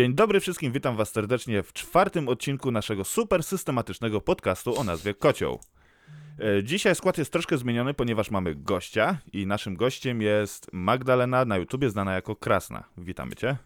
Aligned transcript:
Dzień 0.00 0.14
dobry 0.14 0.40
wszystkim, 0.40 0.72
witam 0.72 0.96
was 0.96 1.12
serdecznie 1.12 1.62
w 1.62 1.72
czwartym 1.72 2.28
odcinku 2.28 2.70
naszego 2.70 3.04
super 3.04 3.42
systematycznego 3.42 4.20
podcastu 4.20 4.78
o 4.78 4.84
nazwie 4.84 5.14
Kocioł. 5.14 5.60
E, 6.40 6.64
Dzisiaj 6.64 6.94
skład 6.94 7.18
jest 7.18 7.32
troszkę 7.32 7.58
zmieniony, 7.58 7.94
ponieważ 7.94 8.30
mamy 8.30 8.54
gościa 8.54 9.18
i 9.32 9.46
naszym 9.46 9.76
gościem 9.76 10.22
jest 10.22 10.66
Magdalena, 10.72 11.44
na 11.44 11.56
YouTubie 11.56 11.90
znana 11.90 12.14
jako 12.14 12.36
Krasna. 12.36 12.84
Witamy 12.98 13.36
cię. 13.36 13.56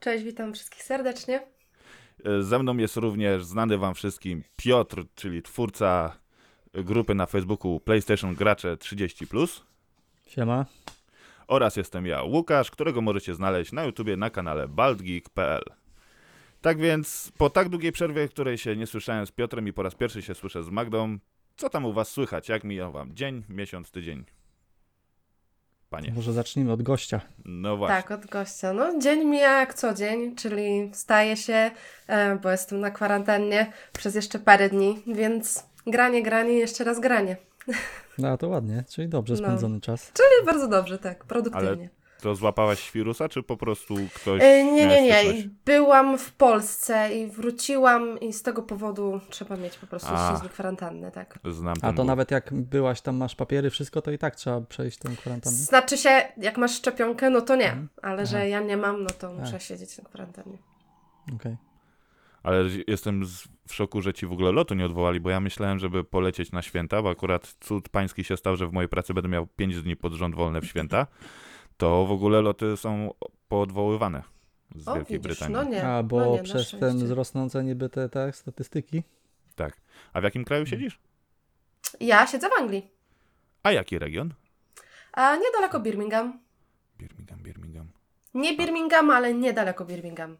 Cześć, 0.00 0.24
witam 0.24 0.52
wszystkich 0.54 0.82
serdecznie. 0.82 1.46
E, 2.24 2.42
Ze 2.42 2.58
mną 2.58 2.76
jest 2.76 2.96
również 2.96 3.44
znany 3.44 3.78
wam 3.78 3.94
wszystkim 3.94 4.42
Piotr, 4.56 5.04
czyli 5.14 5.42
twórca 5.42 6.16
grupy 6.74 7.14
na 7.14 7.26
Facebooku 7.26 7.80
PlayStation 7.80 8.34
Gracze 8.34 8.76
30+. 8.76 9.60
Siema. 10.28 10.66
oraz 11.48 11.76
jestem 11.76 12.06
ja, 12.06 12.22
Łukasz, 12.22 12.70
którego 12.70 13.00
możecie 13.00 13.34
znaleźć 13.34 13.72
na 13.72 13.84
YouTubie 13.84 14.16
na 14.16 14.30
kanale 14.30 14.68
baldgeek.pl. 14.68 15.62
Tak 16.60 16.78
więc, 16.78 17.32
po 17.38 17.50
tak 17.50 17.68
długiej 17.68 17.92
przerwie, 17.92 18.28
której 18.28 18.58
się 18.58 18.76
nie 18.76 18.86
słyszałem 18.86 19.26
z 19.26 19.30
Piotrem 19.32 19.68
i 19.68 19.72
po 19.72 19.82
raz 19.82 19.94
pierwszy 19.94 20.22
się 20.22 20.34
słyszę 20.34 20.62
z 20.62 20.70
Magdą, 20.70 21.18
co 21.56 21.70
tam 21.70 21.84
u 21.84 21.92
was 21.92 22.08
słychać? 22.08 22.48
Jak 22.48 22.64
mijał 22.64 22.92
wam 22.92 23.14
dzień, 23.16 23.44
miesiąc, 23.48 23.90
tydzień? 23.90 24.24
Panie. 25.90 26.12
Może 26.16 26.32
zacznijmy 26.32 26.72
od 26.72 26.82
gościa. 26.82 27.20
No 27.44 27.76
właśnie. 27.76 27.96
Tak, 27.96 28.10
od 28.10 28.26
gościa. 28.26 28.72
No, 28.72 28.98
dzień 28.98 29.24
mija 29.24 29.58
jak 29.60 29.74
co 29.74 29.94
dzień, 29.94 30.36
czyli 30.36 30.90
wstaję 30.92 31.36
się, 31.36 31.70
e, 32.06 32.36
bo 32.36 32.50
jestem 32.50 32.80
na 32.80 32.90
kwarantannie 32.90 33.72
przez 33.92 34.14
jeszcze 34.14 34.38
parę 34.38 34.68
dni, 34.68 35.02
więc 35.06 35.66
granie, 35.86 36.22
granie, 36.22 36.52
jeszcze 36.52 36.84
raz 36.84 37.00
granie. 37.00 37.36
No 38.18 38.38
to 38.38 38.48
ładnie, 38.48 38.84
czyli 38.88 39.08
dobrze 39.08 39.34
No. 39.34 39.38
spędzony 39.38 39.80
czas. 39.80 40.12
Czyli 40.12 40.46
bardzo 40.46 40.68
dobrze, 40.68 40.98
tak, 40.98 41.24
produktywnie. 41.24 41.88
To 42.24 42.34
złapałaś 42.34 42.80
świrusa, 42.80 43.28
czy 43.28 43.42
po 43.42 43.56
prostu 43.56 43.94
ktoś 44.14 44.42
E, 44.42 44.64
nie, 44.64 44.86
nie, 44.86 45.02
nie. 45.02 45.14
styczność? 45.22 45.46
Byłam 45.64 46.18
w 46.18 46.32
Polsce 46.32 47.14
i 47.18 47.26
wróciłam 47.26 48.20
i 48.20 48.32
z 48.32 48.42
tego 48.42 48.62
powodu 48.62 49.20
trzeba 49.30 49.56
mieć 49.56 49.78
po 49.78 49.86
prostu 49.86 50.08
A. 50.12 50.28
6 50.30 50.40
dni 50.40 50.50
kwarantannę, 50.50 51.10
tak. 51.12 51.38
Znam 51.44 51.74
A 51.82 51.86
to 51.90 51.92
ból. 51.92 52.06
nawet 52.06 52.30
jak 52.30 52.54
byłaś 52.54 53.00
tam, 53.00 53.16
masz 53.16 53.34
papiery, 53.34 53.70
wszystko, 53.70 54.02
to 54.02 54.10
i 54.10 54.18
tak 54.18 54.36
trzeba 54.36 54.60
przejść 54.60 54.98
tę 54.98 55.08
kwarantannę. 55.16 55.56
Znaczy 55.56 55.98
się, 55.98 56.22
jak 56.36 56.58
masz 56.58 56.74
szczepionkę, 56.74 57.30
no 57.30 57.40
to 57.40 57.56
nie, 57.56 57.64
Mhm. 57.68 57.88
ale 58.02 58.14
Aha. 58.14 58.24
że 58.24 58.48
ja 58.48 58.60
nie 58.60 58.76
mam, 58.76 59.02
no 59.02 59.10
to 59.10 59.28
A. 59.28 59.30
muszę 59.32 59.60
siedzieć 59.60 59.98
na 59.98 60.04
kwarantannie. 60.04 60.58
Okej. 61.34 61.56
Ale 62.42 62.64
jestem 62.86 63.24
z- 63.24 63.48
w 63.68 63.74
szoku, 63.74 64.00
że 64.02 64.12
ci 64.14 64.26
w 64.26 64.32
ogóle 64.32 64.52
lotu 64.52 64.74
nie 64.74 64.86
odwołali, 64.86 65.20
bo 65.20 65.30
ja 65.30 65.40
myślałem, 65.40 65.78
żeby 65.78 66.04
polecieć 66.04 66.52
na 66.52 66.62
święta, 66.62 67.02
bo 67.02 67.10
akurat 67.10 67.54
cud 67.60 67.88
pański 67.88 68.24
się 68.24 68.36
stał, 68.36 68.56
że 68.56 68.66
w 68.68 68.72
mojej 68.72 68.88
pracy 68.88 69.14
będę 69.14 69.28
miał 69.28 69.46
5 69.46 69.82
dni 69.82 69.96
pod 69.96 70.12
rząd 70.12 70.34
wolne 70.34 70.60
w 70.60 70.66
święta. 70.66 71.06
To 71.76 72.06
w 72.06 72.12
ogóle 72.12 72.40
loty 72.42 72.76
są 72.76 73.10
poodwoływane 73.48 74.22
z 74.76 74.88
O, 74.88 74.94
Wielkiej 74.94 75.18
widzisz, 75.18 75.38
Brytanii. 75.38 75.54
no 75.54 75.62
nie. 75.76 75.84
A, 75.88 76.02
bo 76.02 76.20
no 76.20 76.32
nie, 76.32 76.42
przez 76.42 76.70
ten 76.80 76.98
wzrosnące 76.98 77.64
niby 77.64 77.88
te, 77.88 78.08
te 78.08 78.32
statystyki. 78.32 79.02
Tak. 79.56 79.76
A 80.12 80.20
w 80.20 80.24
jakim 80.24 80.44
kraju 80.44 80.66
siedzisz? 80.66 80.98
Ja 82.00 82.26
siedzę 82.26 82.48
w 82.48 82.60
Anglii. 82.60 82.90
A 83.62 83.72
jaki 83.72 83.98
region? 83.98 84.34
A 85.12 85.36
niedaleko 85.36 85.80
Birmingham. 85.80 86.38
Birmingham, 86.98 87.38
Birmingham. 87.42 87.86
Nie 88.34 88.56
Birmingham, 88.56 89.10
ale 89.10 89.34
niedaleko 89.34 89.84
Birmingham. 89.84 90.36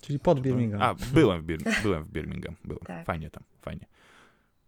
Czyli 0.00 0.18
pod 0.18 0.40
Birmingham. 0.40 0.82
A, 0.82 0.94
byłem 0.94 1.42
w, 1.42 1.44
Bir- 1.44 1.62
byłem 1.82 2.04
w 2.04 2.08
Birmingham. 2.08 2.54
Byłem. 2.64 2.80
Tak. 2.84 3.06
Fajnie 3.06 3.30
tam, 3.30 3.42
fajnie. 3.62 3.86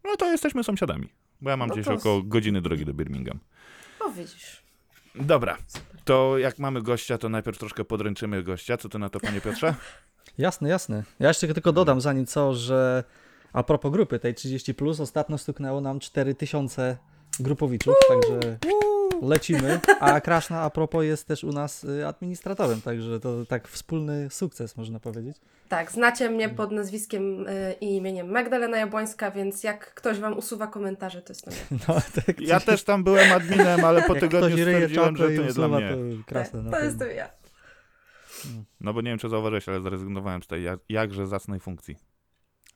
No 0.05 0.17
to 0.17 0.27
jesteśmy 0.33 0.65
sąsiadami, 0.65 1.09
bo 1.41 1.51
ja 1.51 1.57
mam 1.57 1.69
No 1.69 1.75
gdzieś 1.75 1.87
to- 1.87 1.95
około 1.95 2.23
godziny 2.23 2.61
drogi 2.61 2.85
do 2.85 2.95
Birmingham. 2.95 3.39
O, 4.01 4.11
widzisz. 4.11 4.63
Dobra, 5.15 5.57
to 6.05 6.39
jak 6.39 6.59
mamy 6.59 6.83
gościa, 6.83 7.19
to 7.19 7.29
najpierw 7.29 7.59
troszkę 7.59 7.85
podręczymy 7.85 8.43
gościa. 8.43 8.77
Co 8.77 8.89
ty 8.89 8.99
na 8.99 9.09
to, 9.09 9.21
panie 9.21 9.41
Piotrze? 9.41 9.75
Jasne, 10.39 10.69
jasne. 10.69 11.03
Ja 11.19 11.29
jeszcze 11.29 11.55
tylko 11.55 11.73
dodam 11.73 12.01
zanim 12.01 12.27
co, 12.27 12.55
że 12.55 13.05
a 13.53 13.63
propos 13.63 13.93
grupy 13.93 14.19
tej 14.19 14.35
30, 14.35 14.75
ostatnio 15.01 15.39
stuknęło 15.39 15.81
nam 15.81 16.01
4000 16.01 16.97
grupowiczów, 17.41 17.95
także 18.09 18.59
lecimy. 19.23 19.81
A 20.01 20.21
Kraszna 20.21 20.61
a 20.63 20.71
propos 20.71 21.05
jest 21.05 21.27
też 21.27 21.45
u 21.45 21.53
nas 21.53 21.85
y, 21.85 22.07
administratorem, 22.07 22.81
także 22.83 23.21
to 23.21 23.47
tak 23.47 23.69
wspólny 23.69 24.31
sukces 24.31 24.77
można 24.77 25.01
powiedzieć. 25.01 25.37
Tak, 25.69 25.93
znacie 25.93 26.31
mnie 26.31 26.49
pod 26.49 26.71
nazwiskiem 26.73 27.47
y, 27.49 27.75
i 27.81 27.97
imieniem 27.97 28.31
Magdalena 28.31 28.77
Jabłońska, 28.79 29.31
więc 29.31 29.65
jak 29.65 29.95
ktoś 29.95 30.19
wam 30.19 30.39
usuwa 30.39 30.67
komentarze, 30.67 31.23
to 31.23 31.31
jest 31.33 31.45
to 31.45 31.51
nie. 31.51 31.79
No, 31.89 31.95
tak, 32.27 32.41
Ja 32.41 32.61
też 32.61 32.85
tam 32.85 33.05
byłem 33.05 33.33
adminem, 33.33 33.85
ale 33.85 34.03
po 34.03 34.15
jak 34.15 34.21
tygodniu 34.21 34.57
stwierdziłem, 34.57 35.17
że 35.17 35.25
to 35.25 35.43
nie 35.43 35.53
dla 35.53 35.69
mnie. 35.69 35.91
to 35.91 36.25
krasne. 36.27 36.63
na 36.63 36.71
to 36.71 36.77
pewno. 36.77 36.91
jestem 36.91 37.17
ja. 37.17 37.31
No 38.81 38.93
bo 38.95 39.01
nie 39.01 39.11
wiem, 39.11 39.19
czy 39.19 39.29
zauważyłeś, 39.29 39.69
ale 39.69 39.81
zrezygnowałem 39.81 40.43
z 40.43 40.47
tej 40.47 40.65
jak- 40.65 40.81
jakże 40.89 41.27
zacnej 41.27 41.61
funkcji. 41.61 41.97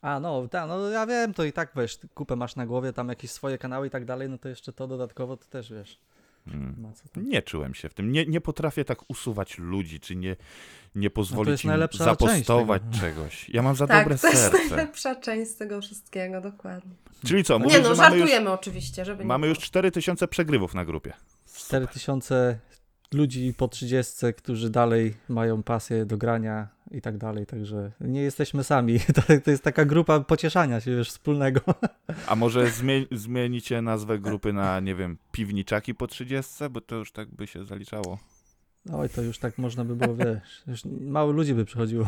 A 0.01 0.19
no, 0.19 0.47
ta, 0.47 0.67
no 0.67 0.89
ja 0.89 1.05
wiem, 1.05 1.33
to 1.33 1.43
i 1.43 1.53
tak 1.53 1.71
wiesz, 1.75 1.99
kupę 2.13 2.35
masz 2.35 2.55
na 2.55 2.65
głowie, 2.65 2.93
tam 2.93 3.09
jakieś 3.09 3.31
swoje 3.31 3.57
kanały 3.57 3.87
i 3.87 3.89
tak 3.89 4.05
dalej, 4.05 4.29
no 4.29 4.37
to 4.37 4.49
jeszcze 4.49 4.73
to 4.73 4.87
dodatkowo 4.87 5.37
to 5.37 5.45
też 5.45 5.73
wiesz. 5.73 5.99
Mm. 6.47 6.93
Co 6.93 7.09
tam. 7.09 7.29
Nie 7.29 7.41
czułem 7.41 7.73
się 7.73 7.89
w 7.89 7.93
tym. 7.93 8.11
Nie, 8.11 8.25
nie 8.25 8.41
potrafię 8.41 8.85
tak 8.85 9.09
usuwać 9.09 9.57
ludzi, 9.57 9.99
czy 9.99 10.15
nie, 10.15 10.35
nie 10.95 11.09
pozwolić 11.09 11.65
jest 11.65 11.65
im 11.65 11.97
zapostować 11.97 12.81
czegoś. 12.99 13.49
Ja 13.49 13.61
mam 13.61 13.75
za 13.75 13.87
Tak, 13.87 14.03
dobre 14.03 14.17
to 14.17 14.27
jest 14.27 14.41
serce. 14.41 14.57
najlepsza 14.57 15.15
część 15.15 15.51
z 15.51 15.55
tego 15.55 15.81
wszystkiego, 15.81 16.41
dokładnie. 16.41 16.91
Czyli 17.25 17.43
co, 17.43 17.59
mówisz, 17.59 17.73
nie 17.73 17.83
no, 17.83 17.95
że 17.95 18.01
mamy 18.01 18.17
już, 18.17 18.29
żartujemy 18.29 18.51
oczywiście, 18.51 19.05
żeby 19.05 19.23
nie 19.23 19.27
mamy 19.27 19.47
już 19.47 19.57
było. 19.57 19.65
4000 19.65 20.27
przegrywów 20.27 20.73
na 20.73 20.85
grupie. 20.85 21.13
4000 21.55 22.59
ludzi 23.15 23.53
po 23.57 23.67
30, 23.67 24.15
którzy 24.37 24.69
dalej 24.69 25.13
mają 25.29 25.63
pasję 25.63 26.05
do 26.05 26.17
grania 26.17 26.67
i 26.91 27.01
tak 27.01 27.17
dalej, 27.17 27.45
także 27.45 27.91
nie 28.01 28.21
jesteśmy 28.21 28.63
sami. 28.63 28.99
To, 29.15 29.21
to 29.43 29.51
jest 29.51 29.63
taka 29.63 29.85
grupa 29.85 30.19
pocieszania 30.19 30.81
się 30.81 30.91
już 30.91 31.09
wspólnego. 31.09 31.61
A 32.27 32.35
może 32.35 32.65
zmie- 32.65 33.05
zmienicie 33.11 33.81
nazwę 33.81 34.19
grupy 34.19 34.53
na, 34.53 34.79
nie 34.79 34.95
wiem, 34.95 35.17
piwniczaki 35.31 35.95
po 35.95 36.07
30, 36.07 36.53
bo 36.71 36.81
to 36.81 36.95
już 36.95 37.11
tak 37.11 37.29
by 37.29 37.47
się 37.47 37.65
zaliczało. 37.65 38.19
Oj, 38.93 39.09
to 39.09 39.21
już 39.21 39.39
tak 39.39 39.57
można 39.57 39.85
by 39.85 39.95
było, 39.95 40.15
wiesz, 40.15 40.63
już 40.67 40.85
mało 41.01 41.31
ludzi 41.31 41.53
by 41.53 41.65
przychodziło. 41.65 42.07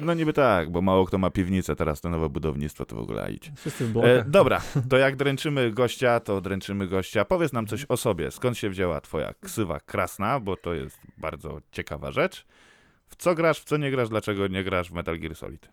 No 0.00 0.14
niby 0.14 0.32
tak, 0.32 0.70
bo 0.70 0.82
mało 0.82 1.06
kto 1.06 1.18
ma 1.18 1.30
piwnicę, 1.30 1.76
teraz 1.76 2.00
to 2.00 2.10
nowe 2.10 2.28
budownictwo 2.28 2.86
to 2.86 2.96
w 2.96 2.98
ogóle 2.98 3.22
a 3.22 3.28
idź. 3.28 3.52
Wszyscy 3.56 3.86
w 3.86 4.04
E, 4.04 4.24
dobra, 4.26 4.60
to 4.90 4.96
jak 4.96 5.16
dręczymy 5.16 5.70
gościa, 5.70 6.20
to 6.20 6.40
dręczymy 6.40 6.86
gościa. 6.86 7.24
Powiedz 7.24 7.52
nam 7.52 7.66
coś 7.66 7.86
o 7.88 7.96
sobie. 7.96 8.30
Skąd 8.30 8.58
się 8.58 8.70
wzięła 8.70 9.00
twoja 9.00 9.34
ksywa 9.40 9.80
krasna, 9.80 10.40
bo 10.40 10.56
to 10.56 10.74
jest 10.74 10.98
bardzo 11.18 11.60
ciekawa 11.72 12.10
rzecz. 12.10 12.46
W 13.06 13.16
co 13.16 13.34
grasz, 13.34 13.60
w 13.60 13.64
co 13.64 13.76
nie 13.76 13.90
grasz, 13.90 14.08
dlaczego 14.08 14.46
nie 14.46 14.64
grasz 14.64 14.90
w 14.90 14.92
Metal 14.92 15.18
Gear 15.18 15.34
Solid? 15.36 15.68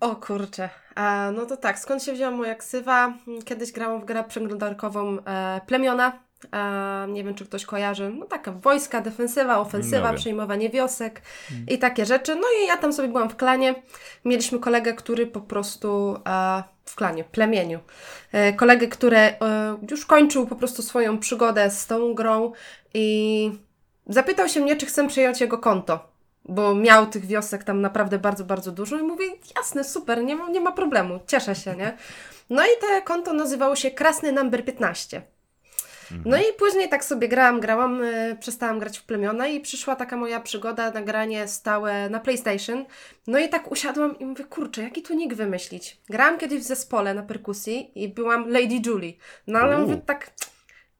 O 0.00 0.16
kurczę. 0.16 0.70
A, 0.94 1.30
no 1.36 1.46
to 1.46 1.56
tak, 1.56 1.78
skąd 1.78 2.02
się 2.02 2.12
wzięła 2.12 2.30
moja 2.30 2.54
ksywa? 2.54 3.14
Kiedyś 3.44 3.72
grałam 3.72 4.00
w 4.00 4.04
grę 4.04 4.24
przeglądarkową 4.28 5.24
e, 5.24 5.60
Plemiona. 5.66 6.27
Nie 7.08 7.24
wiem, 7.24 7.34
czy 7.34 7.44
ktoś 7.44 7.66
kojarzy. 7.66 8.10
No 8.10 8.26
taka 8.26 8.52
wojska, 8.52 9.00
defensywa, 9.00 9.58
ofensywa, 9.58 10.12
No 10.12 10.18
przejmowanie 10.18 10.70
wiosek 10.70 11.22
i 11.68 11.78
takie 11.78 12.06
rzeczy. 12.06 12.34
No 12.34 12.46
i 12.62 12.66
ja 12.66 12.76
tam 12.76 12.92
sobie 12.92 13.08
byłam 13.08 13.30
w 13.30 13.36
klanie. 13.36 13.74
Mieliśmy 14.24 14.58
kolegę, 14.58 14.94
który 14.94 15.26
po 15.26 15.40
prostu 15.40 16.16
e, 16.26 16.62
w 16.84 16.94
klanie, 16.94 17.24
plemieniu. 17.24 17.80
E, 18.32 18.52
kolegę, 18.52 18.88
który 18.88 19.16
e, 19.16 19.36
już 19.90 20.06
kończył 20.06 20.46
po 20.46 20.56
prostu 20.56 20.82
swoją 20.82 21.18
przygodę 21.18 21.70
z 21.70 21.86
tą 21.86 22.14
grą 22.14 22.52
i 22.94 23.50
zapytał 24.06 24.48
się 24.48 24.60
mnie, 24.60 24.76
czy 24.76 24.86
chcę 24.86 25.08
przejąć 25.08 25.40
jego 25.40 25.58
konto 25.58 26.18
bo 26.48 26.74
miał 26.74 27.06
tych 27.06 27.26
wiosek 27.26 27.64
tam 27.64 27.80
naprawdę 27.80 28.18
bardzo, 28.18 28.44
bardzo 28.44 28.72
dużo 28.72 28.98
i 28.98 29.02
mówię, 29.02 29.26
jasne, 29.56 29.84
super, 29.84 30.24
nie 30.24 30.36
ma, 30.36 30.48
nie 30.48 30.60
ma 30.60 30.72
problemu, 30.72 31.20
cieszę 31.26 31.54
się, 31.54 31.76
nie? 31.76 31.96
No 32.50 32.62
i 32.62 32.68
te 32.80 33.02
konto 33.02 33.32
nazywało 33.32 33.76
się 33.76 33.90
Krasny 33.90 34.32
Number 34.32 34.64
15. 34.64 35.22
No 36.24 36.36
i 36.36 36.44
później 36.58 36.88
tak 36.88 37.04
sobie 37.04 37.28
grałam, 37.28 37.60
grałam, 37.60 38.02
y, 38.02 38.36
przestałam 38.40 38.78
grać 38.78 38.98
w 38.98 39.04
plemiona 39.04 39.46
i 39.46 39.60
przyszła 39.60 39.96
taka 39.96 40.16
moja 40.16 40.40
przygoda 40.40 40.90
na 40.90 41.02
granie 41.02 41.48
stałe 41.48 42.10
na 42.10 42.20
PlayStation. 42.20 42.84
No 43.26 43.38
i 43.38 43.48
tak 43.48 43.72
usiadłam 43.72 44.18
i 44.18 44.26
mówię, 44.26 44.44
kurczę, 44.44 44.82
jaki 44.82 45.02
tu 45.02 45.14
nick 45.14 45.34
wymyślić? 45.34 46.00
Grałam 46.10 46.38
kiedyś 46.38 46.60
w 46.60 46.66
zespole 46.66 47.14
na 47.14 47.22
perkusji 47.22 47.92
i 48.04 48.08
byłam 48.08 48.48
Lady 48.48 48.80
Julie. 48.86 49.12
No 49.46 49.58
ale 49.58 49.76
U. 49.76 49.80
mówię, 49.80 49.96
tak 50.06 50.30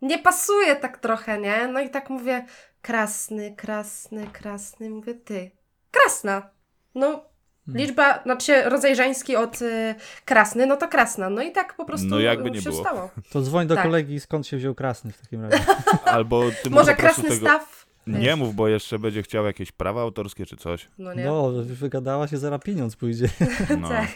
nie 0.02 0.18
pasuje 0.18 0.76
tak 0.76 0.98
trochę, 0.98 1.38
nie? 1.38 1.68
No 1.68 1.80
i 1.80 1.90
tak 1.90 2.10
mówię, 2.10 2.46
krasny, 2.82 3.54
krasny, 3.56 4.26
krasny, 4.32 4.90
mówię, 4.90 5.14
ty, 5.14 5.50
krasna. 5.90 6.50
No, 6.94 7.27
liczba, 7.74 8.22
znaczy 8.22 8.62
rodzaj 8.62 8.96
żeński 8.96 9.36
od 9.36 9.62
y, 9.62 9.94
krasny, 10.24 10.66
no 10.66 10.76
to 10.76 10.88
krasna. 10.88 11.30
No 11.30 11.42
i 11.42 11.52
tak 11.52 11.74
po 11.74 11.84
prostu 11.84 12.06
No 12.06 12.20
jakby 12.20 12.50
nie 12.50 12.62
się 12.62 12.70
było. 12.70 12.82
stało. 12.82 13.10
To 13.32 13.42
dzwoń 13.42 13.66
do 13.66 13.74
tak. 13.74 13.84
kolegi, 13.84 14.20
skąd 14.20 14.46
się 14.46 14.56
wziął 14.56 14.74
krasny 14.74 15.12
w 15.12 15.20
takim 15.20 15.44
razie. 15.44 15.64
Albo 16.04 16.42
ty 16.62 16.70
Może 16.70 16.94
krasny 16.94 17.24
tego... 17.28 17.34
staw? 17.46 17.88
Nie 18.06 18.36
mów, 18.36 18.54
bo 18.54 18.68
jeszcze 18.68 18.98
będzie 18.98 19.22
chciał 19.22 19.44
jakieś 19.46 19.72
prawa 19.72 20.02
autorskie 20.02 20.46
czy 20.46 20.56
coś. 20.56 20.88
No 20.98 21.14
nie? 21.14 21.24
No, 21.24 21.52
wygadała 21.64 22.28
się, 22.28 22.38
zaraz 22.38 22.60
pieniądz 22.62 22.96
pójdzie. 22.96 23.28
No, 23.80 23.88
Tak. 23.88 24.08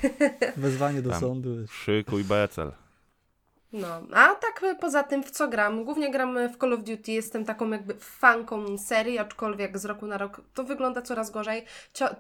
Wezwanie 0.57 1.03
do 1.03 1.11
Tam. 1.11 1.21
sądu. 1.21 1.67
szykuj 1.71 2.25
becel. 2.25 2.73
No, 3.73 3.87
a 4.13 4.35
tak 4.35 4.63
y, 4.63 4.75
poza 4.81 5.03
tym 5.03 5.23
w 5.23 5.31
co 5.31 5.49
gram? 5.49 5.85
Głównie 5.85 6.11
gram 6.11 6.39
w 6.49 6.57
Call 6.59 6.73
of 6.73 6.83
Duty, 6.85 7.13
jestem 7.13 7.45
taką 7.45 7.71
jakby 7.71 7.95
fanką 8.01 8.79
serii, 8.79 9.19
aczkolwiek 9.19 9.79
z 9.79 9.85
roku 9.85 10.07
na 10.07 10.19
rok 10.19 10.41
to 10.55 10.65
wygląda 10.65 11.03
coraz 11.03 11.31
gorzej. 11.31 11.65
Cio- 11.95 12.15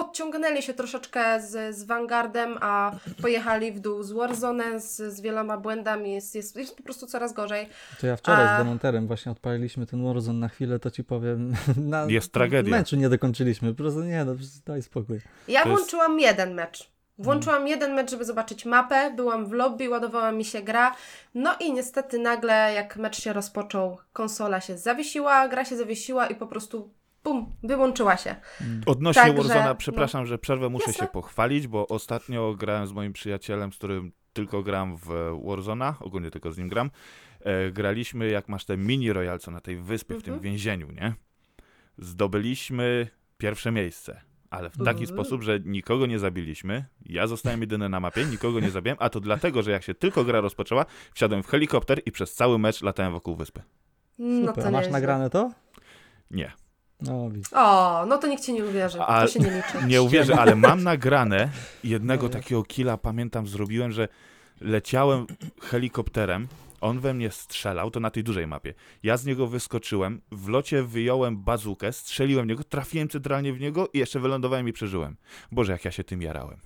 podciągnęli 0.00 0.62
się 0.62 0.74
troszeczkę 0.74 1.40
z, 1.42 1.76
z 1.76 1.84
Vanguardem, 1.84 2.58
a 2.60 2.92
pojechali 3.22 3.72
w 3.72 3.80
dół 3.80 4.02
z 4.02 4.12
Warzone 4.12 4.80
z, 4.80 4.96
z 4.96 5.20
wieloma 5.20 5.56
błędami, 5.58 6.12
jest, 6.12 6.34
jest, 6.34 6.56
jest 6.56 6.76
po 6.76 6.82
prostu 6.82 7.06
coraz 7.06 7.32
gorzej. 7.32 7.68
To 8.00 8.06
ja 8.06 8.16
wczoraj 8.16 8.46
A- 8.46 8.54
z 8.54 8.58
Demonterem 8.58 9.06
właśnie 9.06 9.32
odpaliliśmy 9.32 9.86
ten 9.86 10.04
Warzone 10.04 10.38
na 10.38 10.48
chwilę, 10.48 10.78
to 10.78 10.90
ci 10.90 11.04
powiem. 11.04 11.54
Na, 11.76 12.04
Jest 12.04 12.32
tragedia. 12.32 12.70
Meczu 12.70 12.96
nie 12.96 13.08
dokończyliśmy, 13.08 13.70
po 13.70 13.76
prostu 13.76 14.00
nie, 14.02 14.24
no 14.24 14.32
daj 14.66 14.82
spokój. 14.82 15.20
Ja 15.48 15.62
To 15.62 15.68
jest- 15.68 15.80
włączyłam 15.80 16.20
jeden 16.20 16.54
mecz. 16.54 16.90
Włączyłam 17.18 17.68
jeden 17.68 17.94
mecz, 17.94 18.10
żeby 18.10 18.24
zobaczyć 18.24 18.64
mapę, 18.64 19.12
byłam 19.16 19.46
w 19.46 19.52
lobby, 19.52 19.88
ładowała 19.88 20.32
mi 20.32 20.44
się 20.44 20.62
gra, 20.62 20.94
no 21.34 21.54
i 21.60 21.72
niestety 21.72 22.18
nagle 22.18 22.72
jak 22.74 22.96
mecz 22.96 23.20
się 23.22 23.32
rozpoczął, 23.32 23.98
konsola 24.12 24.60
się 24.60 24.78
zawiesiła, 24.78 25.48
gra 25.48 25.64
się 25.64 25.76
zawiesiła 25.76 26.26
i 26.26 26.34
po 26.34 26.46
prostu 26.46 26.90
bum, 27.26 27.52
wyłączyła 27.62 28.16
się. 28.16 28.36
Odnośnie 28.86 29.22
Także, 29.22 29.42
Warzona, 29.42 29.64
no. 29.68 29.74
przepraszam, 29.74 30.26
że 30.26 30.38
przerwę, 30.38 30.68
muszę 30.68 30.84
Jasne. 30.90 31.06
się 31.06 31.12
pochwalić, 31.12 31.66
bo 31.66 31.88
ostatnio 31.88 32.54
grałem 32.54 32.86
z 32.86 32.92
moim 32.92 33.12
przyjacielem, 33.12 33.72
z 33.72 33.76
którym 33.76 34.12
tylko 34.32 34.62
gram 34.62 34.96
w 34.96 35.38
Warzona, 35.46 35.96
ogólnie 36.00 36.30
tylko 36.30 36.52
z 36.52 36.58
nim 36.58 36.68
gram. 36.68 36.90
E, 37.40 37.70
graliśmy, 37.70 38.28
jak 38.28 38.48
masz 38.48 38.64
te 38.64 38.76
mini 38.76 39.12
royal, 39.12 39.38
co 39.38 39.50
na 39.50 39.60
tej 39.60 39.76
wyspie, 39.76 40.14
w 40.14 40.22
tym 40.22 40.34
Mhm. 40.34 40.42
więzieniu, 40.52 40.92
nie? 40.92 41.14
Zdobyliśmy 41.98 43.08
pierwsze 43.38 43.72
miejsce. 43.72 44.20
Ale 44.50 44.70
w 44.70 44.76
taki 44.76 45.00
Mhm. 45.00 45.06
sposób, 45.06 45.42
że 45.42 45.60
nikogo 45.64 46.06
nie 46.06 46.18
zabiliśmy. 46.18 46.84
Ja 47.06 47.26
zostałem 47.26 47.60
jedyny 47.60 47.88
na 47.88 48.00
mapie, 48.00 48.24
nikogo 48.24 48.60
nie 48.60 48.70
zabiłem, 48.70 48.96
a 49.00 49.08
to 49.10 49.20
dlatego, 49.20 49.62
że 49.62 49.70
jak 49.70 49.82
się 49.82 49.94
tylko 49.94 50.24
gra 50.24 50.40
rozpoczęła, 50.40 50.84
wsiadłem 51.14 51.42
w 51.42 51.46
helikopter 51.46 52.00
i 52.06 52.12
przez 52.12 52.34
cały 52.34 52.58
mecz 52.58 52.82
latałem 52.82 53.12
wokół 53.12 53.36
wyspy. 53.36 53.62
No 54.18 54.54
Super. 54.54 54.72
masz 54.72 54.88
nagrane 54.90 55.30
to? 55.30 55.50
Nie. 56.30 56.52
No. 57.00 57.30
O, 57.52 58.06
no 58.06 58.18
to 58.18 58.26
nikt 58.26 58.44
ci 58.44 58.52
nie 58.52 58.64
uwierzy, 58.64 58.98
A- 59.02 59.22
to 59.22 59.28
się 59.28 59.40
nie 59.40 59.50
liczy. 59.50 59.86
Nie 59.86 60.02
uwierzę, 60.02 60.38
ale 60.40 60.54
mam 60.56 60.82
nagrane 60.82 61.48
jednego 61.84 62.28
takiego 62.28 62.62
killa, 62.62 62.96
pamiętam, 62.96 63.46
zrobiłem, 63.46 63.92
że 63.92 64.08
leciałem 64.60 65.26
helikopterem, 65.62 66.48
on 66.80 67.00
we 67.00 67.14
mnie 67.14 67.30
strzelał, 67.30 67.90
to 67.90 68.00
na 68.00 68.10
tej 68.10 68.24
dużej 68.24 68.46
mapie. 68.46 68.74
Ja 69.02 69.16
z 69.16 69.24
niego 69.26 69.46
wyskoczyłem, 69.46 70.20
w 70.32 70.48
locie 70.48 70.82
wyjąłem 70.82 71.36
bazukę, 71.36 71.92
strzeliłem 71.92 72.44
w 72.46 72.48
niego, 72.48 72.64
trafiłem 72.64 73.08
centralnie 73.08 73.52
w 73.52 73.60
niego 73.60 73.88
i 73.92 73.98
jeszcze 73.98 74.20
wylądowałem 74.20 74.68
i 74.68 74.72
przeżyłem. 74.72 75.16
Boże, 75.52 75.72
jak 75.72 75.84
ja 75.84 75.90
się 75.90 76.04
tym 76.04 76.22
jarałem. 76.22 76.58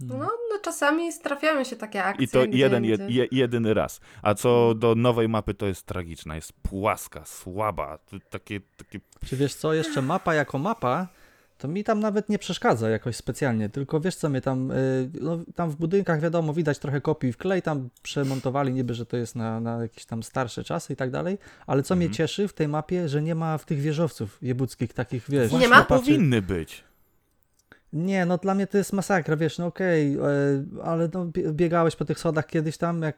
No, 0.00 0.18
no 0.18 0.47
czasami 0.64 1.12
trafiają 1.22 1.64
się 1.64 1.76
takie 1.76 2.04
akcje. 2.04 2.24
I 2.24 2.28
to 2.28 2.44
jeden, 2.50 2.84
je, 2.84 2.94
indziej. 2.94 3.14
je, 3.14 3.26
jedyny 3.30 3.74
raz. 3.74 4.00
A 4.22 4.34
co 4.34 4.74
do 4.74 4.94
nowej 4.94 5.28
mapy, 5.28 5.54
to 5.54 5.66
jest 5.66 5.86
tragiczna, 5.86 6.34
jest 6.34 6.52
płaska, 6.52 7.24
słaba, 7.24 7.98
takie, 8.30 8.60
takie 8.76 9.00
Czy 9.26 9.36
wiesz 9.36 9.54
co, 9.54 9.74
jeszcze 9.74 10.02
mapa 10.02 10.34
jako 10.34 10.58
mapa, 10.58 11.08
to 11.58 11.68
mi 11.68 11.84
tam 11.84 12.00
nawet 12.00 12.28
nie 12.28 12.38
przeszkadza 12.38 12.88
jakoś 12.90 13.16
specjalnie, 13.16 13.68
tylko 13.68 14.00
wiesz 14.00 14.16
co 14.16 14.28
mnie 14.28 14.40
tam, 14.40 14.70
y, 14.70 15.10
no, 15.20 15.38
tam 15.54 15.70
w 15.70 15.76
budynkach 15.76 16.20
wiadomo, 16.20 16.52
widać 16.54 16.78
trochę 16.78 17.00
kopii 17.00 17.32
w 17.32 17.36
klej, 17.36 17.62
tam 17.62 17.88
przemontowali 18.02 18.72
niby, 18.72 18.94
że 18.94 19.06
to 19.06 19.16
jest 19.16 19.36
na, 19.36 19.60
na 19.60 19.82
jakieś 19.82 20.04
tam 20.04 20.22
starsze 20.22 20.64
czasy 20.64 20.92
i 20.92 20.96
tak 20.96 21.10
dalej, 21.10 21.38
ale 21.66 21.82
co 21.82 21.96
mnie 21.96 22.04
Mhm. 22.06 22.16
cieszy 22.16 22.48
w 22.48 22.52
tej 22.52 22.68
mapie, 22.68 23.08
że 23.08 23.22
nie 23.22 23.34
ma 23.34 23.58
w 23.58 23.64
tych 23.64 23.80
wieżowców 23.80 24.38
jebuckich 24.42 24.92
takich, 24.92 25.24
wiesz, 25.28 25.52
Nie 25.52 25.68
ma? 25.68 25.84
powinny 25.84 26.42
być. 26.42 26.84
Nie, 27.92 28.26
no 28.26 28.38
dla 28.38 28.54
mnie 28.54 28.66
to 28.66 28.78
jest 28.78 28.92
masakra, 28.92 29.36
wiesz, 29.36 29.58
no 29.58 29.66
okej, 29.66 30.14
e, 30.14 30.20
ale 30.84 31.08
no, 31.14 31.24
bie- 31.24 31.52
biegałeś 31.52 31.96
po 31.96 32.04
tych 32.04 32.18
schodach 32.18 32.46
kiedyś 32.46 32.76
tam, 32.76 33.02
jak 33.02 33.16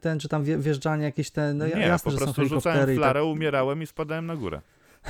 ten, 0.00 0.18
czy 0.18 0.28
tam 0.28 0.44
wje- 0.44 0.58
wjeżdżanie 0.58 1.04
jakieś 1.04 1.30
te, 1.30 1.54
no 1.54 1.66
Nie, 1.66 1.72
jasne, 1.72 2.04
po 2.04 2.10
że 2.10 2.18
są 2.18 2.24
prostu 2.24 2.44
rzucałem 2.54 2.82
i 2.84 2.86
tak. 2.86 2.96
flarę, 2.96 3.24
umierałem 3.24 3.82
i 3.82 3.86
spadałem 3.86 4.26
na 4.26 4.36
górę. 4.36 4.60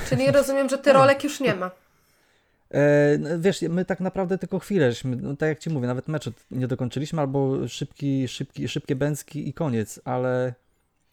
Czyli 0.09 0.31
rozumiem, 0.31 0.69
że 0.69 0.77
ty 0.77 0.93
rolek 0.93 1.23
już 1.23 1.39
nie 1.39 1.55
ma. 1.55 1.71
E, 2.71 3.17
no, 3.19 3.29
wiesz, 3.39 3.61
my 3.61 3.85
tak 3.85 3.99
naprawdę 3.99 4.37
tylko 4.37 4.59
chwilę, 4.59 4.91
żeśmy, 4.91 5.15
no, 5.15 5.35
tak 5.35 5.49
jak 5.49 5.59
ci 5.59 5.69
mówię, 5.69 5.87
nawet 5.87 6.07
meczu 6.07 6.31
nie 6.51 6.67
dokończyliśmy, 6.67 7.19
albo 7.21 7.67
szybki, 7.67 8.27
szybki, 8.27 8.67
szybkie 8.67 8.95
bęcki 8.95 9.49
i 9.49 9.53
koniec, 9.53 9.99
ale 10.05 10.53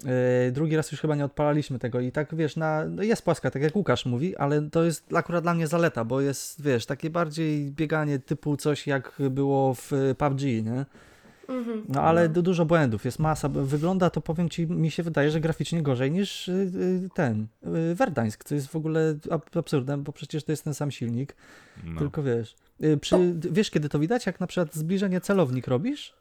e, 0.06 0.50
drugi 0.52 0.76
raz 0.76 0.92
już 0.92 1.00
chyba 1.00 1.14
nie 1.16 1.24
odpalaliśmy 1.24 1.78
tego 1.78 2.00
i 2.00 2.12
tak, 2.12 2.34
wiesz, 2.34 2.56
na, 2.56 2.84
no 2.84 3.02
jest 3.02 3.22
płaska, 3.22 3.50
tak 3.50 3.62
jak 3.62 3.76
Łukasz 3.76 4.06
mówi, 4.06 4.36
ale 4.36 4.62
to 4.70 4.84
jest 4.84 5.14
akurat 5.14 5.42
dla 5.44 5.54
mnie 5.54 5.66
zaleta, 5.66 6.04
bo 6.04 6.20
jest, 6.20 6.62
wiesz, 6.62 6.86
takie 6.86 7.10
bardziej 7.10 7.70
bieganie 7.70 8.18
typu 8.18 8.56
coś 8.56 8.86
jak 8.86 9.12
było 9.30 9.74
w 9.74 9.92
e, 9.92 10.14
PUBG, 10.14 10.40
nie? 10.42 10.84
Mhm. 11.48 11.84
No 11.88 12.02
ale 12.02 12.28
du- 12.28 12.42
dużo 12.42 12.64
błędów, 12.64 13.04
jest 13.04 13.18
masa. 13.18 13.48
Wygląda 13.48 14.10
to, 14.10 14.20
powiem 14.20 14.48
ci, 14.48 14.66
mi 14.66 14.90
się 14.90 15.02
wydaje, 15.02 15.30
że 15.30 15.40
graficznie 15.40 15.82
gorzej 15.82 16.10
niż 16.10 16.48
y, 16.48 16.52
y, 17.04 17.08
ten 17.14 17.46
y, 17.90 17.94
Verdansk, 17.94 18.44
co 18.44 18.54
jest 18.54 18.66
w 18.68 18.76
ogóle 18.76 19.14
ab- 19.30 19.56
absurdem, 19.56 20.02
bo 20.02 20.12
przecież 20.12 20.44
to 20.44 20.52
jest 20.52 20.64
ten 20.64 20.74
sam 20.74 20.90
silnik, 20.90 21.36
No. 21.84 21.98
tylko 21.98 22.22
wiesz. 22.22 22.56
y, 22.84 22.96
Przy, 22.96 23.34
Wiesz, 23.50 23.70
kiedy 23.70 23.88
to 23.88 23.98
widać? 23.98 24.26
Jak 24.26 24.40
na 24.40 24.46
przykład 24.46 24.74
zbliżenie 24.74 25.20
celownik 25.20 25.66
robisz 25.66 26.14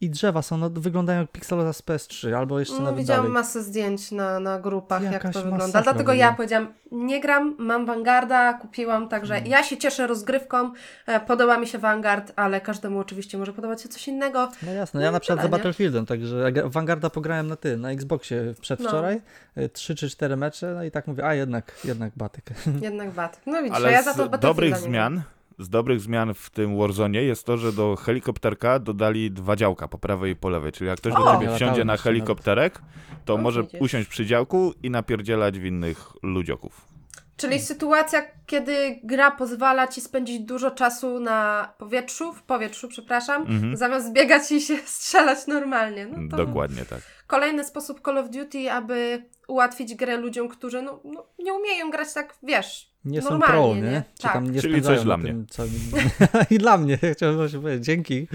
i 0.00 0.10
drzewa 0.10 0.42
są, 0.42 0.56
no, 0.58 0.70
wyglądają 0.70 1.20
jak 1.20 1.30
pikseloza 1.30 1.72
z 1.72 1.82
PS3, 1.82 2.32
albo 2.34 2.58
jeszcze 2.60 2.74
No, 2.74 2.80
nawet 2.80 2.96
widziałam 2.98 3.22
dalej. 3.22 3.32
masę 3.34 3.62
zdjęć 3.62 4.12
na, 4.12 4.40
na 4.40 4.60
grupach, 4.60 5.02
jak 5.02 5.12
Jakaś 5.12 5.34
to 5.34 5.42
wygląda. 5.42 5.82
Dlatego 5.82 6.12
w 6.12 6.16
ja 6.16 6.32
powiedziałam, 6.32 6.72
nie 6.92 7.20
gram, 7.20 7.54
mam 7.58 7.86
Vanguarda, 7.86 8.54
kupiłam, 8.54 9.08
także 9.08 9.34
Mm. 9.36 9.46
ja 9.50 9.62
się 9.62 9.76
cieszę 9.76 10.06
rozgrywką. 10.06 10.72
E, 11.06 11.20
Podoba 11.20 11.58
mi 11.58 11.66
się 11.66 11.78
Vanguard, 11.78 12.32
ale 12.36 12.60
każdemu 12.60 12.98
oczywiście 12.98 13.38
może 13.38 13.52
podobać 13.52 13.82
się 13.82 13.88
coś 13.88 14.08
innego. 14.08 14.48
No 14.62 14.72
jasne, 14.72 15.00
No 15.00 15.04
ja 15.04 15.10
i 15.10 15.12
na 15.12 15.20
przykład 15.20 15.42
za? 15.42 15.48
Battlefieldem, 15.48 16.06
także 16.06 16.52
Vanguarda 16.64 17.10
pograłem 17.10 17.46
na 17.46 17.56
tym, 17.56 17.80
na 17.80 17.90
Xboxie 17.90 18.54
przedwczoraj, 18.60 19.20
y, 19.58 19.68
trzy 19.68 19.94
czy 19.94 20.10
cztery 20.10 20.36
mecze, 20.36 20.72
no 20.74 20.84
i 20.84 20.90
tak 20.90 21.06
mówię, 21.06 21.24
a 21.24 21.34
jednak, 21.34 21.72
jednak 21.84 22.12
batyk. 22.16 22.44
Jednak 22.80 23.10
bat. 23.10 23.40
No 23.46 23.62
widzisz, 23.62 23.76
Ale 23.76 23.92
ja 23.92 24.02
za 24.02 24.14
to 24.14 24.26
z 24.36 24.40
dobrych 24.40 24.76
zmian, 24.76 25.22
z 25.58 25.68
dobrych 25.68 26.00
zmian 26.00 26.34
w 26.34 26.50
tym 26.50 26.78
Warzone 26.78 27.22
jest 27.22 27.46
to, 27.46 27.56
że 27.56 27.72
do 27.72 27.96
helikopterka 27.96 28.78
dodali 28.78 29.30
dwa 29.30 29.56
działka 29.56 29.88
po 29.88 29.98
prawej 29.98 30.32
i 30.32 30.36
po 30.36 30.48
lewej. 30.48 30.72
Czyli 30.72 30.88
jak 30.88 30.98
ktoś 30.98 31.12
do 31.14 31.32
ciebie 31.40 31.54
wsiądzie 31.56 31.84
na 31.84 31.96
helikopterek, 31.96 32.82
to 33.24 33.34
O, 33.34 33.36
może 33.36 33.62
widzisz. 33.62 33.80
usiąść 33.80 34.08
przy 34.08 34.26
działku 34.26 34.74
i 34.82 34.90
napierdzielać 34.90 35.58
w 35.58 35.64
innych 35.64 36.12
ludzioków. 36.22 36.88
Czyli 37.36 37.60
sytuacja, 37.60 38.22
kiedy 38.46 39.00
gra 39.04 39.30
pozwala 39.30 39.86
ci 39.88 40.00
spędzić 40.00 40.40
dużo 40.40 40.70
czasu 40.70 41.20
na 41.20 41.68
powietrzu, 41.78 42.32
w 42.32 42.42
powietrzu, 42.42 42.88
przepraszam, 42.88 43.42
Mhm. 43.42 43.76
zamiast 43.76 44.12
biegać 44.12 44.52
i 44.52 44.60
się 44.60 44.76
strzelać 44.86 45.46
normalnie. 45.46 46.06
No 46.06 46.16
to 46.30 46.36
Dokładnie 46.36 46.84
tak. 46.84 47.00
kolejny 47.26 47.64
sposób 47.64 48.00
Call 48.04 48.18
of 48.18 48.30
Duty, 48.30 48.72
aby 48.72 49.22
ułatwić 49.48 49.94
grę 49.94 50.16
ludziom, 50.16 50.48
którzy 50.48 50.82
no, 50.82 51.00
no, 51.04 51.26
nie 51.38 51.54
umieją 51.54 51.90
grać 51.90 52.14
tak, 52.14 52.34
wiesz, 52.42 52.90
Nie 53.06 53.22
są 53.22 53.40
pro, 53.40 53.74
nie? 53.74 53.80
nie? 53.82 54.02
Czy 54.16 54.22
Tak. 54.22 54.32
tam 54.32 54.50
nie 54.52 54.60
Czyli 54.60 54.82
coś 54.82 55.02
dla 55.04 55.16
mnie. 55.16 55.34
całym... 55.50 55.72
I 56.50 56.58
dla 56.58 56.76
mnie, 56.78 56.98
chciałem 57.14 57.36
właśnie 57.36 57.58
powiedzieć, 57.60 57.84
dzięki. 57.84 58.28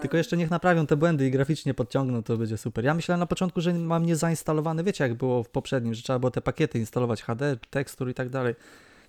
Tylko 0.00 0.16
jeszcze 0.16 0.36
niech 0.36 0.50
naprawią 0.50 0.86
te 0.86 0.96
błędy 0.96 1.26
i 1.26 1.30
graficznie 1.30 1.74
podciągną, 1.74 2.22
to 2.22 2.36
będzie 2.36 2.56
super. 2.58 2.84
Ja 2.84 2.94
myślałem 2.94 3.20
na 3.20 3.26
początku, 3.26 3.60
że 3.60 3.74
mam 3.74 4.06
nie 4.06 4.16
zainstalowane, 4.16 4.84
wiecie 4.84 5.04
jak 5.04 5.14
było 5.14 5.42
w 5.42 5.48
poprzednim, 5.48 5.94
że 5.94 6.02
trzeba 6.02 6.18
było 6.18 6.30
te 6.30 6.40
pakiety 6.40 6.78
instalować, 6.78 7.22
HD, 7.22 7.56
tekstur 7.70 8.10
i 8.10 8.14
tak 8.14 8.28
dalej. 8.28 8.54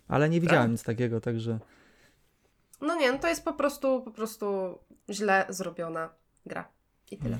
Ale 0.07 0.29
nie 0.29 0.41
widziałem 0.41 0.63
Tak. 0.63 0.71
nic 0.71 0.83
takiego, 0.83 1.21
także 1.21 1.59
No 2.81 2.95
nie, 2.95 3.11
no 3.11 3.17
to 3.19 3.27
jest 3.27 3.43
po 3.45 3.53
prostu, 3.53 4.01
po 4.01 4.11
prostu 4.11 4.77
źle 5.09 5.45
zrobiona 5.49 6.09
gra. 6.45 6.67
I 7.11 7.17
tyle. 7.17 7.37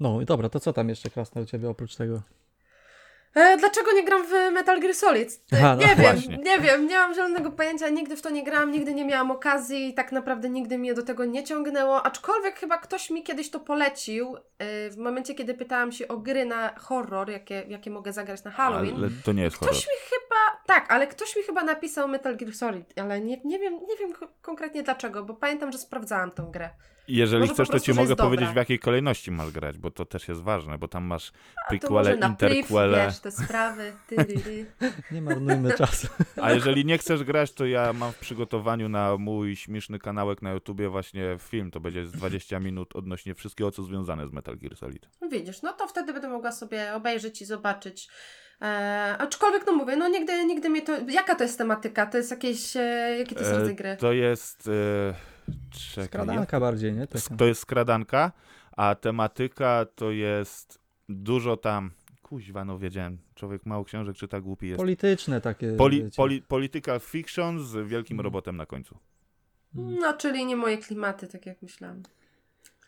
no 0.00 0.20
i 0.20 0.24
dobra, 0.24 0.48
to 0.48 0.60
co 0.60 0.72
tam 0.72 0.88
jeszcze 0.88 1.10
krasne 1.10 1.42
u 1.42 1.46
Ciebie 1.46 1.68
oprócz 1.70 1.96
tego? 1.96 2.22
E, 3.34 3.56
dlaczego 3.56 3.92
nie 3.92 4.04
gram 4.04 4.26
w 4.26 4.52
Metal 4.52 4.80
Gear 4.80 4.94
Solid? 4.94 5.40
E, 5.52 5.56
Aha, 5.56 5.76
no 5.76 5.82
nie 5.86 5.96
wiem, 5.96 6.14
właśnie. 6.16 6.36
nie 6.36 6.60
wiem, 6.60 6.86
nie 6.86 6.98
mam 6.98 7.14
zielonego 7.14 7.50
pojęcia, 7.50 7.88
nigdy 7.88 8.16
w 8.16 8.22
to 8.22 8.30
nie 8.30 8.44
grałam, 8.44 8.72
nigdy 8.72 8.94
nie 8.94 9.04
miałam 9.04 9.30
okazji 9.30 9.88
i 9.88 9.94
tak 9.94 10.12
naprawdę 10.12 10.48
nigdy 10.50 10.78
mnie 10.78 10.94
do 10.94 11.02
tego 11.02 11.24
nie 11.24 11.44
ciągnęło, 11.44 12.02
aczkolwiek 12.06 12.58
chyba 12.58 12.78
ktoś 12.78 13.10
mi 13.10 13.22
kiedyś 13.22 13.50
to 13.50 13.60
polecił, 13.60 14.36
e, 14.36 14.90
w 14.90 14.96
momencie 14.96 15.34
kiedy 15.34 15.54
pytałam 15.54 15.92
się 15.92 16.08
o 16.08 16.16
gry 16.16 16.44
na 16.44 16.74
horror, 16.78 17.30
jakie, 17.30 17.64
jakie 17.68 17.90
mogę 17.90 18.12
zagrać 18.12 18.44
na 18.44 18.50
Halloween. 18.50 18.96
Ale 18.96 19.08
to 19.24 19.32
nie 19.32 19.42
jest 19.42 19.56
horror. 19.56 19.74
Ktoś 19.74 19.86
mi 19.86 19.94
chyba, 20.10 20.19
tak, 20.74 20.92
ale 20.92 21.06
ktoś 21.06 21.36
mi 21.36 21.42
chyba 21.42 21.64
napisał 21.64 22.08
Metal 22.08 22.36
Gear 22.36 22.52
Solid, 22.54 22.98
ale 22.98 23.20
nie, 23.20 23.40
nie 23.44 23.58
wiem, 23.58 23.74
nie 23.88 23.96
wiem 23.96 24.12
ko- 24.12 24.28
konkretnie 24.42 24.82
dlaczego, 24.82 25.24
bo 25.24 25.34
pamiętam, 25.34 25.72
że 25.72 25.78
sprawdzałam 25.78 26.30
tę 26.30 26.48
grę. 26.52 26.70
Jeżeli 27.08 27.40
Może 27.40 27.54
chcesz, 27.54 27.68
to 27.68 27.80
ci 27.80 27.90
mogę 27.90 28.02
jest 28.02 28.12
dobra. 28.12 28.24
powiedzieć, 28.24 28.48
w 28.48 28.56
jakiej 28.56 28.78
kolejności 28.78 29.30
masz 29.30 29.50
grać, 29.50 29.78
bo 29.78 29.90
to 29.90 30.04
też 30.04 30.28
jest 30.28 30.42
ważne, 30.42 30.78
bo 30.78 30.88
tam 30.88 31.04
masz 31.04 31.32
prequele, 31.68 32.16
na 32.16 32.30
priv, 32.30 32.56
interquele. 32.56 33.06
wiesz, 33.06 33.18
te 33.20 33.30
sprawy, 33.30 33.92
tyryry. 34.08 34.66
Nie 35.12 35.22
marnujmy 35.22 35.72
czasu. 35.72 36.08
A 36.42 36.52
jeżeli 36.52 36.84
nie 36.84 36.98
chcesz 36.98 37.24
grać, 37.24 37.52
to 37.52 37.66
ja 37.66 37.92
mam 37.92 38.12
w 38.12 38.18
przygotowaniu 38.18 38.88
na 38.88 39.16
mój 39.16 39.56
śmieszny 39.56 39.98
kanałek 39.98 40.42
na 40.42 40.52
YouTubie 40.52 40.88
właśnie 40.88 41.36
film, 41.38 41.70
to 41.70 41.80
będzie 41.80 42.06
z 42.06 42.12
20 42.12 42.60
minut 42.60 42.96
odnośnie 42.96 43.34
wszystkiego, 43.34 43.70
co 43.70 43.82
związane 43.82 44.26
z 44.28 44.32
Metal 44.32 44.56
Gear 44.56 44.76
Solid. 44.76 45.08
Widzisz, 45.30 45.62
no 45.62 45.72
to 45.72 45.88
wtedy 45.88 46.12
będę 46.12 46.28
mogła 46.28 46.52
sobie 46.52 46.94
obejrzeć 46.94 47.42
i 47.42 47.44
zobaczyć. 47.44 48.08
E, 48.62 49.16
aczkolwiek, 49.18 49.66
no 49.66 49.72
mówię, 49.72 49.96
no 49.96 50.08
nigdy, 50.08 50.44
nigdy 50.46 50.70
mnie 50.70 50.82
to... 50.82 50.92
Jaka 51.08 51.34
to 51.34 51.44
jest 51.44 51.58
tematyka? 51.58 52.06
To 52.06 52.16
jest 52.18 52.30
jakieś... 52.30 52.76
E, 52.76 53.16
jaki 53.18 53.34
to 53.34 53.40
jest 53.40 53.52
E, 53.52 53.58
rodzaj 53.58 53.74
gry? 53.74 53.96
To 53.96 54.12
jest. 54.12 54.68
E, 54.68 55.14
czekaj, 55.70 56.04
Skradanka 56.06 56.60
bardziej, 56.60 56.92
nie? 56.92 57.06
Taka. 57.06 57.36
To 57.36 57.46
jest 57.46 57.60
skradanka, 57.60 58.32
a 58.76 58.94
tematyka 58.94 59.86
to 59.94 60.10
jest 60.10 60.78
dużo 61.08 61.56
tam. 61.56 61.90
Kuźwa, 62.22 62.64
no 62.64 62.78
wiedziałem. 62.78 63.18
Człowiek 63.34 63.66
mało 63.66 63.84
książek 63.84 64.16
czyta, 64.16 64.40
głupi 64.40 64.66
jest. 64.68 64.78
Polityczne 64.78 65.40
takie. 65.40 65.72
Poli, 65.72 66.10
poli, 66.16 66.42
political 66.42 67.00
fiction 67.00 67.64
z 67.66 67.72
wielkim 67.88 68.14
Mhm. 68.14 68.24
robotem 68.24 68.56
na 68.56 68.66
końcu. 68.66 68.98
No, 69.74 70.12
czyli 70.12 70.46
nie 70.46 70.56
moje 70.56 70.78
klimaty, 70.78 71.26
tak 71.28 71.46
jak 71.46 71.62
myślałam. 71.62 72.02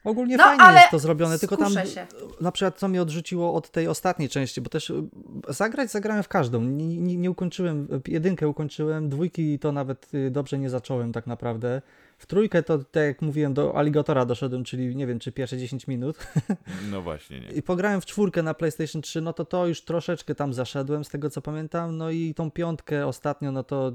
Ogólnie 0.04 0.36
No, 0.36 0.44
fajnie 0.44 0.78
jest 0.78 0.90
to 0.90 0.98
zrobione, 0.98 1.38
tylko 1.38 1.56
tam 1.56 1.72
się. 1.72 2.06
na 2.40 2.52
przykład 2.52 2.78
co 2.78 2.88
mnie 2.88 3.02
odrzuciło 3.02 3.54
od 3.54 3.70
tej 3.70 3.88
ostatniej 3.88 4.28
części, 4.28 4.60
bo 4.60 4.68
też 4.70 4.90
y, 4.90 5.02
zagrać 5.48 5.90
zagrałem 5.90 6.22
w 6.22 6.28
każdą. 6.28 6.62
Nie, 6.62 6.86
nie, 6.86 7.16
nie 7.16 7.30
ukończyłem, 7.30 7.88
y, 8.08 8.10
jedynkę 8.10 8.48
ukończyłem, 8.48 9.08
dwójki 9.08 9.58
to 9.58 9.72
nawet 9.72 10.14
y, 10.14 10.30
dobrze 10.30 10.58
nie 10.58 10.70
zacząłem 10.70 11.12
tak 11.12 11.26
naprawdę. 11.26 11.82
W 12.22 12.26
trójkę 12.26 12.62
to, 12.62 12.78
tak 12.78 13.02
jak 13.04 13.22
mówiłem, 13.22 13.54
do 13.54 13.76
Aligatora 13.76 14.24
doszedłem, 14.24 14.64
czyli 14.64 14.96
nie 14.96 15.06
wiem, 15.06 15.18
czy 15.18 15.32
pierwsze 15.32 15.58
10 15.58 15.86
minut. 15.86 16.16
No 16.90 17.02
właśnie, 17.02 17.40
nie. 17.40 17.46
I 17.48 17.62
pograłem 17.62 18.00
w 18.00 18.06
czwórkę 18.06 18.42
na 18.42 18.54
PlayStation 18.54 19.02
3, 19.02 19.20
no 19.20 19.32
to 19.32 19.44
to 19.44 19.66
już 19.66 19.82
troszeczkę 19.84 20.34
tam 20.34 20.52
zaszedłem 20.54 21.04
z 21.04 21.08
tego 21.08 21.30
co 21.30 21.42
pamiętam. 21.42 21.96
No 21.96 22.10
i 22.10 22.34
tą 22.34 22.50
piątkę 22.50 23.06
ostatnio, 23.06 23.52
no 23.52 23.62
to 23.64 23.92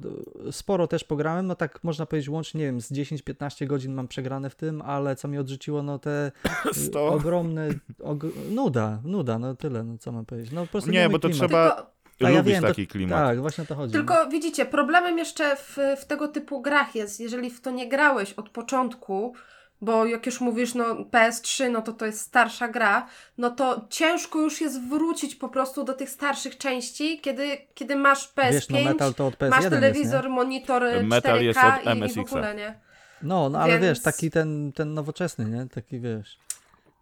sporo 0.52 0.88
też 0.88 1.04
pograłem, 1.04 1.48
no 1.48 1.56
tak 1.56 1.84
można 1.84 2.06
powiedzieć 2.06 2.30
łącznie, 2.30 2.60
nie 2.60 2.66
wiem, 2.66 2.82
z 2.82 2.92
10-15 2.92 3.68
godzin 3.68 3.94
mam 3.94 4.08
przegrane 4.08 4.50
w 4.50 4.56
tym, 4.56 4.82
ale 4.82 5.16
co 5.16 5.28
mnie 5.28 5.40
odrzuciło, 5.42 5.84
no 5.84 6.00
te 6.00 6.32
y, 6.72 6.74
Sto? 6.88 7.08
ogromne, 7.08 7.70
og... 8.04 8.24
nuda, 8.52 9.00
nuda, 9.04 9.40
no 9.40 9.56
tyle, 9.56 9.84
no 9.84 9.98
co 9.98 10.12
mam 10.12 10.26
powiedzieć. 10.26 10.52
No 10.52 10.62
po 10.62 10.68
prostu 10.68 10.92
Nie, 10.92 11.10
bo 11.10 11.20
to 11.20 11.30
klimat. 11.30 11.50
trzeba- 11.50 11.97
A 12.26 12.30
ja 12.30 12.38
Lubisz 12.38 12.54
wiem, 12.54 12.62
to- 12.62 12.68
taki 12.68 12.88
klimat. 12.88 13.28
Tak, 13.28 13.42
właśnie 13.42 13.64
o 13.64 13.68
to 13.68 13.76
chodzi. 13.76 13.94
no. 13.94 14.00
tylko 14.00 14.30
widzicie, 14.30 14.66
problemem 14.66 15.18
jeszcze 15.18 15.56
w, 15.56 15.78
w 15.98 16.06
tego 16.06 16.28
typu 16.28 16.62
grach 16.62 16.96
jest, 16.96 17.20
jeżeli 17.20 17.50
w 17.50 17.62
to 17.62 17.72
nie 17.72 17.90
grałeś 17.90 18.34
od 18.34 18.50
początku, 18.50 19.34
bo 19.82 20.06
jak 20.06 20.26
już 20.26 20.42
mówisz, 20.42 20.74
no 20.74 20.96
PS3, 20.96 21.72
no 21.72 21.82
to 21.82 21.94
to 21.94 22.06
jest 22.06 22.22
starsza 22.22 22.68
gra, 22.68 23.08
no 23.38 23.52
to 23.52 23.86
ciężko 23.90 24.40
już 24.40 24.62
jest 24.62 24.82
wrócić 24.82 25.36
po 25.36 25.50
prostu 25.50 25.84
do 25.84 25.94
tych 25.94 26.10
starszych 26.10 26.58
części, 26.58 27.20
kiedy, 27.22 27.58
kiedy 27.74 27.96
masz 27.96 28.34
PS5, 28.34 28.52
Wiesz, 28.52 28.70
no 28.70 28.80
metal 28.84 29.14
to 29.14 29.28
od 29.28 29.36
PS1 29.38 29.50
masz 29.50 29.64
jest, 29.64 29.76
telewizor, 29.76 30.24
nie? 30.24 30.30
monitor 30.30 30.84
Metal 31.04 31.40
4K 31.40 31.42
jest 31.42 31.60
od 31.60 31.96
i, 31.96 32.20
i 32.20 32.26
w 32.26 32.32
ogóle, 32.32 32.56
nie? 32.56 32.80
No, 33.24 33.50
no 33.50 33.60
ale 33.60 33.74
Więc- 33.74 33.86
wiesz, 33.86 34.02
taki 34.02 34.32
ten, 34.32 34.72
ten 34.74 34.94
nowoczesny, 34.94 35.46
nie? 35.46 35.68
Taki 35.70 36.00
wiesz, 36.00 36.38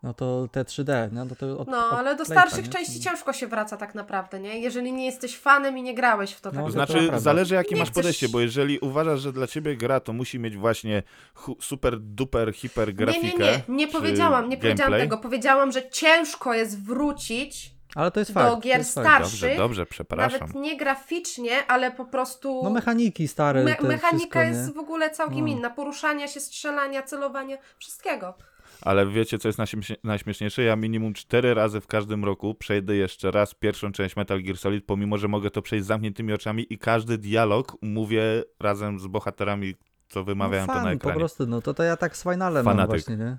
no 0.05 0.13
to 0.13 0.47
te 0.51 0.63
3D, 0.63 1.11
nie? 1.13 1.25
No, 1.25 1.35
to 1.35 1.59
od, 1.59 1.67
No, 1.67 1.85
od 1.87 1.93
ale 1.93 2.15
do 2.15 2.25
Playka, 2.25 2.41
starszych 2.41 2.65
nie? 2.65 2.71
części 2.71 2.99
ciężko 2.99 3.33
się 3.33 3.47
wraca 3.47 3.77
tak 3.77 3.95
naprawdę, 3.95 4.39
nie? 4.39 4.59
Jeżeli 4.59 4.93
nie 4.93 5.05
jesteś 5.05 5.37
fanem 5.37 5.77
i 5.77 5.81
nie 5.83 5.93
grałeś 5.95 6.31
w 6.31 6.41
to 6.41 6.49
tak 6.49 6.53
No, 6.53 6.61
To 6.61 6.65
to 6.67 6.71
znaczy, 6.71 6.93
prawda. 6.93 7.19
zależy 7.19 7.55
jakie 7.55 7.75
Nie 7.75 7.79
masz 7.81 7.89
chcesz- 7.89 7.95
podejście, 7.95 8.29
bo 8.29 8.39
jeżeli 8.39 8.79
uważasz, 8.79 9.19
że 9.21 9.33
dla 9.33 9.47
ciebie 9.47 9.75
gra 9.77 9.99
to 9.99 10.13
musi 10.13 10.39
mieć 10.39 10.57
właśnie 10.57 11.03
hu- 11.33 11.57
super 11.61 11.99
duper 11.99 12.53
hiper 12.53 12.93
grafikę. 12.93 13.27
Nie, 13.27 13.33
nie, 13.33 13.61
nie, 13.67 13.75
nie 13.75 13.87
powiedziałam, 13.87 14.49
nie 14.49 14.57
powiedziałam 14.57 14.91
gameplay. 14.91 15.01
tego. 15.01 15.17
Powiedziałam, 15.17 15.71
że 15.71 15.89
ciężko 15.89 16.53
jest 16.53 16.83
wrócić 16.83 17.71
Ale 17.95 18.11
to 18.11 18.19
jest 18.19 18.33
do 18.33 18.39
fakt. 18.39 18.51
to 18.55 18.61
gier 18.61 18.83
starszych. 18.85 19.41
Dobrze, 19.41 19.55
dobrze, 19.57 19.85
przepraszam. 19.85 20.39
Nawet 20.39 20.55
nie 20.55 20.77
graficznie, 20.77 21.65
ale 21.67 21.91
po 21.91 22.05
prostu. 22.05 22.61
No 22.63 22.69
mechaniki 22.69 23.27
stare, 23.27 23.63
me- 23.63 23.77
mechanika 23.81 24.09
wszystko, 24.17 24.39
jest 24.39 24.67
nie? 24.67 24.73
w 24.73 24.77
ogóle 24.77 25.09
całkiem 25.09 25.45
No. 25.45 25.51
inna. 25.51 25.69
Poruszania 25.69 26.27
się, 26.27 26.39
strzelania, 26.39 27.03
celowania, 27.03 27.57
wszystkiego. 27.77 28.33
Ale 28.81 29.05
wiecie, 29.07 29.39
co 29.39 29.47
jest 29.49 29.59
najśmiesznie- 29.59 29.95
najśmieszniejsze? 30.03 30.63
Ja 30.63 30.75
minimum 30.75 31.13
cztery 31.13 31.53
razy 31.53 31.81
w 31.81 31.87
każdym 31.87 32.25
roku 32.25 32.55
przejdę 32.55 32.95
jeszcze 32.95 33.31
raz 33.31 33.53
pierwszą 33.53 33.91
część 33.91 34.15
Metal 34.15 34.43
Gear 34.43 34.57
Solid, 34.57 34.85
pomimo, 34.85 35.17
że 35.17 35.27
mogę 35.27 35.51
to 35.51 35.61
przejść 35.61 35.85
z 35.85 35.87
zamkniętymi 35.87 36.33
oczami 36.33 36.73
i 36.73 36.77
każdy 36.77 37.17
dialog 37.17 37.77
mówię 37.81 38.21
razem 38.59 38.99
z 38.99 39.07
bohaterami, 39.07 39.75
co 40.09 40.23
wymawiają 40.23 40.61
no, 40.61 40.67
to 40.67 40.73
fan, 40.73 40.83
na 40.83 40.89
po 40.89 40.95
ekranie. 40.95 41.19
prostu, 41.19 41.47
no 41.47 41.61
to, 41.61 41.73
to 41.73 41.83
ja 41.83 41.97
tak 41.97 42.17
z 42.17 42.23
Finalem 42.23 42.65
mam 42.65 42.73
Fanatyk. 42.77 42.89
właśnie, 42.89 43.17
nie? 43.17 43.37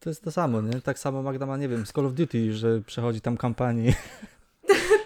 To 0.00 0.10
jest 0.10 0.24
to 0.24 0.30
samo, 0.32 0.62
nie? 0.62 0.80
Tak 0.80 0.98
samo 0.98 1.22
Magda 1.22 1.46
ma, 1.46 1.56
nie 1.56 1.68
wiem, 1.68 1.84
zAll 1.86 2.06
of 2.06 2.12
Duty, 2.14 2.52
że 2.52 2.80
przechodzi 2.80 3.20
tam 3.20 3.36
kampanii. 3.36 3.92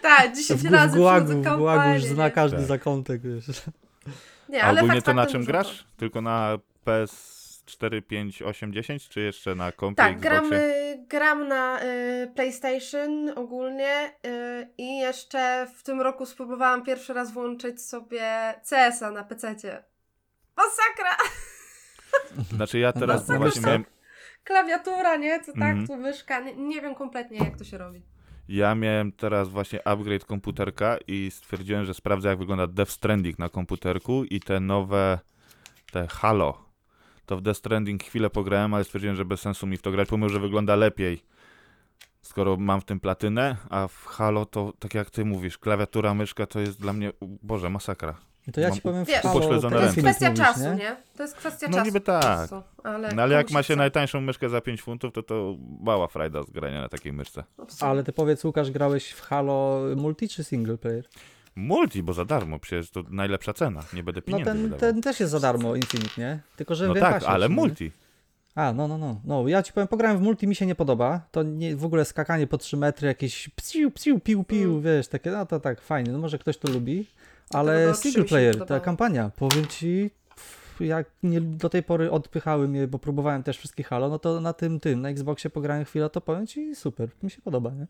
Tak, 0.02 0.37
10 0.37 0.60
W, 0.60 0.68
w 0.68 0.72
razy 0.72 0.96
gułagu, 0.99 1.42
w 1.42 1.56
gułagu 1.56 1.94
już 1.94 2.04
zna 2.04 2.25
nie? 2.25 2.30
każdy 2.30 2.56
Tak. 2.56 2.66
zakątek, 2.66 3.22
wiesz. 3.22 3.62
Nie, 4.49 4.62
A 4.64 4.66
ale 4.66 4.80
ogólnie 4.80 5.02
to 5.02 5.14
na 5.14 5.26
czym 5.26 5.44
grasz? 5.44 5.84
Tylko 5.96 6.20
na 6.20 6.58
PS4, 7.78 8.02
5, 8.02 8.42
8, 8.42 8.72
10, 8.72 9.08
czy 9.08 9.20
jeszcze 9.20 9.54
na 9.54 9.72
kompie, 9.72 9.96
Tak, 9.96 10.12
Xboxie? 10.16 10.48
gram, 10.48 10.50
gram 11.08 11.48
na 11.48 11.80
y, 11.82 12.32
PlayStation 12.34 13.28
ogólnie 13.38 14.12
y, 14.26 14.68
i 14.78 14.96
jeszcze 14.98 15.66
w 15.78 15.82
tym 15.82 16.00
roku 16.00 16.26
spróbowałam 16.26 16.84
pierwszy 16.84 17.12
raz 17.14 17.32
włączyć 17.32 17.82
sobie 17.82 18.54
CS-a 18.70 19.10
na 19.10 19.24
PC-cie. 19.24 19.84
Masakra! 20.56 21.16
Znaczy 22.56 22.78
ja 22.78 22.92
teraz 22.92 23.28
na 23.28 23.38
właśnie 23.38 23.62
miałem, 23.62 23.84
Klawiatura, 24.44 25.16
nie? 25.16 25.40
Co 25.40 25.52
tak, 25.52 25.62
Mhm. 25.62 25.86
tu 25.86 25.96
myszka. 25.96 26.40
Nie, 26.40 26.56
nie 26.56 26.80
wiem 26.80 26.94
kompletnie, 26.94 27.38
jak 27.38 27.56
to 27.56 27.64
się 27.64 27.78
robi. 27.78 28.02
ja 28.48 28.74
miałem 28.74 29.12
teraz 29.12 29.48
właśnie 29.48 29.86
upgrade 29.88 30.24
komputerka 30.24 30.98
i 31.06 31.30
stwierdziłem, 31.30 31.84
że 31.84 31.94
sprawdzę 31.94 32.28
jak 32.28 32.38
wygląda 32.38 32.66
Death 32.66 32.90
Stranding 32.92 33.38
na 33.38 33.48
komputerku 33.48 34.24
i 34.24 34.40
te 34.40 34.60
nowe, 34.60 35.18
te 35.92 36.06
Halo. 36.06 36.69
To 37.30 37.37
w 37.37 37.42
Death 37.42 37.58
Stranding 37.58 38.04
chwilę 38.04 38.30
pograłem, 38.30 38.75
ale 38.75 38.84
stwierdziłem, 38.84 39.16
że 39.16 39.25
bez 39.25 39.40
sensu 39.40 39.66
mi 39.66 39.76
w 39.76 39.82
to 39.82 39.90
grać, 39.90 40.08
pomimo, 40.08 40.28
że 40.28 40.40
wygląda 40.40 40.76
lepiej. 40.76 41.22
Skoro 42.22 42.56
mam 42.56 42.80
w 42.80 42.84
tym 42.84 43.00
platynę, 43.00 43.56
a 43.68 43.88
w 43.88 44.04
Halo 44.06 44.46
to, 44.46 44.72
tak 44.78 44.94
jak 44.94 45.10
ty 45.10 45.25
mówisz, 45.25 45.58
klawiatura, 45.58 46.14
myszka 46.14 46.46
to 46.46 46.60
jest 46.60 46.80
dla 46.80 46.92
mnie, 46.92 47.12
Boże, 47.42 47.70
masakra. 47.70 48.14
To 48.52 48.60
ja 48.60 48.68
Mam 48.68 48.76
ci 48.76 48.82
powiem 48.82 49.04
w 49.04 49.08
Wiesz, 49.08 49.22
Halo, 49.22 49.34
upośledzone 49.34 49.76
To 49.76 49.82
jest 49.82 49.96
ręce. 49.96 50.10
Kwestia 50.10 50.30
mówisz, 50.30 50.44
czasu, 50.44 50.60
nie? 50.60 50.75
nie? 50.75 50.96
To 51.16 51.22
jest 51.22 51.37
kwestia 51.37 51.66
No 51.66 51.72
czasu. 51.72 51.87
niby 51.87 52.00
po 52.00 52.06
tak. 52.06 52.50
Ale, 52.84 53.12
No 53.14 53.22
ale 53.22 53.34
jak 53.34 53.50
ma 53.50 53.62
się 53.62 53.76
najtańszą 53.76 54.20
myszkę 54.20 54.49
za 54.49 54.60
5 54.60 54.82
funtów, 54.82 55.12
to 55.12 55.22
to 55.22 55.56
mała 55.80 56.06
frajda 56.08 56.42
z 56.42 56.50
grania 56.50 56.80
na 56.80 56.88
takiej 56.88 57.12
myszce. 57.12 57.44
Absolutnie. 57.58 57.88
Ale 57.88 58.04
ty 58.04 58.12
powiedz, 58.12 58.44
Łukasz, 58.44 58.70
grałeś 58.70 59.10
w 59.10 59.20
Halo 59.20 59.80
multi 59.96 60.28
czy 60.28 60.44
single 60.44 60.78
player? 60.78 61.04
Multi, 61.57 62.02
bo 62.02 62.12
za 62.12 62.25
darmo, 62.25 62.59
przecież 62.59 62.90
to 62.90 63.02
najlepsza 63.11 63.52
cena, 63.52 63.80
nie 63.95 64.02
będę 64.02 64.21
No 64.21 64.26
pieniędzy 64.26 64.45
ten, 64.50 64.57
wydawał. 64.62 64.78
ten 64.80 65.02
też 65.02 65.21
jest 65.21 65.33
za 65.33 65.40
darmo, 65.40 65.76
Infinite, 65.76 66.21
nie? 66.21 66.40
Tylko, 66.57 66.75
że 66.75 66.88
No 66.88 66.95
w 66.95 66.99
tak, 67.00 67.23
ale 67.25 67.49
nie? 67.49 67.54
multi. 67.54 67.92
A, 68.54 68.73
no, 68.73 68.88
no, 68.88 68.99
no. 68.99 69.21
No, 69.25 69.49
ja 69.49 69.62
ci 69.62 69.73
powiem, 69.73 69.88
pograłem 69.88 70.19
w 70.19 70.21
multi, 70.23 70.47
mi 70.47 70.54
się 70.54 70.66
nie 70.66 70.75
podoba. 70.75 71.21
To 71.30 71.42
nie, 71.42 71.76
w 71.76 71.85
ogóle 71.85 72.04
skakanie 72.04 72.47
po 72.47 72.59
3 72.59 72.76
metry, 72.76 73.09
jakieś 73.09 73.49
psiu, 73.49 73.90
psiu, 73.90 74.21
piu, 74.21 74.45
piu, 74.45 74.71
Mm. 74.71 74.83
wiesz, 74.83 75.09
takie, 75.09 75.30
no 75.30 75.47
to 75.47 75.61
tak, 75.61 75.80
fajnie. 75.80 76.12
No 76.12 76.19
może 76.19 76.38
ktoś 76.38 76.59
to 76.59 76.71
lubi, 76.73 77.07
Tego 77.49 77.59
ale 77.59 77.92
trzy 77.92 78.02
single 78.02 78.25
player, 78.25 78.66
ta 78.66 78.80
kampania, 78.80 79.30
powiem 79.37 79.66
ci, 79.66 80.11
pff, 80.35 80.80
jak 80.80 81.07
nie, 81.23 81.40
do 81.40 81.69
tej 81.69 81.83
pory 81.83 82.11
odpychały 82.11 82.69
mnie, 82.69 82.87
bo 82.88 82.99
próbowałem 82.99 83.42
też 83.42 83.59
wszystkich 83.59 83.87
Halo, 83.88 84.09
no 84.09 84.19
to 84.19 84.40
na 84.40 84.52
tym, 84.52 84.80
tym, 84.80 85.00
na 85.00 85.09
Xboxie 85.09 85.50
pograłem 85.50 85.85
chwilę, 85.85 86.11
to 86.11 86.21
powiem 86.21 86.47
ci, 86.47 86.75
super, 86.75 87.09
mi 87.23 87.30
się 87.30 87.42
podoba, 87.42 87.71
nie? 87.71 87.87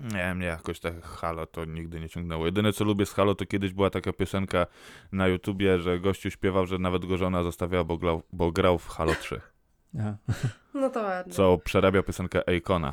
Nie, 0.00 0.34
mnie 0.34 0.46
jakoś 0.46 0.80
tak 0.80 1.02
Halo 1.04 1.46
to 1.46 1.64
nigdy 1.64 2.00
nie 2.00 2.08
ciągnęło. 2.08 2.46
Jedyne 2.46 2.72
co 2.72 2.84
lubię 2.84 3.06
z 3.06 3.12
Halo 3.12 3.34
to 3.34 3.46
kiedyś 3.46 3.72
była 3.72 3.90
taka 3.90 4.12
piosenka 4.12 4.66
na 5.12 5.28
YouTubie, 5.28 5.78
że 5.78 6.00
gościu 6.00 6.30
śpiewał, 6.30 6.66
że 6.66 6.78
nawet 6.78 7.06
go 7.06 7.16
żona 7.16 7.42
zostawiała, 7.42 7.84
bo 7.84 7.98
grał, 7.98 8.22
bo 8.32 8.52
grał 8.52 8.78
w 8.78 8.88
Halo 8.88 9.14
3. 9.14 9.40
Aha. 9.98 10.14
No 10.74 10.90
to 10.90 11.02
ładnie. 11.02 11.32
Co 11.32 11.58
przerabiał 11.58 12.02
piosenkę 12.02 12.42
Akona, 12.56 12.92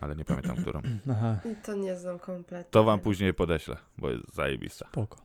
ale 0.00 0.16
nie 0.16 0.24
pamiętam 0.24 0.56
którą. 0.56 0.80
Aha, 1.10 1.36
To 1.64 1.74
nie 1.74 1.96
znam 1.96 2.18
kompletnie. 2.18 2.70
To 2.70 2.84
wam 2.84 3.00
później 3.00 3.34
podeślę, 3.34 3.76
bo 3.98 4.10
jest 4.10 4.34
zajebista. 4.34 4.86
spoko. 4.88 5.18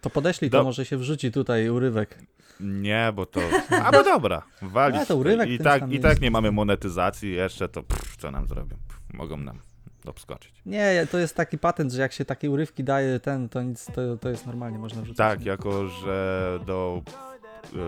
To 0.00 0.10
podeślij, 0.10 0.50
to 0.50 0.58
Do- 0.58 0.64
może 0.64 0.84
się 0.84 0.96
wrzuci 0.96 1.32
tutaj 1.32 1.68
urywek. 1.68 2.18
Nie, 2.60 3.12
bo 3.14 3.26
to... 3.26 3.40
A 3.84 3.92
bo 3.92 4.04
dobra, 4.04 4.42
walić. 4.62 5.00
A, 5.00 5.06
to 5.06 5.16
urywek 5.16 5.48
I 5.50 5.58
tak, 5.58 5.88
I 5.88 5.92
jest. 5.92 6.02
tak 6.02 6.20
nie 6.20 6.30
mamy 6.30 6.52
monetyzacji 6.52 7.32
jeszcze, 7.32 7.68
to 7.68 7.82
pff, 7.82 8.16
co 8.16 8.30
nam 8.30 8.46
zrobią? 8.46 8.76
Pff, 8.88 9.14
mogą 9.14 9.36
nam 9.36 9.58
obskoczyć. 10.06 10.52
Nie, 10.66 11.06
to 11.10 11.18
jest 11.18 11.36
taki 11.36 11.58
patent, 11.58 11.92
że 11.92 12.02
jak 12.02 12.12
się 12.12 12.24
takie 12.24 12.50
urywki 12.50 12.84
daje, 12.84 13.20
ten, 13.20 13.48
to 13.48 13.62
nic, 13.62 13.86
to, 13.86 14.16
to 14.20 14.28
jest 14.28 14.46
normalnie, 14.46 14.78
można 14.78 15.02
wrzucać. 15.02 15.16
Tak, 15.38 15.46
jako 15.46 15.86
że 15.88 16.58
do... 16.66 17.02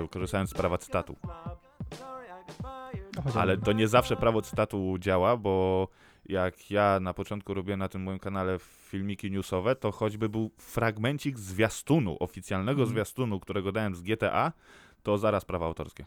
e, 0.04 0.08
Korzystając 0.08 0.50
z 0.50 0.54
prawa 0.54 0.78
cytatu. 0.78 1.16
Ale 3.34 3.58
to 3.58 3.72
nie 3.72 3.88
zawsze 3.88 4.16
prawo 4.16 4.42
cytatu 4.42 4.96
działa, 4.98 5.36
bo 5.36 5.88
jak 6.26 6.70
ja 6.70 7.00
na 7.00 7.14
początku 7.14 7.54
robiłem 7.54 7.78
na 7.80 7.88
tym 7.88 8.02
moim 8.02 8.18
kanale 8.18 8.58
filmiki 8.60 9.30
newsowe, 9.30 9.76
to 9.76 9.92
choćby 9.92 10.28
był 10.28 10.50
fragmencik 10.58 11.38
zwiastunu, 11.38 12.16
oficjalnego 12.20 12.80
Mhm. 12.82 12.88
zwiastunu, 12.94 13.40
którego 13.40 13.72
dałem 13.72 13.94
z 13.94 14.02
GTA, 14.02 14.52
to 15.02 15.18
zaraz 15.18 15.44
prawa 15.44 15.66
autorskie. 15.66 16.04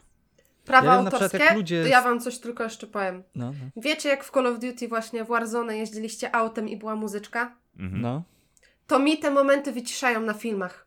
Prawa 0.64 0.86
Ja 0.86 0.96
wiem, 0.96 1.04
przykład 1.04 1.22
autorskie, 1.22 1.44
jak 1.44 1.56
ludzie 1.56 1.82
to 1.82 1.88
ja 1.88 2.02
wam 2.02 2.20
coś 2.20 2.38
tylko 2.38 2.64
jeszcze 2.64 2.86
powiem. 2.86 3.22
No, 3.34 3.46
no. 3.46 3.82
Wiecie, 3.82 4.08
jak 4.08 4.24
w 4.24 4.30
Call 4.30 4.46
of 4.46 4.58
Duty 4.58 4.88
właśnie 4.88 5.24
w 5.24 5.28
Warzone 5.28 5.76
jeździliście 5.78 6.34
autem 6.36 6.68
i 6.68 6.76
była 6.76 6.96
muzyczka? 6.96 7.56
Mhm. 7.78 8.02
no. 8.02 8.22
To 8.86 8.98
mi 8.98 9.18
te 9.18 9.30
momenty 9.30 9.72
wyciszają 9.72 10.20
na 10.20 10.34
filmach. 10.34 10.86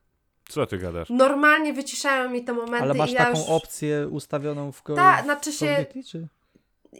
Co 0.49 0.65
ty 0.65 0.77
gadasz? 0.77 1.09
Normalnie 1.09 1.73
wyciszają 1.73 2.29
mi 2.29 2.43
te 2.43 2.53
momenty 2.53 2.83
Ale 2.83 2.93
masz 2.93 3.09
i 3.11 3.13
ja 3.13 3.25
taką 3.25 3.39
już... 3.39 3.49
opcję 3.49 4.07
ustawioną 4.07 4.71
w, 4.71 4.81
ko- 4.83 4.95
Ta, 4.95 5.23
znaczy 5.23 5.51
Call 5.53 5.69
of 5.69 5.77
się- 5.77 5.85
Duty, 5.85 6.03
czy? 6.03 6.27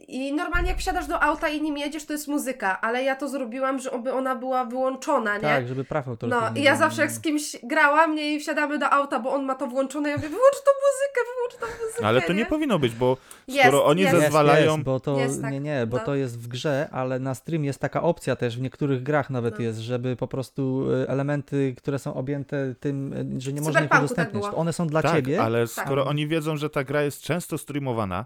I 0.08 0.34
normalnie 0.34 0.70
jak 0.70 0.80
wsiadasz 0.80 1.08
do 1.08 1.24
auta 1.24 1.50
i 1.50 1.62
nim 1.62 1.78
jedziesz, 1.78 2.06
to 2.06 2.14
jest 2.14 2.28
muzyka, 2.28 2.82
ale 2.82 3.04
ja 3.04 3.16
to 3.16 3.30
zrobiłam, 3.30 3.80
żeby 3.80 4.14
ona 4.14 4.36
była 4.36 4.66
wyłączona, 4.66 5.36
nie? 5.36 5.42
Tak, 5.42 5.68
żeby 5.68 5.84
praw 5.84 6.08
autorskich 6.08 6.42
No 6.42 6.50
nie 6.50 6.62
i 6.62 6.64
ja 6.64 6.72
było. 6.72 6.80
zawsze 6.80 7.02
jak 7.02 7.12
z 7.12 7.20
kimś 7.22 7.56
grałam, 7.64 8.16
nie, 8.16 8.34
i 8.36 8.40
wsiadamy 8.40 8.78
do 8.80 8.90
auta, 8.90 9.20
bo 9.20 9.34
on 9.34 9.46
ma 9.46 9.56
to 9.56 9.68
włączone, 9.68 10.10
ja 10.10 10.16
mówię, 10.16 10.30
wyłącz 10.30 10.56
tą 10.56 10.72
muzykę, 10.88 11.22
wyłącz 11.36 11.54
tą 11.78 11.86
muzykę, 11.86 12.06
Ale 12.08 12.22
to 12.22 12.34
nie 12.34 12.46
powinno 12.46 12.80
być, 12.80 12.94
bo 12.96 13.18
Jest, 13.48 13.62
skoro 13.62 13.86
oni 13.86 14.02
jest. 14.02 14.16
Zezwalają... 14.18 14.72
jest, 14.74 14.84
bo 14.84 15.00
to, 15.00 15.20
Jest 15.20 15.42
tak, 15.42 15.52
nie, 15.52 15.60
nie, 15.60 15.88
bo 15.88 15.98
no. 15.98 16.04
to 16.04 16.16
jest 16.16 16.40
w 16.40 16.48
grze, 16.48 16.90
ale 16.92 17.20
na 17.20 17.36
stream 17.36 17.64
jest 17.66 17.80
taka 17.80 18.04
opcja 18.04 18.36
też, 18.36 18.58
w 18.58 18.62
niektórych 18.62 19.04
grach 19.04 19.30
nawet 19.30 19.56
No. 19.60 19.64
jest, 19.66 19.80
żeby 19.80 20.16
po 20.16 20.28
prostu 20.28 20.92
y, 20.92 21.10
elementy, 21.10 21.76
które 21.78 22.00
są 22.00 22.14
objęte 22.14 22.76
tym, 22.80 23.14
y, 23.38 23.42
że 23.42 23.54
nie 23.54 23.62
można 23.62 23.82
ich 23.82 23.90
tak 23.90 24.00
udostępnić, 24.00 24.44
to 24.44 24.56
one 24.56 24.74
są 24.74 24.88
dla 24.88 25.02
tak, 25.02 25.16
ciebie. 25.16 25.42
ale 25.44 25.68
skoro 25.68 26.02
Tak. 26.04 26.10
oni 26.10 26.28
wiedzą, 26.28 26.58
że 26.58 26.70
ta 26.70 26.84
gra 26.84 27.02
jest 27.02 27.22
często 27.22 27.58
streamowana, 27.58 28.26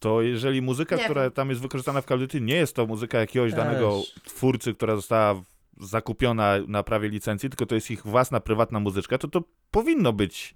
to 0.00 0.22
jeżeli 0.22 0.62
muzyka, 0.62 0.96
Nie 0.96 1.04
która 1.04 1.30
tam 1.30 1.48
jest 1.48 1.60
wykorzystana 1.60 2.00
w 2.00 2.06
Call 2.06 2.18
Duty, 2.18 2.40
nie 2.40 2.54
jest 2.54 2.76
to 2.76 2.86
muzyka 2.86 3.18
jakiegoś 3.18 3.50
Też. 3.50 3.58
danego 3.64 4.02
twórcy, 4.24 4.74
która 4.74 4.96
została 4.96 5.42
zakupiona 5.80 6.54
na 6.68 6.82
prawie 6.82 7.08
licencji, 7.08 7.50
tylko 7.50 7.66
to 7.66 7.74
jest 7.74 7.90
ich 7.90 8.06
własna, 8.06 8.40
prywatna 8.40 8.80
muzyczka, 8.80 9.18
to 9.18 9.28
to 9.28 9.42
powinno 9.70 10.12
być... 10.12 10.54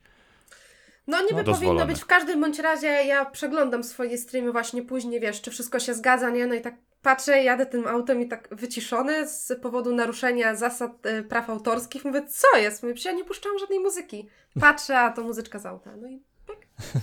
No 1.07 1.23
niby 1.23 1.43
No, 1.43 1.55
powinno 1.55 1.87
być. 1.87 2.01
W 2.01 2.07
każdym 2.07 2.41
bądź 2.41 2.59
razie 2.59 2.87
ja 2.87 3.25
przeglądam 3.25 3.85
swoje 3.85 4.19
streamy 4.19 4.53
właśnie 4.53 4.83
później, 4.83 5.21
wiesz, 5.21 5.43
czy 5.43 5.51
wszystko 5.51 5.81
się 5.81 5.95
zgadza, 5.95 6.31
nie? 6.31 6.47
No 6.47 6.55
i 6.55 6.61
tak 6.61 6.75
patrzę, 7.03 7.43
jadę 7.43 7.67
tym 7.67 7.87
autem 7.87 8.21
i 8.23 8.29
tak 8.29 8.49
wyciszony 8.53 9.29
z 9.29 9.53
powodu 9.63 9.95
naruszenia 9.95 10.55
zasad 10.55 11.07
e, 11.07 11.23
praw 11.23 11.51
autorskich. 11.51 12.05
Mówię, 12.05 12.23
co 12.29 12.59
jest? 12.59 12.83
Mówię, 12.83 12.95
ja 13.05 13.13
nie 13.13 13.25
puszczałam 13.25 13.59
żadnej 13.59 13.81
muzyki. 13.81 14.29
Patrzę, 14.61 14.99
a 14.99 15.13
to 15.13 15.23
muzyczka 15.23 15.59
z 15.59 15.67
auta. 15.67 15.97
No 15.97 16.09
i 16.09 16.23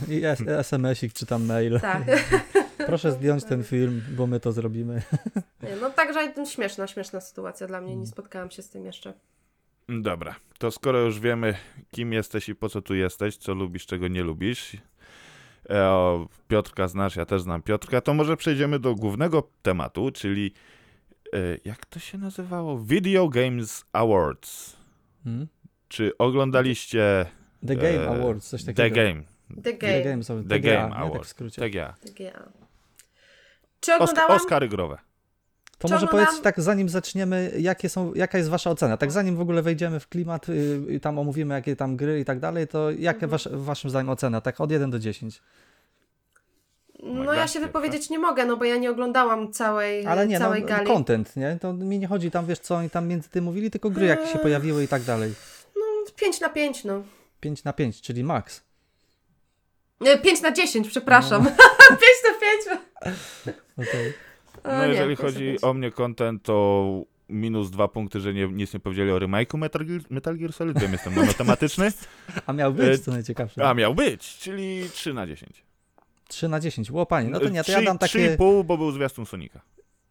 I 0.10 0.25
S- 0.25 0.41
SMS-ik 0.48 1.13
czy 1.13 1.25
tam 1.25 1.45
mail. 1.45 1.79
tak. 1.79 2.03
Proszę 2.88 3.12
zdjąć 3.12 3.43
ten 3.43 3.63
film, 3.63 4.01
bo 4.17 4.27
my 4.27 4.39
to 4.39 4.51
zrobimy. 4.51 5.01
No 5.81 5.89
także 5.89 6.33
śmieszna, 6.45 6.88
śmieszna 6.88 7.21
sytuacja 7.21 7.67
dla 7.67 7.81
mnie. 7.81 7.95
Nie 7.95 8.07
spotkałam 8.07 8.51
się 8.51 8.62
z 8.62 8.69
tym 8.69 8.86
jeszcze. 8.86 9.13
Dobra, 9.89 10.36
to 10.60 10.71
skoro 10.71 11.00
już 11.00 11.19
wiemy, 11.19 11.55
kim 11.91 12.13
jesteś 12.13 12.50
i 12.50 12.55
po 12.55 12.69
co 12.69 12.81
tu 12.81 12.95
jesteś, 12.95 13.38
co 13.38 13.53
lubisz, 13.53 13.86
czego 13.86 14.07
nie 14.07 14.24
lubisz, 14.24 14.77
e, 15.69 15.83
o, 15.86 16.27
Piotrka 16.48 16.88
znasz, 16.88 17.15
ja 17.15 17.25
też 17.25 17.41
znam 17.41 17.62
Piotrka, 17.62 18.01
to 18.01 18.13
może 18.13 18.38
przejdziemy 18.38 18.79
do 18.79 18.95
głównego 18.95 19.50
tematu, 19.62 20.12
czyli 20.12 20.53
e, 21.33 21.38
jak 21.65 21.86
to 21.86 22.00
się 22.00 22.17
nazywało? 22.17 22.79
Video 22.79 23.29
Games 23.29 23.86
Awards. 23.93 24.75
Hmm? 25.24 25.48
Czy 25.88 26.17
oglądaliście 26.17 27.25
The 27.68 27.75
Game 27.75 28.03
e, 28.06 28.10
Awards, 28.10 28.50
coś 28.50 28.63
The 28.63 28.74
takiego. 28.74 28.96
Game, 28.96 29.24
The 29.56 29.62
The 29.62 29.74
Game. 29.74 30.01
Game, 30.03 30.24
sorry, 30.24 30.44
The 30.44 30.50
TGA, 30.60 30.62
Game 30.72 30.84
nie? 30.86 30.89
Tak 30.94 31.00
w 31.00 31.08
Awards, 31.08 31.30
skrócie. 31.30 31.62
TGA. 31.62 31.94
TGA. 32.06 32.44
Czy 33.80 33.94
Os 33.96 34.01
oglądałam? 34.01 34.38
Oscary 34.38 34.68
growe. 34.68 34.98
To 35.77 35.88
Czy 35.88 35.94
może 35.94 36.06
oglądam- 36.06 36.25
powiedz 36.27 36.41
tak, 36.44 36.62
zanim 36.62 36.89
zaczniemy, 36.89 37.51
jakie 37.60 37.89
są, 37.89 38.13
jaka 38.13 38.38
jest 38.38 38.50
wasza 38.50 38.70
ocena? 38.70 38.98
Tak 38.98 39.12
zanim 39.12 39.36
w 39.36 39.41
ogóle 39.41 39.62
wejdziemy 39.62 40.00
w 40.00 40.08
klimat 40.08 40.50
y, 40.50 40.80
i 40.89 41.00
tam 41.00 41.20
omówimy, 41.20 41.53
jakie 41.53 41.75
tam 41.75 41.98
gry 41.98 42.20
i 42.20 42.25
tak 42.25 42.39
dalej, 42.39 42.68
to 42.68 42.91
jaka 42.91 43.15
Mhm. 43.25 43.30
wasz, 43.32 43.48
waszym 43.51 43.89
zdaniem 43.89 44.10
ocena? 44.10 44.41
Tak 44.41 44.62
od 44.62 44.72
1 44.72 44.89
do 44.91 45.00
10. 45.00 45.41
No 47.03 47.13
Magda, 47.13 47.36
ja 47.36 47.48
się 47.48 47.60
wypowiedzieć 47.60 48.10
nie 48.10 48.20
mogę, 48.20 48.46
no 48.46 48.58
bo 48.58 48.65
ja 48.65 48.77
nie 48.77 48.91
oglądałam 48.91 49.51
całej, 49.53 50.06
Ale 50.06 50.27
nie, 50.27 50.39
całej 50.39 50.62
no, 50.62 50.68
gali. 50.68 50.88
content, 50.88 51.36
nie? 51.36 51.58
To 51.62 51.74
mi 51.74 52.00
nie 52.00 52.08
chodzi 52.08 52.32
tam, 52.32 52.46
wiesz 52.46 52.60
co 52.60 52.75
oni 52.75 52.89
tam 52.89 53.08
między 53.08 53.30
tym 53.30 53.44
mówili, 53.44 53.72
tylko 53.72 53.89
gry 53.89 54.06
jakie 54.06 54.27
się 54.27 54.34
Eee. 54.36 54.41
pojawiły 54.41 54.84
i 54.84 54.88
tak 54.88 55.01
dalej. 55.01 55.34
No 55.75 55.82
5 56.15 56.39
na 56.41 56.50
5, 56.50 56.84
no. 56.84 57.03
5 57.41 57.63
na 57.63 57.74
5, 57.74 58.01
czyli 58.01 58.24
max. 58.24 58.63
Nie, 60.01 60.17
5 60.17 60.41
na 60.41 60.51
10, 60.51 60.88
przepraszam. 60.88 61.43
No. 61.43 61.50
5 61.89 62.01
na 62.27 62.33
5. 62.39 62.81
Okej. 63.89 64.13
O, 64.63 64.67
No 64.67 64.86
nie, 64.86 64.91
jeżeli 64.93 65.15
na 65.15 65.21
chodzi 65.21 65.62
o 65.62 65.74
mnie 65.74 65.91
content, 65.91 66.43
to 66.43 66.86
minus 67.29 67.69
dwa 67.69 67.88
punkty, 67.88 68.19
że 68.19 68.33
nie, 68.33 68.48
nic 68.48 68.74
nie 68.74 68.79
powiedzieli 68.79 69.12
o 69.12 69.17
remake'u 69.19 69.57
Metal 69.57 69.86
Gear, 69.86 70.01
Metal 70.10 70.38
Gear 70.38 70.53
Solid, 70.53 70.79
wiem, 70.79 70.91
jestem 70.91 71.13
monotematyczny, 71.13 71.91
A 72.47 72.54
miał 72.54 72.71
E, 72.71 72.73
być, 72.73 73.01
co 73.04 73.12
najciekawsze. 73.12 73.69
a 73.69 73.73
miał 73.73 73.95
być, 73.95 74.38
czyli 74.38 74.89
3 74.93 75.13
na 75.13 75.27
10. 75.27 75.63
3 76.27 76.47
na 76.49 76.60
10. 76.60 76.91
Ło, 76.91 77.06
panie, 77.06 77.30
no 77.30 77.39
to 77.39 77.49
nie, 77.49 77.63
to 77.63 77.71
ja 77.71 77.77
Trzy- 77.80 77.86
dam 77.86 77.97
takie, 77.97 78.38
3,5, 78.38 78.63
bo 78.63 78.77
był 78.77 78.91
zwiastun 78.91 79.25
Sonika. 79.25 79.62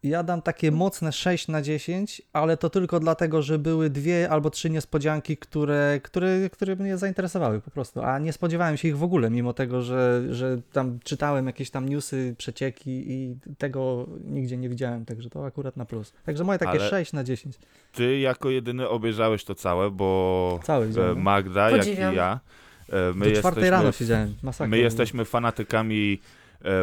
Ja 0.03 0.23
dam 0.23 0.43
takie 0.43 0.71
mocne 0.73 1.13
6 1.13 1.49
na 1.49 1.63
10, 1.63 2.23
ale 2.33 2.57
to 2.57 2.71
tylko 2.71 3.01
dlatego, 3.01 3.43
że 3.43 3.59
były 3.59 3.91
dwie 3.91 4.31
albo 4.31 4.51
trzy 4.51 4.71
niespodzianki, 4.71 5.37
które, 5.37 6.01
które, 6.03 6.51
które 6.53 6.77
mnie 6.77 6.99
zainteresowały 6.99 7.61
po 7.61 7.71
prostu, 7.71 8.03
a 8.03 8.19
nie 8.19 8.33
spodziewałem 8.33 8.77
się 8.77 8.89
ich 8.89 8.99
w 8.99 9.03
ogóle, 9.03 9.31
mimo 9.31 9.53
tego, 9.53 9.83
że, 9.83 10.23
że 10.31 10.59
tam 10.73 10.99
czytałem 11.05 11.47
jakieś 11.47 11.71
tam 11.71 11.89
newsy, 11.89 12.35
przecieki 12.39 13.13
i 13.13 13.37
tego 13.59 14.07
nigdzie 14.25 14.57
nie 14.57 14.69
widziałem, 14.69 15.05
także 15.05 15.31
to 15.31 15.47
akurat 15.47 15.77
na 15.77 15.85
plus. 15.85 16.13
Także 16.27 16.45
moje 16.45 16.59
takie 16.59 16.71
Ale- 16.81 16.91
6 16.91 17.13
na 17.13 17.25
10. 17.25 17.59
Ty 17.93 18.19
jako 18.19 18.51
jedyny 18.51 18.89
obejrzałeś 18.89 19.45
to 19.45 19.55
całe, 19.55 19.91
bo 19.91 20.61
Całe 20.65 20.85
e, 20.85 20.89
widziałem. 20.89 21.23
Magda, 21.23 21.71
jak 21.71 21.75
i 21.75 21.79
Podziwiam. 21.91 22.15
ja, 22.15 22.41
e, 22.89 23.13
my 23.15 23.31
Do 23.31 23.37
czwartej 23.39 23.63
jesteśmy, 23.63 23.71
rano 23.71 23.93
siedziałem, 23.93 24.35
masakra. 24.43 24.67
my 24.71 24.79
jesteśmy 24.79 25.25
fanatykami 25.25 26.19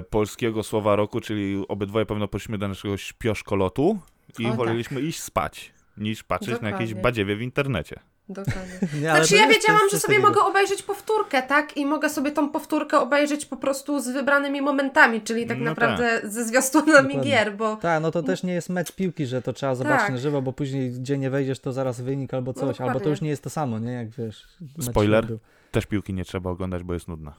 polskiego 0.09 0.63
słowa 0.63 0.95
roku, 0.95 1.21
czyli 1.21 1.65
obydwoje 1.67 2.05
pewno 2.05 2.27
poszliśmy 2.27 2.57
do 2.57 2.67
naszego 2.67 2.97
śpioszkolotu 2.97 3.99
i 4.39 4.45
O, 4.45 4.49
tak. 4.49 4.57
woleliśmy 4.57 5.01
iść 5.01 5.19
spać, 5.23 5.73
niż 5.97 6.23
patrzeć 6.23 6.61
na 6.61 6.69
jakieś 6.69 6.87
Dokładnie. 6.89 7.01
badziewie 7.01 7.35
w 7.35 7.41
internecie. 7.41 7.99
Dokładnie. 8.29 8.73
Nie, 8.93 8.99
Znaczy 8.99 9.35
ja 9.35 9.47
wiedziałam, 9.47 9.81
że 9.91 9.99
sobie 9.99 10.15
takiego. 10.15 10.27
mogę 10.33 10.41
obejrzeć 10.41 10.83
powtórkę, 10.83 11.41
tak? 11.43 11.77
I 11.77 11.85
mogę 11.85 12.09
sobie 12.09 12.31
tą 12.31 12.49
powtórkę 12.49 12.99
obejrzeć 12.99 13.45
po 13.45 13.57
prostu 13.57 13.99
z 13.99 14.07
wybranymi 14.09 14.61
momentami, 14.61 15.21
czyli 15.21 15.47
tak 15.47 15.57
No 15.57 15.63
naprawdę 15.65 16.21
ze 16.23 16.45
zwiastunami 16.45 17.07
Dokładnie. 17.07 17.31
gier, 17.31 17.55
bo 17.55 17.75
Tak, 17.75 18.01
no 18.01 18.11
to 18.11 18.23
też 18.23 18.43
nie 18.43 18.53
jest 18.53 18.69
mecz 18.69 18.91
piłki, 18.91 19.25
że 19.25 19.41
to 19.41 19.53
trzeba 19.53 19.75
zobaczyć 19.75 19.99
Tak. 20.01 20.11
na 20.11 20.17
żywo, 20.17 20.41
bo 20.41 20.53
później 20.53 20.91
gdzie 20.91 21.17
nie 21.17 21.29
wejdziesz, 21.29 21.59
to 21.59 21.73
zaraz 21.73 22.01
wynik 22.01 22.33
albo 22.33 22.53
coś, 22.53 22.61
albo 22.63 22.75
to 22.77 22.87
dokładnie. 22.87 23.09
już 23.09 23.21
nie 23.21 23.29
jest 23.29 23.43
to 23.43 23.49
samo, 23.49 23.79
nie? 23.79 23.91
Jak 23.91 24.09
wiesz. 24.09 24.45
Spoiler. 24.81 25.27
Też 25.71 25.85
piłki 25.85 26.13
nie 26.13 26.25
trzeba 26.25 26.49
oglądać, 26.49 26.83
bo 26.83 26.93
jest 26.93 27.07
nudna. 27.07 27.33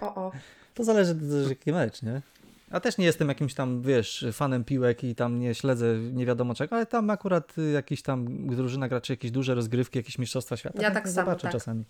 o, 0.00 0.14
o. 0.14 0.32
To 0.74 0.84
zależy 0.84 1.16
jaki 1.48 1.72
mecz, 1.72 2.02
nie? 2.02 2.22
A 2.70 2.80
też 2.80 2.98
nie 2.98 3.04
jestem 3.04 3.28
jakimś 3.28 3.54
tam, 3.54 3.82
wiesz, 3.82 4.26
fanem 4.32 4.64
piłek 4.64 5.04
i 5.04 5.14
tam 5.14 5.38
nie 5.40 5.54
śledzę 5.54 5.98
nie 6.12 6.26
wiadomo 6.26 6.54
czego, 6.54 6.76
ale 6.76 6.86
tam 6.86 7.10
akurat 7.10 7.58
y, 7.58 7.70
jakiś 7.70 8.02
tam 8.02 8.46
drużyna 8.46 8.88
graczy, 8.88 9.12
jakieś 9.12 9.30
duże 9.30 9.54
rozgrywki, 9.54 9.98
jakieś 9.98 10.18
mistrzostwa 10.18 10.56
świata. 10.56 10.78
Ja 10.82 10.88
chętnie 10.88 11.02
tak 11.02 11.12
samo, 11.12 11.24
zobaczę 11.26 11.42
tak. 11.42 11.52
czasami. 11.52 11.84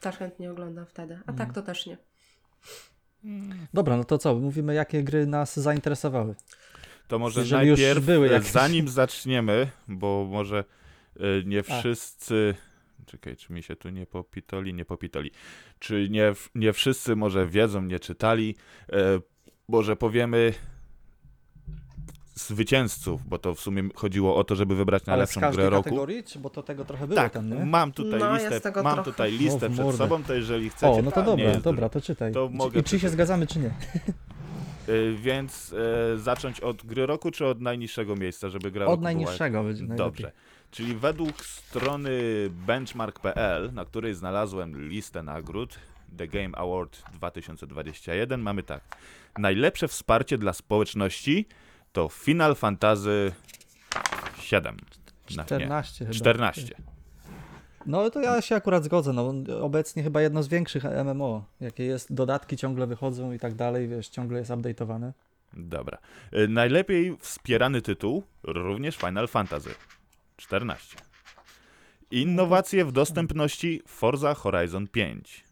też 0.00 0.16
chętnie 0.16 0.50
oglądam 0.50 0.86
wtedy. 0.86 1.14
A 1.26 1.30
Mhm. 1.30 1.38
tak 1.38 1.52
to 1.54 1.62
też 1.62 1.86
nie. 1.86 1.96
Dobra, 3.74 3.96
no 3.96 4.04
to 4.04 4.18
co? 4.18 4.34
Mówimy, 4.34 4.74
jakie 4.74 5.02
gry 5.04 5.26
nas 5.26 5.60
zainteresowały. 5.60 6.34
To 7.08 7.18
może 7.18 7.40
Jeżeli 7.40 7.68
już 7.68 7.80
najpierw, 7.80 8.06
były 8.06 8.28
e, 8.28 8.32
jakieś. 8.32 8.50
zanim 8.50 8.88
zaczniemy, 8.88 9.70
bo 9.88 10.26
może 10.30 10.64
e, 11.16 11.22
nie 11.44 11.58
A. 11.58 11.62
Czekaj, 13.06 13.36
czy 13.36 13.52
mi 13.52 13.62
się 13.62 13.76
tu 13.76 13.88
nie 13.90 14.06
popitoli? 14.06 14.74
Nie 14.74 14.84
popitoli. 14.84 15.30
Czy 15.78 16.08
nie, 16.10 16.32
nie 16.54 16.72
wszyscy 16.72 17.16
może 17.16 17.46
wiedzą, 17.46 17.82
nie 17.82 18.00
czytali? 18.00 18.54
E, 18.92 18.96
może 19.68 19.96
powiemy 19.96 20.54
zwycięzców, 22.34 23.28
bo 23.28 23.38
to 23.38 23.54
w 23.54 23.60
sumie 23.60 23.82
chodziło 23.94 24.36
o 24.36 24.44
to, 24.44 24.56
żeby 24.56 24.74
wybrać 24.74 25.02
Ale 25.02 25.04
z 25.04 25.08
najlepszą 25.08 25.40
każdej 25.40 25.62
grę 25.62 25.70
roku. 25.70 25.84
kategorii, 25.84 26.24
czy 26.24 26.38
bo 26.38 26.50
to 26.50 26.62
tego 26.62 26.84
trochę 26.84 27.06
było 27.06 27.16
Tak, 27.20 27.32
tam, 27.32 27.50
nie? 27.50 27.64
mam 27.66 27.92
tutaj 27.92 28.20
No, 28.20 28.32
jest 28.34 28.44
listę, 28.44 28.60
tego 28.60 28.82
mam 28.82 28.94
trochę. 28.94 29.10
tutaj 29.10 29.32
listę 29.32 29.66
O, 29.66 29.70
przed 29.70 29.84
mordę. 29.84 29.98
sobą, 29.98 30.22
to 30.22 30.34
jeżeli 30.34 30.70
chcecie... 30.70 30.86
O, 30.92 31.02
no 31.02 31.10
to 31.10 31.14
tam 31.14 31.24
dobra, 31.24 31.44
jest 31.44 31.60
dobra, 31.60 31.88
to 31.88 32.00
czytaj. 32.00 32.32
to 32.32 32.48
Czy- 32.48 32.54
mogę 32.54 32.80
I 32.80 32.82
czy 32.82 33.00
się 33.00 33.08
zgadzamy, 33.08 33.46
czy 33.46 33.58
nie? 33.58 33.70
Y, 34.88 35.16
Więc 35.22 35.74
e, 36.14 36.18
zacząć 36.18 36.60
od 36.60 36.86
gry 36.86 37.06
roku, 37.06 37.30
czy 37.30 37.46
od 37.46 37.60
najniższego 37.60 38.16
miejsca, 38.16 38.48
żeby 38.48 38.70
gra 38.70 38.86
Od 38.86 39.00
była 39.00 39.02
najniższego 39.12 39.62
będzie 39.64 39.82
najlepiej. 39.82 40.06
Dobrze. 40.06 40.32
Czyli 40.74 40.94
według 40.94 41.44
strony 41.44 42.10
benchmark.pl, 42.50 43.72
na 43.72 43.84
której 43.84 44.14
znalazłem 44.14 44.88
listę 44.88 45.22
nagród 45.22 45.78
The 46.18 46.28
Game 46.28 46.58
Award 46.58 47.02
2021, 47.12 48.40
mamy 48.40 48.62
tak. 48.62 48.80
Najlepsze 49.38 49.88
wsparcie 49.88 50.38
dla 50.38 50.52
społeczności 50.52 51.46
to 51.92 52.08
Final 52.08 52.54
Fantasy 52.54 53.32
7. 54.38 54.76
Na, 55.36 55.42
nie, 55.42 55.46
14 55.46 56.04
chyba. 56.04 56.14
14. 56.14 56.74
No 57.86 58.10
to 58.10 58.20
ja 58.20 58.42
się 58.42 58.54
akurat 58.54 58.84
zgodzę, 58.84 59.12
no 59.12 59.32
obecnie 59.60 60.02
chyba 60.02 60.20
jedno 60.22 60.42
z 60.42 60.48
większych 60.48 60.84
MMO, 61.04 61.44
jakie 61.60 61.84
jest, 61.84 62.14
dodatki 62.14 62.56
ciągle 62.56 62.86
wychodzą 62.86 63.32
i 63.32 63.38
tak 63.38 63.54
dalej, 63.54 63.88
wiesz, 63.88 64.08
ciągle 64.08 64.38
jest 64.38 64.50
update'owane. 64.50 65.12
Dobra. 65.52 65.98
Y, 66.36 66.48
Najlepiej 66.48 67.16
wspierany 67.20 67.82
tytuł 67.82 68.22
również 68.42 68.96
Final 68.96 69.28
Fantasy 69.28 69.70
14. 70.36 70.96
Innowacje 72.10 72.84
w 72.84 72.92
dostępności 72.92 73.82
Forza 73.86 74.34
Horizon 74.34 74.88
5. 74.88 75.44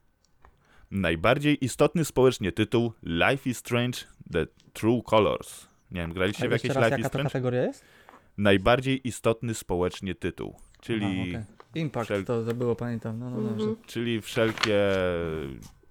Najbardziej 0.90 1.64
istotny 1.64 2.04
społecznie 2.04 2.52
tytuł 2.52 2.92
Life 3.02 3.50
is 3.50 3.58
Strange 3.58 3.98
The 4.32 4.46
True 4.72 5.02
Colors. 5.02 5.66
Nie 5.90 6.00
wiem, 6.00 6.12
graliście 6.12 6.48
w 6.48 6.52
jakieś 6.52 6.70
raz, 6.70 6.84
Life 6.84 7.00
is 7.00 7.06
Strange? 7.06 7.28
kategoria 7.30 7.62
jest? 7.62 7.84
Najbardziej 8.38 9.08
istotny 9.08 9.54
społecznie 9.54 10.14
tytuł. 10.14 10.56
Czyli, 10.80 11.04
Aha, 11.06 11.22
okej. 11.30 11.82
Impact 11.82 12.06
wszel- 12.10 12.24
to, 12.24 12.44
to 12.44 12.54
było, 12.54 12.76
pamiętam, 12.76 13.18
no, 13.18 13.30
no, 13.30 13.38
Mhm. 13.38 13.58
dobrze. 13.58 13.74
czyli 13.86 14.20
wszelkie 14.20 14.78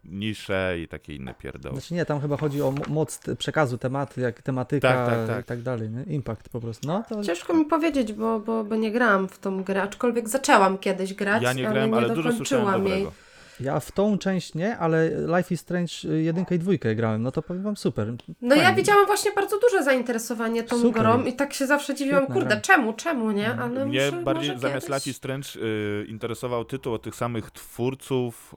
nisze 0.04 0.76
i 0.84 0.88
takie 0.88 1.16
inne 1.16 1.34
pierdoły. 1.34 1.76
Znaczy 1.76 1.94
nie, 1.94 2.06
tam 2.06 2.22
chyba 2.22 2.38
chodzi 2.38 2.62
o 2.62 2.72
mo- 2.72 2.82
moc 2.90 3.20
przekazu 3.38 3.78
tematu, 3.78 4.22
jak 4.22 4.42
tematyka 4.42 4.88
Tak, 4.88 5.08
tak, 5.10 5.28
tak. 5.28 5.46
i 5.46 5.48
tak 5.48 5.62
dalej, 5.62 5.90
nie? 5.90 6.04
Impact 6.16 6.50
po 6.50 6.60
prostu. 6.60 6.88
No 6.88 7.04
to 7.10 7.24
Ciężko 7.24 7.54
mi 7.54 7.66
powiedzieć, 7.66 8.14
bo, 8.14 8.40
bo, 8.40 8.64
bo 8.64 8.76
nie 8.76 8.92
grałam 8.92 9.28
w 9.28 9.40
tą 9.40 9.64
grę, 9.64 9.82
aczkolwiek 9.84 10.30
zaczęłam 10.30 10.78
kiedyś 10.78 11.14
grać, 11.14 11.44
Ja 11.44 11.54
nie 11.54 11.66
ale 11.66 11.74
grałem, 11.74 11.92
nie 11.92 11.98
ale 11.98 12.10
dużo 12.16 12.32
słyszałem 12.32 12.66
dokończyłam 12.66 12.88
jej. 12.94 13.04
dobrego. 13.04 13.22
ja 13.60 13.80
w 13.80 13.92
tą 13.92 14.18
część 14.18 14.54
nie, 14.56 14.78
ale 14.78 15.10
Life 15.38 15.54
is 15.54 15.62
Strange 15.62 15.92
y, 16.06 16.22
jedynkę 16.22 16.56
i 16.56 16.60
dwójkę 16.60 16.96
grałem, 16.96 17.22
no 17.24 17.32
to 17.32 17.42
powiem 17.42 17.64
wam 17.64 17.78
super. 17.78 18.14
No 18.42 18.56
ja 18.56 18.62
Fajnie. 18.64 18.78
widziałam 18.78 19.06
właśnie 19.06 19.32
bardzo 19.32 19.60
duże 19.60 19.84
zainteresowanie 19.84 20.64
tą 20.64 20.82
Super. 20.82 21.02
grą 21.04 21.24
i 21.24 21.34
tak 21.34 21.54
się 21.54 21.68
zawsze 21.68 21.96
dziwiłam, 21.96 22.20
Świetna 22.24 22.36
kurde, 22.36 22.50
gra. 22.50 22.62
czemu, 22.62 22.94
czemu, 22.94 23.32
nie? 23.32 23.54
Ale 23.56 23.86
Mnie 23.86 24.06
muszę, 24.12 24.24
bardziej 24.24 24.60
zamiast 24.60 24.88
kiedyś... 24.88 25.00
Life 25.06 25.10
is 25.10 25.18
Strange 25.18 25.48
y, 25.56 26.06
interesował 26.10 26.66
tytuł 26.66 26.94
od 26.94 27.02
tych 27.02 27.16
samych 27.16 27.52
twórców 27.52 28.56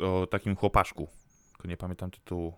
o 0.00 0.26
takim 0.26 0.56
chłopaszku. 0.56 1.08
Tylko 1.52 1.68
nie 1.68 1.76
pamiętam 1.76 2.10
tytułu. 2.10 2.54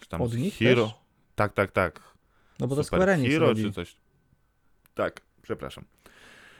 Czy 0.00 0.08
tam 0.08 0.22
Od 0.22 0.34
nich 0.36 0.54
Hero? 0.58 0.86
też? 0.86 0.94
Tak, 1.34 1.52
tak, 1.52 1.70
tak. 1.72 2.00
No 2.60 2.66
bo 2.68 2.76
to 2.76 2.84
Super 2.84 2.98
Square 2.98 3.08
Enix 3.10 3.32
Hero 3.34 3.46
robi. 3.46 3.62
czy 3.62 3.72
coś. 3.72 3.96
Tak, 4.94 5.20
przepraszam. 5.42 5.84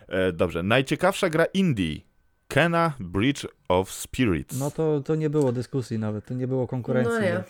E, 0.08 0.32
dobrze, 0.32 0.62
najciekawsza 0.62 1.28
gra 1.30 1.44
indie. 1.44 2.00
Kena 2.48 2.92
Bridge 3.00 3.46
of 3.68 3.90
Spirits. 3.92 4.58
No 4.58 4.70
to, 4.70 5.00
to 5.00 5.14
nie 5.14 5.30
było 5.30 5.52
dyskusji 5.52 5.98
nawet, 5.98 6.26
to 6.26 6.34
nie 6.34 6.46
było 6.48 6.66
konkurencji. 6.68 7.14
No 7.14 7.20
nie. 7.20 7.44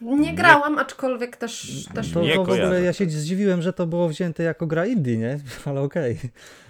Nawet. 0.00 0.20
Nie 0.20 0.34
grałam, 0.34 0.78
aczkolwiek 0.78 1.36
też, 1.36 1.84
też 1.94 2.12
To, 2.12 2.22
Nie 2.22 2.34
to 2.34 2.38
w 2.38 2.40
ogóle 2.40 2.82
ja 2.82 2.92
się 2.92 3.10
zdziwiłem, 3.10 3.62
że 3.62 3.72
to 3.72 3.86
było 3.86 4.08
wzięte 4.08 4.42
jako 4.42 4.66
gra 4.66 4.86
indie, 4.86 5.16
nie? 5.16 5.40
Ale 5.66 5.80
okej. 5.80 6.18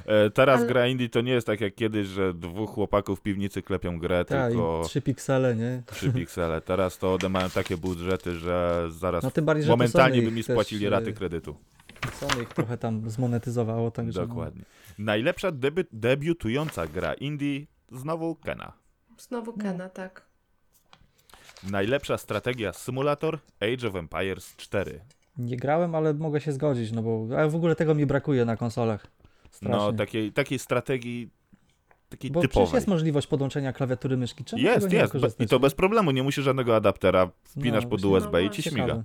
E, 0.06 0.30
teraz 0.30 0.58
Ale- 0.60 0.68
gra 0.68 0.86
indie 0.86 1.08
to 1.08 1.20
nie 1.20 1.32
jest 1.32 1.46
tak 1.46 1.60
jak 1.60 1.74
kiedyś, 1.74 2.06
że 2.06 2.34
dwóch 2.34 2.70
chłopaków 2.70 3.18
w 3.18 3.22
piwnicy 3.22 3.62
klepią 3.62 3.98
grę, 3.98 4.24
Tak, 4.24 4.50
tylko 4.50 4.82
trzy 4.84 5.02
piksele, 5.02 5.56
nie? 5.56 5.82
trzy 5.86 6.12
piksele. 6.12 6.60
Teraz 6.60 6.98
to 6.98 7.14
one 7.14 7.28
mają 7.28 7.50
takie 7.50 7.76
budżety, 7.76 8.34
że 8.38 8.86
zaraz 8.90 9.24
No 9.24 9.30
tym 9.30 9.44
bardziej, 9.44 9.64
że 9.64 9.70
momentalnie 9.70 10.22
by 10.22 10.30
mi 10.32 10.40
ich 10.40 10.46
też, 10.46 10.54
spłacili 10.54 10.88
raty 10.88 11.12
kredytu. 11.12 11.56
Sony 12.20 12.42
ich 12.42 12.48
trochę 12.48 12.78
tam 12.78 13.10
zmonetyzowało, 13.10 13.90
także... 13.90 14.20
no. 14.20 14.26
Dokładnie. 14.26 14.62
Najlepsza 14.98 15.52
debi- 15.52 15.84
debiutująca 15.92 16.86
gra 16.86 17.14
indie 17.14 17.66
znowu 17.92 18.34
Kena. 18.34 18.72
Znowu 19.18 19.52
Kena, 19.52 19.88
tak. 19.88 20.29
Najlepsza 21.70 22.18
strategia 22.18 22.72
symulator 22.72 23.38
Age 23.60 23.88
of 23.88 23.94
Empires 23.96 24.54
4. 24.56 25.00
Nie 25.38 25.56
grałem, 25.56 25.94
ale 25.94 26.14
mogę 26.14 26.40
się 26.40 26.52
zgodzić, 26.52 26.92
no 26.92 27.02
bo 27.02 27.26
ale 27.38 27.48
w 27.48 27.54
ogóle 27.54 27.76
tego 27.76 27.94
mi 27.94 28.06
brakuje 28.06 28.44
na 28.44 28.56
konsolach. 28.56 29.06
Strasznie. 29.50 29.78
No, 29.78 29.92
takiej, 29.92 30.32
takiej 30.32 30.58
strategii 30.58 31.30
takiej 32.08 32.30
bo 32.30 32.40
przecież 32.40 32.54
typowej. 32.54 32.74
jest 32.74 32.88
możliwość 32.88 33.26
podłączenia 33.26 33.72
klawiatury 33.72 34.16
myszki. 34.16 34.44
Czemu 34.44 34.62
tego 34.62 34.74
Jest, 34.74 34.90
nie 34.90 34.98
jest. 34.98 35.40
I 35.40 35.46
to 35.46 35.60
bez 35.60 35.74
problemu. 35.74 36.10
Nie 36.10 36.22
musisz 36.22 36.44
żadnego 36.44 36.76
adaptera. 36.76 37.30
Wpinasz 37.44 37.84
No, 37.84 37.90
pod. 37.90 38.04
USB 38.04 38.32
No 38.32 38.38
i 38.40 38.50
ci 38.50 38.62
śmiga. 38.62 38.86
Ciekawe. 38.86 39.04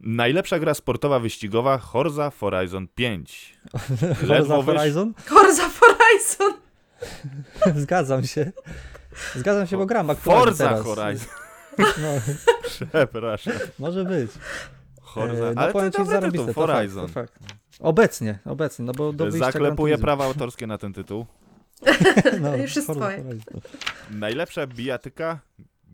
Najlepsza 0.00 0.58
gra 0.58 0.74
sportowa 0.74 1.20
wyścigowa 1.20 1.78
Horza 1.78 2.30
Horizon 2.40 2.88
5. 2.94 3.58
Forza 4.20 4.34
Ledwo 4.34 4.62
wysz... 4.62 4.76
Horizon? 4.76 5.14
Forza 5.16 5.68
Horizon! 5.80 6.52
Zgadzam 7.82 8.26
się. 8.26 8.52
Zgadzam 9.36 9.66
się, 9.66 9.76
bo 9.76 9.86
gram 9.86 10.10
aktualnie 10.10 10.44
Forza 10.44 10.64
teraz. 10.68 10.82
Horizon. 10.84 11.28
No, 11.78 12.08
Przepraszam. 12.66 13.52
może 13.78 14.04
być. 14.04 14.30
Horza. 15.02 15.44
E, 15.44 15.54
no 15.54 15.62
Ale 15.62 15.72
powiem 15.72 15.92
ci, 15.92 16.04
zarobiste, 16.06 16.46
tytuł, 16.46 16.46
to 16.46 16.66
fakt, 16.66 16.72
Horizon. 16.78 17.06
to 17.06 17.12
fakt. 17.12 17.32
Obecnie, 17.80 18.38
obecnie, 18.44 18.84
no 18.84 18.92
bo 18.92 19.12
do 19.12 19.30
Zaklepuję 19.30 19.98
prawa 19.98 20.24
autorskie 20.24 20.66
na 20.66 20.78
ten 20.78 20.92
tytuł. 20.92 21.26
No, 22.40 22.56
Już 22.56 22.76
jest 22.76 22.88
twoje. 22.90 23.16
Horizon. 23.22 23.60
Najlepsza 24.10 24.66
bijatyka 24.66 25.40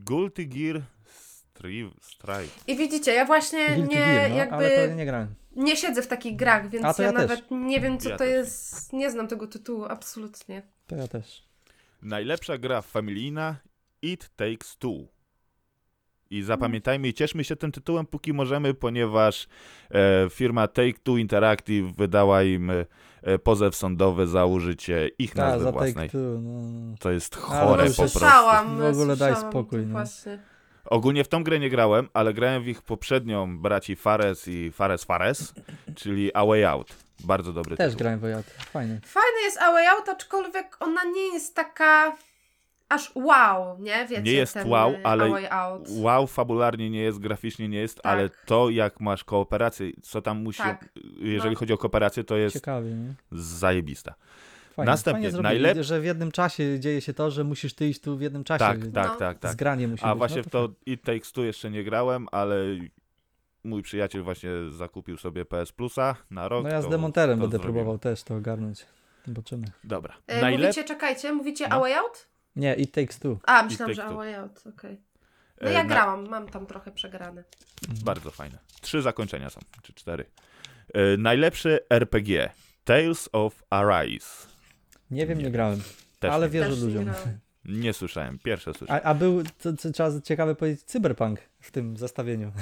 Guilty 0.06 0.46
Gear 0.46 0.83
Stri- 1.54 1.90
Strive. 2.00 2.50
I 2.66 2.76
widzicie, 2.76 3.12
ja 3.14 3.24
właśnie 3.24 3.66
Guilty 3.66 3.94
nie, 3.94 4.00
Gear, 4.00 4.30
no, 4.30 4.37
jakby 4.37 4.54
ale 4.56 4.88
to 4.88 4.94
nie 4.94 5.06
grałem. 5.06 5.35
nie 5.56 5.76
siedzę 5.76 6.02
w 6.02 6.06
takich 6.06 6.37
grach, 6.37 6.70
więc 6.70 6.98
ja, 6.98 7.04
ja 7.04 7.12
też. 7.12 7.20
nawet 7.28 7.44
nie 7.50 7.80
wiem, 7.80 7.98
co 7.98 8.09
Ja 8.09 8.14
to 8.16 8.24
też 8.24 8.28
jest. 8.33 8.92
Nie 8.92 9.11
znam 9.11 9.28
tego 9.28 9.46
tytułu, 9.46 9.85
absolutnie. 9.85 10.62
To 10.87 10.96
ja 10.96 11.09
też. 11.09 11.50
Najlepsza 12.03 12.59
gra 12.59 12.83
familijna 12.83 13.57
It 14.03 14.31
Takes 14.37 14.77
Two. 14.77 15.07
I 16.31 16.43
zapamiętajmy 16.43 17.09
i 17.09 17.15
cieszmy 17.15 17.45
się 17.45 17.57
tym 17.57 17.73
tytułem, 17.73 18.07
póki 18.07 18.33
możemy, 18.33 18.75
ponieważ 18.75 19.49
e, 19.91 20.27
firma 20.31 20.67
Take-Two 20.67 21.19
Interactive 21.19 21.97
wydała 21.97 22.43
im 22.43 22.71
e, 22.71 23.39
pozew 23.39 23.77
sądowy 23.77 24.27
za 24.27 24.47
użycie 24.47 25.11
ich 25.19 25.35
Ta, 25.35 25.43
nazwy 25.47 25.65
za 25.65 25.73
własnej. 25.73 25.95
Take 25.95 26.09
Two, 26.09 26.41
no, 26.41 26.51
no. 26.61 26.95
To 27.01 27.11
jest 27.11 27.37
Ale 27.37 27.43
chore 27.45 27.85
to 27.85 27.91
po 27.91 27.97
prostu. 27.97 28.19
słyszałam, 28.19 28.79
W 28.79 28.85
ogóle 28.85 29.17
daj 29.17 29.33
słyszałam 29.33 29.53
spokój, 29.53 29.87
no. 29.87 29.93
Właśnie. 29.93 30.39
Ogólnie 30.90 31.24
w 31.24 31.29
tą 31.29 31.44
grę 31.44 31.59
nie 31.59 31.70
grałem, 31.70 32.09
ale 32.14 32.35
grałem 32.35 32.62
w 32.62 32.68
ich 32.68 32.83
poprzednią 32.83 33.59
braci 33.59 33.96
Fares 33.96 34.48
i 34.48 34.70
Fares 34.72 35.05
Fares, 35.05 35.55
czyli 35.96 36.35
A 36.35 36.44
Way 36.46 36.64
Out. 36.64 36.96
Bardzo 37.24 37.53
dobry 37.53 37.76
Też 37.76 37.87
tytuł. 37.87 37.98
grałem 37.98 38.18
w 38.18 38.22
Wojat. 38.22 38.46
Fajnie. 38.50 39.00
Fajny 39.05 39.40
jest 39.44 39.59
A 39.59 39.72
Way 39.72 39.87
Out, 39.87 40.09
aczkolwiek 40.09 40.76
ona 40.81 41.05
nie 41.05 41.33
jest 41.33 41.55
taka 41.55 42.16
aż 42.88 43.12
wow, 43.14 43.76
nie? 43.79 44.07
Wiecie, 44.07 44.22
Nie 44.22 44.33
jest 44.33 44.55
ten 44.55 44.68
wow, 44.68 44.94
ale 45.05 45.24
A 45.24 45.29
Way 45.29 45.46
Out. 45.50 45.83
Wow, 45.88 46.26
fabularnie 46.26 46.90
nie 46.90 47.00
jest, 47.00 47.18
graficznie 47.18 47.68
nie 47.68 47.79
jest, 47.79 47.96
Tak. 48.03 48.07
ale 48.12 48.31
to 48.46 48.70
jak 48.70 49.00
masz 49.00 49.24
kooperację, 49.24 49.90
co 50.03 50.22
tam 50.22 50.42
musi, 50.42 50.62
Tak. 50.62 50.88
jeżeli 51.20 51.53
No. 51.55 51.59
chodzi 51.59 51.72
o 51.72 51.79
kooperację, 51.79 52.24
to 52.24 52.37
jest 52.37 52.55
Ciekawie, 52.55 52.90
nie? 52.90 53.14
zajebista. 53.33 54.14
Fajnie. 54.81 54.90
Następnie, 54.93 55.23
Fajnie 55.23 55.31
zrobili, 55.31 55.64
najlep- 55.64 55.83
że 55.83 56.01
w 56.01 56.05
jednym 56.05 56.33
czasie 56.33 56.81
dzieje 56.81 57.01
się 57.01 57.14
to, 57.14 57.31
że 57.31 57.45
musisz 57.45 57.75
ty 57.75 57.88
iść 57.88 58.01
tu 58.01 58.16
w 58.16 58.21
jednym 58.21 58.45
czasie. 58.45 58.59
Tak, 58.59 58.85
No. 58.85 58.93
tak, 58.93 59.16
tak, 59.19 59.38
tak. 59.38 59.53
Zgranie 59.53 59.88
musi 59.88 60.05
A 60.05 60.09
być. 60.14 60.19
właśnie 60.19 60.37
no 60.37 60.43
w 60.43 60.51
to 60.51 60.69
It 60.87 61.03
Takes 61.03 61.33
Two 61.33 61.43
jeszcze 61.45 61.71
nie 61.71 61.85
grałem, 61.85 62.27
ale 62.33 62.57
mój 63.64 63.83
przyjaciel 63.83 64.23
właśnie 64.23 64.51
zakupił 64.71 65.16
sobie 65.16 65.45
PS 65.45 65.73
Plusa 65.73 66.16
na 66.31 66.49
rok. 66.49 66.64
No 66.64 66.71
ja 66.71 66.81
z 66.81 66.85
to- 66.85 66.90
Demonterem 66.90 67.38
to 67.38 67.40
będę 67.40 67.57
zrobimy. 67.57 67.73
próbował 67.75 67.99
też 67.99 68.23
to 68.23 68.35
ogarnąć. 68.37 68.87
Zobaczymy. 69.27 69.66
Dobra. 69.85 70.16
E, 70.27 70.40
Najlep... 70.40 70.61
Mówicie, 70.62 70.85
czekajcie, 70.85 71.33
mówicie 71.33 71.69
No. 71.69 71.77
A 71.77 71.81
Way 71.81 71.95
Out? 71.95 72.27
Nie, 72.57 72.75
It 72.75 72.93
Takes 72.93 73.19
Two. 73.19 73.38
A, 73.47 73.62
myślałam, 73.62 73.95
że 73.95 74.05
A. 74.05 74.12
Way 74.12 74.35
Out, 74.35 74.62
okej. 74.79 75.01
No 75.61 75.69
e, 75.69 75.73
ja 75.73 75.83
na- 75.83 75.88
grałam, 75.88 76.29
mam 76.29 76.49
tam 76.49 76.66
trochę 76.66 76.93
przegrane. 76.93 77.45
Bardzo 78.05 78.31
fajne. 78.31 78.59
Trzy 78.81 79.03
zakończenia 79.03 79.51
są, 79.51 79.61
czy 79.83 79.93
cztery. 79.93 80.25
E, 80.95 81.16
najlepszy 81.16 81.79
RPG. 81.90 82.51
Tales 82.85 83.29
of 83.33 83.62
Arise. 83.71 84.50
Nie 85.11 85.27
wiem, 85.27 85.38
nie, 85.38 85.44
Nie. 85.44 85.51
grałem. 85.51 85.81
Też 86.18 86.31
ale 86.33 86.46
nie, 86.46 86.51
wierzę 86.51 86.70
Też 86.70 86.79
nie 86.79 86.85
ludziom. 86.87 87.05
grałam. 87.05 87.20
nie 87.64 87.92
słyszałem. 87.92 88.38
Pierwsze 88.38 88.75
słyszałem. 88.75 89.03
A, 89.05 89.09
a 89.09 89.14
był, 89.14 89.42
co, 89.59 89.73
co 89.77 89.90
trzeba 89.92 90.20
ciekawe 90.20 90.55
powiedzieć, 90.55 90.83
cyberpunk 90.85 91.40
w 91.61 91.70
tym 91.70 91.96
zestawieniu. 91.96 92.53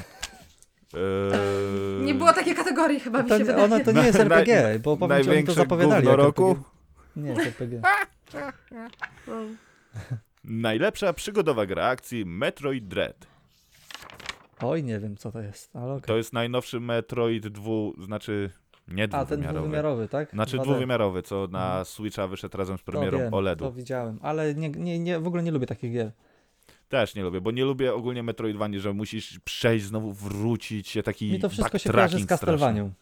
Eee, 0.95 2.05
Nie 2.05 2.15
było 2.15 2.33
takiej 2.33 2.55
kategorii 2.55 3.01
chyba 3.01 3.23
mi 3.23 3.29
To, 3.29 3.35
się 3.35 3.39
nie- 3.39 3.45
wydaje. 3.45 3.65
ono 3.65 3.81
to 3.81 3.93
nie 3.93 4.03
jest 4.03 4.19
Na- 4.19 4.25
RPG, 4.25 4.79
bo 4.79 4.97
powiem 4.97 5.11
ci, 5.11 5.15
oni 5.15 5.25
to 5.25 5.29
największe 5.29 5.55
zapowiadali 5.55 6.07
jako 6.07 6.17
roku? 6.17 6.49
RPG. 6.51 6.65
Nie, 7.17 7.31
jest 7.31 7.47
RPG. 7.47 7.81
Najlepsza 10.45 11.13
przygodowa 11.13 11.67
gra 11.67 11.85
akcji 11.87 12.25
Metroid 12.27 12.89
Dread. 12.89 13.27
Oj, 14.61 14.85
nie 14.85 15.01
wiem, 15.01 15.17
co 15.17 15.33
to 15.33 15.41
jest, 15.41 15.77
ale 15.77 15.93
okej. 15.93 16.07
To 16.07 16.17
jest 16.17 16.33
najnowszy 16.33 16.81
Metroid 16.81 17.49
dwu, 17.49 17.95
znaczy 18.05 18.51
nie 18.89 19.05
A, 19.05 19.09
ten 19.09 19.25
dwuwymiarowy. 19.25 19.59
dwuwymiarowy, 19.59 20.09
tak? 20.09 20.31
Znaczy 20.31 20.57
2D. 20.57 20.63
dwuwymiarowy, 20.63 21.23
co 21.23 21.49
na 21.51 21.85
Switcha 21.85 22.27
wyszedł 22.27 22.59
razem 22.59 22.79
z 22.79 22.85
To 22.85 22.93
premierą 22.93 23.19
wiem, 23.19 23.31
To 23.31 23.37
OLEDu. 23.37 23.73
widziałem, 23.73 24.19
ale 24.23 24.55
nie, 24.55 24.69
nie, 24.71 24.99
nie, 24.99 25.21
w 25.21 25.27
ogóle 25.27 25.43
nie 25.43 25.51
lubię 25.51 25.67
takich 25.67 25.93
gier. 25.93 26.11
Też 26.89 27.15
nie 27.15 27.23
lubię, 27.23 27.41
bo 27.41 27.51
nie 27.51 27.65
lubię 27.65 27.95
ogólnie 27.95 28.23
Metroidvanii, 28.23 28.81
że 28.81 28.93
musisz 28.93 29.39
przejść, 29.41 29.85
znowu 29.85 30.13
wrócić 30.13 30.89
się 30.89 31.03
taki 31.03 31.33
Mi 31.33 31.39
to 31.41 31.49
wszystko 31.49 31.79
się 31.79 31.91
kojarzy 31.93 32.19
z. 32.19 32.27
Castlevanią. 32.27 32.93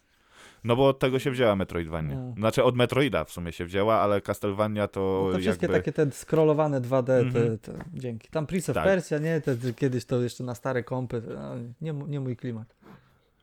No 0.65 0.77
bo 0.77 0.89
od 0.89 0.99
tego 0.99 1.19
się 1.19 1.31
wzięła 1.31 1.57
Metroidvania. 1.57 2.15
No. 2.17 2.35
Znaczy 2.39 2.65
od 2.65 2.77
Metroida 2.77 3.25
w 3.25 3.31
sumie 3.31 3.53
się 3.53 3.65
wzięła, 3.65 3.95
ale 4.01 4.21
Castlevania 4.21 4.89
to, 4.89 5.23
No 5.27 5.33
to 5.33 5.39
wszystkie 5.39 5.67
jakby... 5.67 5.79
takie 5.79 5.93
te 5.93 6.11
scrollowane 6.13 6.81
2D, 6.81 7.05
te, 7.07 7.19
Mhm. 7.19 7.59
te, 7.59 7.73
dzięki. 7.95 8.29
Tam 8.29 8.47
Prince 8.47 8.71
of 8.71 8.75
Tak. 8.75 8.85
Persia, 8.85 9.19
nie? 9.19 9.41
Te, 9.41 9.57
kiedyś 9.77 10.05
to 10.05 10.23
jeszcze 10.23 10.45
na 10.45 10.55
stare 10.55 10.83
kompy, 10.83 11.23
no, 11.35 11.55
nie, 11.81 11.93
nie 11.93 12.21
mój 12.21 12.37
klimat. 12.37 12.75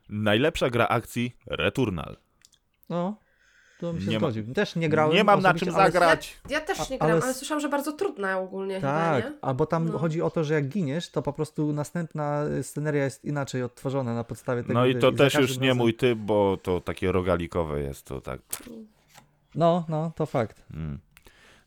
Najlepsza 0.10 0.70
gra 0.70 0.88
akcji 0.88 1.36
Returnal. 1.48 2.18
No, 2.94 3.16
to 3.80 3.94
bym 3.94 4.02
się 4.02 4.08
Nie 4.08 4.14
ma- 4.20 4.20
zgodził. 4.20 4.54
Też 4.54 4.76
nie 4.76 4.90
grałem. 4.90 5.14
Nie 5.16 5.24
mam 5.24 5.42
na 5.42 5.54
czym 5.54 5.76
ale- 5.76 5.92
zagrać. 5.92 6.38
Ja 6.50 6.62
też 6.62 6.80
A- 6.80 6.86
nie 6.92 6.98
grałam, 6.98 7.16
ale 7.16 7.24
ale, 7.24 7.34
słyszałam, 7.34 7.62
że 7.62 7.70
bardzo 7.70 7.92
trudna 7.94 8.40
ogólnie 8.40 8.82
Tak, 8.82 9.16
chyba, 9.16 9.30
nie? 9.30 9.36
albo 9.42 9.66
tam 9.66 9.90
No. 9.90 9.98
chodzi 10.00 10.22
o 10.22 10.30
to, 10.30 10.44
że 10.44 10.54
jak 10.54 10.68
giniesz, 10.68 11.10
to 11.10 11.22
po 11.22 11.34
prostu 11.34 11.74
następna 11.74 12.44
sceneria 12.62 13.04
jest 13.04 13.26
inaczej 13.26 13.64
odtworzona 13.64 14.14
na 14.16 14.24
podstawie 14.24 14.62
tego. 14.62 14.74
No 14.74 14.86
i 14.86 14.96
to 14.96 15.12
za 15.12 15.18
też 15.18 15.34
już 15.34 15.58
nie 15.58 15.68
razem- 15.68 15.78
mój 15.78 15.94
typ, 15.94 16.20
bo 16.20 16.58
to 16.64 16.82
takie 16.82 17.12
rogalikowe 17.12 17.82
jest, 17.82 18.06
to 18.06 18.22
tak... 18.22 18.40
No, 19.56 19.86
no, 19.90 20.12
to 20.16 20.26
fakt. 20.26 20.64
Mm. 20.74 21.00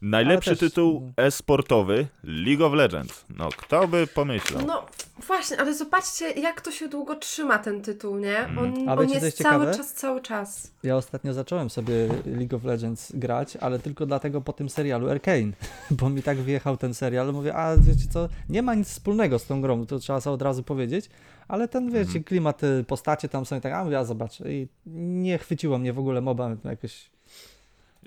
Najlepszy 0.02 0.50
też- 0.50 0.58
tytuł 0.58 1.12
e-sportowy 1.16 2.06
League 2.24 2.64
of 2.66 2.72
Legends. 2.72 3.24
No 3.36 3.48
kto 3.56 3.88
by 3.88 4.06
pomyślał? 4.06 4.66
No, 4.66 4.86
Właśnie, 5.26 5.60
ale 5.60 5.74
zobaczcie, 5.74 6.30
jak 6.30 6.60
to 6.60 6.70
się 6.70 6.88
długo 6.88 7.14
trzyma 7.16 7.58
ten 7.58 7.82
tytuł, 7.82 8.18
nie? 8.18 8.38
Mm. 8.38 8.58
On, 8.58 8.88
A 8.88 8.94
on 8.94 9.08
jest 9.10 9.22
jest 9.24 9.42
cały 9.42 9.74
czas, 9.74 9.92
cały 9.94 10.20
czas. 10.20 10.72
Ja 10.82 10.96
ostatnio 10.96 11.34
zacząłem 11.34 11.70
sobie 11.70 11.94
League 12.26 12.56
of 12.56 12.64
Legends 12.64 13.12
grać, 13.14 13.56
ale 13.56 13.78
tylko 13.78 14.06
dlatego 14.06 14.40
po 14.40 14.52
tym 14.52 14.68
serialu 14.68 15.10
Arcane, 15.10 15.52
bo 15.90 16.08
mi 16.10 16.22
tak 16.22 16.38
wjechał 16.38 16.76
ten 16.76 16.94
serial. 16.94 17.32
Mówię, 17.32 17.54
a 17.54 17.76
wiecie 17.76 18.08
co, 18.10 18.28
nie 18.48 18.62
ma 18.62 18.74
nic 18.74 18.88
wspólnego 18.88 19.38
z 19.38 19.46
tą 19.46 19.60
grą, 19.60 19.86
to 19.86 19.98
trzeba 19.98 20.20
sobie 20.20 20.34
od 20.34 20.42
razu 20.42 20.62
powiedzieć, 20.62 21.10
ale 21.48 21.68
ten, 21.68 21.86
wiecie, 21.90 22.00
Mhm. 22.06 22.24
klimat, 22.24 22.62
y, 22.64 22.84
postacie 22.86 23.28
tam 23.28 23.46
są 23.46 23.56
i 23.56 23.60
tak, 23.60 23.72
a 23.72 23.84
mówię, 23.84 23.98
a 23.98 24.04
zobaczę. 24.04 24.52
I 24.52 24.68
nie 24.96 25.38
chwyciło 25.38 25.78
mnie 25.78 25.92
w 25.92 25.98
ogóle 25.98 26.20
moba 26.20 26.56
jakoś... 26.64 27.10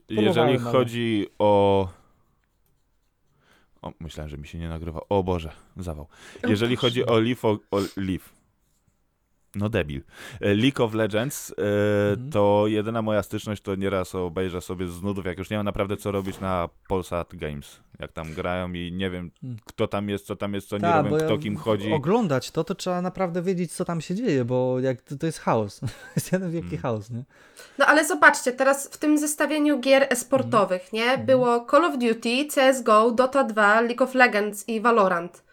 Jeżeli 0.10 0.58
ale- 0.58 0.60
chodzi 0.60 1.28
o... 1.40 1.88
O, 3.82 3.92
myślałem, 4.00 4.30
że 4.30 4.38
mi 4.38 4.48
się 4.48 4.58
nie 4.58 4.70
nagrywa. 4.70 5.02
O 5.10 5.24
Boże, 5.24 5.52
zawał. 5.78 6.08
Jeżeli 6.48 6.76
chodzi 6.76 7.06
o 7.06 7.20
Leaf, 7.20 7.46
o, 7.46 7.60
o 7.72 7.80
Leaf. 7.98 8.39
No 9.56 9.70
debil. 9.70 10.02
E, 10.42 10.54
League 10.56 10.84
of 10.84 10.94
Legends, 10.94 11.52
e, 11.52 12.12
Mhm. 12.12 12.32
to 12.32 12.64
jedyna 12.68 13.02
moja 13.02 13.24
styczność 13.24 13.62
to 13.62 13.76
nieraz 13.76 14.16
obejrzę 14.16 14.62
sobie 14.62 14.88
z 14.88 15.02
nudów, 15.02 15.26
jak 15.26 15.38
już 15.38 15.50
nie 15.50 15.58
mam 15.58 15.66
naprawdę 15.66 15.98
co 15.98 16.12
robić 16.12 16.40
na 16.40 16.70
Polsat 16.88 17.36
Games. 17.36 17.80
Jak 18.00 18.12
tam 18.12 18.34
grają 18.34 18.74
i 18.74 18.92
nie 18.92 19.10
wiem, 19.10 19.32
Mm. 19.44 19.58
kto 19.66 19.88
tam 19.88 20.10
jest, 20.10 20.26
co 20.26 20.36
tam 20.36 20.54
jest, 20.54 20.68
co 20.70 20.76
nie 20.78 20.82
Ta, 20.82 20.98
robią, 20.98 21.10
bo 21.10 21.18
ja 21.18 21.26
kto 21.26 21.38
kim 21.38 21.56
chodzi. 21.58 21.94
Oglądać 21.94 22.52
to, 22.52 22.64
to 22.64 22.76
trzeba 22.76 23.02
naprawdę 23.02 23.42
wiedzieć, 23.42 23.72
co 23.72 23.86
tam 23.86 24.02
się 24.02 24.16
dzieje, 24.16 24.46
bo 24.46 24.80
jak 24.80 25.02
to, 25.02 25.16
to 25.18 25.26
jest 25.26 25.40
chaos. 25.40 25.82
jest 26.16 26.32
jeden 26.32 26.52
wielki 26.52 26.68
Mm. 26.70 26.82
chaos, 26.82 27.10
nie? 27.10 27.24
No 27.78 27.86
ale 27.86 28.06
zobaczcie, 28.08 28.52
teraz 28.52 28.88
w 28.92 28.98
tym 28.98 29.18
zestawieniu 29.18 29.80
gier 29.80 30.08
e-sportowych, 30.10 30.94
nie? 30.94 31.04
Mhm. 31.06 31.26
Było 31.26 31.66
Call 31.72 31.86
of 31.86 31.98
Duty, 31.98 32.46
CSGO, 32.56 33.12
Dota 33.12 33.44
2, 33.44 33.82
League 33.82 34.04
of 34.04 34.16
Legends 34.16 34.68
i 34.70 34.82
Valorant. 34.82 35.44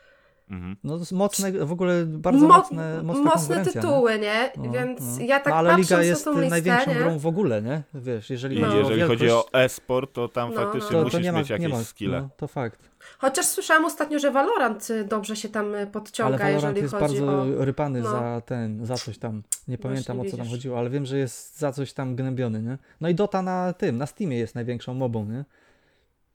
Mhm. 0.51 0.77
No 0.85 0.93
to 0.93 0.99
jest 0.99 1.13
mocne, 1.13 1.53
w 1.53 1.73
ogóle 1.73 2.07
bardzo 2.07 2.49
Mo- 2.49 2.57
mocne, 2.57 3.03
mocne 3.03 3.57
nie? 3.59 3.65
tytuły, 3.65 4.19
nie? 4.19 4.53
No, 4.57 4.73
Więc 4.73 5.01
no. 5.19 5.25
ja 5.25 5.41
tak 5.41 5.53
no, 5.53 5.55
ale 5.55 5.69
patrząc 5.71 5.91
Liga 5.91 6.03
jest 6.03 6.27
listę, 6.27 6.49
największą 6.51 6.91
nie? 6.91 6.99
grą 6.99 7.19
w 7.19 7.27
ogóle, 7.27 7.63
nie? 7.63 7.83
Wiesz, 7.95 8.31
jeżeli 8.31 8.61
No. 8.61 8.67
chodzi 8.67 8.77
o 8.77 8.81
jeżeli 8.81 8.99
wielkość, 8.99 9.21
chodzi 9.21 9.33
o 9.33 9.47
e-sport, 9.53 10.13
to 10.13 10.29
tam 10.29 10.55
No, 10.55 10.61
faktycznie 10.61 10.91
no. 10.93 10.99
to, 10.99 11.05
musisz 11.05 11.13
to 11.13 11.25
nie 11.25 11.33
ma, 11.33 11.39
mieć 11.39 11.51
jakieś 11.51 11.67
nie 11.67 11.75
ma, 11.75 11.85
skille. 11.85 12.21
No, 12.21 12.29
to 12.37 12.49
fakt. 12.49 12.91
Chociaż 13.19 13.47
słyszałam 13.47 13.85
ostatnio, 13.85 14.19
że 14.19 14.31
Valorant 14.31 14.91
y, 14.91 15.05
dobrze 15.05 15.37
się 15.37 15.49
tam 15.49 15.75
y, 15.75 15.77
Ale 15.77 15.87
podciąga, 15.87 16.39
Valorant 16.39 16.63
jeżeli 16.63 16.83
jest 16.83 16.95
bardzo 16.95 17.27
o... 17.43 17.65
rypany 17.65 18.01
no. 18.01 18.11
za 18.11 18.43
ten, 18.47 18.87
za 18.87 18.95
coś 18.95 19.19
tam. 19.19 19.43
Nie 19.69 19.79
pamiętam 19.79 20.21
o 20.21 20.25
co 20.25 20.31
tam 20.31 20.41
widzisz. 20.41 20.53
chodziło, 20.53 20.79
ale 20.79 20.91
wiem, 20.91 21.07
że 21.07 21.19
jest 21.19 21.59
za 21.59 21.73
coś 21.73 21.93
tam 21.93 22.17
gnębiony, 22.17 22.63
nie? 22.63 22.79
No 23.01 23.09
i 23.09 23.15
Dota 23.15 23.43
na 23.43 23.73
tym, 23.73 23.99
na 23.99 24.07
Steamie 24.07 24.39
jest 24.39 24.55
największą 24.55 24.95
mobą, 24.95 25.25
nie? 25.25 25.45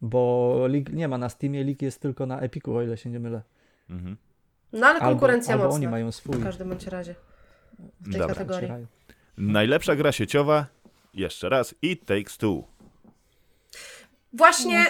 Bo 0.02 0.56
League 0.69 0.91
nie 0.93 1.08
ma 1.08 1.17
na 1.17 1.30
Steamie, 1.30 1.63
League 1.63 1.86
jest 1.86 2.02
tylko 2.02 2.26
na 2.26 2.39
Epiku, 2.39 2.76
o 2.76 2.82
ile 2.84 2.97
się 2.97 3.10
nie 3.10 3.19
mylę. 3.19 3.41
Mhm. 3.91 4.17
No 4.73 4.88
ale 4.88 4.99
Albo, 4.99 5.06
konkurencja 5.12 5.54
albo 5.54 5.63
mocna. 5.65 5.75
oni 5.75 5.88
mają 5.88 6.12
swój. 6.12 6.36
W 6.36 6.43
każdym 6.43 6.69
bądź 6.69 6.88
razie. 6.88 7.15
W 8.01 8.12
tej 8.12 8.19
Dobra. 8.21 8.36
kategorii. 8.36 8.69
Najlepsza 9.38 9.95
gra 9.95 10.12
sieciowa, 10.12 10.65
jeszcze 11.13 11.49
raz, 11.49 11.75
It 11.82 12.06
Takes 12.06 12.38
Two. 12.38 12.63
Właśnie 14.34 14.86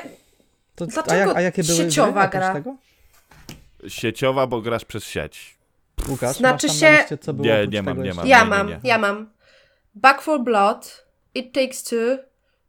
To, 0.76 0.86
a, 0.86 0.88
Dlaczego 0.88 1.16
jak, 1.30 1.38
a 1.38 1.42
jakie 1.42 1.64
były 1.64 1.78
sieciowa 1.78 2.28
gry 2.28 2.40
gra? 2.40 2.54
tego? 2.54 2.76
Sieciowa, 3.88 4.48
bo 4.48 4.62
grasz 4.62 4.86
przez 4.86 5.04
sieć. 5.06 5.58
Łukasz, 6.10 6.38
Znaczy 6.38 6.68
masz 6.68 6.80
tam 6.80 6.80
się- 6.80 6.92
na 6.92 7.00
liście, 7.00 7.18
co 7.18 7.34
było 7.34 7.48
Nie, 7.48 7.68
nie 7.68 7.84
mam, 7.84 8.04
nie 8.04 8.14
mam. 8.14 8.28
ja 8.28 8.44
nie, 8.44 8.50
mam, 8.50 8.68
nie. 8.68 8.80
ja 8.84 8.98
mam. 8.98 9.30
Back 9.96 10.22
for 10.22 10.40
Blood, 10.44 11.06
It 11.36 11.54
Takes 11.54 11.84
Two, 11.84 12.18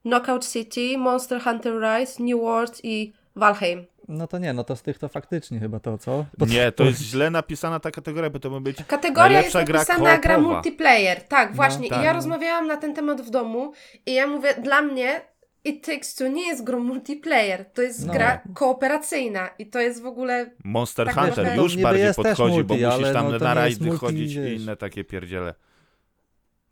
Knockout 0.03 0.47
City, 0.49 0.99
Monster 0.99 1.41
Hunter 1.43 1.73
Rise, 1.81 2.23
New 2.23 2.41
World 2.41 2.81
i 2.85 3.13
Valheim. 3.37 3.85
No 4.09 4.27
to 4.27 4.39
nie, 4.39 4.53
no 4.53 4.65
to 4.65 4.77
z 4.77 4.83
tych 4.83 4.99
to 4.99 5.09
faktycznie 5.09 5.61
chyba 5.61 5.81
to, 5.81 5.99
co? 5.99 6.27
Nie, 6.47 6.73
to 6.73 6.85
jest 6.85 7.01
źle 7.03 7.31
napisana 7.31 7.81
ta 7.81 7.91
kategoria, 7.91 8.31
bo 8.31 8.39
to 8.39 8.51
ma 8.51 8.61
być 8.61 8.77
Kategoria 8.87 9.43
jest 9.43 9.57
gra 9.65 9.79
napisana 9.79 10.19
gra 10.19 10.35
koopowa. 10.35 10.55
multiplayer. 10.55 11.23
Tak, 11.23 11.55
właśnie. 11.55 11.89
tak. 11.89 12.03
I 12.03 12.05
ja 12.05 12.13
rozmawiałam 12.13 12.67
na 12.67 12.77
ten 12.77 12.95
temat 12.95 13.21
w 13.23 13.31
domu 13.31 13.73
i 14.07 14.15
ja 14.15 14.27
mówię, 14.27 14.55
dla 14.63 14.83
mnie 14.83 15.21
It 15.65 15.87
Takes 15.87 16.15
Two 16.15 16.29
nie 16.29 16.47
jest 16.49 16.65
grą 16.65 16.79
multiplayer, 16.81 17.65
to 17.73 17.83
jest 17.83 18.07
No. 18.07 18.13
gra 18.13 18.41
kooperacyjna 18.55 19.49
i 19.59 19.67
to 19.67 19.81
jest 19.81 20.03
w 20.03 20.07
ogóle... 20.07 20.51
Monster 20.65 21.07
Tak 21.07 21.15
Hunter. 21.15 21.37
naprawdę. 21.37 21.63
Już 21.63 21.77
bardziej 21.77 22.15
podchodzi, 22.15 22.53
multi, 22.53 22.65
bo 22.65 22.75
musisz 22.75 23.13
tam 23.13 23.33
no 23.33 23.39
na 23.39 23.55
rajdy 23.55 23.85
multi, 23.87 24.01
chodzić 24.01 24.35
i 24.35 24.39
inne 24.63 24.77
takie 24.77 25.05
pierdziele. 25.05 25.55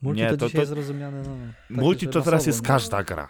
multi 0.02 0.22
Nie, 0.22 0.30
to, 0.30 0.36
to- 0.36 0.46
dzisiaj 0.46 0.58
to- 0.58 0.62
jest 0.62 0.72
rozumiane, 0.72 1.22
no. 1.22 1.36
tak, 1.68 1.76
Multi 1.82 2.08
to 2.08 2.20
teraz 2.22 2.46
jest 2.46 2.62
masowo, 2.62 2.74
każda 2.74 3.02
gra. 3.02 3.28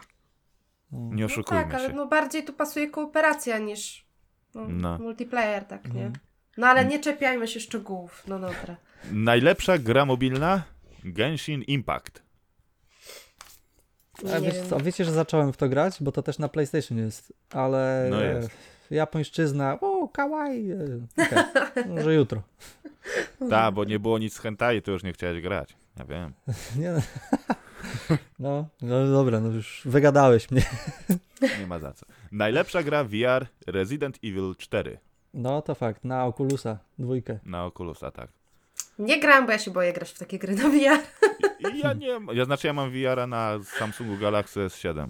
No. 0.92 1.14
Nie 1.14 1.20
No 1.20 1.26
oszukujmy 1.26 1.64
tak, 1.64 1.74
ale 1.74 1.88
się. 1.88 1.94
no 1.94 2.06
bardziej 2.06 2.44
tu 2.44 2.52
pasuje 2.52 2.90
kooperacja 2.90 3.58
niż 3.58 4.06
no, 4.54 4.68
No. 4.68 4.98
multiplayer, 4.98 5.64
tak, 5.64 5.84
nie? 5.84 6.06
Mhm. 6.06 6.12
No 6.56 6.66
ale 6.66 6.84
nie 6.84 6.98
czepiajmy 6.98 7.48
się 7.48 7.60
szczegółów, 7.60 8.22
no 8.26 8.38
dobra. 8.38 8.76
Najlepsza 9.12 9.78
gra 9.78 10.04
mobilna? 10.04 10.62
Genshin 11.04 11.62
Impact. 11.62 12.22
A 14.34 14.38
Nie 14.38 14.46
wiesz 14.46 14.54
wiem. 14.54 14.68
co, 14.68 14.80
wiecie, 14.80 15.04
że 15.04 15.12
zacząłem 15.12 15.52
w 15.52 15.56
to 15.56 15.68
grać, 15.68 15.96
bo 16.00 16.12
to 16.12 16.22
też 16.22 16.38
na 16.38 16.48
PlayStation 16.48 16.98
jest, 16.98 17.32
ale 17.50 18.06
No 18.10 18.22
e, 18.24 18.34
jest. 18.34 18.50
japońszczyzna, 18.90 19.78
o, 19.80 20.08
kawaii, 20.08 20.72
e, 20.72 20.76
okej, 21.24 21.84
może 21.94 22.14
jutro. 22.14 22.42
Ta, 23.50 23.72
bo 23.72 23.84
nie 23.84 23.98
było 23.98 24.18
nic 24.18 24.34
z 24.34 24.38
hentai, 24.38 24.82
to 24.82 24.90
już 24.92 25.02
nie 25.02 25.12
chciałeś 25.12 25.42
grać. 25.42 25.76
Ja 25.98 26.04
wiem. 26.04 26.32
Nie, 26.80 26.92
no. 26.92 27.00
no, 28.38 28.68
no 28.82 29.06
dobra, 29.06 29.40
no 29.40 29.48
już 29.48 29.82
wygadałeś 29.84 30.50
mnie. 30.50 30.62
Nie 31.60 31.66
ma 31.66 31.78
za 31.78 31.92
co. 31.92 32.06
Najlepsza 32.32 32.82
gra 32.82 33.04
VR 33.04 33.46
Resident 33.66 34.16
Evil 34.24 34.54
4 34.58 34.98
No 35.34 35.62
to 35.62 35.74
fakt, 35.74 36.04
na 36.04 36.26
Oculusa, 36.26 36.78
dwójkę. 36.98 37.38
na 37.46 37.64
Oculusa, 37.66 38.10
tak. 38.10 38.28
Nie 38.98 39.20
grałam, 39.20 39.46
bo 39.46 39.52
ja 39.52 39.58
się 39.58 39.70
boję 39.70 39.92
grać 39.92 40.10
w 40.10 40.18
takie 40.18 40.38
gry 40.38 40.54
na 40.54 40.68
VR. 40.68 41.00
I 41.74 41.78
ja 41.78 41.92
nie 41.92 42.18
ja 42.32 42.44
znaczy 42.44 42.66
ja 42.66 42.72
mam 42.72 42.90
VR-a 42.90 43.26
na 43.26 43.58
Samsungu 43.78 44.16
Galaxy 44.16 44.60
S7. 44.60 45.06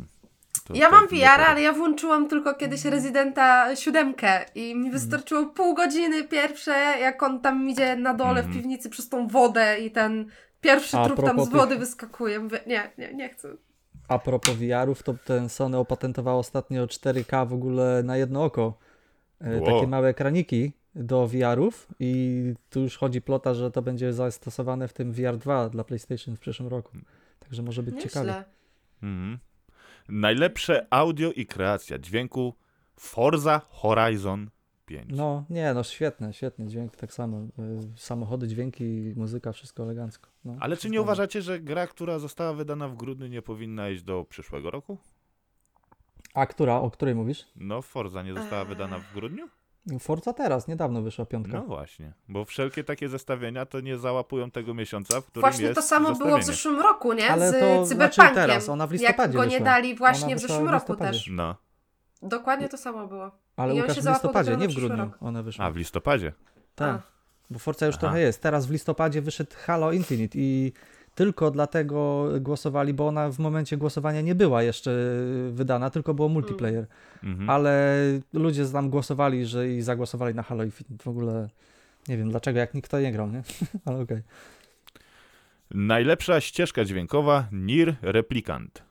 To- 0.64 0.74
Ja 0.74 0.86
to 0.90 0.92
mam 0.96 1.08
VR, 1.08 1.40
ale 1.48 1.62
ja 1.62 1.72
włączyłam 1.72 2.28
tylko 2.28 2.54
kiedyś 2.54 2.84
Rezydenta 2.84 3.76
siódemkę 3.76 4.44
i 4.54 4.64
Mhm. 4.70 4.84
mi 4.84 4.90
wystarczyło 4.90 5.46
pół 5.46 5.74
godziny 5.74 6.24
pierwsze, 6.24 6.70
jak 7.00 7.22
on 7.22 7.40
tam 7.40 7.68
idzie 7.68 7.96
na 7.96 8.14
dole 8.14 8.42
w 8.42 8.46
Mhm. 8.46 8.54
piwnicy 8.54 8.90
przez 8.90 9.08
tą 9.08 9.28
wodę 9.28 9.78
i 9.80 9.90
ten 9.90 10.30
pierwszy 10.61 10.96
A 10.99 11.05
trup 11.07 11.20
tam 11.20 11.40
z 11.40 11.44
tych- 11.44 11.53
wody 11.59 11.77
wyskakuje. 11.79 12.38
Mówię, 12.40 12.61
nie, 12.66 12.90
nie, 12.99 13.14
nie 13.14 13.29
chcę. 13.29 13.49
A 14.09 14.18
propos 14.18 14.55
VR-ów, 14.55 15.03
to 15.03 15.14
ten 15.25 15.49
Sony 15.49 15.79
opatentował 15.79 16.38
ostatnio 16.38 16.87
4K 16.87 17.49
w 17.49 17.53
ogóle 17.53 18.03
na 18.03 18.16
jedno 18.16 18.44
oko. 18.44 18.79
E, 19.40 19.57
Wow. 19.61 19.64
Takie 19.66 19.87
małe 19.87 20.09
ekraniki 20.09 20.73
do 20.94 21.27
VR-ów 21.29 21.88
i 22.01 22.55
tu 22.70 22.81
już 22.81 22.96
chodzi 22.99 23.23
plota, 23.23 23.55
że 23.55 23.70
to 23.70 23.83
będzie 23.83 24.12
zastosowane 24.12 24.88
w 24.88 24.92
tym 24.92 25.12
VR 25.12 25.37
2 25.37 25.68
dla 25.68 25.85
PlayStation 25.85 26.37
w 26.37 26.40
przyszłym 26.40 26.68
roku. 26.68 26.92
Także 27.38 27.62
może 27.62 27.83
być 27.83 28.03
ciekawe. 28.03 28.27
Nieźle. 28.27 28.44
Mhm. 29.03 29.38
Najlepsze 30.09 30.87
audio 30.90 31.33
i 31.33 31.46
kreacja 31.46 31.99
dźwięku 31.99 32.55
Forza 32.96 33.61
Horizon 33.68 34.51
5. 34.90 35.11
No, 35.16 35.44
nie, 35.50 35.74
no 35.74 35.83
świetne, 35.83 36.33
świetny 36.33 36.66
dźwięk, 36.66 36.96
tak 36.96 37.12
samo. 37.12 37.37
E, 37.37 37.46
Samochody, 37.96 38.48
dźwięki, 38.48 39.12
muzyka, 39.16 39.53
wszystko 39.53 39.83
elegancko. 39.83 40.29
No, 40.44 40.57
Ale 40.61 40.76
czy 40.76 40.90
nie 40.90 41.00
uważacie, 41.03 41.42
że 41.42 41.61
gra, 41.61 41.87
która 41.87 42.18
została 42.18 42.53
wydana 42.53 42.88
w 42.88 42.96
grudniu 42.96 43.26
nie 43.26 43.42
powinna 43.42 43.88
iść 43.90 44.03
do 44.03 44.24
przyszłego 44.24 44.70
roku? 44.70 44.98
A 46.35 46.46
która, 46.46 46.76
o 46.81 46.90
której 46.90 47.14
mówisz? 47.14 47.46
No 47.57 47.83
Forza 47.83 48.22
nie 48.22 48.35
została 48.35 48.62
Eee. 48.62 48.68
wydana 48.68 48.98
w 48.98 49.14
grudniu? 49.14 49.48
Forza 50.00 50.33
teraz, 50.33 50.68
niedawno 50.68 51.03
wyszła 51.03 51.26
piątka. 51.26 51.53
No 51.59 51.64
właśnie, 51.64 52.12
bo 52.29 52.44
wszelkie 52.44 52.85
takie 52.85 53.09
zestawienia 53.09 53.66
to 53.66 53.81
nie 53.81 53.98
załapują 53.98 54.50
tego 54.50 54.74
miesiąca, 54.74 55.20
w 55.20 55.26
którym 55.26 55.40
Właśnie 55.50 55.64
jest 55.64 55.74
to 55.74 55.83
samo 55.83 56.14
było 56.14 56.38
w 56.38 56.44
zeszłym 56.44 56.81
roku, 56.81 57.12
nie? 57.12 57.29
Ale 57.31 57.50
Z 57.50 57.53
to 57.61 57.87
znaczy 57.87 57.88
Cyberpunkiem. 57.88 58.35
teraz, 58.35 58.68
ona 58.68 58.87
w 58.87 58.92
listopadzie 58.92 59.22
Jak 59.22 59.33
go 59.33 59.44
nie 59.44 59.50
wyszła. 59.50 59.64
dali 59.64 59.94
właśnie 59.94 60.37
w 60.37 60.38
zeszłym 60.38 60.66
w 60.66 60.70
roku 60.70 60.96
też. 60.96 61.29
No, 61.33 61.57
Dokładnie 62.22 62.68
to 62.68 62.76
samo 62.79 63.07
było. 63.07 63.31
Ale 63.61 63.75
I 63.75 63.77
on 63.77 63.83
Łukasz 63.83 63.96
się 63.96 64.01
w 64.01 64.05
załapał 64.05 64.29
listopadzie, 64.29 64.51
dopiero 64.51 64.61
nie 64.61 64.66
na 64.66 64.70
w 64.70 64.75
przyszły 64.75 64.88
grudniu 64.88 65.05
rok. 65.05 65.16
ona 65.20 65.42
wyszła. 65.42 65.64
a 65.64 65.70
w 65.70 65.77
listopadzie. 65.77 66.33
Tak, 66.75 67.03
bo 67.51 67.59
Forza 67.59 67.87
już 67.87 67.94
Aha. 67.94 68.01
trochę 68.01 68.20
jest. 68.20 68.42
Teraz 68.42 68.66
w 68.66 68.70
listopadzie 68.70 69.23
wyszedł 69.23 69.51
Halo 69.57 69.92
Infinite 69.92 70.38
i 70.38 70.73
tylko 71.14 71.51
dlatego 71.51 72.29
głosowali, 72.40 72.94
bo 72.94 73.07
ona 73.09 73.31
w 73.31 73.38
momencie 73.38 73.77
głosowania 73.77 74.20
nie 74.20 74.35
była 74.35 74.62
jeszcze 74.62 74.90
wydana, 75.51 75.90
tylko 75.90 76.14
było 76.14 76.29
multiplayer. 76.29 76.87
Mhm. 77.23 77.51
Ale 77.51 77.96
ludzie 78.33 78.66
tam 78.66 78.90
głosowali, 78.90 79.46
że 79.46 79.68
i 79.70 79.83
zagłosowali 79.83 80.35
na 80.35 80.42
Halo 80.42 80.64
Infinite. 80.64 81.05
W 81.05 81.09
ogóle 81.09 81.49
nie 82.09 82.16
wiem 82.16 82.31
dlaczego, 82.31 82.59
jak 82.59 82.75
nikt 82.75 82.90
to 82.90 83.01
nie 83.01 83.12
grał, 83.12 83.31
nie? 83.31 83.42
Ale 83.85 83.99
okej. 84.01 84.23
Najlepsza 85.70 86.40
ścieżka 86.40 86.85
dźwiękowa 86.85 87.46
Nier 87.53 87.96
Replicant. 88.03 88.83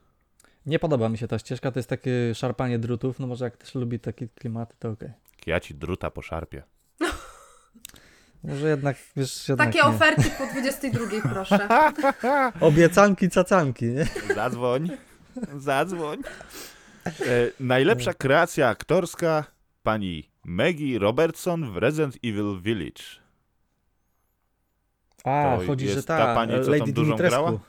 Nie 0.66 0.80
podoba 0.80 1.10
mi 1.10 1.18
się 1.18 1.28
ta 1.28 1.40
ścieżka, 1.40 1.72
to 1.72 1.80
jest 1.80 1.90
takie 1.90 2.36
szarpanie 2.36 2.80
drutów, 2.80 3.20
no 3.20 3.28
może 3.28 3.46
jak 3.46 3.58
też 3.58 3.76
lubi 3.76 4.00
takie 4.00 4.28
klimaty, 4.28 4.76
to 4.80 4.90
okej. 4.90 5.10
Ja 5.46 5.60
ci 5.60 5.76
druta 5.76 6.12
po 6.12 6.22
szarpie. 6.22 6.64
Może 8.44 8.70
jednak, 8.70 8.98
wiesz, 9.16 9.50
jednak 9.50 9.68
Takie 9.68 9.80
nie. 9.80 9.86
oferty 9.96 10.24
po 10.38 10.46
22, 10.48 11.06
proszę. 11.34 11.68
Obiecanki, 12.60 13.30
cacanki, 13.30 13.86
nie? 13.86 14.06
Zadzwoń, 14.36 14.90
zadzwoń. 15.58 16.20
E, 17.06 17.12
najlepsza 17.60 18.14
kreacja 18.14 18.68
aktorska 18.70 19.44
pani 19.84 20.30
Maggie 20.46 21.00
Robertson 21.00 21.72
w 21.74 21.78
Resident 21.78 22.16
Evil 22.24 22.62
Village. 22.62 23.04
A, 25.24 25.58
To 25.60 25.66
chodzi, 25.68 25.88
że 25.90 25.96
jest 25.96 26.08
ta, 26.08 26.18
ta 26.18 26.36
pani, 26.36 26.52
co 26.52 26.72
Lady 26.72 26.80
tą 26.80 26.86
dużą 26.92 27.04
Dimitrescu. 27.08 27.42
grała? 27.42 27.60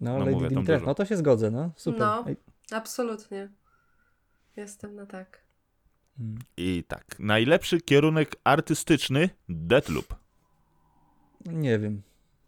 No, 0.00 0.12
No 0.12 0.18
Lady 0.18 0.30
mówię, 0.32 0.48
Dimitrescu. 0.48 0.86
No 0.86 0.94
to 0.94 1.04
się 1.04 1.16
zgodzę, 1.16 1.50
no. 1.50 1.70
Super. 1.76 2.00
No. 2.00 2.24
Absolutnie. 2.72 3.48
Jestem 4.56 4.94
na 4.94 5.06
tak. 5.06 5.42
mm. 6.20 6.38
I 6.56 6.84
tak, 6.88 7.04
najlepszy 7.18 7.80
kierunek 7.80 8.36
artystyczny 8.44 9.30
Deathloop. 9.48 10.14
Nie 11.46 11.78
wiem. 11.78 12.02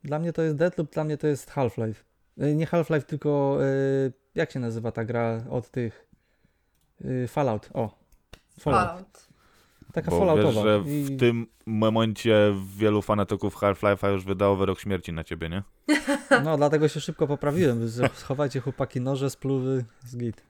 Dla 0.05 0.19
mnie 0.19 0.33
to 0.33 0.43
jest 0.43 0.57
Deathloop, 0.57 0.93
dla 0.93 1.05
mnie 1.05 1.19
to 1.19 1.27
jest 1.27 1.51
Half-Life. 1.51 2.05
Y, 2.43 2.55
Nie 2.55 2.67
Half-Life, 2.67 3.03
tylko 3.07 3.59
y, 3.65 4.13
jak 4.35 4.51
się 4.51 4.61
nazywa 4.61 4.93
ta 4.93 5.05
gra 5.05 5.45
od 5.51 5.71
tych 5.71 6.09
y, 7.05 7.29
Fallout. 7.29 7.71
O. 7.75 7.99
Fallout. 8.61 8.89
Fallout. 8.89 9.28
Taka 9.93 10.11
Bo 10.11 10.37
wiesz, 10.37 10.55
że 10.55 10.83
I- 10.87 11.05
w 11.05 11.19
tym 11.19 11.47
momencie 11.67 12.55
wielu 12.77 13.03
fanatyków 13.03 13.57
Half-Life'a 13.57 14.13
już 14.13 14.25
wydało 14.25 14.57
wyrok 14.57 14.81
śmierci 14.81 15.13
na 15.13 15.25
ciebie, 15.25 15.49
nie? 15.49 15.63
No, 16.45 16.57
dlatego 16.57 16.89
się 16.89 17.01
szybko 17.01 17.27
poprawiłem. 17.27 17.89
Schowajcie 18.15 18.61
chłopaki 18.61 19.01
noże, 19.01 19.31
spluwy, 19.31 19.85
z 20.05 20.17
git. 20.17 20.45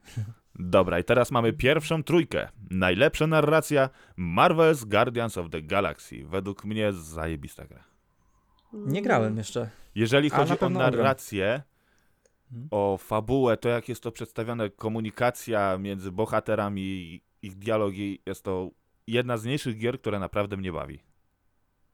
Dobra, 0.54 0.98
i 0.98 1.04
teraz 1.04 1.30
mamy 1.30 1.52
pierwszą 1.52 2.02
trójkę. 2.02 2.48
Najlepsza 2.70 3.26
narracja 3.26 3.90
Marvel's 4.18 4.84
Guardians 4.84 5.38
of 5.38 5.50
the 5.50 5.62
Galaxy. 5.62 6.24
Według 6.24 6.64
mnie 6.64 6.92
zajebista 6.92 7.64
gra. 7.66 7.84
Nie 8.72 9.02
grałem 9.02 9.36
jeszcze. 9.38 9.70
Jeżeli 9.94 10.30
chodzi 10.30 10.52
na 10.60 10.66
o 10.66 10.68
narrację, 10.70 11.62
Mhm. 12.52 12.68
o 12.70 12.96
fabułę, 13.00 13.56
to 13.56 13.68
jak 13.68 13.88
jest 13.88 14.02
to 14.02 14.12
przedstawione, 14.12 14.70
komunikacja 14.70 15.78
między 15.78 16.12
bohaterami, 16.12 16.82
i 16.82 17.22
ich 17.42 17.54
dialogi, 17.58 18.22
jest 18.26 18.44
to 18.44 18.70
jedna 19.12 19.36
z 19.36 19.44
mniejszych 19.44 19.78
gier, 19.78 20.00
która 20.00 20.18
naprawdę 20.18 20.56
mnie 20.56 20.72
bawi. 20.72 20.98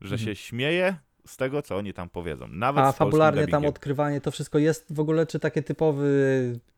Że 0.01 0.15
Mhm. 0.15 0.19
się 0.21 0.37
śmieję 0.37 0.97
z 1.27 1.37
tego, 1.37 1.63
co 1.63 1.77
oni 1.77 1.93
tam 1.95 2.09
powiedzą. 2.11 2.49
Nawet 2.49 2.85
A 2.85 2.93
fabularnie 2.93 3.47
tam 3.47 3.67
odkrywanie, 3.67 4.21
to 4.21 4.31
wszystko 4.31 4.59
jest 4.59 4.95
w 4.95 5.01
ogóle, 5.01 5.27
czy 5.27 5.39
takie 5.41 5.63
typowy 5.63 6.07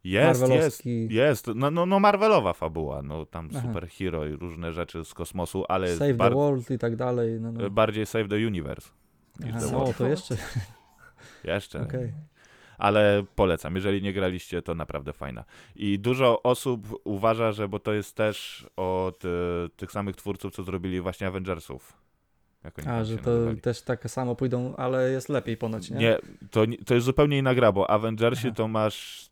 Jest, 0.05 0.29
jest, 0.29 0.41
marvelowski 0.41 1.09
jest. 1.15 1.47
No, 1.55 1.71
no, 1.71 1.87
no 1.87 2.01
Marvelowa 2.01 2.53
fabuła, 2.53 3.03
no 3.03 3.27
tam 3.27 3.49
Aha. 3.53 3.63
superhero 3.63 4.27
i 4.27 4.33
różne 4.33 4.73
rzeczy 4.73 5.05
z 5.05 5.15
kosmosu, 5.15 5.65
ale 5.69 5.87
jest 5.87 5.99
Save 5.99 6.11
the 6.11 6.17
bar- 6.17 6.35
World 6.35 6.71
i 6.71 6.79
tak 6.79 6.97
dalej. 6.97 7.41
No, 7.41 7.53
no. 7.53 7.71
bardziej 7.71 8.07
Save 8.07 8.29
the 8.29 8.37
Universe. 8.37 8.91
Aha, 9.49 9.59
The 9.61 9.67
o, 9.67 9.71
World. 9.79 9.97
to 9.97 10.09
jeszcze, 10.09 10.37
Jeszcze. 11.45 11.81
okej. 11.87 12.13
Ale 12.79 13.25
polecam. 13.35 13.75
Jeżeli 13.77 14.03
nie 14.03 14.13
graliście, 14.13 14.63
to 14.63 14.75
naprawdę 14.75 15.13
fajna. 15.13 15.45
I 15.77 15.99
dużo 15.99 16.43
osób 16.43 17.01
uważa, 17.05 17.53
że 17.53 17.69
bo 17.69 17.79
to 17.79 17.93
jest 17.93 18.17
też 18.17 18.67
od 18.77 19.25
e, 19.25 19.29
tych 19.77 19.93
samych 19.93 20.17
twórców, 20.17 20.53
co 20.53 20.63
zrobili 20.63 21.01
właśnie 21.01 21.27
Avengersów. 21.27 22.07
A, 22.87 23.05
że 23.05 23.17
to 23.17 23.31
nazywali. 23.31 23.61
też 23.61 23.83
tak 23.83 24.11
samo 24.11 24.35
pójdą, 24.35 24.77
ale 24.77 25.11
jest 25.11 25.29
lepiej 25.29 25.57
ponoć, 25.57 25.91
nie? 25.91 25.97
Nie, 25.97 26.19
to, 26.51 26.65
to 26.87 26.95
jest 26.95 27.07
zupełnie 27.07 27.39
inna 27.39 27.55
gra, 27.55 27.73
bo 27.73 27.91
Avengersi 27.91 28.47
Aha. 28.47 28.57
to 28.57 28.69
masz... 28.69 29.31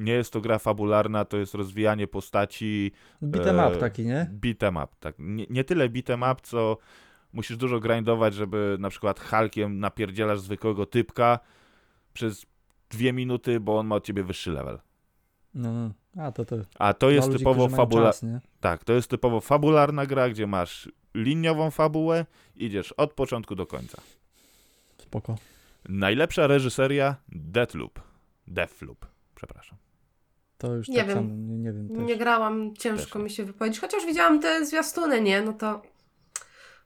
Nie 0.00 0.12
jest 0.12 0.32
to 0.32 0.40
gra 0.40 0.58
fabularna, 0.58 1.24
to 1.24 1.36
jest 1.36 1.54
rozwijanie 1.54 2.06
postaci 2.06 2.92
Beat'em 3.22 3.68
up 3.68 3.76
e, 3.76 3.80
taki, 3.80 4.06
nie? 4.06 4.30
beat'em 4.40 4.84
up. 4.84 4.94
Tak. 5.00 5.14
Nie, 5.18 5.46
nie 5.50 5.64
tyle 5.64 5.88
beat'em 5.88 6.32
up, 6.32 6.40
co 6.42 6.76
musisz 7.32 7.56
dużo 7.56 7.80
grindować, 7.80 8.34
żeby 8.34 8.76
na 8.80 8.90
przykład 8.90 9.20
Hulkiem 9.20 9.80
napierdzielasz 9.80 10.40
zwykłego 10.40 10.86
typka 10.86 11.38
przez 12.12 12.46
dwie 12.90 13.12
minuty, 13.12 13.60
bo 13.60 13.78
on 13.78 13.86
ma 13.86 13.94
od 13.94 14.04
ciebie 14.04 14.24
wyższy 14.24 14.50
level. 14.50 14.78
No, 15.54 15.72
no. 15.72 15.92
A, 16.24 16.32
to 16.32 16.44
to 16.44 16.56
A 16.78 16.94
to 16.94 17.10
jest 17.10 17.28
ludzi, 17.28 17.38
typowo 17.38 17.54
którzy 17.54 17.76
mają 17.76 17.86
fabula... 17.86 18.06
czas, 18.06 18.22
nie? 18.22 18.40
Tak, 18.60 18.84
to 18.84 18.92
jest 18.92 19.10
typowo 19.10 19.40
fabularna 19.40 20.06
gra, 20.06 20.28
gdzie 20.28 20.46
masz 20.46 20.88
liniową 21.14 21.70
fabułę, 21.70 22.26
idziesz 22.56 22.92
od 22.92 23.12
początku 23.12 23.54
do 23.54 23.66
końca. 23.66 24.02
Spoko. 24.98 25.36
Najlepsza 25.88 26.46
reżyseria 26.46 27.16
Deathloop. 27.28 28.00
Deathloop, 28.46 29.06
przepraszam. 29.34 29.78
To 30.58 30.74
już 30.74 30.88
Nie 30.88 30.96
tak 30.96 31.06
wiem. 31.06 31.16
samo, 31.16 31.28
nie, 31.28 31.58
nie 31.58 31.72
wiem 31.72 31.88
też. 31.88 31.98
Nie 31.98 32.16
grałam, 32.16 32.76
ciężko 32.76 33.12
Też 33.12 33.22
mi 33.22 33.30
się 33.30 33.44
wypowiedzieć. 33.44 33.80
Chociaż 33.80 34.06
widziałam 34.06 34.40
te 34.40 34.66
zwiastuny, 34.66 35.20
nie? 35.20 35.42
No 35.42 35.52
to... 35.52 35.82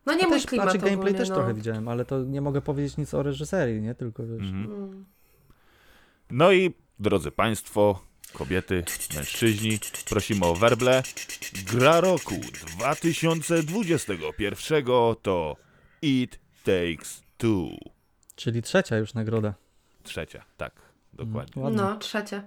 No 0.07 0.15
nie 0.15 0.27
mój 0.27 0.33
też, 0.33 0.47
klimat 0.47 0.65
znaczy 0.65 0.79
gameplay 0.79 1.01
ogólnie, 1.01 1.19
też 1.19 1.29
no. 1.29 1.35
trochę 1.35 1.55
widziałem, 1.55 1.89
ale 1.89 2.05
to 2.05 2.25
nie 2.25 2.41
mogę 2.41 2.61
powiedzieć 2.61 2.97
nic 2.97 3.15
o 3.15 3.23
reżyserii, 3.23 3.81
nie? 3.81 3.95
Tylko 3.95 4.27
wiesz. 4.27 4.41
Mhm. 4.41 4.65
Mm. 4.65 5.05
No 6.31 6.53
i 6.53 6.75
drodzy 6.99 7.31
Państwo, 7.31 8.03
kobiety, 8.33 8.85
mężczyźni, 9.15 9.79
prosimy 10.09 10.47
o 10.47 10.55
werble. 10.55 11.03
Gra 11.73 12.01
roku 12.01 12.35
2021 12.77 14.85
to 15.23 15.57
It 16.03 16.39
Takes 16.65 17.23
Two. 17.39 17.69
Czyli 18.37 18.63
trzecia 18.63 18.97
już 18.97 19.15
nagroda. 19.15 19.55
Trzecia, 20.03 20.45
tak, 20.57 20.73
dokładnie. 21.13 21.63
Ładnie. 21.63 21.79
No, 21.79 21.97
trzecie. 21.97 22.43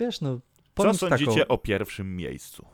Wiesz, 0.00 0.20
no. 0.20 0.34
Co 0.34 0.40
powiem 0.74 0.94
sądzicie 0.94 1.40
taką, 1.40 1.48
o 1.48 1.58
pierwszym 1.58 2.16
miejscu? 2.16 2.66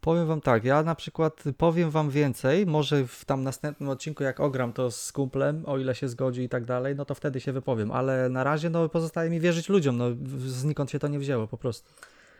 Powiem 0.00 0.26
wam 0.26 0.40
tak, 0.40 0.64
ja 0.64 0.82
na 0.82 0.94
przykład 0.94 1.44
powiem 1.58 1.90
wam 1.90 2.10
więcej, 2.10 2.66
może 2.66 3.06
w 3.06 3.24
tam 3.24 3.42
następnym 3.42 3.88
odcinku 3.88 4.22
jak 4.22 4.40
ogram 4.40 4.72
to 4.72 4.90
z 4.90 5.12
kumplem, 5.12 5.62
o 5.66 5.78
ile 5.78 5.94
się 5.94 6.08
zgodzi 6.08 6.42
i 6.42 6.48
tak 6.48 6.64
dalej, 6.64 6.96
no 6.96 7.04
to 7.04 7.14
wtedy 7.14 7.40
się 7.40 7.52
wypowiem, 7.52 7.92
ale 7.92 8.28
na 8.28 8.44
razie 8.44 8.70
no 8.70 8.88
pozostaje 8.88 9.30
mi 9.30 9.40
wierzyć 9.40 9.68
ludziom, 9.68 9.96
no 9.96 10.04
znikąd 10.46 10.90
się 10.90 10.98
to 10.98 11.08
nie 11.08 11.18
wzięło 11.18 11.46
po 11.46 11.58
prostu. 11.58 11.90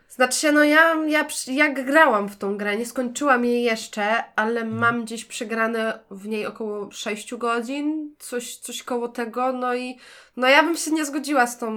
Znaczy 0.09 0.39
się, 0.39 0.51
no 0.51 0.63
ja, 0.63 0.95
ja 1.07 1.25
jak 1.47 1.85
grałam 1.85 2.29
w 2.29 2.37
tą 2.37 2.57
grę, 2.57 2.77
nie 2.77 2.85
skończyłam 2.85 3.45
jej 3.45 3.63
jeszcze, 3.63 4.23
ale 4.35 4.61
Mhm. 4.61 4.77
mam 4.79 5.05
gdzieś 5.05 5.25
przegrane 5.25 5.99
w 6.11 6.27
niej 6.27 6.45
około 6.45 6.91
6 6.91 7.35
godzin, 7.35 8.15
coś, 8.19 8.55
coś 8.55 8.83
koło 8.83 9.07
tego, 9.07 9.53
no 9.53 9.75
i 9.75 9.97
no 10.37 10.47
ja 10.47 10.63
bym 10.63 10.75
się 10.77 10.91
nie 10.91 11.05
zgodziła 11.05 11.47
z 11.47 11.57
tą, 11.57 11.71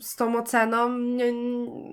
z 0.00 0.16
tą 0.16 0.38
oceną, 0.38 0.98
nie, 0.98 1.32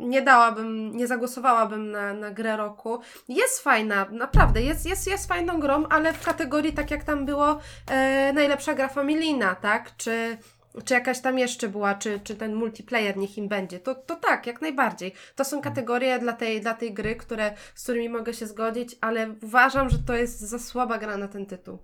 nie 0.07 0.21
dałabym, 0.21 0.97
nie 0.97 1.07
zagłosowałabym 1.07 1.91
na, 1.91 2.13
na 2.13 2.31
grę 2.31 2.57
roku. 2.57 2.99
Jest 3.27 3.59
fajna, 3.63 4.05
naprawdę, 4.11 4.61
jest, 4.61 4.85
jest, 4.85 5.07
jest 5.07 5.27
fajną 5.27 5.59
grą, 5.59 5.85
ale 5.89 6.13
w 6.13 6.25
kategorii, 6.25 6.73
tak 6.73 6.91
jak 6.91 7.03
tam 7.03 7.25
było, 7.25 7.59
e, 7.91 8.33
najlepsza 8.33 8.73
gra 8.73 8.87
familijna, 8.87 9.55
tak, 9.55 9.97
czy... 9.97 10.37
Czy 10.85 10.93
jakaś 10.93 11.21
tam 11.21 11.39
jeszcze 11.39 11.69
była, 11.69 11.95
czy, 11.95 12.19
czy 12.23 12.35
ten 12.35 12.55
multiplayer 12.55 13.17
niech 13.17 13.37
im 13.37 13.47
będzie, 13.47 13.79
to, 13.79 13.95
to 13.95 14.15
tak, 14.15 14.47
jak 14.47 14.61
najbardziej. 14.61 15.13
To 15.35 15.45
są 15.45 15.61
kategorie 15.61 16.19
dla 16.19 16.33
tej, 16.33 16.61
dla 16.61 16.73
tej 16.73 16.93
gry, 16.93 17.15
które, 17.15 17.53
z 17.75 17.83
którymi 17.83 18.09
mogę 18.09 18.33
się 18.33 18.47
zgodzić, 18.47 18.95
ale 19.01 19.35
uważam, 19.41 19.89
że 19.89 19.99
to 19.99 20.15
jest 20.15 20.39
za 20.39 20.59
słaba 20.59 20.97
gra 20.97 21.17
na 21.17 21.27
ten 21.27 21.45
tytuł. 21.45 21.77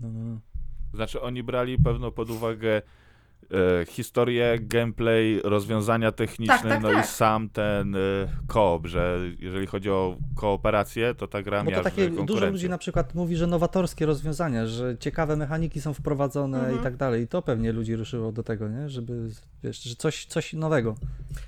No, 0.00 0.08
no, 0.08 0.20
no. 0.24 0.40
Znaczy 0.94 1.20
oni 1.20 1.42
brali 1.42 1.78
pewno 1.78 2.12
pod 2.12 2.30
uwagę 2.30 2.82
e, 3.80 3.86
historię, 3.86 4.58
gameplay, 4.60 5.40
rozwiązania 5.44 6.12
techniczne, 6.12 6.58
Tak, 6.58 6.68
tak, 6.68 6.82
no 6.82 6.90
tak. 6.92 7.04
i 7.04 7.08
sam 7.08 7.48
ten 7.48 7.96
e, 7.96 7.98
koop, 8.46 8.86
że 8.86 9.18
jeżeli 9.38 9.66
chodzi 9.66 9.90
o 9.90 10.16
kooperację, 10.36 11.14
to 11.14 11.26
ta 11.26 11.42
gra 11.42 11.58
Bo 11.58 11.64
to 11.64 11.70
miała 11.70 11.84
takie 11.84 12.10
dużo 12.10 12.46
ludzi 12.46 12.68
na 12.68 12.78
przykład 12.78 13.14
mówi, 13.14 13.36
że 13.36 13.46
nowatorskie 13.46 14.06
rozwiązania, 14.06 14.66
że 14.66 14.96
ciekawe 14.98 15.36
mechaniki 15.36 15.80
są 15.80 15.94
wprowadzone 15.94 16.58
Mhm. 16.58 16.80
i 16.80 16.82
tak 16.82 16.96
dalej 16.96 17.22
i 17.22 17.28
to 17.28 17.42
pewnie 17.42 17.72
ludzi 17.72 17.96
ruszyło 17.96 18.32
do 18.32 18.42
tego, 18.42 18.68
nie? 18.68 18.88
Żeby, 18.88 19.28
wiesz, 19.62 19.82
że 19.82 19.96
coś, 19.96 20.26
coś 20.26 20.52
nowego. 20.52 20.94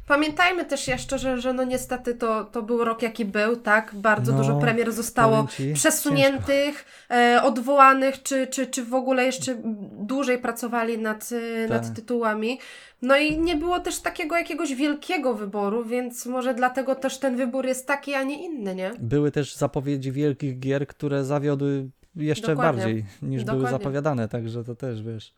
Pamiętajmy 0.06 0.64
też 0.64 0.88
jeszcze, 0.88 1.18
że, 1.18 1.40
że 1.40 1.52
no 1.52 1.64
niestety 1.64 2.14
to, 2.14 2.44
to 2.44 2.62
był 2.62 2.84
rok 2.84 3.02
jaki 3.02 3.24
był, 3.24 3.56
tak? 3.56 3.94
Bardzo 3.94 4.32
No, 4.32 4.38
dużo 4.38 4.56
premier 4.56 4.92
zostało 4.92 5.46
ci, 5.46 5.72
przesuniętych, 5.74 6.84
e, 7.10 7.40
odwołanych, 7.42 8.22
czy, 8.22 8.46
czy, 8.46 8.66
czy 8.66 8.84
w 8.84 8.94
ogóle 8.94 9.24
jeszcze 9.24 9.56
dłużej 9.98 10.38
pracowali 10.38 10.98
nad, 10.98 11.30
e, 11.32 11.68
nad 11.68 11.82
Tak. 11.82 11.85
Tytułami. 11.90 12.58
No 13.02 13.16
i 13.16 13.38
nie 13.38 13.56
było 13.56 13.80
też 13.80 14.00
takiego 14.00 14.36
jakiegoś 14.36 14.74
wielkiego 14.74 15.34
wyboru, 15.34 15.84
więc 15.84 16.26
może 16.26 16.54
dlatego 16.54 16.94
też 16.94 17.18
ten 17.18 17.36
wybór 17.36 17.66
jest 17.66 17.86
taki, 17.86 18.14
a 18.14 18.22
nie 18.22 18.44
inny, 18.44 18.74
nie? 18.74 18.90
Były 18.98 19.30
też 19.30 19.56
zapowiedzi 19.56 20.12
wielkich 20.12 20.58
gier, 20.58 20.86
które 20.86 21.24
zawiodły 21.24 21.90
jeszcze 22.16 22.48
Dokładnie. 22.48 22.82
bardziej 22.82 23.04
niż 23.22 23.44
były 23.44 23.56
Dokładnie. 23.56 23.78
zapowiadane, 23.78 24.28
także 24.28 24.64
to 24.64 24.74
też, 24.74 25.02
wiesz, 25.02 25.34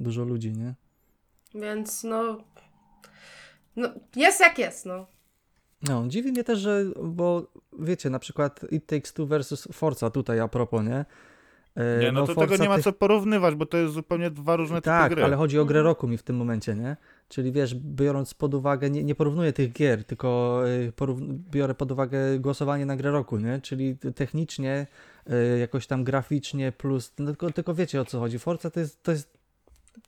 dużo 0.00 0.24
ludzi, 0.24 0.52
nie? 0.52 0.74
Więc 1.54 2.04
no, 2.04 2.38
no 3.76 3.88
jest 4.16 4.40
jak 4.40 4.58
jest, 4.58 4.86
no. 4.86 5.06
No, 5.88 6.04
dziwi 6.08 6.32
mnie 6.32 6.44
też, 6.44 6.58
że, 6.58 6.84
bo 7.04 7.46
wiecie, 7.78 8.10
na 8.10 8.18
przykład 8.18 8.60
It 8.72 8.86
Takes 8.86 9.12
Two 9.12 9.26
versus 9.26 9.68
Forza 9.72 10.10
tutaj 10.10 10.40
a 10.40 10.48
propos, 10.48 10.84
nie? 10.84 11.04
E, 11.76 11.98
Nie, 12.00 12.12
no, 12.12 12.20
to 12.20 12.34
tego 12.34 12.40
Forza 12.46 12.62
nie 12.62 12.68
ma 12.68 12.74
tych- 12.74 12.84
co 12.84 12.92
porównywać, 12.92 13.54
bo 13.54 13.66
to 13.66 13.76
jest 13.76 13.94
zupełnie 13.94 14.30
dwa 14.30 14.56
różne 14.56 14.82
Tak, 14.82 15.02
typy 15.04 15.14
gry. 15.14 15.24
ale 15.24 15.36
chodzi 15.36 15.58
o 15.58 15.64
grę 15.64 15.82
roku 15.82 16.08
mi 16.08 16.18
w 16.18 16.22
tym 16.22 16.36
momencie, 16.36 16.74
nie? 16.74 16.96
Czyli 17.28 17.52
wiesz, 17.52 17.74
biorąc 17.74 18.34
pod 18.34 18.54
uwagę, 18.54 18.90
nie, 18.90 19.04
nie 19.04 19.14
porównuję 19.14 19.52
tych 19.52 19.72
gier, 19.72 20.04
tylko 20.04 20.60
y, 20.68 20.92
porów- 20.96 21.20
biorę 21.50 21.74
pod 21.74 21.92
uwagę 21.92 22.38
głosowanie 22.38 22.86
na 22.86 22.96
grę 22.96 23.10
roku, 23.10 23.38
nie? 23.38 23.60
Czyli 23.60 23.96
technicznie, 24.14 24.86
y, 25.30 25.58
jakoś 25.58 25.86
tam 25.86 26.04
graficznie 26.04 26.72
plus, 26.72 27.12
no, 27.18 27.26
tylko, 27.26 27.50
tylko 27.50 27.74
wiecie 27.74 28.00
o 28.00 28.04
co 28.04 28.20
chodzi. 28.20 28.38
Forza 28.38 28.70
to 28.70 28.80
jest, 28.80 29.02
to 29.02 29.12
jest 29.12 29.36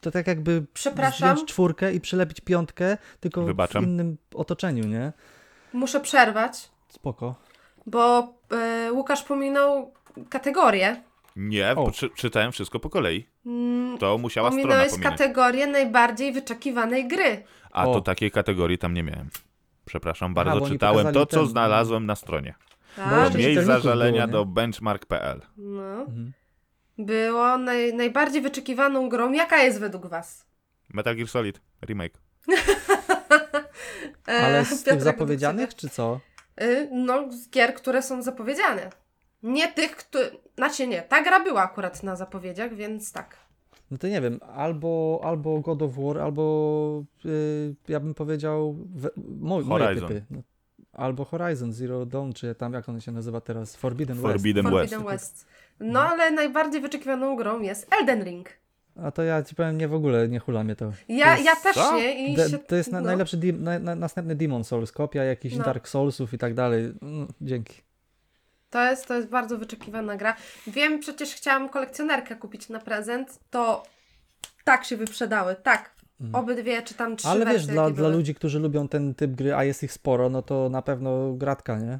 to 0.00 0.10
tak 0.10 0.26
jakby 0.26 0.66
Przepraszam. 0.74 1.30
zdjąć 1.34 1.50
czwórkę 1.50 1.92
i 1.94 2.00
przylepić 2.00 2.40
piątkę, 2.40 2.96
tylko 3.20 3.42
Wybaczam. 3.42 3.84
w 3.84 3.88
innym 3.88 4.16
otoczeniu, 4.34 4.84
nie? 4.86 5.12
Muszę 5.72 6.00
przerwać, 6.00 6.70
Spoko. 6.88 7.34
bo 7.86 8.34
e, 8.52 8.92
Łukasz 8.92 9.22
pominął 9.22 9.92
kategorię. 10.28 11.02
Nie, 11.40 11.70
O. 11.72 11.74
bo 11.74 11.90
czy, 11.90 12.10
czytałem 12.10 12.52
wszystko 12.52 12.80
po 12.80 12.90
kolei. 12.90 13.26
Mm, 13.46 13.98
To 13.98 14.18
musiała 14.18 14.50
strona 14.50 14.64
Ominąłeś 14.64 14.90
pominąć. 14.92 15.18
kategorię 15.18 15.66
najbardziej 15.66 16.32
wyczekiwanej 16.32 17.08
gry. 17.08 17.42
A 17.72 17.86
O. 17.86 17.94
to 17.94 18.00
takiej 18.00 18.30
kategorii 18.30 18.78
tam 18.78 18.94
nie 18.94 19.02
miałem. 19.02 19.28
Przepraszam 19.84 20.34
bardzo, 20.34 20.58
bo 20.58 20.64
oni 20.64 20.72
czytałem 20.74 21.12
to, 21.14 21.26
co 21.26 21.36
ten- 21.40 21.48
znalazłem 21.48 22.06
na 22.06 22.14
stronie. 22.16 22.54
Tak? 22.96 23.08
Bo 23.10 23.16
Miejsc 23.20 23.32
czytelników 23.32 23.64
zażalenia 23.66 24.26
było, 24.26 24.38
do 24.44 24.50
benchmark.pl. 24.50 25.40
No. 25.56 26.00
Mhm. 26.00 26.32
Było 26.98 27.58
naj, 27.58 27.94
najbardziej 27.94 28.42
wyczekiwaną 28.42 29.08
grą. 29.08 29.32
Jaka 29.32 29.62
jest 29.62 29.80
według 29.80 30.06
Was? 30.06 30.46
Metal 30.88 31.16
Gear 31.16 31.28
Solid 31.28 31.60
remake. 31.86 32.18
E, 34.28 34.38
Ale 34.46 34.64
z 34.64 34.82
tych 34.82 35.02
zapowiedzianych, 35.02 35.74
czy 35.74 35.88
co? 35.88 36.20
Y, 36.62 36.88
No, 36.92 37.32
z 37.32 37.50
gier, 37.50 37.74
które 37.74 38.02
są 38.02 38.22
zapowiedziane. 38.22 38.90
Nie 39.42 39.72
tych, 39.72 39.96
które. 39.96 40.30
Znaczy 40.56 40.86
nie, 40.86 41.02
ta 41.02 41.22
gra 41.22 41.44
była 41.44 41.62
akurat 41.62 42.02
na 42.02 42.16
zapowiedziach, 42.16 42.74
więc 42.74 43.12
tak. 43.12 43.36
No 43.90 43.98
to 43.98 44.08
nie 44.08 44.20
wiem, 44.20 44.40
albo, 44.56 45.20
albo 45.24 45.60
God 45.60 45.82
of 45.82 45.92
War, 45.96 46.18
albo 46.18 47.04
y, 47.24 47.74
ja 47.88 48.00
bym 48.00 48.14
powiedział 48.14 48.76
we, 48.94 49.10
mo, 49.40 49.60
moje 49.60 49.94
typy. 49.94 50.24
No, 50.30 50.42
albo 50.92 51.24
Horizon 51.24 51.72
Zero 51.72 52.06
Dawn, 52.06 52.32
czy 52.32 52.54
tam 52.54 52.72
jak 52.72 52.88
on 52.88 53.00
się 53.00 53.12
nazywa 53.12 53.40
teraz, 53.40 53.76
Forbidden, 53.76 54.16
West. 54.16 54.26
Forbidden 54.32 54.64
West. 54.64 54.74
Forbidden 54.74 55.04
West. 55.04 55.46
No, 55.80 56.00
ale 56.00 56.30
najbardziej 56.30 56.80
wyczekiwaną 56.80 57.36
grą 57.36 57.60
jest 57.60 57.94
Elden 58.00 58.24
Ring. 58.24 58.48
A 59.02 59.10
to 59.10 59.22
ja 59.22 59.42
ci 59.42 59.54
powiem, 59.54 59.78
nie 59.78 59.88
w 59.88 59.94
ogóle, 59.94 60.28
nie 60.28 60.38
hula 60.38 60.64
mnie 60.64 60.76
to. 60.76 60.92
Ja, 61.08 61.24
To 61.26 61.30
jest- 61.32 61.44
ja 61.44 61.56
też 61.56 61.74
co? 61.74 61.96
nie. 61.96 62.26
I 62.32 62.36
De, 62.36 62.48
się, 62.50 62.58
to 62.58 62.76
jest 62.76 62.92
na, 62.92 63.00
no. 63.00 63.06
najlepszy, 63.06 63.36
di, 63.36 63.52
na, 63.52 63.78
na, 63.78 63.94
następny 63.94 64.34
Demon 64.34 64.64
Souls, 64.64 64.92
kopia 64.92 65.24
jakichś 65.24 65.56
No. 65.56 65.64
Dark 65.64 65.88
Soulsów 65.88 66.34
i 66.34 66.38
tak 66.38 66.54
dalej. 66.54 66.92
Mm, 67.02 67.28
dzięki. 67.40 67.87
To 68.70 68.82
jest, 68.90 69.06
to 69.06 69.14
jest 69.14 69.28
bardzo 69.28 69.58
wyczekiwana 69.58 70.16
gra. 70.16 70.36
Wiem, 70.66 71.00
przecież 71.00 71.34
chciałam 71.34 71.68
kolekcjonerkę 71.68 72.36
kupić 72.36 72.68
na 72.68 72.78
prezent, 72.80 73.38
to 73.50 73.82
tak 74.64 74.84
się 74.84 74.96
wyprzedały, 74.96 75.54
tak. 75.54 75.98
Obydwie, 76.32 76.82
czy 76.82 76.94
tam 76.94 77.16
trzy. 77.16 77.28
Ale 77.28 77.40
wiesz, 77.44 77.54
wersje, 77.54 77.72
dla, 77.72 77.82
jakie 77.82 77.94
dla 77.94 78.04
były. 78.08 78.16
ludzi, 78.16 78.34
którzy 78.34 78.58
lubią 78.58 78.88
ten 78.88 79.14
typ 79.14 79.30
gry, 79.30 79.54
a 79.54 79.64
jest 79.64 79.82
ich 79.82 79.92
sporo, 79.92 80.28
no 80.28 80.42
to 80.42 80.68
na 80.68 80.82
pewno 80.82 81.32
gratka, 81.32 81.78
nie? 81.78 81.98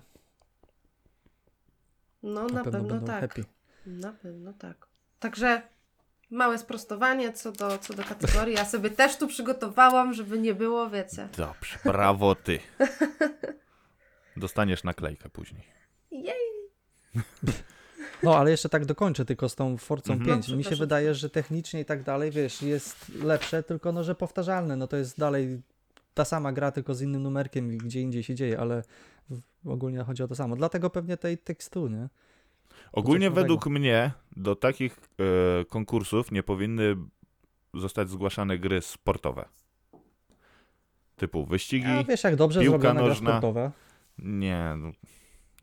No, 2.22 2.42
Na, 2.42 2.54
na, 2.54 2.64
pewno, 2.64 2.72
pewno, 2.72 2.88
będą 2.88 3.06
tak. 3.06 3.20
happy. 3.20 3.44
Na 3.86 4.12
pewno 4.12 4.52
tak. 4.52 4.86
Także 5.18 5.62
małe 6.30 6.58
sprostowanie 6.58 7.32
co 7.32 7.52
do, 7.52 7.78
co 7.78 7.94
do 7.94 8.04
kategorii. 8.04 8.54
Ja 8.54 8.64
sobie 8.64 8.90
też 8.90 9.16
tu 9.16 9.26
przygotowałam, 9.28 10.14
żeby 10.14 10.38
nie 10.38 10.54
było, 10.54 10.90
wiecie. 10.90 11.28
Dobrze, 11.36 11.78
brawo 11.84 12.34
ty. 12.34 12.58
Dostaniesz 14.36 14.84
naklejkę 14.84 15.28
później. 15.28 15.64
No, 18.22 18.36
ale 18.36 18.50
jeszcze 18.50 18.68
tak 18.68 18.84
dokończę 18.84 19.24
tylko 19.24 19.48
z 19.48 19.54
tą 19.54 19.76
Forcą 19.76 20.12
Mhm. 20.12 20.30
5. 20.30 20.48
No, 20.48 20.56
Mi 20.56 20.64
się 20.64 20.76
wydaje, 20.76 21.14
że 21.14 21.30
technicznie 21.30 21.80
i 21.80 21.84
tak 21.84 22.02
dalej, 22.02 22.30
wiesz, 22.30 22.62
jest 22.62 23.08
lepsze, 23.22 23.62
tylko 23.62 23.92
no, 23.92 24.04
że 24.04 24.14
powtarzalne. 24.14 24.76
No 24.76 24.86
to 24.86 24.96
jest 24.96 25.18
dalej 25.18 25.60
ta 26.14 26.24
sama 26.24 26.52
gra, 26.52 26.72
tylko 26.72 26.94
z 26.94 27.02
innym 27.02 27.22
numerkiem 27.22 27.72
i 27.72 27.78
gdzie 27.78 28.00
indziej 28.00 28.22
się 28.22 28.34
dzieje, 28.34 28.60
ale 28.60 28.82
ogólnie 29.66 30.02
chodzi 30.02 30.22
o 30.22 30.28
to 30.28 30.34
samo. 30.34 30.56
Dlatego 30.56 30.90
pewnie 30.90 31.16
tej 31.16 31.38
tekstu, 31.38 31.88
nie? 31.88 32.08
Ogólnie 32.92 33.30
według 33.30 33.66
mnie 33.66 34.12
do 34.36 34.56
takich 34.56 34.96
e, 35.60 35.64
konkursów 35.64 36.32
nie 36.32 36.42
powinny 36.42 36.96
zostać 37.74 38.10
zgłaszane 38.10 38.58
gry 38.58 38.82
sportowe. 38.82 39.44
Typu 41.16 41.46
wyścigi. 41.46 41.86
A 41.86 42.04
wiesz, 42.04 42.24
jak 42.24 42.36
dobrze 42.36 42.60
piłka 42.60 42.78
zrobiona 42.78 43.00
gra 43.00 43.08
nożna. 43.08 43.30
sportowa. 43.30 43.72
Nie, 44.18 44.74
no, 44.78 44.90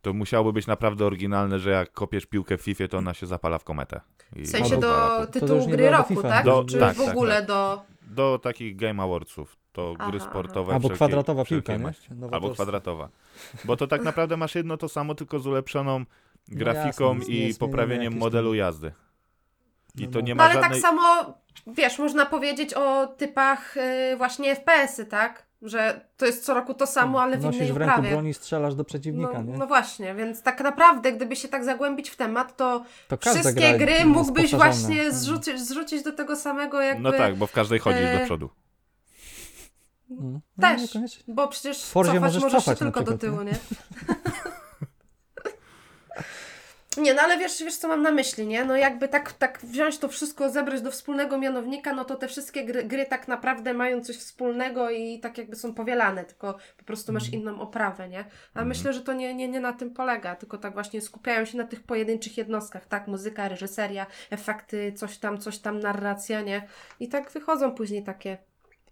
to 0.06 0.14
musiałoby 0.14 0.53
być 0.53 0.68
naprawdę 0.68 1.06
oryginalne, 1.06 1.60
że 1.60 1.70
jak 1.70 1.91
kopiesz 1.93 2.26
piłkę 2.26 2.58
w 2.58 2.62
FIFA, 2.62 2.88
to 2.88 2.97
ona 2.97 3.14
się 3.14 3.26
zapala 3.26 3.58
w 3.58 3.64
kometę. 3.64 4.01
I 4.36 4.41
W 4.41 4.49
sensie 4.49 4.76
Albo- 4.76 4.82
do 4.82 5.28
tytułu 5.28 5.68
gry 5.68 5.89
roku, 5.89 6.16
FIFA. 6.16 6.30
tak? 6.30 6.45
Do- 6.45 6.64
Czy 6.66 6.80
tak, 6.80 6.95
w 6.95 6.99
tak, 7.06 7.10
ogóle 7.10 7.36
tak. 7.36 7.45
do... 7.45 7.82
Do 8.01 8.39
takich 8.43 8.76
Game 8.76 9.03
Awardsów 9.03 9.58
to 9.74 9.93
Aha, 9.99 10.10
gry 10.10 10.20
aha. 10.22 10.30
sportowe. 10.30 10.74
Albo 10.74 10.88
wszelkiej- 10.88 10.95
kwadratowa 10.95 11.45
piłka, 11.45 11.74
nie? 11.74 11.80
Nowoczesna. 11.80 12.28
Albo 12.32 12.49
kwadratowa. 12.49 13.10
Bo 13.66 13.78
to 13.78 13.88
tak 13.88 14.03
naprawdę 14.03 14.38
masz 14.38 14.56
jedno 14.56 14.78
to 14.78 14.89
samo, 14.89 15.16
tylko 15.16 15.39
z 15.39 15.47
ulepszoną 15.47 15.99
No 16.47 16.58
grafiką 16.58 17.16
jasne, 17.16 17.34
i 17.34 17.47
jest 17.47 17.60
poprawieniem 17.60 18.18
modelu 18.18 18.49
tam- 18.49 18.58
jazdy. 18.58 18.91
I 19.95 20.06
No 20.06 20.12
to 20.12 20.20
no. 20.20 20.26
nie 20.26 20.36
No 20.36 20.38
ma 20.38 20.43
ale 20.49 20.53
żadnej... 20.53 20.72
tak 20.72 20.89
samo, 20.89 21.34
wiesz, 21.68 21.99
można 21.99 22.26
powiedzieć 22.26 22.74
o 22.74 23.08
typach 23.08 23.78
y, 23.78 24.18
właśnie 24.18 24.56
FPS-y, 24.56 25.06
tak? 25.06 25.45
Że 25.62 26.01
to 26.18 26.26
jest 26.26 26.45
co 26.45 26.53
roku 26.53 26.74
to 26.74 26.88
samo, 26.88 27.22
ale 27.22 27.38
w 27.38 27.41
Nosisz 27.43 27.62
innej 27.62 27.74
w 27.74 27.78
ręku 27.78 27.93
oprawie. 27.93 28.10
broń 28.12 28.28
i 28.28 28.34
strzelasz 28.34 28.76
do 28.76 28.84
przeciwnika, 28.84 29.34
No, 29.34 29.43
nie? 29.51 29.58
no 29.58 29.68
właśnie, 29.68 30.16
więc 30.16 30.41
tak 30.41 30.62
naprawdę, 30.62 31.12
gdyby 31.12 31.36
się 31.36 31.47
tak 31.47 31.66
zagłębić 31.66 32.10
w 32.10 32.16
temat, 32.16 32.58
to 32.58 32.84
to 33.08 33.18
wszystkie 33.18 33.53
gra 33.53 33.78
gry 33.78 34.06
mógłbyś 34.06 34.56
właśnie 34.56 35.12
zrzucić, 35.12 35.60
zrzucić 35.60 36.03
do 36.03 36.12
tego 36.12 36.36
samego 36.36 36.82
jakby... 36.82 37.03
No 37.03 37.12
tak, 37.12 37.36
bo 37.36 37.47
w 37.47 37.51
każdej 37.51 37.80
chodzisz 37.80 38.01
e, 38.01 38.20
do 38.20 38.26
przodu. 38.26 38.49
No, 40.10 40.39
Też. 40.62 40.82
Bo 41.28 41.47
przecież 41.47 41.86
Forzie 41.86 42.12
cofać 42.12 42.22
możesz 42.24 42.43
możesz, 42.43 42.64
cofać 42.64 42.80
się 42.80 42.86
tylko 42.86 43.01
do 43.03 43.18
tyłu, 43.18 43.41
nie? 43.41 43.51
Nie, 43.51 43.58
no 46.98 47.22
ale 47.22 47.38
wiesz, 47.38 47.64
wiesz 47.64 47.78
co 47.78 47.88
mam 47.88 48.02
na 48.02 48.12
myśli, 48.12 48.48
nie? 48.48 48.66
No 48.66 48.76
jakby 48.78 49.08
tak, 49.08 49.34
tak 49.34 49.60
wziąć 49.64 49.98
to 49.98 50.08
wszystko, 50.08 50.50
zebrać 50.50 50.82
do 50.82 50.91
wspólnego 50.91 51.38
mianownika, 51.38 51.93
no 51.93 52.06
to 52.06 52.16
te 52.16 52.28
wszystkie 52.28 52.66
gry, 52.66 52.84
gry 52.84 53.06
tak 53.06 53.28
naprawdę 53.28 53.74
mają 53.74 54.02
coś 54.02 54.18
wspólnego 54.18 54.89
i 54.89 55.20
tak 55.20 55.38
jakby 55.38 55.56
są 55.56 55.74
powielane, 55.74 56.24
tylko 56.26 56.54
po 56.78 56.84
prostu 56.86 57.14
masz 57.14 57.24
Mhm. 57.26 57.41
inną 57.41 57.62
oprawę, 57.62 58.10
nie? 58.10 58.26
A 58.54 58.66
myślę, 58.66 58.93
że 58.93 59.02
to 59.02 59.14
nie, 59.14 59.34
nie, 59.34 59.48
nie 59.48 59.60
na 59.60 59.74
tym 59.74 59.91
polega, 59.93 60.36
tylko 60.36 60.58
tak 60.58 60.74
właśnie 60.74 61.02
skupiają 61.02 61.46
się 61.46 61.58
na 61.58 61.64
tych 61.64 61.84
pojedynczych 61.84 62.38
jednostkach, 62.38 62.86
tak? 62.86 63.08
Muzyka, 63.08 63.48
reżyseria, 63.48 64.06
efekty, 64.30 64.93
coś 64.93 65.18
tam, 65.18 65.38
coś 65.38 65.60
tam, 65.60 65.80
narracja, 65.80 66.41
nie? 66.41 66.68
I 67.00 67.10
tak 67.10 67.32
wychodzą 67.32 67.72
później 67.72 68.04
takie 68.04 68.38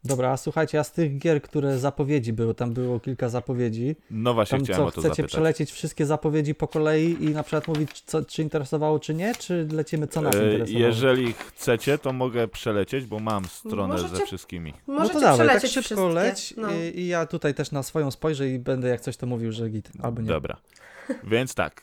Dobra, 0.05 0.29
a 0.31 0.37
słuchajcie, 0.37 0.79
a 0.79 0.83
z 0.83 0.91
tych 0.91 1.17
gier, 1.17 1.41
które 1.41 1.79
zapowiedzi 1.79 2.33
były, 2.33 2.55
tam 2.55 2.73
było 2.73 2.99
kilka 2.99 3.29
zapowiedzi, 3.29 3.95
No 4.11 4.33
właśnie 4.33 4.57
tam 4.57 4.65
chciałem 4.65 4.81
co, 4.81 4.87
o 4.87 4.91
to 4.91 5.01
chcecie 5.01 5.09
zapytać. 5.09 5.31
przelecieć 5.31 5.71
wszystkie 5.71 6.05
zapowiedzi 6.05 6.55
po 6.55 6.67
kolei 6.67 7.23
i 7.23 7.29
na 7.29 7.43
przykład 7.43 7.67
mówić, 7.67 8.01
co, 8.01 8.25
czy 8.25 8.41
interesowało, 8.41 8.99
czy 8.99 9.13
nie, 9.13 9.35
czy 9.35 9.67
lecimy, 9.71 10.07
co 10.07 10.21
nas 10.21 10.35
E, 10.35 10.43
interesowało? 10.51 10.85
Jeżeli 10.85 11.33
chcecie, 11.33 11.97
to 11.97 12.13
mogę 12.13 12.47
przelecieć, 12.47 13.05
bo 13.05 13.19
mam 13.19 13.45
stronę 13.45 13.97
ze 13.97 14.03
Możecie- 14.03 14.25
wszystkimi. 14.25 14.73
No 14.87 14.93
Możecie 14.93 15.13
to 15.13 15.19
dawaj, 15.19 15.37
tak 15.37 15.47
przelecieć 15.47 15.71
szybko 15.71 16.09
wszystkie. 16.09 16.13
leć 16.13 16.53
No. 16.57 16.71
i, 16.71 16.99
i 16.99 17.07
ja 17.07 17.25
tutaj 17.25 17.53
też 17.53 17.71
na 17.71 17.83
swoją 17.83 18.11
spojrzę 18.11 18.49
i 18.49 18.59
będę 18.59 18.87
jak 18.87 19.01
coś 19.01 19.17
to 19.17 19.27
mówił, 19.27 19.51
że 19.51 19.69
git, 19.69 19.89
albo 20.01 20.21
nie. 20.21 20.27
Dobra. 20.27 20.57
Więc 21.23 21.55
tak. 21.55 21.81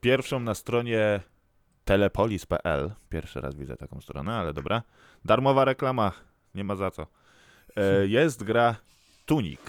Pierwszą 0.00 0.40
na 0.40 0.54
stronie 0.54 1.20
telepolis.pl. 1.84 2.90
Pierwszy 3.08 3.40
raz 3.40 3.54
widzę 3.56 3.76
taką 3.76 4.00
stronę, 4.00 4.34
ale 4.34 4.52
dobra. 4.52 4.82
Darmowa 5.24 5.64
reklama. 5.64 6.12
Nie 6.54 6.64
ma 6.64 6.76
za 6.76 6.90
co. 6.90 7.06
E, 7.76 8.06
jest 8.06 8.42
gra 8.42 8.76
Tunik. 9.26 9.60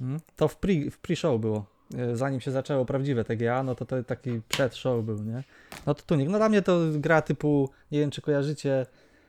Mm? 0.00 0.20
To 0.36 0.48
w 0.48 0.60
pre- 0.60 0.90
w 0.90 0.98
pre-show 1.00 1.40
było. 1.40 1.66
E, 1.98 2.16
Zanim 2.16 2.40
się 2.40 2.50
zaczęło 2.50 2.84
prawdziwe 2.84 3.24
TGA, 3.24 3.62
no 3.62 3.74
to 3.74 3.84
to 3.84 4.02
taki 4.02 4.40
przed-show 4.48 5.04
był, 5.04 5.22
nie? 5.22 5.42
No 5.86 5.94
to 5.94 6.02
Tunik. 6.02 6.28
No 6.28 6.38
dla 6.38 6.48
mnie 6.48 6.62
to 6.62 6.78
gra 6.92 7.22
typu, 7.22 7.70
nie 7.92 8.00
wiem 8.00 8.10
czy 8.10 8.22
kojarzycie, 8.22 8.86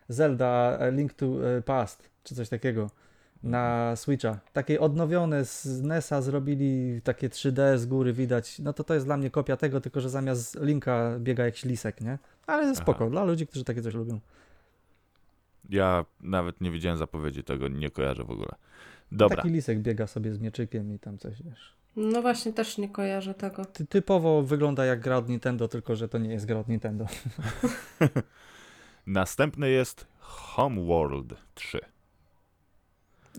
Zelda 0.09 0.77
e, 0.79 0.91
Link 0.91 1.13
to 1.13 1.25
Past, 1.65 2.09
czy 2.23 2.35
coś 2.35 2.49
takiego 2.49 2.89
na 3.43 3.95
Switcha. 3.95 4.39
Takie 4.53 4.79
odnowione 4.79 5.45
z 5.45 5.81
NES-a 5.81 6.21
zrobili 6.21 7.01
takie 7.01 7.29
3D 7.29 7.77
z 7.77 7.85
góry 7.85 8.13
widać. 8.13 8.59
No 8.59 8.73
to 8.73 8.83
to 8.83 8.93
jest 8.93 9.05
dla 9.05 9.17
mnie 9.17 9.29
kopia 9.29 9.57
tego, 9.57 9.81
tylko 9.81 10.01
że 10.01 10.09
zamiast 10.09 10.59
Linka 10.61 11.11
biega 11.19 11.45
jakiś 11.45 11.65
lisek, 11.65 12.01
nie? 12.01 12.17
Ale 12.47 12.75
spoko, 12.75 12.99
Aha. 13.01 13.09
dla 13.09 13.23
ludzi, 13.23 13.47
którzy 13.47 13.65
takie 13.65 13.81
coś 13.81 13.93
lubią. 13.93 14.19
Ja 15.69 16.05
nawet 16.21 16.61
nie 16.61 16.71
widziałem 16.71 16.97
zapowiedzi 16.97 17.43
tego, 17.43 17.67
nie 17.67 17.89
kojarzę 17.89 18.23
w 18.23 18.31
ogóle. 18.31 18.51
Dobra. 19.11 19.37
Taki 19.37 19.49
lisek 19.49 19.79
biega 19.79 20.07
sobie 20.07 20.33
z 20.33 20.39
mieczykiem 20.39 20.93
i 20.93 20.99
tam 20.99 21.17
coś, 21.17 21.43
wiesz. 21.43 21.73
No 21.95 22.21
właśnie, 22.21 22.53
też 22.53 22.77
nie 22.77 22.89
kojarzę 22.89 23.33
tego. 23.33 23.65
Ty, 23.65 23.85
typowo 23.85 24.43
wygląda 24.43 24.85
jak 24.85 24.99
gra 24.99 25.17
od 25.17 25.29
Nintendo, 25.29 25.67
tylko 25.67 25.95
że 25.95 26.07
to 26.09 26.17
nie 26.17 26.29
jest 26.31 26.45
gra 26.45 26.59
od 26.59 26.67
Nintendo. 26.67 27.05
Następny 29.07 29.69
jest 29.69 30.07
Homeworld 30.19 31.33
3. 31.55 31.79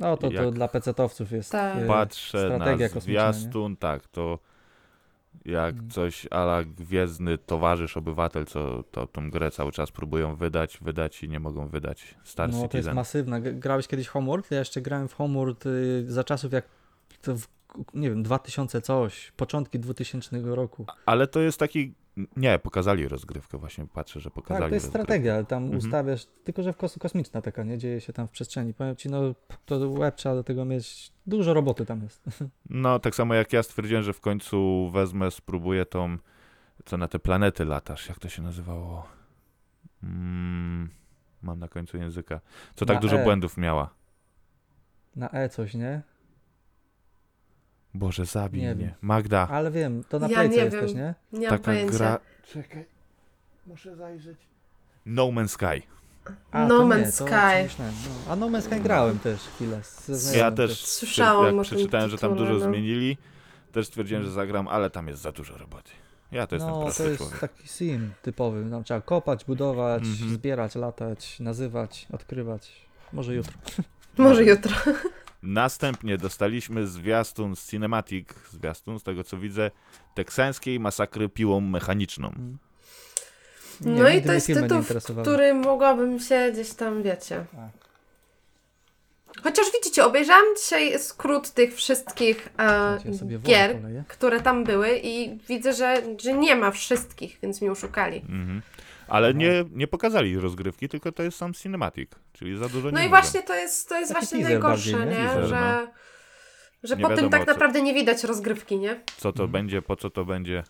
No 0.01 0.17
to, 0.17 0.29
to 0.31 0.33
Jak- 0.33 0.55
dla 0.55 0.69
PC-towców 0.69 1.33
jest 1.33 1.53
Tak. 1.53 1.83
e, 1.83 1.87
Patrzę 1.87 2.39
strategia 2.39 2.87
na 2.89 2.95
kosmiczna, 2.95 3.27
nie? 3.27 3.33
zwiastun, 3.33 3.77
tak, 3.77 4.09
to 4.09 4.39
jak 5.45 5.75
Mm. 5.75 5.91
coś 5.91 6.27
ala 6.31 6.65
Gwiezdny 6.65 7.39
Towarzysz 7.39 7.97
Obywatel, 7.97 8.47
co 8.47 8.83
to 8.91 9.07
tą 9.07 9.31
grę 9.31 9.51
cały 9.51 9.73
czas 9.73 9.91
próbują 9.93 10.37
wydać, 10.37 10.79
wydać 10.83 11.23
i 11.23 11.29
nie 11.29 11.41
mogą 11.41 11.69
wydać. 11.69 12.15
Star 12.25 12.49
No 12.51 12.57
to 12.57 12.63
jest 12.63 12.73
Citizen. 12.73 12.95
masywna. 12.95 13.41
Grałeś 13.41 13.89
kiedyś 13.89 14.09
Homeworld? 14.09 14.51
Ja 14.51 14.59
jeszcze 14.59 14.81
grałem 14.81 15.09
w 15.09 15.15
Homeworld 15.15 15.67
y, 15.67 16.05
za 16.09 16.25
czasów 16.25 16.53
jak 16.53 16.65
w, 17.23 17.47
nie 17.95 18.11
wiem, 18.11 18.23
2000 18.23 18.81
coś, 18.81 19.33
początki 19.37 19.79
2000 19.79 20.41
roku. 20.45 20.87
Ale 21.07 21.27
to 21.27 21.41
jest 21.41 21.59
taki. 21.59 21.95
Nie, 22.37 22.59
pokazali 22.59 23.09
rozgrywkę, 23.09 23.59
właśnie 23.59 23.87
patrzę, 23.87 24.21
że 24.21 24.31
pokazali. 24.31 24.61
Tak, 24.63 24.71
to 24.71 24.75
jest 24.75 24.87
rozgrywkę. 24.87 25.05
strategia, 25.07 25.45
tam 25.45 25.63
Mhm. 25.63 25.79
ustawiasz, 25.79 26.27
tylko 26.45 26.63
że 26.63 26.73
w 26.73 26.77
kos 26.77 26.99
kosmiczna 26.99 27.43
taka, 27.43 27.65
nie? 27.65 27.79
Dzieje 27.79 28.01
się 28.01 28.13
tam 28.13 28.29
w 28.29 28.31
przestrzeni. 28.31 28.75
Powiem 28.75 28.97
ci, 28.97 29.11
no 29.11 29.21
to 29.67 29.91
web 29.93 30.15
trzeba 30.17 30.35
do 30.35 30.45
tego 30.45 30.65
mieć, 30.65 31.13
dużo 31.27 31.55
roboty 31.55 31.87
tam 31.87 32.03
jest. 32.03 32.25
No, 32.71 32.99
tak 32.99 33.15
samo 33.15 33.35
jak 33.35 33.53
ja 33.53 33.63
stwierdziłem, 33.63 34.03
że 34.03 34.13
w 34.13 34.21
końcu 34.21 34.91
wezmę, 34.93 35.31
spróbuję 35.31 35.87
tą, 35.87 36.19
co 36.85 36.97
na 36.97 37.09
te 37.09 37.19
planety 37.19 37.65
latasz, 37.65 38.09
jak 38.09 38.19
to 38.19 38.29
się 38.29 38.43
nazywało? 38.43 39.07
Mm, 40.03 40.91
mam 41.43 41.59
na 41.59 41.69
końcu 41.69 41.97
języka. 41.97 42.41
Co 42.75 42.87
tak 42.87 42.95
Na 42.95 43.01
dużo 43.01 43.17
E. 43.21 43.25
błędów 43.25 43.57
miała? 43.57 43.95
Na 45.17 45.31
E 45.31 45.49
coś, 45.49 45.75
nie? 45.75 46.03
Boże, 47.95 48.25
zabij 48.25 48.61
Nie 48.63 48.75
mnie. 48.75 48.85
wiem. 48.85 48.95
Magda, 49.03 49.49
Ale 49.51 49.71
wiem, 49.71 50.05
to 50.09 50.19
na 50.19 50.29
Ja 50.29 50.45
nie 50.45 50.57
jest 50.57 50.77
wiem. 50.77 50.83
też, 50.87 50.95
nie? 50.95 51.15
Nie 51.33 51.49
mam 51.49 51.59
taka 51.59 51.65
pojęcia. 51.65 51.99
gra... 51.99 52.19
Czekaj, 52.53 52.85
muszę 53.67 53.97
zajrzeć. 53.97 54.39
No 55.07 55.27
Man's 55.27 55.49
Sky. 55.49 55.83
A, 56.53 56.67
No 56.67 56.79
to 56.79 56.85
nie, 56.85 56.91
Man's 56.95 57.19
to 57.19 57.27
Sky. 57.27 57.75
no. 57.79 58.33
A 58.33 58.37
No 58.37 58.47
Man's 58.51 58.63
Sky 58.63 58.81
grałem 58.81 59.19
też 59.19 59.41
chwilę. 59.41 59.77
Ja 60.09 60.15
znajomym 60.17 60.55
też, 60.57 60.85
Słyszałam 60.87 61.57
jak 61.57 61.65
przeczytałem, 61.65 62.11
że 62.11 62.19
tam 62.19 62.37
dużo 62.37 62.53
no. 62.53 62.61
zmienili, 62.61 63.17
też 63.73 63.87
stwierdziłem, 63.87 64.23
że 64.25 64.31
zagram, 64.31 64.69
ale 64.69 64.91
tam 64.91 65.09
jest 65.09 65.23
za 65.23 65.33
dużo 65.33 65.59
roboty. 65.59 65.91
Ja 66.33 66.47
to 66.47 66.55
jestem 66.57 66.71
No, 66.73 66.77
to 66.79 66.83
prosty 66.85 67.05
jest 67.05 67.17
człowiek. 67.19 67.39
taki 67.39 67.69
sim 67.69 68.11
typowy. 68.23 68.71
Tam 68.71 68.85
trzeba 68.85 69.01
kopać, 69.01 69.45
budować, 69.45 70.03
Mhm. 70.05 70.31
zbierać, 70.35 70.75
latać, 70.75 71.41
nazywać, 71.41 72.07
odkrywać. 72.13 72.73
Może 73.13 73.35
jutro. 73.35 73.53
Może 74.19 74.45
jutro. 74.45 74.73
Następnie 75.45 76.19
dostaliśmy 76.19 76.87
zwiastun 76.87 77.57
z 77.57 77.71
Cinematic, 77.71 78.29
zwiastun, 78.51 78.99
z 78.99 79.03
tego 79.03 79.25
co 79.25 79.39
widzę, 79.39 79.71
teksańskiej 80.15 80.81
masakry 80.81 81.29
piłą 81.29 81.61
mechaniczną. 81.61 82.33
Nie, 83.81 84.03
No 84.03 84.09
i 84.09 84.23
to 84.23 84.33
jest 84.33 84.47
tytuł, 84.47 84.83
który 85.23 85.55
mogłabym 85.55 86.21
się 86.21 86.51
gdzieś 86.53 86.73
tam, 86.73 87.03
wiecie. 87.03 87.45
A. 87.57 87.85
Chociaż 89.43 89.67
widzicie, 89.73 90.05
obejrzałam 90.05 90.45
dzisiaj 90.63 90.99
skrót 90.99 91.51
tych 91.51 91.75
wszystkich 91.75 92.49
e, 92.59 92.99
gier, 93.39 93.77
które 94.09 94.41
tam 94.41 94.65
były 94.65 95.01
i 95.03 95.39
widzę, 95.49 95.73
że, 95.73 96.03
że 96.21 96.33
nie 96.33 96.57
ma 96.57 96.71
wszystkich, 96.71 97.39
więc 97.43 97.63
mi 97.63 97.69
oszukali. 97.69 98.17
Mhm. 98.17 98.63
Ale 99.09 99.29
Aha. 99.29 99.39
nie, 99.39 99.65
nie 99.71 99.87
pokazali 99.87 100.39
rozgrywki, 100.39 100.89
tylko 100.89 101.13
to 101.13 101.23
jest 101.23 101.39
sam 101.39 101.55
Cinematic, 101.55 102.11
czyli 102.33 102.57
za 102.59 102.69
dużo 102.69 102.91
No 102.91 102.99
nie 102.99 103.05
i 103.05 103.09
mówią. 103.09 103.21
właśnie 103.23 103.43
to 103.43 103.55
jest, 103.55 103.89
to 103.89 103.99
jest 104.01 104.13
Taki 104.15 104.27
właśnie 104.27 104.45
najgorsze, 104.45 104.93
bardziej, 104.93 105.11
nie? 105.19 105.25
Teaser, 105.25 105.45
że 105.47 105.87
że 106.83 106.97
Nie 106.97 107.03
po 107.03 107.17
tym 107.17 107.31
tak 107.31 107.47
naprawdę 107.47 107.83
nie 107.83 107.95
widać 107.95 108.25
rozgrywki, 108.25 108.79
nie? 108.79 109.01
Co 109.17 109.33
to 109.33 109.43
Mhm. 109.43 109.51
będzie, 109.51 109.83
po 109.83 109.97
co 109.97 110.11
to 110.11 110.25
będzie. 110.25 110.63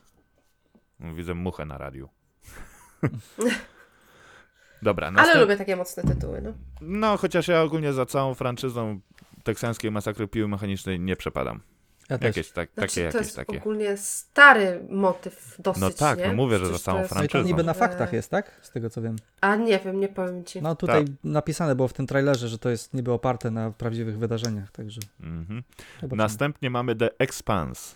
Widzę 1.01 1.35
muchę 1.35 1.65
na 1.65 1.79
radiu. 1.79 2.09
Dobra, 4.83 5.07
Ale 5.07 5.17
następ... 5.17 5.41
lubię 5.41 5.57
takie 5.57 5.77
mocne 5.77 6.03
tytuły, 6.03 6.41
no. 6.43 6.53
No, 6.81 7.17
chociaż 7.17 7.49
ja 7.49 7.63
ogólnie 7.63 7.93
za 7.93 8.07
całą 8.07 8.35
franczyzą 8.35 9.01
teksańskiej 9.45 9.91
masakry 9.91 10.29
piły 10.29 10.49
mechanicznej 10.49 11.01
nie 11.01 11.17
przepadam. 11.17 11.61
Ja. 12.11 12.19
Jakieś 12.21 12.51
tak, 12.51 12.69
Znaczy, 12.75 12.89
takie, 12.89 13.01
to 13.01 13.07
jakieś 13.19 13.21
jest 13.21 13.37
takie. 13.37 13.59
ogólnie 13.59 13.97
stary 13.97 14.81
motyw 14.91 15.57
dosyć, 15.59 15.81
No 15.83 15.91
tak, 15.91 16.19
nie? 16.19 16.27
no 16.29 16.35
mówię, 16.35 16.59
że 16.59 16.67
za 16.67 16.79
całą 16.79 16.99
to 16.99 17.03
jest- 17.03 17.15
No 17.15 17.23
i 17.25 17.27
to 17.27 17.31
franczyzą. 17.33 17.49
niby 17.49 17.65
na 17.65 17.73
Że- 17.73 17.79
faktach 17.79 18.13
jest, 18.13 18.31
tak? 18.31 18.51
Z 18.63 18.71
tego 18.71 18.91
co 18.91 19.03
wiem. 19.03 19.17
A 19.41 19.57
nie 19.57 19.79
wiem, 19.79 20.01
nie 20.01 20.09
powiem 20.09 20.45
ci. 20.45 20.63
No 20.63 20.75
tutaj 20.77 21.05
Tak. 21.05 21.15
napisane 21.25 21.75
było 21.75 21.89
w 21.89 21.93
tym 21.93 22.07
trailerze, 22.07 22.49
że 22.49 22.59
to 22.59 22.71
jest 22.71 22.95
niby 22.95 23.13
oparte 23.13 23.51
na 23.51 23.71
prawdziwych 23.71 24.19
wydarzeniach, 24.19 24.71
także 24.73 25.01
Mhm. 25.21 25.63
Następnie 26.03 26.71
mamy 26.71 26.97
The 26.97 27.11
Expanse, 27.19 27.95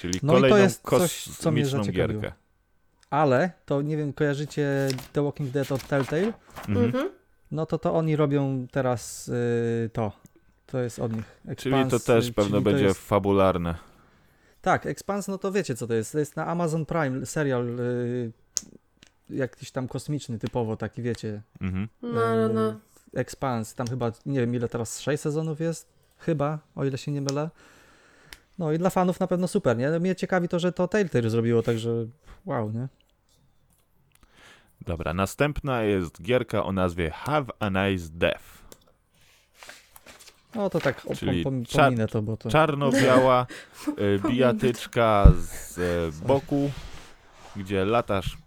czyli 0.00 0.20
No 0.22 0.32
i 0.32 0.36
to 0.36 0.40
kolejną 0.40 0.56
jest 0.56 0.82
coś, 0.90 1.24
co 1.24 1.52
mnie 1.52 1.64
gierkę. 1.90 2.32
Ale 3.10 3.50
to 3.66 3.82
nie 3.82 3.96
wiem, 3.96 4.12
kojarzycie 4.12 4.88
The 5.12 5.22
Walking 5.24 5.50
Dead 5.50 5.72
od 5.72 5.86
Telltale? 5.86 6.32
Mhm. 6.68 6.86
Mhm. 6.86 7.10
No 7.50 7.66
to 7.66 7.78
to 7.78 7.94
oni 7.94 8.16
robią 8.16 8.66
teraz 8.70 9.28
y, 9.28 9.90
to. 9.92 10.12
To 10.72 10.80
jest 10.80 10.98
od 10.98 11.12
nich. 11.12 11.24
Czyli 11.56 11.76
to 11.90 12.00
też 12.00 12.30
pewno 12.30 12.60
będzie 12.60 12.84
Jest, 12.84 13.08
fabularne. 13.08 13.74
tak, 14.62 14.86
Expanse, 14.86 15.32
no 15.32 15.38
to 15.38 15.52
wiecie 15.52 15.74
co 15.74 15.86
to 15.86 15.94
jest. 15.94 16.12
To 16.12 16.18
jest 16.18 16.36
na 16.36 16.46
Amazon 16.46 16.86
Prime 16.86 17.26
serial 17.26 17.80
y, 17.80 18.32
jakiś 19.30 19.70
tam 19.70 19.88
kosmiczny 19.88 20.38
typowo, 20.38 20.76
taki 20.76 21.02
wiecie. 21.02 21.42
Mhm. 21.60 21.88
No, 22.02 22.36
no, 22.36 22.48
no. 22.48 22.80
Expanse, 23.14 23.76
tam 23.76 23.86
chyba 23.86 24.12
nie 24.26 24.40
wiem 24.40 24.54
ile 24.54 24.68
teraz, 24.68 25.00
6 25.00 25.22
sezonów 25.22 25.60
jest? 25.60 25.88
Chyba, 26.18 26.58
o 26.74 26.84
ile 26.84 26.98
się 26.98 27.12
nie 27.12 27.20
mylę. 27.20 27.50
No 28.58 28.72
i 28.72 28.78
dla 28.78 28.90
fanów 28.90 29.20
na 29.20 29.26
pewno 29.26 29.48
super, 29.48 29.76
nie? 29.76 29.90
No 29.90 30.00
Mnie 30.00 30.16
ciekawi 30.16 30.48
to, 30.48 30.58
że 30.58 30.72
to 30.72 30.88
Telltale 30.88 31.30
zrobiło, 31.30 31.62
także 31.62 32.06
wow, 32.46 32.70
nie? 32.70 32.88
Dobra, 34.80 35.14
następna 35.14 35.82
jest 35.82 36.22
gierka 36.22 36.64
o 36.64 36.72
nazwie 36.72 37.10
Have 37.10 37.46
a 37.60 37.68
Nice 37.68 38.08
Death. 38.12 38.61
No 40.54 40.70
to 40.70 40.80
tak 40.80 41.02
Czyli 41.16 41.44
pom, 41.44 41.64
pominę 41.72 42.08
to, 42.08 42.22
bo 42.22 42.36
to... 42.36 42.50
Czarno-biała 42.50 43.46
y, 43.88 44.28
bijatyczka 44.28 45.32
z 45.36 45.78
e, 45.78 46.26
boku, 46.26 46.70
gdzie 47.56 47.84
latasz 47.84 48.38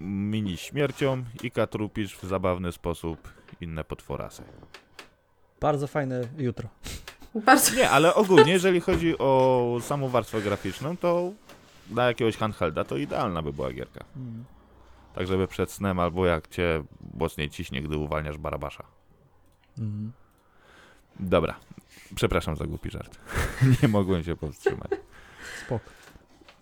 mini 0.00 0.56
śmiercią 0.56 1.24
i 1.42 1.50
katrupisz 1.50 2.16
w 2.16 2.24
zabawny 2.24 2.72
sposób 2.72 3.28
inne 3.60 3.84
potworasy. 3.84 4.42
Bardzo 5.60 5.86
fajne 5.86 6.20
jutro. 6.38 6.68
Bardzo 7.34 7.76
Nie, 7.76 7.90
ale 7.90 8.14
ogólnie, 8.14 8.52
jeżeli 8.52 8.80
chodzi 8.80 9.18
o 9.18 9.78
samą 9.80 10.08
warstwę 10.08 10.42
graficzną, 10.42 10.96
to 10.96 11.32
dla 11.90 12.06
jakiegoś 12.06 12.36
handhelda 12.36 12.84
to 12.84 12.96
idealna 12.96 13.42
by 13.42 13.52
była 13.52 13.72
gierka. 13.72 14.04
Mm. 14.16 14.44
Tak, 15.14 15.26
żeby 15.26 15.48
przed 15.48 15.70
snem 15.70 15.98
albo 16.00 16.26
jak 16.26 16.48
cię 16.48 16.82
mocniej 17.14 17.50
ciśnie, 17.50 17.82
gdy 17.82 17.96
uwalniasz 17.96 18.38
barabasza. 18.38 18.84
Mhm. 19.78 20.12
Dobra, 21.20 21.54
przepraszam 22.14 22.56
za 22.56 22.66
głupi 22.66 22.90
żart. 22.90 23.18
Nie 23.82 23.88
mogłem 23.88 24.22
się 24.24 24.36
powstrzymać. 24.36 24.90
Spoko. 25.66 25.90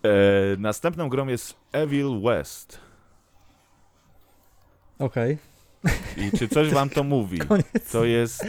E, 0.02 0.10
następną 0.58 1.08
grą 1.08 1.26
jest 1.26 1.54
Evil 1.72 2.20
West. 2.22 2.80
Okej. 4.98 5.38
I 6.16 6.38
czy 6.38 6.48
coś 6.48 6.70
wam 6.70 6.90
to 6.90 7.04
mówi? 7.04 7.38
Koniec. 7.48 7.92
To 7.92 8.04
jest. 8.04 8.46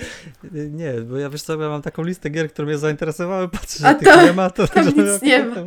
Nie, 0.52 0.94
bo 0.94 1.18
ja 1.18 1.30
wiesz 1.30 1.42
co, 1.42 1.62
ja 1.62 1.70
mam 1.70 1.82
taką 1.82 2.04
listę 2.04 2.30
gier, 2.30 2.50
które 2.54 2.66
mnie 2.66 2.78
zainteresowały, 2.78 3.50
patrzę, 3.50 3.80
że 3.80 3.96
tych 3.96 4.24
nie 4.26 4.34
ma, 4.34 4.50
to, 4.50 4.68
tam 4.68 4.84
że 4.84 4.92
nic 4.92 5.22
nie 5.22 5.46
ma. 5.46 5.56
E, 5.56 5.64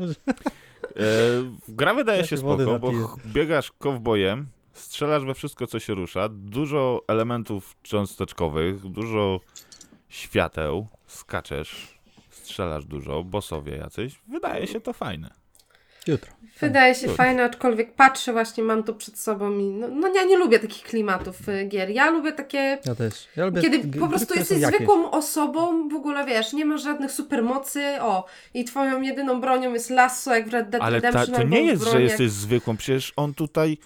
gra 1.68 1.94
wydaje 1.94 2.20
Ja 2.20 2.26
się 2.26 2.36
spoko, 2.36 2.78
bo 2.78 3.16
biegasz 3.26 3.72
kowbojem, 3.78 4.46
strzelasz 4.72 5.24
we 5.24 5.34
wszystko, 5.34 5.66
co 5.66 5.80
się 5.80 5.94
rusza, 5.94 6.28
dużo 6.32 7.04
elementów 7.08 7.76
cząsteczkowych, 7.82 8.80
dużo 8.80 9.40
świateł, 10.12 10.86
skaczesz, 11.06 11.98
strzelasz 12.30 12.84
dużo, 12.84 13.24
bossowie 13.24 13.76
jacyś. 13.76 14.20
Wydaje 14.28 14.66
się 14.66 14.80
to 14.80 14.92
fajne. 14.92 15.30
Jutro. 16.06 16.32
Wydaje 16.60 16.94
się 16.94 17.06
Good. 17.06 17.16
fajne, 17.16 17.44
aczkolwiek 17.44 17.94
patrzę 17.94 18.32
właśnie, 18.32 18.64
mam 18.64 18.82
tu 18.82 18.94
przed 18.94 19.18
sobą 19.18 19.58
i 19.58 19.64
no, 19.64 19.88
no 19.88 20.08
ja 20.14 20.24
nie 20.24 20.36
lubię 20.36 20.58
takich 20.58 20.82
klimatów 20.82 21.48
y, 21.48 21.64
gier. 21.64 21.90
Ja 21.90 22.10
lubię 22.10 22.32
takie, 22.32 22.78
Ja 22.86 22.94
też. 22.94 23.28
Ja 23.36 23.44
lubię 23.46 23.60
kiedy 23.62 23.98
po 24.00 24.08
prostu 24.08 24.26
które 24.26 24.40
jesteś 24.40 24.60
jakieś. 24.60 24.76
zwykłą 24.78 25.10
osobą, 25.10 25.88
w 25.88 25.94
ogóle 25.94 26.26
wiesz, 26.26 26.52
nie 26.52 26.64
masz 26.64 26.82
żadnych 26.82 27.12
supermocy, 27.12 27.84
o, 28.00 28.24
i 28.54 28.64
twoją 28.64 29.00
jedyną 29.00 29.40
bronią 29.40 29.72
jest 29.72 29.90
lasso, 29.90 30.34
jak 30.34 30.48
w 30.48 30.52
Red 30.52 30.70
Dead 30.70 30.82
Ale 30.82 31.00
ta, 31.00 31.06
Redemption. 31.08 31.34
to 31.34 31.42
albo 31.42 31.54
nie 31.56 31.62
jest, 31.62 31.82
broń 31.82 31.92
że 31.92 32.00
jak- 32.02 32.10
jesteś 32.10 32.30
zwykłą, 32.30 32.76
przecież 32.76 33.12
on 33.16 33.34
tutaj 33.34 33.78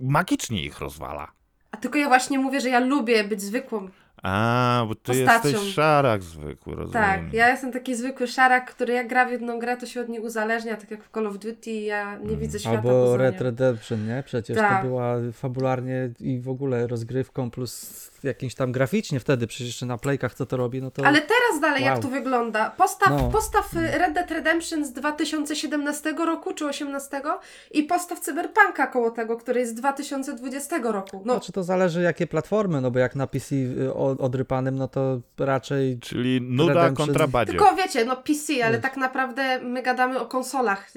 magicznie 0.00 0.64
ich 0.64 0.78
rozwala. 0.80 1.32
A 1.70 1.76
tylko 1.76 1.98
ja 1.98 2.08
właśnie 2.08 2.38
mówię, 2.38 2.60
że 2.60 2.68
ja 2.68 2.80
lubię 2.80 3.24
być 3.24 3.42
zwykłą. 3.42 3.88
A, 4.22 4.84
bo 4.88 4.94
ty 4.94 5.02
Postacią. 5.12 5.48
jesteś 5.48 5.74
szarak 5.74 6.22
zwykły, 6.22 6.74
rozumiem. 6.74 7.02
Tak, 7.02 7.32
ja 7.32 7.48
jestem 7.48 7.72
taki 7.72 7.94
zwykły 7.94 8.26
szarak, 8.26 8.70
który 8.74 8.92
jak 8.92 9.08
gra 9.08 9.26
w 9.26 9.30
jedną 9.30 9.58
grę, 9.58 9.76
to 9.76 9.86
się 9.86 10.00
od 10.00 10.08
niej 10.08 10.20
uzależnia, 10.20 10.76
tak 10.76 10.90
jak 10.90 11.04
w 11.04 11.10
Call 11.10 11.26
of 11.26 11.38
Duty, 11.38 11.70
ja 11.70 12.18
nie 12.18 12.36
widzę 12.36 12.58
świata. 12.58 12.76
Albo 12.78 13.16
Red. 13.16 13.40
Redemption, 13.40 14.06
nie? 14.06 14.22
Przecież 14.26 14.56
Tak. 14.56 14.82
to 14.82 14.88
była 14.88 15.16
fabularnie 15.32 16.10
i 16.20 16.40
w 16.40 16.48
ogóle 16.48 16.86
rozgrywką 16.86 17.50
plus 17.50 18.11
jakimś 18.24 18.54
tam 18.54 18.72
graficznie 18.72 19.20
wtedy, 19.20 19.46
przecież 19.46 19.66
jeszcze 19.66 19.86
na 19.86 19.98
playkach 19.98 20.34
co 20.34 20.46
to 20.46 20.56
robi, 20.56 20.82
no 20.82 20.90
to... 20.90 21.06
Ale 21.06 21.20
teraz 21.20 21.60
dalej 21.60 21.84
jak 21.84 21.92
Wow. 21.94 22.02
to 22.02 22.08
wygląda? 22.08 22.70
Postaw, 22.70 23.10
No. 23.10 23.28
postaw 23.30 23.74
y, 23.76 23.98
Red 23.98 24.12
Dead 24.12 24.30
Redemption 24.30 24.84
z 24.84 24.92
2017 24.92 26.12
roku 26.26 26.54
czy 26.54 26.66
18 26.66 27.22
i 27.70 27.82
postaw 27.82 28.20
Cyberpunka 28.20 28.86
koło 28.86 29.10
tego, 29.10 29.36
który 29.36 29.60
jest 29.60 29.72
z 29.72 29.74
2020 29.74 30.78
roku. 30.92 31.22
No, 31.24 31.32
Znaczy 31.34 31.52
to 31.52 31.62
zależy 31.64 32.02
jakie 32.02 32.26
platformy, 32.26 32.80
no 32.80 32.90
bo 32.90 32.98
jak 32.98 33.16
na 33.16 33.26
PC 33.26 33.54
y, 33.54 33.94
odrypanym, 33.94 34.76
no 34.76 34.88
to 34.88 35.20
raczej... 35.38 35.98
Czyli 35.98 36.40
nuda 36.40 36.74
Redemption. 36.74 37.06
kontra 37.06 37.26
badzie. 37.26 37.52
tylko 37.52 37.76
wiecie, 37.76 38.04
no 38.04 38.16
PC, 38.16 38.64
ale 38.64 38.72
Wiesz. 38.72 38.82
tak 38.82 38.96
naprawdę 38.96 39.60
my 39.62 39.82
gadamy 39.82 40.20
o 40.20 40.26
konsolach. 40.26 40.90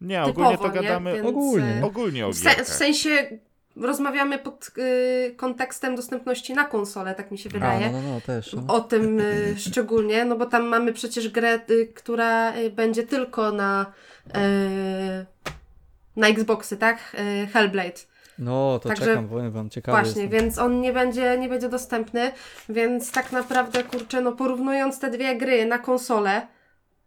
Nie, 0.00 0.22
typowo, 0.26 0.30
ogólnie 0.50 0.58
to 0.58 0.68
nie? 0.68 0.82
gadamy 0.88 1.12
Więc, 1.14 1.26
Ogólnie. 1.26 1.80
y, 1.82 1.84
ogólnie 1.84 2.26
o 2.26 2.30
W, 2.32 2.34
se, 2.38 2.64
w 2.64 2.68
sensie 2.68 3.38
rozmawiamy 3.76 4.38
pod 4.38 4.70
y, 4.78 5.34
kontekstem 5.36 5.96
dostępności 5.96 6.54
na 6.54 6.64
konsole, 6.64 7.14
tak 7.14 7.30
mi 7.30 7.38
się 7.38 7.48
A, 7.50 7.52
wydaje. 7.52 7.90
no, 7.92 8.02
no, 8.02 8.14
no, 8.14 8.20
też. 8.20 8.52
No. 8.52 8.74
O 8.74 8.80
tym 8.80 9.20
y, 9.20 9.54
szczególnie, 9.70 10.24
no 10.24 10.36
bo 10.36 10.46
tam 10.46 10.66
mamy 10.66 10.92
przecież 10.92 11.28
grę, 11.28 11.60
y, 11.70 11.86
która 11.94 12.56
y, 12.56 12.70
będzie 12.70 13.02
tylko 13.02 13.52
na, 13.52 13.86
y, 14.28 15.26
na 16.16 16.28
Xboxy, 16.28 16.76
tak? 16.76 17.16
Y, 17.42 17.46
Hellblade. 17.46 18.00
No, 18.38 18.78
to 18.82 18.88
Także- 18.88 19.04
czekam, 19.06 19.28
powiem 19.28 19.50
wam, 19.50 19.70
ciekawy 19.70 19.98
Właśnie, 20.02 20.22
jestem. 20.22 20.40
więc 20.40 20.58
on 20.58 20.80
nie 20.80 20.92
będzie, 20.92 21.38
nie 21.38 21.48
będzie 21.48 21.68
dostępny, 21.68 22.32
więc 22.68 23.12
tak 23.12 23.32
naprawdę, 23.32 23.84
kurczę, 23.84 24.20
no 24.20 24.32
porównując 24.32 25.00
te 25.00 25.10
dwie 25.10 25.36
gry 25.36 25.66
na 25.66 25.78
konsolę, 25.78 26.46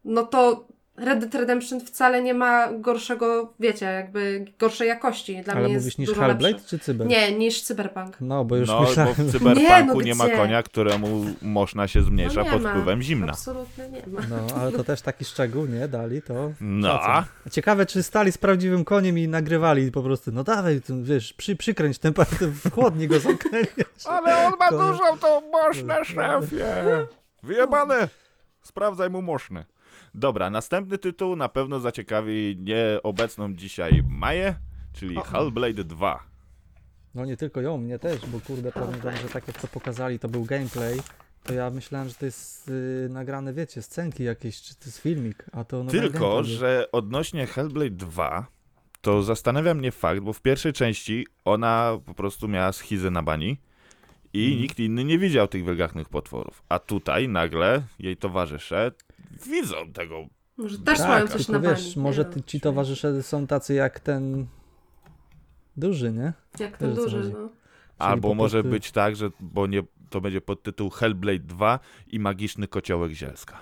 no 0.06 0.24
to 0.26 0.68
Red 1.06 1.20
Dead 1.20 1.36
Redemption 1.36 1.80
wcale 1.82 2.22
nie 2.22 2.34
ma 2.34 2.74
gorszego, 2.74 3.54
wiecie, 3.60 3.86
jakby 3.86 4.46
gorszej 4.60 4.88
jakości. 4.88 5.42
Dla 5.44 5.54
Ale 5.54 5.62
mnie 5.64 5.74
mówisz 5.74 5.86
jest 5.86 6.00
niż 6.00 6.10
dużo 6.10 6.22
Hellblade 6.22 6.54
lepszy. 6.54 6.68
czy 6.68 6.80
Cyber? 6.80 7.08
Nie, 7.08 7.32
niż 7.38 7.62
Cyberpunk. 7.62 8.18
No, 8.22 8.46
bo 8.46 8.56
już 8.56 8.68
No, 8.68 8.82
myślałem... 8.82 9.16
bo 9.18 9.24
w 9.24 9.32
cyberpunku 9.32 9.60
Nie, 10.02 10.06
nie, 10.06 10.12
no 10.12 10.16
ma 10.16 10.28
gdzie? 10.28 10.38
konia, 10.38 10.64
któremu 10.64 11.26
można 11.42 11.88
się 11.88 12.02
zmniejsza 12.02 12.40
No 12.40 12.44
nie 12.46 12.52
pod 12.52 12.62
ma. 12.62 12.70
wpływem 12.72 13.02
zimna. 13.02 13.32
Absolutnie 13.32 13.90
nie 13.90 14.02
ma. 14.08 14.22
No, 14.30 14.56
ale 14.62 14.72
to 14.72 14.84
też 14.84 15.02
taki 15.02 15.26
szczegół, 15.26 15.66
nie? 15.66 15.88
Dali 15.88 16.22
to. 16.22 16.52
No. 16.62 17.00
Ciekawe, 17.52 17.86
czy 17.86 18.04
stali 18.04 18.32
z 18.32 18.38
prawdziwym 18.38 18.86
koniem 18.86 19.18
i 19.18 19.28
nagrywali 19.28 19.92
po 19.92 20.04
prostu, 20.04 20.32
no 20.32 20.44
dawaj, 20.44 20.82
wiesz, 21.02 21.34
przy, 21.34 21.56
przykręć 21.56 22.00
ten 22.00 22.14
pan, 22.14 22.26
w 22.42 22.72
chłodni 22.72 23.08
go 23.08 23.20
zamknęli. 23.20 23.66
ale 24.06 24.48
on 24.48 24.54
ma 24.60 24.70
To- 24.70 24.78
dużą 24.92 25.18
tą 25.18 25.42
moszne, 25.52 26.06
szefie. 26.06 26.66
Wyjebane. 27.44 28.08
Sprawdzaj 28.62 29.10
mu 29.10 29.22
moszny. 29.22 29.66
Dobra, 30.16 30.50
następny 30.50 30.98
tytuł 30.98 31.36
na 31.36 31.50
pewno 31.50 31.80
zaciekawi 31.80 32.58
nieobecną 32.60 33.54
dzisiaj 33.54 34.04
Maję, 34.10 34.56
czyli 34.94 35.18
O. 35.18 35.22
Hellblade 35.22 35.84
2. 35.84 36.24
No 37.16 37.26
nie 37.26 37.38
tylko 37.38 37.62
ją, 37.62 37.78
mnie 37.78 38.00
też, 38.00 38.26
bo 38.26 38.40
kurde, 38.40 38.72
powiem 38.72 39.00
wam, 39.00 39.16
że 39.16 39.30
tak 39.30 39.48
jak 39.48 39.62
to 39.62 39.68
pokazali, 39.68 40.20
to 40.20 40.30
był 40.30 40.46
gameplay, 40.46 41.00
to 41.44 41.54
ja 41.54 41.70
myślałem, 41.70 42.10
że 42.10 42.16
to 42.16 42.26
jest 42.26 42.68
y, 42.70 43.08
nagrane, 43.10 43.54
wiecie, 43.54 43.82
scenki 43.82 44.24
jakieś, 44.24 44.62
czy 44.62 44.76
to 44.76 44.86
jest 44.86 44.98
filmik, 44.98 45.46
a 45.52 45.64
to 45.64 45.84
no 45.84 45.92
Tylko, 45.92 46.44
że 46.44 46.88
odnośnie 46.92 47.48
Hellblade 47.48 47.90
2, 47.96 48.48
to 49.02 49.24
zastanawia 49.24 49.74
mnie 49.74 49.92
fakt, 49.92 50.20
bo 50.22 50.34
w 50.34 50.42
pierwszej 50.42 50.74
części 50.74 51.28
ona 51.46 51.98
po 52.06 52.14
prostu 52.14 52.48
miała 52.48 52.72
schizę 52.72 53.12
na 53.12 53.24
bani 53.24 53.58
i 54.34 54.44
Mhm. 54.46 54.62
nikt 54.62 54.80
inny 54.80 55.04
nie 55.04 55.20
widział 55.20 55.48
tych 55.48 55.66
wielgachnych 55.66 56.10
potworów. 56.10 56.64
A 56.70 56.80
tutaj 56.80 57.28
nagle 57.30 57.82
jej 58.00 58.18
towarzysze 58.18 58.92
widzą 59.48 59.94
tego. 59.94 60.26
Może 60.58 60.80
też 60.80 60.98
tak, 60.98 61.08
mają 61.08 61.28
coś 61.28 61.46
tylko 61.46 61.62
na 61.62 61.70
wiesz, 61.70 61.90
bani. 61.90 62.04
może 62.04 62.26
ty, 62.26 62.42
ci 62.42 62.62
towarzysze 62.62 63.24
są 63.24 63.48
tacy 63.48 63.74
jak 63.74 64.00
ten 64.00 64.48
duży, 65.78 66.12
nie? 66.12 66.34
Jak 66.60 66.78
ten 66.78 66.90
Wiesz, 66.90 66.98
duży, 67.04 67.32
no. 67.34 67.50
Albo 67.98 68.34
może 68.34 68.64
być 68.64 68.92
tak, 68.92 69.16
że 69.16 69.30
bo 69.40 69.68
nie, 69.68 69.84
to 70.10 70.22
będzie 70.22 70.42
podtytuł 70.42 70.90
Hellblade 70.90 71.40
2 71.40 71.80
i 72.08 72.20
magiczny 72.20 72.68
kociołek 72.68 73.12
zielska. 73.12 73.58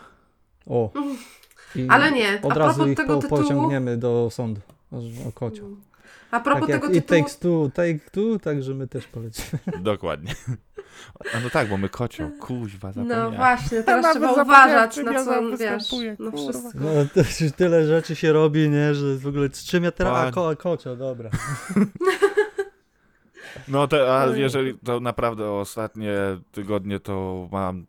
O. 0.66 0.92
I 1.76 1.88
Ale 1.90 2.12
nie, 2.12 2.42
Od 2.44 2.52
a 2.52 2.56
razu 2.56 2.88
ich 2.88 2.98
tego 2.98 3.16
po, 3.16 3.22
tytułu... 3.22 3.42
pociągniemy 3.42 3.98
do 3.98 4.30
sądu. 4.32 4.62
O, 4.92 4.98
o 5.28 5.32
kocioł. 5.32 5.78
A 6.32 6.40
propos 6.40 6.68
Tak 6.68 6.82
tego 6.82 6.88
It 6.88 6.94
tytułu... 6.94 7.20
Takes 7.22 7.40
Two, 7.40 7.70
Take 7.74 8.00
Two, 8.12 8.40
także 8.40 8.74
my 8.74 8.88
też 8.88 9.08
polecimy. 9.08 9.60
Dokładnie. 9.82 10.34
A 11.34 11.40
no 11.40 11.50
tak, 11.50 11.70
bo 11.70 11.78
my 11.78 11.90
kocioł, 11.90 12.32
kuźwa, 12.40 12.88
No 12.88 12.94
zapomniałem. 12.94 13.36
właśnie, 13.36 13.84
teraz 13.84 14.04
Nawet 14.04 14.18
trzeba 14.18 14.44
uważać 14.44 14.98
na 14.98 15.26
co, 15.26 15.58
wiesz, 15.58 15.92
no 16.20 16.32
wszystko. 16.32 16.80
No 16.80 16.90
to 17.14 17.20
już 17.20 17.52
tyle 17.52 17.88
rzeczy 17.88 18.16
się 18.16 18.34
robi, 18.34 18.70
nie, 18.70 18.94
że 18.94 19.16
w 19.18 19.28
ogóle 19.28 19.50
z 19.52 19.64
czym 19.66 19.84
ja 19.84 19.92
teraz... 19.92 20.14
A, 20.14 20.24
Pan- 20.24 20.34
ko, 20.34 20.56
kocioł, 20.56 20.96
dobra. 20.96 21.30
No 23.68 23.88
to, 23.88 24.18
a 24.22 24.26
jeżeli 24.36 24.78
to 24.78 25.00
naprawdę 25.00 25.52
ostatnie 25.52 26.14
tygodnie 26.52 27.00
to 27.00 27.48
mam 27.52 27.86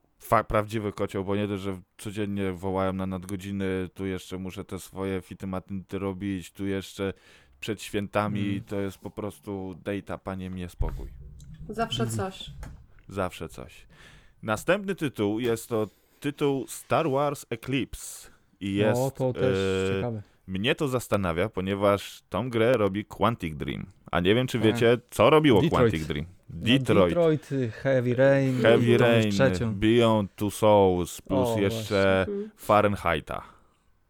prawdziwy 0.48 0.92
kocioł, 0.92 1.24
bo 1.24 1.36
nie 1.36 1.48
dość, 1.48 1.62
że 1.62 1.80
codziennie 1.98 2.52
wołają 2.52 2.92
na 2.92 3.06
nadgodziny, 3.06 3.88
tu 3.94 4.06
jeszcze 4.06 4.38
muszę 4.38 4.64
te 4.64 4.78
swoje 4.78 5.20
fity 5.20 5.46
matynty 5.46 5.98
robić, 5.98 6.52
tu 6.52 6.66
jeszcze 6.66 7.12
przed 7.60 7.82
świętami, 7.82 8.48
Mm. 8.50 8.60
to 8.64 8.80
jest 8.80 8.98
po 8.98 9.10
prostu 9.10 9.74
dejta, 9.84 10.18
panie 10.18 10.50
mnie 10.50 10.68
spokój. 10.68 11.08
Zawsze 11.68 12.06
coś. 12.06 12.50
Zawsze 13.08 13.48
coś. 13.48 13.86
Następny 14.42 14.94
tytuł 14.94 15.40
jest 15.40 15.68
to 15.68 15.86
tytuł 16.20 16.64
Star 16.68 17.10
Wars 17.10 17.46
Eclipse. 17.50 18.30
I 18.60 18.74
jest, 18.74 19.00
no 19.00 19.10
to 19.10 19.32
też 19.32 19.56
e, 19.90 19.94
ciekawe. 19.94 20.22
Mnie 20.46 20.74
to 20.74 20.88
zastanawia, 20.88 21.48
ponieważ 21.48 22.22
tą 22.28 22.50
grę 22.50 22.72
robi 22.76 23.04
Quantic 23.04 23.54
Dream. 23.56 23.86
A 24.10 24.20
nie 24.20 24.34
wiem, 24.34 24.46
czy 24.46 24.58
Tak. 24.58 24.66
wiecie, 24.66 24.98
co 25.10 25.30
robiło 25.30 25.62
Detroit. 25.62 25.80
Quantic 25.90 26.06
Dream. 26.06 26.26
No, 26.50 26.56
Detroit. 26.66 27.08
Detroit, 27.14 27.48
Heavy 27.72 28.14
Rain, 28.14 28.62
Heavy 28.62 28.98
Rain. 28.98 29.30
Beyond 29.74 30.34
Two 30.36 30.50
Souls, 30.50 31.20
plus 31.22 31.48
O, 31.48 31.58
jeszcze 31.60 32.20
Mhm. 32.28 32.50
Fahrenheita. 32.56 33.42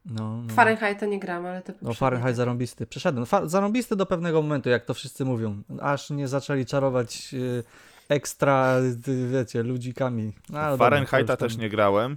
No, 0.09 0.43
no. 0.43 0.55
Fahrenheita 0.55 1.07
nie 1.07 1.19
gram, 1.21 1.47
ale 1.47 1.63
te 1.63 1.73
No 1.83 1.95
Fahrenheit 1.95 2.29
tak. 2.31 2.37
zarąbisty. 2.37 2.87
Przeszedłem. 2.87 3.27
Fa- 3.27 3.47
zarąbisty 3.49 3.97
do 3.97 4.07
pewnego 4.07 4.43
momentu, 4.43 4.69
jak 4.69 4.85
to 4.85 4.95
wszyscy 4.95 5.25
mówią. 5.25 5.63
Aż 5.81 6.11
nie 6.11 6.29
zaczęli 6.29 6.67
czarować 6.67 7.35
y, 7.35 7.65
ekstra, 8.09 8.79
y, 9.09 9.29
wiecie, 9.29 9.63
ludzikami. 9.63 10.33
No, 10.51 10.77
Fahrenheita 10.77 11.37
to 11.37 11.47
też 11.47 11.57
nie 11.57 11.69
grałem. 11.69 12.17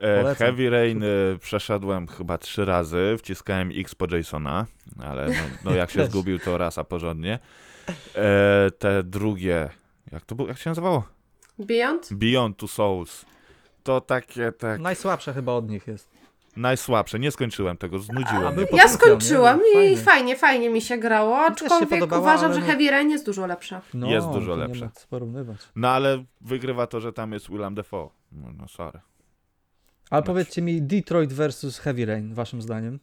E, 0.00 0.16
Polecam. 0.22 0.46
Heavy 0.46 0.70
Rain 0.70 1.02
e, 1.02 1.06
przeszedłem 1.40 2.06
chyba 2.06 2.38
trzy 2.38 2.64
razy, 2.64 3.16
wciskałem 3.18 3.70
X 3.74 3.94
po 3.94 4.16
Jasona, 4.16 4.66
ale 5.02 5.28
no, 5.28 5.34
no 5.64 5.74
jak 5.74 5.90
się 5.90 6.06
zgubił, 6.10 6.38
to 6.38 6.58
raz, 6.58 6.78
a 6.78 6.84
porządnie. 6.84 7.38
E, 8.14 8.70
te 8.78 9.02
drugie, 9.02 9.70
jak 10.12 10.24
to 10.24 10.34
było, 10.34 10.48
jak 10.48 10.58
się 10.58 10.70
nazywało? 10.70 11.04
Beyond? 11.58 12.08
Beyond 12.12 12.56
Two 12.56 12.68
Souls. 12.68 13.24
To 13.82 14.00
takie, 14.00 14.52
tak, 14.52 14.80
Najsłabsze 14.80 15.34
chyba 15.34 15.52
od 15.52 15.70
nich 15.70 15.86
jest. 15.86 16.13
Najsłabsze. 16.56 17.18
Nie 17.18 17.30
skończyłem 17.30 17.76
tego, 17.76 17.98
znudziło 17.98 18.48
A 18.48 18.50
mnie. 18.50 18.66
Ja 18.72 18.88
skończyłam 18.88 19.60
i 19.60 19.74
Fajnie. 19.74 19.96
fajnie, 19.96 20.36
fajnie 20.36 20.70
mi 20.70 20.80
się 20.80 20.98
grało, 20.98 21.38
aczkolwiek 21.38 21.88
podobało, 21.88 22.22
uważam, 22.22 22.44
ale 22.44 22.54
że 22.54 22.60
no- 22.60 22.66
Heavy 22.66 22.90
Rain 22.90 23.10
jest 23.10 23.26
dużo 23.26 23.46
lepsza. 23.46 23.80
No, 23.94 24.10
Jest 24.10 24.28
dużo 24.28 24.56
lepsze. 24.56 24.90
No 25.76 25.88
ale 25.90 26.24
wygrywa 26.40 26.86
to, 26.86 27.00
że 27.00 27.12
tam 27.12 27.32
jest 27.32 27.50
Willem 27.50 27.74
Dafoe. 27.74 28.10
No, 28.32 28.48
no 28.56 28.68
sorry. 28.68 29.00
Ale 30.10 30.20
Znaczy- 30.20 30.26
powiedzcie 30.26 30.62
mi 30.62 30.82
Detroit 30.82 31.32
versus 31.32 31.78
Heavy 31.78 32.06
Rain, 32.06 32.34
waszym 32.34 32.62
zdaniem? 32.62 32.98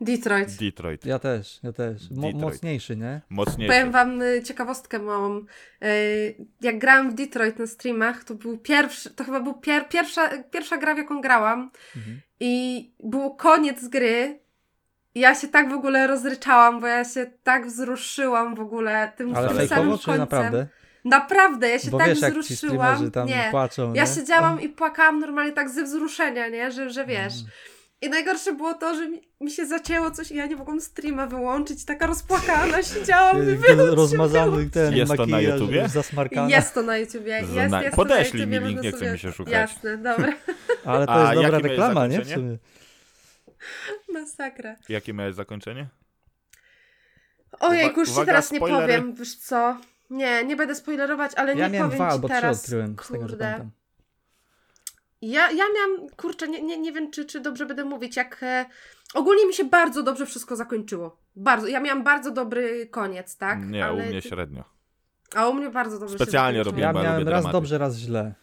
Detroit. 0.00 0.56
Detroit. 0.60 1.06
Ja 1.06 1.18
też, 1.18 1.60
ja 1.62 1.72
też. 1.72 2.10
Mo- 2.10 2.16
Detroit. 2.22 2.36
mocniejszy, 2.42 2.96
nie? 2.96 3.20
Mocniejszy. 3.30 3.74
Powiem 3.74 3.92
wam 3.92 4.22
y, 4.22 4.42
ciekawostkę 4.42 4.98
małą. 4.98 5.36
Y, 5.84 6.36
Jak 6.60 6.78
grałam 6.78 7.10
w 7.10 7.14
Detroit 7.14 7.58
na 7.58 7.66
streamach, 7.66 8.24
to 8.24 8.34
był 8.34 8.58
pierwszy, 8.58 9.10
to 9.10 9.24
chyba 9.24 9.40
był 9.40 9.54
pier, 9.54 9.88
pierwsza, 9.88 10.28
pierwsza 10.50 10.76
gra, 10.76 10.94
w 10.94 10.98
jaką 10.98 11.20
grałam 11.20 11.70
Mhm. 11.96 12.20
I 12.44 12.90
był 13.04 13.34
koniec 13.34 13.88
gry. 13.88 14.38
Ja 15.14 15.34
się 15.34 15.48
tak 15.48 15.68
w 15.70 15.72
ogóle 15.72 16.06
rozryczałam, 16.06 16.80
bo 16.80 16.86
ja 16.86 17.04
się 17.04 17.30
tak 17.42 17.66
wzruszyłam 17.66 18.54
w 18.54 18.60
ogóle 18.60 19.12
tym 19.16 19.36
Ale 19.36 19.48
fejkowo, 19.48 19.68
samym 19.68 19.68
fejkowo 19.68 19.98
czy 19.98 20.04
końcem. 20.04 20.20
naprawdę? 20.20 20.66
Naprawdę, 21.04 21.68
ja 21.68 21.78
się 21.78 21.90
Bo 21.90 21.98
tak 21.98 22.08
wiesz, 22.08 22.20
jak 22.20 22.34
ci 22.34 22.40
wzruszyłam. 22.40 23.10
tam 23.10 23.28
nie. 23.28 23.48
płaczą, 23.50 23.92
Ja 23.94 24.04
nie? 24.04 24.08
siedziałam 24.10 24.60
i 24.60 24.68
płakałam 24.68 25.20
normalnie 25.20 25.52
tak 25.52 25.70
ze 25.70 25.84
wzruszenia, 25.84 26.48
nie? 26.48 26.72
Że, 26.72 26.90
że 26.90 27.04
wiesz. 27.06 27.34
Mm. 27.34 27.46
I 28.02 28.08
najgorsze 28.10 28.52
było 28.52 28.74
to, 28.74 28.94
że 28.96 29.08
mi, 29.08 29.20
mi 29.40 29.50
się 29.50 29.66
zacięło 29.66 30.10
coś 30.10 30.30
i 30.30 30.34
ja 30.36 30.46
nie 30.46 30.56
mogłam 30.56 30.80
streama 30.80 31.26
wyłączyć. 31.26 31.84
Taka 31.84 32.06
rozpłakana 32.06 32.82
siedziałam. 32.94 33.36
Ty 33.36 33.58
Rozmazany 33.76 34.70
ten 34.70 34.94
Jest 34.96 35.16
to 35.16 35.26
na 35.26 35.40
YouTubie? 35.40 35.88
zasmarkany. 35.88 36.50
Jest 36.50 36.74
to 36.74 36.82
na 36.82 36.96
YouTubie. 36.96 37.32
Jest, 37.32 37.52
jest 37.82 37.96
Podeślij 37.96 38.42
to 38.44 38.50
na 38.50 38.60
mi 38.60 38.68
link, 38.68 38.82
nie 38.82 38.92
chce 38.92 39.12
mi 39.12 39.18
się 39.18 39.32
szukać. 39.32 39.52
Jasne, 39.52 39.96
dobra. 39.96 40.32
Ale 40.84 41.06
to 41.06 41.12
A 41.12 41.32
jest 41.34 41.42
dobra 41.42 41.58
reklama, 41.58 42.06
nie? 42.06 42.20
W 42.20 42.28
sumie. 42.28 42.58
Masakra. 44.12 44.76
Jakie 44.88 45.12
miałeś 45.12 45.34
zakończenie? 45.34 45.88
Ojejku, 47.60 48.00
już 48.00 48.08
ci 48.08 48.14
teraz 48.26 48.52
nie 48.52 48.58
spoilery. 48.58 48.86
powiem, 48.86 49.14
wiesz 49.14 49.36
co? 49.36 49.76
Nie, 50.10 50.44
nie 50.44 50.56
będę 50.56 50.74
spoilerować, 50.74 51.32
ale 51.36 51.54
Ja 51.54 51.66
nie 51.68 51.72
miałem 51.74 51.90
powiem 51.90 51.98
dwa 51.98 52.08
ci 52.08 52.12
albo 52.14 52.28
trzy 52.28 52.40
teraz. 52.40 52.60
odkryłem, 52.60 52.96
z 53.02 53.08
tego 53.08 53.18
Kurde. 53.20 53.36
pamiętam. 53.38 53.70
Ja, 55.22 55.50
ja 55.50 55.64
miałam, 55.74 56.08
kurczę, 56.16 56.48
nie, 56.48 56.62
nie, 56.62 56.78
nie 56.78 56.92
wiem, 56.92 57.10
czy, 57.10 57.24
czy 57.24 57.40
dobrze 57.40 57.66
będę 57.66 57.84
mówić, 57.84 58.16
jak... 58.16 58.42
E, 58.42 58.64
ogólnie 59.14 59.46
mi 59.46 59.54
się 59.54 59.64
bardzo 59.64 60.02
dobrze 60.02 60.26
wszystko 60.26 60.56
zakończyło. 60.56 61.16
Bardzo. 61.36 61.66
Ja 61.66 61.80
miałam 61.80 62.04
bardzo 62.04 62.30
dobry 62.30 62.86
koniec, 62.86 63.36
tak? 63.36 63.58
Nie, 63.66 63.84
Ale 63.84 63.92
u 63.94 63.96
mnie 64.06 64.22
ty- 64.22 64.28
średnio. 64.28 64.64
A 65.34 65.48
u 65.48 65.54
mnie 65.54 65.70
bardzo 65.70 65.98
dobrze 65.98 66.14
Specjalnie 66.16 66.62
robiłem, 66.62 66.86
Ja 66.88 66.92
bo 66.92 66.98
ja 66.98 67.04
miałem 67.04 67.28
raz 67.28 67.42
dramaty. 67.42 67.52
dobrze, 67.52 67.78
raz 67.78 67.96
źle. 67.96 68.34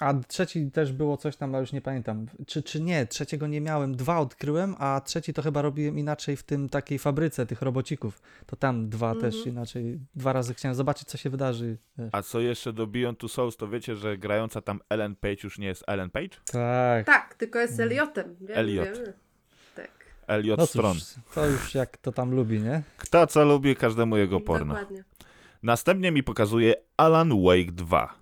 A 0.00 0.14
trzeci 0.28 0.70
też 0.70 0.92
było 0.92 1.16
coś 1.16 1.36
tam, 1.36 1.54
ale 1.54 1.60
już 1.62 1.72
nie 1.72 1.80
pamiętam. 1.80 2.26
Czy, 2.46 2.62
czy 2.62 2.80
nie, 2.80 3.06
trzeciego 3.06 3.46
nie 3.46 3.60
miałem, 3.60 3.96
dwa 3.96 4.18
odkryłem, 4.18 4.74
a 4.78 5.00
trzeci 5.04 5.32
to 5.34 5.42
chyba 5.42 5.62
robiłem 5.62 5.98
inaczej 5.98 6.36
w 6.36 6.42
tym 6.42 6.68
takiej 6.68 6.98
fabryce 6.98 7.46
tych 7.46 7.62
robocików. 7.62 8.22
To 8.46 8.56
tam 8.56 8.88
dwa 8.88 9.12
Mhm. 9.12 9.32
też 9.32 9.46
inaczej, 9.46 10.00
dwa 10.14 10.32
razy 10.32 10.54
chciałem 10.54 10.74
zobaczyć, 10.74 11.08
co 11.08 11.18
się 11.18 11.30
wydarzy. 11.30 11.76
wiesz. 11.98 12.08
A 12.12 12.22
co 12.22 12.40
jeszcze 12.40 12.72
do 12.72 12.86
Beyond 12.86 13.18
Two 13.18 13.28
Souls, 13.28 13.56
to 13.56 13.68
wiecie, 13.68 13.96
że 13.96 14.18
grająca 14.18 14.60
tam 14.60 14.80
Ellen 14.88 15.16
Page 15.16 15.36
już 15.44 15.58
nie 15.58 15.66
jest 15.66 15.84
Ellen 15.86 16.10
Page? 16.10 16.28
Tak. 16.52 17.06
Tak, 17.06 17.34
tylko 17.34 17.58
jest 17.58 17.80
Eliotem. 17.80 18.36
Wiemy, 18.40 18.54
Eliot. 18.54 18.84
Wiemy. 18.98 19.12
Tak. 19.76 19.90
Elliot 20.26 20.58
No 20.58 20.66
Stron. 20.66 20.94
cóż, 20.94 21.04
to 21.34 21.46
już 21.46 21.74
jak 21.74 21.96
to 21.96 22.12
tam 22.12 22.30
lubi, 22.34 22.60
nie? 22.60 22.82
Kto 22.96 23.26
co 23.26 23.44
lubi, 23.44 23.76
każdemu 23.76 24.16
jego 24.16 24.40
porno. 24.40 24.74
Dokładnie. 24.74 25.04
Następnie 25.62 26.12
mi 26.12 26.22
pokazuje 26.22 26.74
Alan 26.96 27.42
Wake 27.44 27.72
2. 27.72 28.14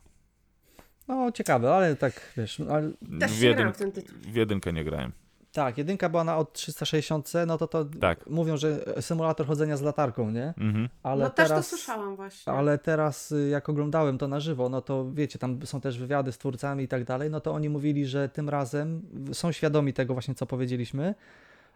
No 1.08 1.32
ciekawe, 1.32 1.74
ale 1.74 1.96
tak, 1.96 2.32
wiesz, 2.36 2.60
ale 2.70 2.90
Też 3.20 3.32
W, 3.32 3.42
jedyn... 3.42 3.72
w 3.72 3.76
ten 3.76 3.92
tytuł. 3.92 4.18
w 4.22 4.34
jedynkę 4.34 4.72
nie 4.72 4.84
grałem. 4.84 5.12
Tak, 5.52 5.78
jedynka 5.78 6.08
była 6.08 6.24
na 6.24 6.36
od 6.36 6.52
360, 6.52 7.32
no 7.46 7.58
to 7.58 7.66
to 7.66 7.84
Tak. 7.84 8.26
mówią, 8.26 8.56
że 8.56 8.84
symulator 9.00 9.46
chodzenia 9.46 9.76
z 9.76 9.82
latarką, 9.82 10.30
nie? 10.30 10.54
Mhm. 10.58 10.88
Ale 11.02 11.24
no 11.24 11.30
też 11.30 11.48
teraz, 11.48 11.70
to 11.70 11.76
słyszałam 11.76 12.16
właśnie. 12.16 12.52
Ale 12.52 12.78
teraz, 12.78 13.32
y, 13.32 13.48
jak 13.48 13.68
oglądałem 13.68 14.18
to 14.18 14.28
na 14.28 14.40
żywo, 14.40 14.68
no 14.68 14.80
to 14.80 15.10
wiecie, 15.12 15.38
tam 15.38 15.66
są 15.66 15.80
też 15.80 15.98
wywiady 15.98 16.32
z 16.32 16.38
twórcami 16.38 16.84
i 16.84 16.88
tak 16.88 17.04
dalej, 17.04 17.30
no 17.30 17.40
to 17.40 17.52
oni 17.52 17.68
mówili, 17.68 18.06
że 18.06 18.28
tym 18.28 18.48
razem 18.48 19.02
są 19.32 19.52
świadomi 19.52 19.92
tego 19.92 20.12
właśnie, 20.14 20.34
co 20.34 20.46
powiedzieliśmy, 20.46 21.14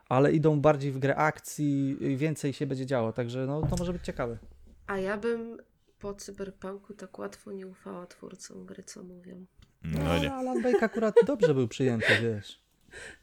ale 0.08 0.32
idą 0.32 0.60
bardziej 0.60 0.92
w 0.92 0.98
grę 0.98 1.16
akcji, 1.16 1.96
i 2.00 2.16
więcej 2.16 2.52
się 2.52 2.66
będzie 2.66 2.86
działo, 2.86 3.12
także 3.12 3.46
no 3.46 3.60
to 3.66 3.76
może 3.76 3.92
być 3.92 4.02
ciekawe. 4.02 4.38
A 4.86 4.98
ja 4.98 5.16
bym 5.16 5.56
po 6.03 6.14
cyberpunku 6.14 6.94
tak 6.94 7.18
łatwo 7.18 7.53
nie 7.53 7.66
ufała 7.66 8.07
twórcom 8.07 8.66
gry, 8.66 8.82
co 8.82 9.03
mówią. 9.03 9.46
No 9.84 10.18
nie. 10.18 10.32
Alan 10.32 10.62
Wake 10.62 10.82
akurat 10.82 11.14
dobrze 11.26 11.55
był 11.55 11.68
przyjęty, 11.68 12.07
wiesz. 12.22 12.62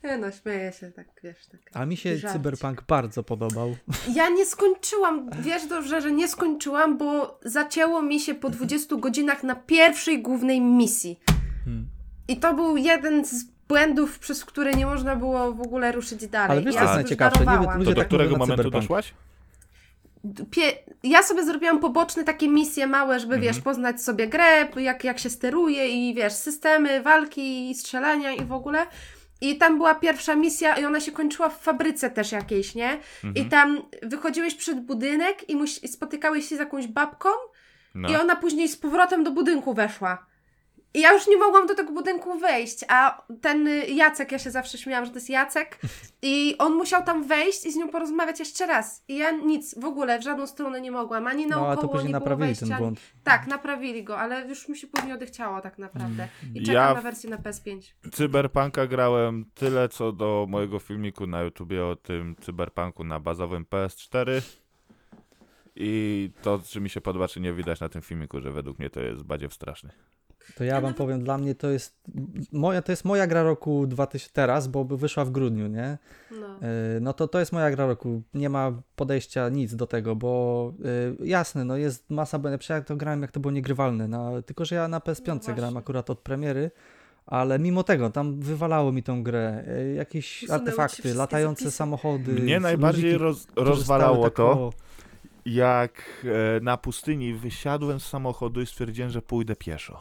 Nie 0.03 0.17
no, 0.17 0.31
śmieję 0.31 0.71
się 0.71 0.91
tak, 0.91 1.07
wiesz, 1.23 1.47
tak. 1.47 1.61
A 1.73 1.85
mi 1.85 1.97
się 1.97 2.17
Żarcik. 2.17 2.37
Cyberpunk 2.37 2.83
bardzo 2.87 3.23
podobał. 3.23 3.75
Ja 4.15 4.29
nie 4.29 4.45
skończyłam, 4.45 5.29
wiesz 5.41 5.67
dobrze, 5.67 6.01
że 6.01 6.11
nie 6.11 6.27
skończyłam, 6.27 6.97
bo 6.97 7.39
zacięło 7.45 8.01
mi 8.01 8.19
się 8.19 8.35
po 8.35 8.49
20 8.49 8.95
godzinach 8.95 9.43
na 9.43 9.55
pierwszej 9.55 10.21
głównej 10.21 10.61
misji. 10.61 11.19
Hmm. 11.65 11.87
I 12.27 12.37
to 12.37 12.53
był 12.53 12.77
jeden 12.77 13.25
z 13.25 13.43
błędów, 13.67 14.19
przez 14.19 14.45
które 14.45 14.73
nie 14.73 14.85
można 14.85 15.15
było 15.15 15.53
w 15.53 15.61
ogóle 15.61 15.91
ruszyć 15.91 16.27
dalej. 16.27 16.51
Ale 16.51 16.61
wiesz, 16.61 16.75
ja 16.75 16.81
co 16.81 16.85
jest 16.85 16.95
najciekawsze? 16.95 17.45
Nie 17.45 17.55
ludzie 17.57 17.85
To 17.85 17.95
do 17.95 17.95
tak 17.95 18.07
którego 18.07 18.31
momentu 18.31 18.63
Cyberpunk. 18.63 18.83
doszłaś? 18.83 19.13
Ja 21.03 21.23
sobie 21.23 21.43
zrobiłam 21.45 21.79
poboczne 21.79 22.23
takie 22.23 22.47
misje 22.47 22.87
małe, 22.87 23.19
żeby 23.19 23.35
Mhm. 23.35 23.53
wiesz, 23.53 23.63
poznać 23.63 24.01
sobie 24.01 24.27
grę, 24.27 24.67
jak, 24.75 25.03
jak 25.03 25.19
się 25.19 25.29
steruje 25.29 25.89
i 25.89 26.13
wiesz, 26.13 26.33
systemy 26.33 27.01
walki 27.03 27.69
i 27.71 27.75
strzelania 27.75 28.31
i 28.31 28.45
w 28.45 28.51
ogóle. 28.51 28.85
I 29.41 29.57
tam 29.57 29.77
była 29.77 29.95
pierwsza 29.95 30.35
misja 30.35 30.75
i 30.77 30.85
ona 30.85 30.99
się 30.99 31.11
kończyła 31.11 31.49
w 31.49 31.61
fabryce 31.61 32.09
też 32.09 32.31
jakiejś, 32.31 32.75
nie? 32.75 32.97
Mhm. 33.23 33.35
I 33.35 33.49
tam 33.49 33.81
wychodziłeś 34.03 34.55
przed 34.55 34.79
budynek 34.85 35.49
i, 35.49 35.55
muś- 35.55 35.83
i 35.83 35.87
spotykałeś 35.87 36.49
się 36.49 36.55
z 36.55 36.59
jakąś 36.59 36.87
babką 36.87 37.29
No. 37.95 38.09
i 38.09 38.15
ona 38.15 38.35
później 38.35 38.67
z 38.67 38.77
powrotem 38.77 39.23
do 39.23 39.31
budynku 39.31 39.73
weszła. 39.73 40.25
I 40.93 40.99
ja 41.01 41.13
już 41.13 41.27
nie 41.27 41.37
mogłam 41.37 41.67
do 41.67 41.75
tego 41.75 41.91
budynku 41.93 42.39
wejść, 42.39 42.85
a 42.87 43.23
ten 43.41 43.69
Jacek, 43.87 44.31
ja 44.31 44.39
się 44.39 44.51
zawsze 44.51 44.77
śmiałam, 44.77 45.05
że 45.05 45.11
to 45.11 45.17
jest 45.17 45.29
Jacek, 45.29 45.79
i 46.21 46.55
on 46.59 46.73
musiał 46.73 47.03
tam 47.03 47.23
wejść 47.23 47.65
i 47.65 47.71
z 47.71 47.75
nią 47.75 47.89
porozmawiać 47.89 48.39
jeszcze 48.39 48.65
raz. 48.67 49.03
I 49.07 49.17
ja 49.17 49.31
nic, 49.31 49.79
w 49.79 49.85
ogóle, 49.85 50.19
w 50.19 50.23
żadną 50.23 50.47
stronę 50.47 50.81
nie 50.81 50.91
mogłam, 50.91 51.27
ani 51.27 51.43
No 51.43 51.49
naokoło, 51.49 51.71
a 51.71 51.77
to 51.77 51.87
później 51.87 52.11
naprawili 52.11 52.47
wejścia. 52.47 52.65
ten 52.65 52.73
ani- 52.73 52.81
błąd. 52.81 52.99
Tak, 53.23 53.47
naprawili 53.47 54.03
go, 54.03 54.19
ale 54.19 54.47
już 54.47 54.69
mi 54.69 54.77
się 54.77 54.87
później 54.87 55.13
odechciało 55.13 55.61
tak 55.61 55.77
naprawdę. 55.77 56.27
I 56.55 56.59
czekam 56.63 56.73
Ja- 56.75 56.93
na 56.93 57.01
wersję 57.01 57.29
na 57.29 57.37
PS5. 57.37 57.81
Cyberpunka 58.13 58.87
grałem 58.87 59.45
tyle, 59.53 59.89
co 59.89 60.11
do 60.11 60.45
mojego 60.49 60.79
filmiku 60.79 61.27
na 61.27 61.41
YouTubie 61.41 61.85
o 61.85 61.95
tym 61.95 62.35
cyberpunku 62.41 63.03
na 63.03 63.19
bazowym 63.19 63.65
PS4. 63.65 64.41
I 65.75 66.31
to, 66.41 66.59
czy 66.65 66.81
mi 66.81 66.89
się 66.89 67.01
podoba, 67.01 67.27
czy 67.27 67.39
nie 67.39 67.53
widać 67.53 67.79
na 67.79 67.89
tym 67.89 68.01
filmiku, 68.01 68.41
że 68.41 68.51
według 68.51 68.79
mnie 68.79 68.89
to 68.89 68.99
jest 68.99 69.23
badziew 69.23 69.53
straszny. 69.53 69.89
To 70.57 70.63
ja 70.63 70.81
wam 70.81 70.93
powiem, 70.93 71.23
dla 71.23 71.37
mnie 71.37 71.55
to 71.55 71.69
jest 71.69 72.01
moja, 72.51 72.81
to 72.81 72.91
jest 72.91 73.05
moja 73.05 73.27
gra 73.27 73.43
roku 73.43 73.87
2000 73.87 74.29
teraz, 74.33 74.67
bo 74.67 74.85
wyszła 74.85 75.25
w 75.25 75.31
grudniu, 75.31 75.67
nie? 75.67 75.97
No. 76.31 76.47
Yy, 76.47 77.01
No 77.01 77.13
to 77.13 77.27
to 77.27 77.39
jest 77.39 77.51
moja 77.51 77.71
gra 77.71 77.87
roku. 77.87 78.21
Nie 78.33 78.49
ma 78.49 78.71
podejścia 78.95 79.49
nic 79.49 79.75
do 79.75 79.87
tego, 79.87 80.15
bo 80.15 80.73
yy, 81.19 81.27
jasne, 81.27 81.65
no 81.65 81.77
jest 81.77 82.09
masa 82.09 82.39
błędów. 82.39 82.59
Przecież 82.59 82.75
ja 82.75 82.81
to 82.83 82.95
grałem 82.95 83.21
jak 83.21 83.31
to 83.31 83.39
było 83.39 83.51
niegrywalne, 83.51 84.07
no, 84.07 84.41
tylko 84.41 84.65
że 84.65 84.75
ja 84.75 84.87
na 84.87 84.99
PS5 84.99 85.47
No 85.47 85.55
grałem 85.55 85.77
akurat 85.77 86.09
od 86.09 86.19
premiery, 86.19 86.71
ale 87.25 87.59
mimo 87.59 87.83
tego 87.83 88.09
tam 88.09 88.39
wywalało 88.39 88.91
mi 88.91 89.03
tą 89.03 89.23
grę. 89.23 89.63
Yy, 89.67 89.93
Jakieś 89.93 90.49
artefakty, 90.49 91.13
latające 91.13 91.63
zapisy. 91.63 91.77
samochody. 91.77 92.33
Mnie 92.33 92.59
najbardziej 92.59 93.03
ludziki, 93.03 93.23
roz, 93.23 93.47
rozwalało 93.55 94.23
tak 94.23 94.33
to, 94.33 94.73
jak 95.45 96.25
e, 96.25 96.59
na 96.59 96.77
pustyni 96.77 97.33
wysiadłem 97.33 97.99
z 97.99 98.05
samochodu 98.05 98.61
i 98.61 98.65
stwierdziłem, 98.65 99.09
że 99.09 99.21
pójdę 99.21 99.55
pieszo. 99.55 99.99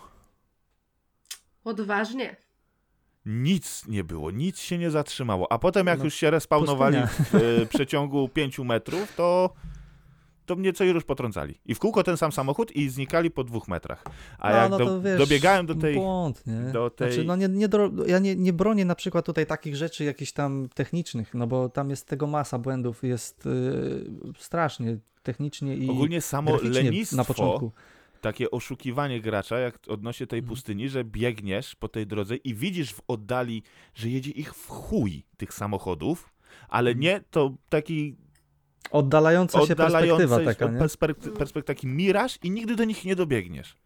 Odważnie. 1.68 2.36
Nic 3.26 3.86
nie 3.88 4.04
było, 4.04 4.30
nic 4.30 4.58
się 4.58 4.78
nie 4.78 4.90
zatrzymało. 4.90 5.52
A 5.52 5.58
potem, 5.58 5.86
jak 5.86 5.98
No, 5.98 6.04
już 6.04 6.14
się 6.14 6.30
respawnowali 6.30 6.96
pustynia. 7.02 7.28
w 7.58 7.62
e, 7.62 7.66
przeciągu 7.66 8.28
5 8.28 8.58
metrów, 8.58 9.16
to, 9.16 9.54
to 10.46 10.56
mnie 10.56 10.72
co 10.72 10.84
i 10.84 10.88
już 10.88 11.04
potrącali. 11.04 11.54
I 11.66 11.74
w 11.74 11.78
kółko 11.78 12.02
ten 12.02 12.16
sam 12.16 12.32
samochód 12.32 12.76
i 12.76 12.88
znikali 12.88 13.30
po 13.30 13.44
dwóch 13.44 13.68
metrach. 13.68 14.04
A 14.38 14.50
No, 14.50 14.56
jak 14.56 14.70
no 14.70 14.78
do, 14.78 15.00
wiesz, 15.02 15.18
dobiegałem 15.18 15.66
do 15.66 15.74
tej. 15.74 15.94
Błąd, 15.94 16.46
nie? 16.46 16.72
do 16.72 16.90
tej- 16.90 17.12
Znaczy, 17.12 17.26
no 17.26 17.36
nie, 17.36 17.48
nie 17.48 17.68
do, 17.68 17.90
ja 18.06 18.18
nie, 18.18 18.36
nie 18.36 18.52
bronię 18.52 18.84
na 18.84 18.94
przykład 18.94 19.24
tutaj 19.26 19.46
takich 19.46 19.76
rzeczy 19.76 20.04
jakichś 20.04 20.32
tam 20.32 20.68
technicznych, 20.74 21.34
no 21.34 21.46
bo 21.46 21.68
tam 21.68 21.90
jest 21.90 22.06
tego 22.06 22.26
masa 22.26 22.58
błędów, 22.58 23.02
jest 23.02 23.46
yy, 23.46 24.32
strasznie 24.38 24.98
technicznie 25.22 25.76
i 25.76 25.90
Ogólnie 25.90 26.20
samo 26.20 26.56
lenistwo, 26.62 27.16
na 27.16 27.24
początku. 27.24 27.72
Takie 28.20 28.50
oszukiwanie 28.50 29.20
gracza, 29.20 29.58
jak 29.58 29.78
odnośnie 29.88 30.26
tej 30.26 30.38
Mhm. 30.38 30.48
pustyni, 30.54 30.88
że 30.88 31.04
biegniesz 31.04 31.74
po 31.74 31.88
tej 31.88 32.06
drodze 32.06 32.36
i 32.36 32.54
widzisz 32.54 32.92
w 32.94 33.00
oddali, 33.08 33.62
że 33.94 34.08
jedzie 34.08 34.30
ich 34.30 34.54
w 34.54 34.68
chuj 34.68 35.24
tych 35.36 35.54
samochodów, 35.54 36.32
ale 36.68 36.90
Mhm. 36.90 37.00
nie 37.00 37.20
to 37.30 37.54
taki 37.68 38.16
Oddalająca 38.90 39.66
się 39.66 39.76
perspektywa 39.76 40.38
taka, 40.44 40.66
nie? 40.68 40.78
perspek- 40.78 41.14
perspek- 41.32 41.62
taki 41.62 41.86
miraż 41.86 42.38
i 42.42 42.50
nigdy 42.50 42.76
do 42.76 42.84
nich 42.84 43.04
nie 43.04 43.16
dobiegniesz. 43.16 43.76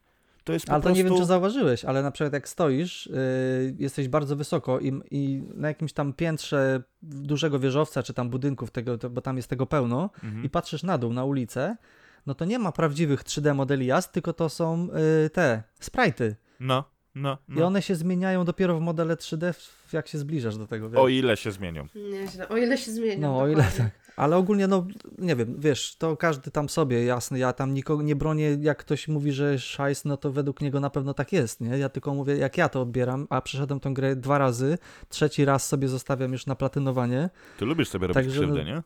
To 0.44 0.52
jest 0.52 0.66
po 0.66 0.72
Ale 0.72 0.82
to 0.82 0.84
prostu... 0.88 1.04
nie 1.04 1.10
wiem, 1.10 1.18
czy 1.18 1.24
zauważyłeś, 1.24 1.84
ale 1.84 2.02
na 2.02 2.10
przykład 2.10 2.32
jak 2.32 2.48
stoisz, 2.48 3.06
yy, 3.06 3.74
jesteś 3.78 4.08
bardzo 4.08 4.36
wysoko 4.36 4.80
i, 4.80 4.92
i 5.10 5.42
na 5.54 5.68
jakimś 5.68 5.92
tam 5.92 6.12
piętrze 6.12 6.82
dużego 7.02 7.58
wieżowca, 7.58 8.02
czy 8.02 8.14
tam 8.14 8.30
budynków, 8.30 8.70
tego, 8.70 8.98
to, 8.98 9.10
bo 9.10 9.20
tam 9.20 9.36
jest 9.36 9.48
tego 9.48 9.66
pełno, 9.66 10.10
Mhm. 10.24 10.44
i 10.44 10.50
patrzysz 10.50 10.82
na 10.82 10.98
dół, 10.98 11.12
na 11.12 11.24
ulicę, 11.24 11.76
no 12.26 12.34
to 12.34 12.44
nie 12.44 12.58
ma 12.58 12.72
prawdziwych 12.72 13.22
3D 13.24 13.54
modeli 13.54 13.86
jazd, 13.86 14.12
tylko 14.12 14.32
to 14.32 14.48
są 14.48 14.86
yy, 15.22 15.30
te 15.30 15.62
sprite'y. 15.80 16.34
No, 16.60 16.84
no, 17.14 17.38
I 17.48 17.52
no. 17.52 17.66
one 17.66 17.82
się 17.82 17.94
zmieniają 17.94 18.44
dopiero 18.44 18.78
w 18.78 18.80
modele 18.80 19.16
3D, 19.16 19.52
w- 19.52 19.92
jak 19.92 20.08
się 20.08 20.18
zbliżasz 20.18 20.56
do 20.56 20.66
tego. 20.66 20.90
Wiesz? 20.90 21.00
O 21.00 21.08
ile 21.08 21.36
się 21.36 21.52
zmienią. 21.52 21.86
Nieźle. 21.94 22.48
O 22.48 22.56
ile 22.56 22.78
się 22.78 22.92
zmienia. 22.92 23.28
No, 23.28 23.38
o 23.38 23.48
ile 23.48 23.64
tak. 23.76 24.02
Ale 24.16 24.36
ogólnie, 24.36 24.66
no, 24.66 24.86
nie 25.18 25.36
wiem, 25.36 25.56
wiesz, 25.60 25.96
to 25.96 26.16
każdy 26.16 26.50
tam 26.50 26.68
sobie, 26.68 27.04
jasne, 27.04 27.38
ja 27.38 27.52
tam 27.52 27.74
nikogo 27.74 28.02
nie 28.02 28.16
bronię, 28.16 28.58
jak 28.60 28.78
ktoś 28.78 29.08
mówi, 29.08 29.32
że 29.32 29.58
szajs, 29.58 30.04
no 30.04 30.16
to 30.16 30.32
według 30.32 30.60
niego 30.60 30.80
na 30.80 30.90
pewno 30.90 31.14
tak 31.14 31.32
jest, 31.32 31.60
nie? 31.60 31.78
Ja 31.78 31.88
tylko 31.88 32.14
mówię, 32.14 32.36
jak 32.36 32.56
ja 32.58 32.68
to 32.68 32.82
odbieram, 32.82 33.26
a 33.30 33.40
przeszedłem 33.40 33.80
tą 33.80 33.94
grę 33.94 34.16
dwa 34.16 34.38
razy, 34.38 34.78
trzeci 35.08 35.44
raz 35.44 35.66
sobie 35.68 35.88
zostawiam 35.88 36.32
już 36.32 36.46
na 36.46 36.54
platynowanie. 36.54 37.30
Ty 37.58 37.64
lubisz 37.64 37.88
sobie 37.88 38.06
robić 38.06 38.14
Także, 38.14 38.40
krzywdę, 38.40 38.58
no, 38.58 38.64
nie? 38.64 38.82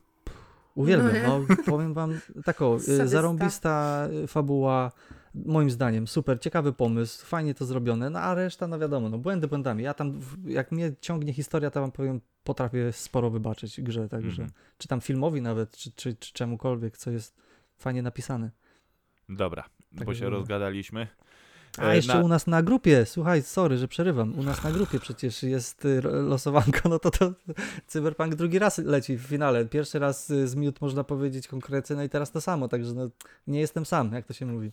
Uwielbiam, 0.81 1.13
No 1.27 1.39
no, 1.49 1.55
powiem 1.65 1.93
wam, 1.93 2.19
taką, 2.45 2.75
y, 2.75 2.79
Sadysta. 2.79 3.07
zarąbista 3.07 4.07
y, 4.23 4.27
fabuła, 4.27 4.91
moim 5.35 5.69
zdaniem, 5.71 6.07
super, 6.07 6.39
ciekawy 6.39 6.73
pomysł, 6.73 7.25
fajnie 7.25 7.53
to 7.53 7.65
zrobione, 7.65 8.09
no 8.09 8.19
a 8.19 8.35
reszta, 8.35 8.67
no 8.67 8.79
wiadomo, 8.79 9.09
no 9.09 9.17
błędy 9.17 9.47
błędami. 9.47 9.83
Ja 9.83 9.93
tam, 9.93 10.19
jak 10.45 10.71
mnie 10.71 10.91
ciągnie 11.01 11.33
historia, 11.33 11.71
to 11.71 11.81
wam 11.81 11.91
powiem, 11.91 12.21
potrafię 12.43 12.91
sporo 12.93 13.29
wybaczyć 13.29 13.81
grze, 13.81 14.09
także, 14.09 14.29
Mhm. 14.43 14.49
czy 14.77 14.87
tam 14.87 15.01
filmowi 15.01 15.41
nawet, 15.41 15.77
czy, 15.77 15.91
czy, 15.91 16.15
czy 16.15 16.33
czemukolwiek, 16.33 16.97
co 16.97 17.11
jest 17.11 17.35
fajnie 17.77 18.01
napisane. 18.01 18.51
Dobra, 19.29 19.63
Tak 19.97 20.05
bo 20.05 20.13
się 20.13 20.29
rozgadaliśmy. 20.29 21.07
A 21.79 21.91
E, 21.91 21.95
jeszcze 21.95 22.13
na- 22.13 22.21
u 22.25 22.27
nas 22.27 22.47
na 22.47 22.63
grupie, 22.63 23.05
słuchaj, 23.05 23.41
sorry, 23.41 23.77
że 23.77 23.87
przerywam, 23.87 24.39
u 24.39 24.43
nas 24.43 24.63
na 24.63 24.71
grupie 24.71 24.99
przecież 24.99 25.43
jest 25.43 25.85
y, 25.85 26.01
losowanko, 26.01 26.89
no 26.89 26.99
to 26.99 27.11
to 27.11 27.31
Cyberpunk 27.87 28.35
drugi 28.35 28.59
raz 28.59 28.77
leci 28.77 29.17
w 29.17 29.21
finale. 29.21 29.65
Pierwszy 29.65 29.99
raz 29.99 30.29
y, 30.29 30.47
z 30.47 30.55
miód 30.55 30.81
można 30.81 31.03
powiedzieć 31.03 31.47
konkretnie, 31.47 31.95
no 31.95 32.03
i 32.03 32.09
teraz 32.09 32.31
to 32.31 32.41
samo, 32.41 32.67
także 32.67 32.93
no, 32.93 33.09
nie 33.47 33.59
jestem 33.59 33.85
sam, 33.85 34.13
jak 34.13 34.25
to 34.25 34.33
się 34.33 34.45
mówi. 34.45 34.71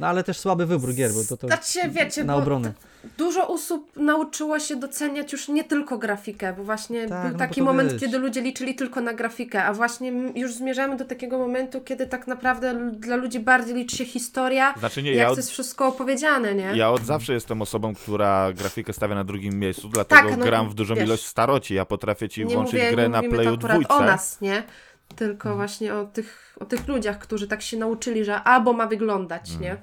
No 0.00 0.06
ale 0.06 0.24
też 0.24 0.38
słaby 0.38 0.66
wybór 0.66 0.94
gier, 0.94 1.10
bo 1.12 1.24
to, 1.28 1.36
to 1.36 1.46
Znaczy, 1.46 1.78
wiecie, 1.90 2.24
na 2.24 2.32
bo 2.32 2.38
obronę. 2.38 2.72
Dużo 3.18 3.48
osób 3.48 3.90
nauczyło 3.96 4.58
się 4.58 4.76
doceniać 4.76 5.32
już 5.32 5.48
nie 5.48 5.64
tylko 5.64 5.98
grafikę, 5.98 6.52
bo 6.56 6.64
właśnie 6.64 7.08
Tak, 7.08 7.22
był 7.22 7.32
no 7.32 7.38
taki 7.38 7.60
to 7.60 7.64
moment, 7.64 7.92
wiesz. 7.92 8.00
kiedy 8.00 8.18
ludzie 8.18 8.40
liczyli 8.40 8.74
tylko 8.74 9.00
na 9.00 9.14
grafikę, 9.14 9.64
a 9.64 9.72
właśnie 9.72 10.12
już 10.34 10.54
zmierzamy 10.54 10.96
do 10.96 11.04
takiego 11.04 11.38
momentu, 11.38 11.80
kiedy 11.80 12.06
tak 12.06 12.26
naprawdę 12.26 12.90
dla 12.92 13.16
ludzi 13.16 13.40
bardziej 13.40 13.74
liczy 13.74 13.96
się 13.96 14.04
historia, 14.04 14.74
Znaczy 14.78 15.02
nie, 15.02 15.10
jak 15.10 15.18
ja 15.18 15.26
to 15.26 15.30
od, 15.32 15.36
jest 15.36 15.50
wszystko 15.50 15.86
opowiedziane, 15.86 16.54
nie? 16.54 16.72
ja 16.74 16.90
od 16.90 17.04
zawsze 17.04 17.32
jestem 17.32 17.62
osobą, 17.62 17.94
która 17.94 18.52
grafikę 18.52 18.92
stawia 18.92 19.14
na 19.14 19.24
drugim 19.24 19.54
miejscu, 19.54 19.88
dlatego 19.88 20.28
Tak, 20.28 20.38
no, 20.38 20.44
gram 20.44 20.70
w 20.70 20.74
dużą 20.74 20.94
wiesz, 20.94 21.04
ilość 21.04 21.26
staroci. 21.26 21.74
Ja 21.74 21.84
potrafię 21.84 22.28
ci 22.28 22.44
włączyć 22.44 22.74
mówię, 22.74 22.90
grę 22.92 23.08
na 23.08 23.22
Playu 23.22 23.50
to 23.50 23.54
akurat 23.56 23.72
dwójce. 23.76 23.94
o 23.94 24.00
nas, 24.00 24.40
nie? 24.40 24.62
Mhm. 25.10 25.16
Tylko 25.18 25.56
właśnie 25.56 25.94
o 25.94 26.04
tych, 26.04 26.56
o 26.60 26.64
tych 26.64 26.88
ludziach, 26.88 27.18
którzy 27.18 27.48
tak 27.48 27.62
się 27.62 27.76
nauczyli, 27.76 28.24
że 28.24 28.42
albo 28.42 28.72
ma 28.72 28.86
wyglądać, 28.86 29.50
Mhm. 29.50 29.62
nie? 29.62 29.82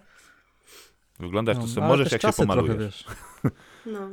Wyglądasz 1.19 1.55
to 1.57 1.61
No, 1.61 1.67
sobie 1.67 1.82
ale 1.86 1.93
możesz, 1.93 2.11
jak 2.11 2.21
się 2.21 2.28
trochę, 2.28 2.38
pomalujesz. 2.38 2.78
wiesz. 2.78 3.05
No. 3.86 4.09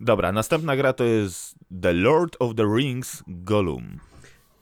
Dobra, 0.00 0.32
następna 0.32 0.76
gra 0.76 0.92
to 0.92 1.04
jest 1.04 1.54
The 1.82 1.92
Lord 1.92 2.36
of 2.38 2.54
the 2.54 2.64
Rings 2.76 3.22
Gollum. 3.26 3.98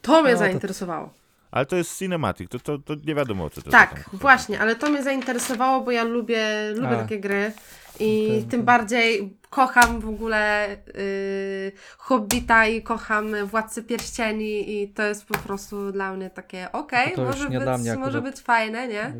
To 0.02 0.12
mnie 0.22 0.32
No, 0.32 0.38
to- 0.38 0.44
zainteresowało. 0.44 1.14
Ale 1.54 1.66
to 1.66 1.76
jest 1.76 1.98
cinematic, 1.98 2.50
to, 2.50 2.58
to, 2.58 2.78
to 2.78 2.94
nie 3.04 3.14
wiadomo 3.14 3.44
o 3.44 3.50
co 3.50 3.62
to 3.62 3.70
Tak, 3.70 3.94
tam 3.94 4.02
chodzi. 4.02 4.16
właśnie, 4.16 4.60
ale 4.60 4.76
to 4.76 4.90
mnie 4.90 5.02
zainteresowało, 5.02 5.80
bo 5.80 5.90
ja 5.90 6.04
lubię, 6.04 6.70
lubię 6.74 6.88
A. 6.98 7.02
takie 7.02 7.20
gry 7.20 7.52
i 8.00 8.26
Okej, 8.26 8.40
tym 8.42 8.48
okej. 8.60 8.62
bardziej 8.62 9.36
kocham 9.50 10.00
w 10.00 10.08
ogóle 10.08 10.68
yy, 10.94 11.72
Hobbita 11.98 12.66
i 12.66 12.82
kocham 12.82 13.46
Władcy 13.46 13.82
Pierścieni 13.82 14.82
i 14.82 14.88
to 14.88 15.02
jest 15.02 15.26
po 15.26 15.38
prostu 15.38 15.92
dla 15.92 16.12
mnie 16.12 16.30
takie 16.30 16.72
okej, 16.72 17.12
No 17.16 17.22
już 17.22 17.36
może, 17.36 17.48
być, 17.78 17.98
może 17.98 18.22
być 18.22 18.36
fajne, 18.40 18.88
nie? 18.88 19.12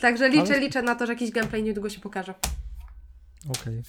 Także 0.00 0.28
liczę, 0.28 0.52
Ale- 0.54 0.60
liczę 0.60 0.82
na 0.82 0.94
to, 0.94 1.06
że 1.06 1.12
jakiś 1.12 1.30
gameplay 1.30 1.62
niedługo 1.62 1.90
się 1.90 2.00
pokaże. 2.00 2.34
Okej. 3.60 3.82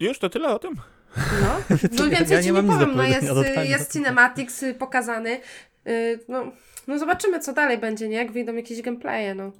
Już 0.00 0.18
to 0.18 0.30
tyle 0.30 0.48
o 0.48 0.58
tym? 0.58 0.74
No, 1.16 1.76
no 1.98 2.08
więcej 2.08 2.36
Ja 2.36 2.42
ci 2.42 2.52
nie 2.52 2.62
nie, 2.62 2.68
powiem, 2.68 2.96
no 2.96 3.02
jest, 3.02 3.26
jest 3.64 3.92
cinematics 3.92 4.62
y, 4.62 4.74
pokazany, 4.74 5.40
yy, 5.84 6.20
no, 6.28 6.52
no 6.86 6.98
zobaczymy 6.98 7.40
co 7.40 7.52
dalej 7.52 7.78
będzie, 7.78 8.08
nie? 8.08 8.16
Jak 8.16 8.32
wyjdą 8.32 8.54
jakieś 8.54 8.82
gameplaye, 8.82 9.34
no. 9.34 9.52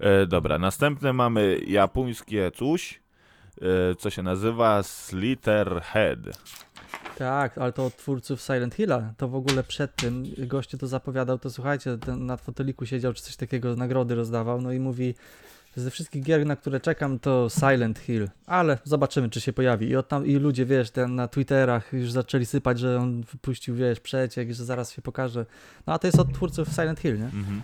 E, 0.00 0.26
dobra, 0.26 0.58
następne 0.58 1.12
mamy 1.12 1.58
japońskie 1.66 2.50
coś, 2.54 3.00
e, 3.62 3.94
co 3.94 4.10
się 4.10 4.22
nazywa 4.22 4.82
Slitterhead. 4.82 6.18
Tak, 7.18 7.58
ale 7.58 7.72
to 7.72 7.86
od 7.86 7.96
twórców 7.96 8.40
Silent 8.40 8.74
Hilla. 8.74 9.14
To 9.16 9.28
w 9.28 9.34
ogóle 9.34 9.62
przed 9.62 9.96
tym 9.96 10.24
gościu 10.38 10.78
to 10.78 10.86
zapowiadał, 10.86 11.38
to 11.38 11.50
słuchajcie, 11.50 11.98
ten 11.98 12.26
na 12.26 12.36
foteliku 12.36 12.86
siedział, 12.86 13.12
czy 13.12 13.22
coś 13.22 13.36
takiego, 13.36 13.76
nagrody 13.76 14.14
rozdawał, 14.14 14.60
no 14.60 14.72
i 14.72 14.80
mówi, 14.80 15.14
ze 15.80 15.90
wszystkich 15.90 16.22
gier, 16.22 16.46
na 16.46 16.56
które 16.56 16.80
czekam, 16.80 17.18
to 17.18 17.48
Silent 17.50 17.98
Hill, 17.98 18.28
ale 18.46 18.78
zobaczymy, 18.84 19.30
czy 19.30 19.40
się 19.40 19.52
pojawi. 19.52 19.88
I, 19.88 19.96
od 19.96 20.08
tam, 20.08 20.26
i 20.26 20.34
ludzie, 20.36 20.66
wiesz, 20.66 20.90
ten 20.90 21.14
na 21.14 21.28
Twitterach 21.28 21.92
już 21.92 22.12
zaczęli 22.12 22.46
sypać, 22.46 22.78
że 22.78 22.98
on 22.98 23.22
wypuścił, 23.22 23.74
wiesz, 23.74 24.00
przeciek, 24.00 24.52
że 24.52 24.64
zaraz 24.64 24.92
się 24.92 25.02
pokaże. 25.02 25.46
No 25.86 25.92
a 25.92 25.98
to 25.98 26.06
jest 26.06 26.18
od 26.18 26.32
twórców 26.34 26.68
Silent 26.68 27.00
Hill, 27.00 27.18
nie? 27.18 27.24
Mhm. 27.24 27.60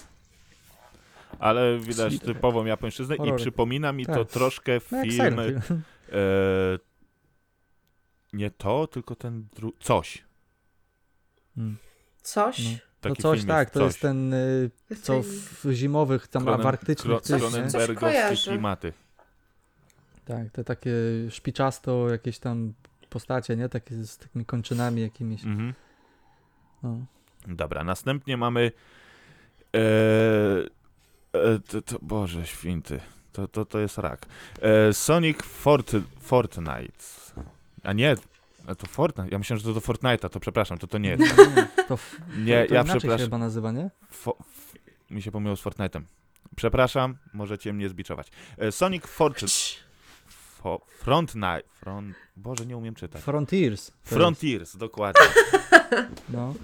Ale 1.38 1.78
widać 1.78 1.96
Slitterhead. 1.96 2.36
typową 2.36 2.64
japońszczyznę 2.64 3.14
i 3.14 3.18
Horrory. 3.18 3.36
przypomina 3.38 3.92
mi 3.92 4.06
to 4.06 4.24
Tak. 4.24 4.28
troszkę 4.28 4.72
No 4.92 5.02
film... 5.02 5.40
E, 6.12 6.78
nie 8.32 8.50
to, 8.50 8.86
tylko 8.86 9.16
ten 9.16 9.46
dru- 9.56 9.72
coś. 9.80 10.24
Mm. 11.56 11.76
Coś? 12.22 12.64
No. 12.64 12.70
Taki 13.08 13.22
to 13.22 13.28
coś, 13.28 13.38
film 13.38 13.48
tak, 13.48 13.70
to 13.70 13.80
coś. 13.80 13.86
jest 13.86 14.00
ten, 14.00 14.32
y, 14.34 14.70
co 15.02 15.22
w 15.22 15.66
zimowych, 15.72 16.28
tam 16.28 16.44
Kronen- 16.44 16.62
w 16.62 16.66
arktycznych, 16.66 17.18
Kro- 17.18 17.20
tych, 17.20 17.30
nie? 17.30 17.38
Cronenbergowskie 17.38 17.94
kojarzę. 17.94 18.50
klimaty. 18.50 18.92
Tak, 20.24 20.50
te 20.52 20.64
takie 20.64 20.90
szpiczasto 21.30 22.10
jakieś 22.10 22.38
tam 22.38 22.72
postacie, 23.10 23.56
nie? 23.56 23.68
Takie 23.68 23.94
z 24.04 24.18
takimi 24.18 24.44
kończynami 24.44 25.02
jakimiś. 25.02 25.44
Mhm. 25.44 25.74
No. 26.82 26.98
Dobra, 27.46 27.84
następnie 27.84 28.36
mamy. 28.36 28.72
E, 29.74 29.78
e, 31.32 31.58
to, 31.68 31.82
to, 31.82 31.98
Boże 32.02 32.46
święty, 32.46 33.00
to, 33.32 33.48
to, 33.48 33.64
to 33.64 33.78
jest 33.78 33.98
rak. 33.98 34.26
E, 34.62 34.92
Sonic 34.92 35.42
Fort, 35.42 35.92
Fortnite. 36.20 37.04
A 37.82 37.92
nie, 37.92 38.14
a 38.66 38.74
to 38.74 38.86
Fortnite. 38.86 39.30
Ja 39.30 39.38
myślałem, 39.38 39.58
że 39.60 39.64
to 39.64 39.74
do 39.74 39.80
Fortnite'a, 39.80 40.28
to 40.28 40.40
przepraszam, 40.40 40.78
to 40.78 40.86
to 40.86 40.98
nie 40.98 41.10
jest. 41.10 41.36
To, 41.88 41.94
f- 41.94 42.16
Nie, 42.38 42.64
to 42.66 42.74
ja 42.74 42.80
inaczej 42.80 42.92
się 42.94 42.98
przepraszam. 42.98 43.26
chyba 43.26 43.38
nazywa, 43.38 43.72
nie? 43.72 43.90
Fo, 44.10 44.36
f, 44.40 44.74
mi 45.10 45.22
się 45.22 45.30
pomyliło 45.30 45.56
z 45.56 45.62
Fortnite'em. 45.62 46.02
Przepraszam, 46.56 47.16
możecie 47.32 47.72
mnie 47.72 47.88
zbiczować. 47.88 48.28
E, 48.58 48.72
Sonic 48.72 49.06
Fort, 49.06 49.44
fo, 50.28 50.80
Frontnight. 50.98 51.70
Front, 51.80 52.16
Boże, 52.36 52.66
nie 52.66 52.76
umiem 52.76 52.94
czytać. 52.94 53.22
Frontiers. 53.22 53.86
to 53.86 53.94
Frontiers, 54.16 54.76
dokładnie. 54.76 55.20
Jest, 55.26 56.22
no. 56.28 56.54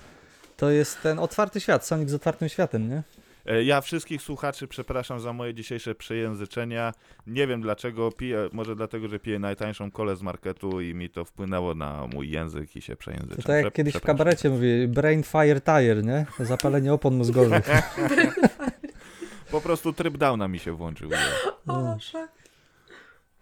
To 0.57 0.71
jest 0.71 1.03
ten 1.03 1.19
otwarty 1.19 1.61
świat, 1.61 1.87
Sonic 1.87 2.11
z 2.11 2.15
otwartym 2.15 2.49
światem, 2.49 2.89
nie? 2.89 3.03
E, 3.51 3.65
Ja 3.65 3.81
wszystkich 3.81 4.23
słuchaczy 4.23 4.69
przepraszam 4.69 5.21
za 5.21 5.33
moje 5.33 5.55
dzisiejsze 5.55 5.95
przejęzyczenia. 5.95 6.93
Nie 7.27 7.47
wiem 7.47 7.61
dlaczego, 7.61 8.13
piję, 8.13 8.49
może 8.53 8.77
dlatego, 8.77 9.09
że 9.09 9.19
piję 9.19 9.39
najtańszą 9.39 9.91
kolę 9.91 10.17
z 10.17 10.23
marketu 10.23 10.81
i 10.81 10.95
mi 10.95 11.11
to 11.11 11.25
wpłynęło 11.25 11.75
na 11.75 12.07
mój 12.07 12.31
język 12.31 12.77
i 12.77 12.81
się 12.81 12.97
przejęzyczam. 12.97 13.37
To 13.37 13.43
tak 13.43 13.57
jak 13.57 13.65
Prze- 13.67 13.71
kiedyś 13.77 13.95
w 13.95 14.01
kabarecie 14.01 14.51
mówi, 14.51 14.89
brain 14.89 15.23
fire 15.23 15.61
tire, 15.61 16.03
nie? 16.03 16.27
Zapalenie 16.39 16.93
opon 16.93 17.15
mózgowych. 17.17 17.69
Po 19.51 19.61
prostu 19.61 19.93
tryb 19.93 20.17
downa 20.17 20.49
mi 20.49 20.59
się 20.59 20.73
włączył. 20.73 21.11
No. 21.67 21.75
O. 21.75 21.97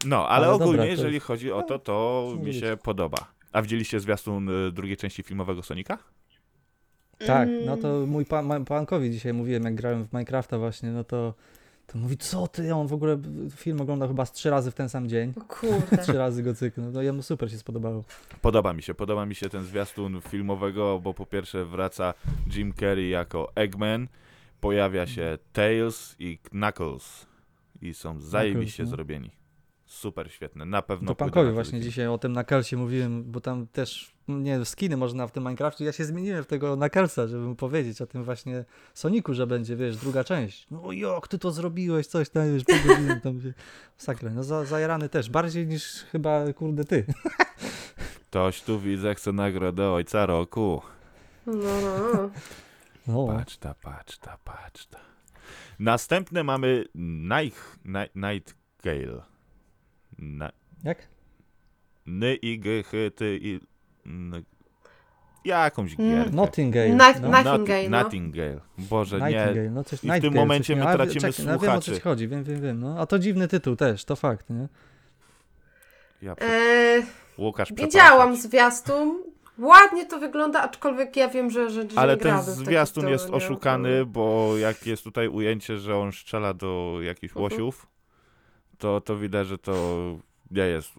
No, 0.05 0.29
ale, 0.29 0.47
Ale 0.47 0.55
ogólnie, 0.55 0.73
dobra, 0.73 0.85
jeżeli 0.87 1.15
jest- 1.15 1.27
chodzi 1.27 1.53
o 1.53 1.63
to, 1.63 1.79
to 1.79 2.29
No, 2.37 2.45
mi 2.45 2.55
się 2.55 2.77
podoba. 2.83 3.19
A 3.53 3.63
widzieliście 3.63 4.01
zwiastun 4.01 4.49
y, 4.69 4.73
drugiej 4.73 4.97
części 4.97 5.23
filmowego 5.23 5.63
Sonika? 5.63 5.99
Tak, 7.27 7.49
Mm. 7.49 7.65
no 7.67 7.77
to 7.77 8.07
mój 8.07 8.25
pan, 8.25 8.65
pankowi 8.65 9.11
dzisiaj 9.11 9.33
mówiłem, 9.33 9.63
jak 9.65 9.75
grałem 9.75 10.05
w 10.05 10.13
Minecrafta 10.13 10.59
właśnie, 10.59 10.91
no 10.91 11.05
to, 11.05 11.35
to 11.87 11.99
mówi, 11.99 12.17
co 12.17 12.47
ty, 12.49 12.75
on 12.75 12.87
w 12.87 12.93
ogóle 12.93 13.19
film 13.57 13.81
oglądał 13.81 14.09
chyba 14.09 14.27
z 14.27 14.33
trzy 14.33 14.51
razy 14.51 14.71
w 14.71 14.75
ten 14.75 14.89
sam 14.89 15.09
dzień. 15.09 15.33
O 15.37 15.41
kurde. 15.41 15.99
Trzy 16.03 16.13
razy 16.13 16.43
go 16.43 16.55
cyknął, 16.55 16.91
no 16.91 17.03
jemu 17.03 17.23
super 17.23 17.51
się 17.51 17.59
spodobało. 17.59 18.05
Podoba 18.43 18.73
mi 18.73 18.83
się, 18.83 18.95
podoba 18.95 19.27
mi 19.27 19.35
się 19.35 19.49
ten 19.49 19.65
zwiastun 19.65 20.21
filmowego, 20.21 21.01
bo 21.03 21.15
po 21.15 21.27
pierwsze 21.27 21.65
wraca 21.65 22.15
Jim 22.55 22.73
Carrey 22.75 23.09
jako 23.11 23.53
Eggman, 23.55 24.09
pojawia 24.61 25.07
się 25.07 25.39
Tails 25.53 26.17
i 26.19 26.39
Knuckles 26.39 27.27
i 27.83 27.95
są 27.95 28.21
zajebiście 28.21 28.83
no. 28.83 28.89
zrobieni. 28.89 29.31
Super 29.89 30.33
świetne, 30.33 30.65
na 30.65 30.83
pewno. 30.83 31.09
to 31.09 31.15
pankowi 31.15 31.53
właśnie 31.53 31.81
dzisiaj 31.81 32.07
o 32.07 32.19
tym 32.19 32.35
Knucklecie 32.35 32.77
mówiłem, 32.77 33.25
bo 33.25 33.41
tam 33.41 33.67
też, 33.67 34.15
nie 34.29 34.65
skiny 34.65 34.97
można 34.97 35.27
w 35.27 35.33
tym 35.33 35.43
Minecrafcie, 35.43 35.85
ja 35.85 35.93
się 35.93 36.05
zmieniłem 36.05 36.45
w 36.45 36.47
tego 36.47 36.77
Knucklesa, 36.77 37.27
żeby 37.27 37.45
mu 37.45 37.55
powiedzieć 37.55 38.03
o 38.03 38.07
tym 38.07 38.25
właśnie 38.25 38.65
Soniku, 38.95 39.35
że 39.35 39.47
będzie, 39.47 39.77
wiesz, 39.77 39.97
druga 39.97 40.25
część. 40.25 40.67
No 40.71 40.93
jak 40.93 41.29
ty 41.29 41.39
to 41.39 41.51
zrobiłeś, 41.51 42.07
coś 42.07 42.31
tam, 42.31 42.53
wiesz, 42.53 42.65
pół 42.65 42.77
godziny 42.87 43.21
tam 43.21 43.41
się... 43.41 43.53
Sakle, 43.97 44.31
no 44.31 44.43
za, 44.43 44.65
zajarany 44.65 45.09
też, 45.09 45.31
bardziej 45.31 45.67
niż 45.67 46.05
chyba, 46.13 46.53
kurde, 46.53 46.85
ty. 46.85 47.05
Ktoś 48.31 48.63
tu 48.63 48.81
widzę, 48.81 49.15
chce 49.15 49.33
nagrodę 49.33 49.91
ojca 49.91 50.27
roku. 50.27 50.83
No, 51.47 51.55
no. 51.55 52.31
No, 53.07 53.27
Patrz 53.27 53.57
ta, 53.57 53.75
patrz 53.75 54.19
ta, 54.19 54.39
patrz 54.45 54.87
ta. 54.87 54.99
Następne 55.79 56.45
mamy 56.45 56.85
Night, 56.95 57.79
Night, 57.85 58.17
Nightgale. 58.17 59.38
Na, 60.19 60.51
jak? 60.85 60.99
Ny 62.07 62.35
i 62.35 62.59
g, 62.59 62.83
h, 62.83 62.91
ty 63.17 63.39
i... 63.43 63.61
N, 64.07 64.43
jakąś 65.45 65.99
Mm, 65.99 66.11
gierkę. 66.11 66.37
Nottingale. 66.37 66.91
Night- 66.91 67.21
no. 67.21 67.29
Nightingale, 67.29 67.89
no. 67.91 67.99
Nightingale. 68.03 68.61
Boże, 68.79 69.21
nie. 69.21 69.71
No 69.71 69.85
coś 69.85 70.05
I 70.05 70.11
w 70.11 70.21
tym 70.21 70.35
momencie 70.35 70.75
coś, 70.77 70.85
my 70.85 70.93
tracimy 70.93 71.21
czekaj, 71.33 71.47
no, 71.47 71.53
wiem 71.53 71.55
o 71.55 71.59
co 71.59 71.61
słuchaczy. 71.83 71.95
ci 71.95 72.01
chodzi, 72.01 72.29
wiem, 72.29 72.45
wiem, 72.45 72.61
wiem. 72.63 72.81
No, 72.81 72.97
a 73.01 73.07
to 73.07 73.19
dziwny 73.19 73.49
tytuł 73.49 73.77
też, 73.77 74.05
to 74.05 74.17
fakt, 74.17 74.51
nie? 74.51 74.69
Ja, 76.23 76.35
prze- 76.37 76.47
E, 76.47 77.03
Łukasz, 77.39 77.73
widziałam 77.73 78.37
zwiastun. 78.37 79.23
Ładnie 79.59 80.07
to 80.07 80.19
wygląda, 80.19 80.63
aczkolwiek 80.63 81.17
ja 81.17 81.29
wiem, 81.29 81.51
że, 81.51 81.71
że, 81.71 81.91
że 81.91 81.99
Ale 81.99 82.17
ten 82.17 82.43
zwiastun 82.43 83.09
jest 83.09 83.31
oszukany, 83.31 84.07
bo 84.07 84.57
jak 84.59 84.87
jest 84.87 85.05
tutaj 85.05 85.29
ujęcie, 85.29 85.79
że 85.79 85.97
on 85.97 86.13
strzela 86.13 86.55
do 86.55 86.99
jakichś 87.03 87.33
Mhm. 87.37 87.43
łosiów, 87.43 87.87
to, 88.79 89.01
to 89.01 89.17
widać, 89.17 89.47
że 89.47 89.59
to 89.59 89.75
nie 90.51 90.63
jest 90.67 90.93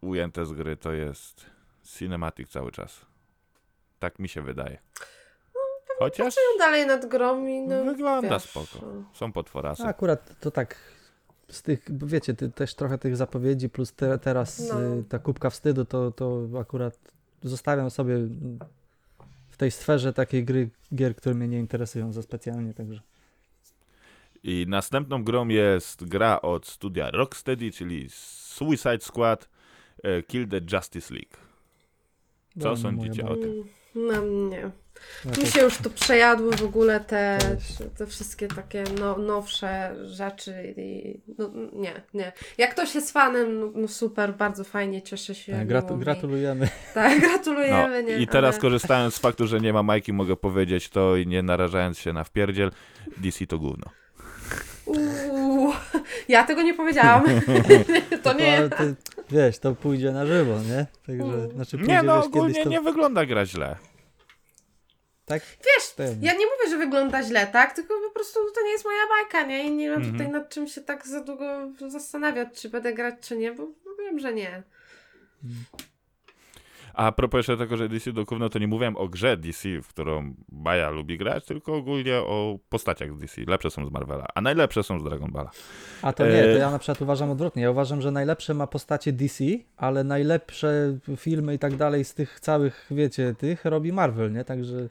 ujęte 0.00 0.46
z 0.46 0.52
gry, 0.52 0.76
to 0.76 0.92
jest 0.92 1.46
cinematic 1.84 2.48
cały 2.48 2.72
czas. 2.72 3.00
Tak 3.98 4.18
mi 4.18 4.28
się 4.28 4.42
wydaje. 4.42 4.78
Chociaż 5.98 6.16
Pracują 6.34 6.58
dalej 6.58 6.86
nad 6.86 7.06
grą 7.06 7.46
i 7.46 7.60
no, 7.60 7.84
wygląda 7.84 8.28
wiesz, 8.28 8.42
spoko. 8.50 8.86
no. 8.86 9.04
Są 9.12 9.32
potworasy. 9.32 9.82
A 9.82 9.86
akurat 9.86 10.40
to 10.40 10.50
tak 10.50 10.76
z 11.48 11.62
tych, 11.62 11.92
bo 11.92 12.06
wiecie, 12.06 12.34
ty, 12.34 12.50
też 12.50 12.74
trochę 12.74 12.98
tych 12.98 13.16
zapowiedzi 13.16 13.68
plus 13.68 13.92
te, 13.92 14.18
teraz 14.18 14.68
No. 14.72 14.82
y, 14.82 15.04
ta 15.08 15.18
kubka 15.18 15.50
wstydu, 15.50 15.84
to, 15.84 16.10
to 16.10 16.42
akurat 16.60 16.98
zostawiam 17.42 17.90
sobie 17.90 18.16
w 19.48 19.56
tej 19.56 19.70
sferze 19.70 20.12
takiej 20.12 20.44
gry, 20.44 20.70
gier, 20.94 21.16
które 21.16 21.34
mnie 21.34 21.48
nie 21.48 21.58
interesują 21.58 22.12
za 22.12 22.22
specjalnie, 22.22 22.74
także 22.74 23.00
I 24.46 24.66
następną 24.68 25.24
grą 25.24 25.48
jest 25.48 26.04
gra 26.04 26.40
od 26.40 26.66
studia 26.66 27.10
Rocksteady, 27.10 27.70
czyli 27.70 28.06
Suicide 28.10 29.00
Squad 29.00 29.48
e, 30.02 30.22
Kill 30.22 30.48
the 30.48 30.60
Justice 30.72 31.14
League. 31.14 31.36
Co 32.60 32.76
sądzicie 32.76 33.28
o 33.28 33.36
tym? 33.36 33.50
Mm, 33.52 33.66
No 33.94 34.48
nie. 34.50 34.70
bajka. 35.24 35.40
Mi 35.40 35.46
się 35.46 35.60
już 35.60 35.78
tu 35.78 35.90
przejadły 35.90 36.56
w 36.56 36.62
ogóle 36.62 37.00
te, 37.00 37.38
te 37.98 38.06
wszystkie 38.06 38.48
takie 38.48 38.84
no, 39.00 39.18
nowsze 39.18 39.96
rzeczy 40.04 40.74
i 40.76 41.20
no, 41.38 41.50
nie, 41.72 42.02
nie. 42.14 42.32
Jak 42.58 42.70
ktoś 42.70 42.94
jest 42.94 43.12
fanem, 43.12 43.60
no, 43.60 43.72
no 43.74 43.88
super, 43.88 44.36
bardzo 44.36 44.64
fajnie, 44.64 45.02
cieszę 45.02 45.34
się. 45.34 45.52
Tak, 45.52 45.68
gratu- 45.68 45.98
gratulujemy. 45.98 46.68
Tak, 46.94 47.12
No, 47.22 47.28
gratulujemy, 47.28 48.04
nie? 48.04 48.18
I 48.18 48.26
teraz 48.26 48.54
ale... 48.54 48.62
korzystając 48.62 49.14
z 49.14 49.18
faktu, 49.18 49.46
że 49.46 49.60
nie 49.60 49.72
ma 49.72 49.82
Majki, 49.82 50.12
mogę 50.12 50.36
powiedzieć 50.36 50.88
to 50.88 51.16
i 51.16 51.26
nie 51.26 51.42
narażając 51.42 51.98
się 51.98 52.12
na 52.12 52.24
wpierdziel, 52.24 52.70
DC 53.16 53.46
to 53.46 53.58
gówno. 53.58 53.86
Uuu, 55.30 55.72
ja 56.28 56.44
tego 56.44 56.62
nie 56.62 56.74
powiedziałam. 56.74 57.24
to 58.22 58.32
nie. 58.32 58.56
Ale 58.58 58.68
ty, 58.70 58.94
wiesz, 59.30 59.58
to 59.58 59.74
pójdzie 59.74 60.12
na 60.12 60.26
żywo, 60.26 60.52
nie? 60.58 60.86
Także, 61.06 61.34
Mm. 61.38 61.50
znaczy 61.50 61.76
pójdzie, 61.78 61.92
Nie 61.92 62.02
no, 62.02 62.16
wiesz, 62.16 62.26
ogólnie 62.26 62.64
to... 62.64 62.70
nie 62.70 62.80
wygląda 62.80 63.26
gra 63.26 63.46
źle. 63.46 63.76
Tak? 65.24 65.42
Wiesz, 65.42 65.90
Ten. 65.96 66.22
ja 66.22 66.32
nie 66.32 66.46
mówię, 66.46 66.70
że 66.70 66.76
wygląda 66.78 67.22
źle, 67.22 67.46
tak? 67.46 67.72
Tylko 67.74 67.94
po 68.08 68.10
prostu 68.14 68.38
to 68.54 68.62
nie 68.64 68.70
jest 68.70 68.84
moja 68.84 69.02
bajka, 69.08 69.42
nie? 69.42 69.64
I 69.64 69.70
nie 69.70 69.88
mam 69.90 69.96
Mhm. 69.98 70.12
tutaj 70.14 70.32
nad 70.32 70.48
czym 70.48 70.68
się 70.68 70.80
tak 70.80 71.06
za 71.06 71.20
długo 71.20 71.68
zastanawiać, 71.88 72.48
czy 72.62 72.68
będę 72.68 72.92
grać, 72.94 73.14
czy 73.20 73.36
nie, 73.36 73.52
bo 73.52 73.66
bo 73.66 73.94
wiem, 74.04 74.18
że 74.18 74.34
nie. 74.34 74.62
A 76.96 77.12
propos 77.12 77.38
jeszcze 77.38 77.56
tego, 77.56 77.76
że 77.76 77.88
DC 77.88 78.12
dokówno, 78.12 78.48
to 78.48 78.58
nie 78.58 78.68
mówiłem 78.68 78.96
o 78.96 79.08
grze 79.08 79.36
DC, 79.36 79.68
w 79.82 79.88
którą 79.88 80.34
Baja 80.48 80.90
lubi 80.90 81.18
grać, 81.18 81.44
tylko 81.44 81.74
ogólnie 81.74 82.16
o 82.16 82.58
postaciach 82.68 83.14
z 83.14 83.18
DC. 83.18 83.42
Lepsze 83.46 83.70
są 83.70 83.86
z 83.86 83.90
Marvela, 83.90 84.26
a 84.34 84.40
najlepsze 84.40 84.82
są 84.82 85.00
z 85.00 85.04
Dragon 85.04 85.30
Balla. 85.32 85.50
A 86.02 86.12
to 86.12 86.26
nie, 86.26 86.44
E, 86.44 86.52
to 86.52 86.58
ja 86.58 86.70
na 86.70 86.78
przykład 86.78 87.02
uważam 87.02 87.30
odwrotnie. 87.30 87.62
Ja 87.62 87.70
uważam, 87.70 88.02
że 88.02 88.10
najlepsze 88.10 88.54
ma 88.54 88.66
postacie 88.66 89.12
DC, 89.12 89.44
ale 89.76 90.04
najlepsze 90.04 90.98
filmy 91.16 91.54
i 91.54 91.58
tak 91.58 91.76
dalej 91.76 92.04
z 92.04 92.14
tych 92.14 92.40
całych, 92.40 92.86
wiecie, 92.90 93.34
tych 93.38 93.64
robi 93.64 93.92
Marvel, 93.92 94.32
nie? 94.32 94.44
Także 94.44 94.88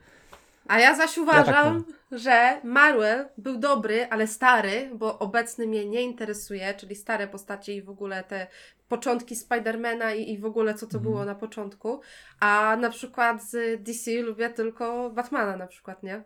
A 0.68 0.80
ja 0.80 0.96
zaś 0.96 1.16
tak 1.16 1.24
uważam, 1.24 1.84
że 2.12 2.62
Marvel 2.64 3.28
był 3.38 3.58
dobry, 3.60 4.08
ale 4.10 4.28
stary, 4.28 4.90
bo 4.96 5.20
obecny 5.20 5.68
mnie 5.68 5.86
nie 5.86 6.02
interesuje, 6.02 6.74
czyli 6.74 6.96
stare 6.96 7.28
postacie 7.28 7.74
i 7.76 7.82
w 7.82 7.90
ogóle 7.90 8.24
te 8.24 8.48
początki 8.88 9.36
Spidermana 9.36 10.14
i, 10.14 10.32
i 10.32 10.38
w 10.38 10.46
ogóle 10.46 10.74
co 10.74 10.80
to 10.88 10.98
Mhm. 10.98 11.04
było 11.04 11.26
na 11.26 11.36
początku. 11.36 12.02
A 12.40 12.78
na 12.82 12.90
przykład 12.90 13.44
z 13.44 13.84
DC 13.84 14.12
lubię 14.22 14.50
tylko 14.50 15.10
Batmana 15.10 15.58
na 15.58 15.68
przykład, 15.68 16.04
nie? 16.04 16.24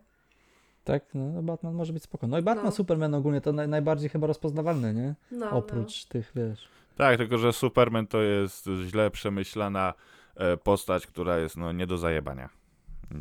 tak, 0.84 1.02
no 1.14 1.42
Batman 1.42 1.74
może 1.74 1.92
być 1.92 2.02
spoko. 2.02 2.26
No 2.26 2.38
i 2.38 2.42
Batman, 2.42 2.64
No. 2.66 2.72
Superman 2.72 3.14
ogólnie 3.14 3.40
to 3.40 3.52
naj, 3.52 3.68
najbardziej 3.68 4.08
chyba 4.10 4.26
rozpoznawalne, 4.26 4.94
nie? 4.94 5.14
No, 5.30 5.50
Oprócz 5.50 6.04
tych, 6.04 6.32
wiesz. 6.36 6.68
Tak, 6.96 7.16
tylko 7.16 7.38
że 7.38 7.52
Superman 7.52 8.06
to 8.06 8.22
jest 8.22 8.66
źle 8.86 9.10
przemyślana 9.10 9.94
e, 10.36 10.56
postać, 10.56 11.06
która 11.06 11.38
jest 11.38 11.56
no, 11.56 11.72
nie 11.72 11.86
do 11.86 11.98
zajebania. 11.98 12.48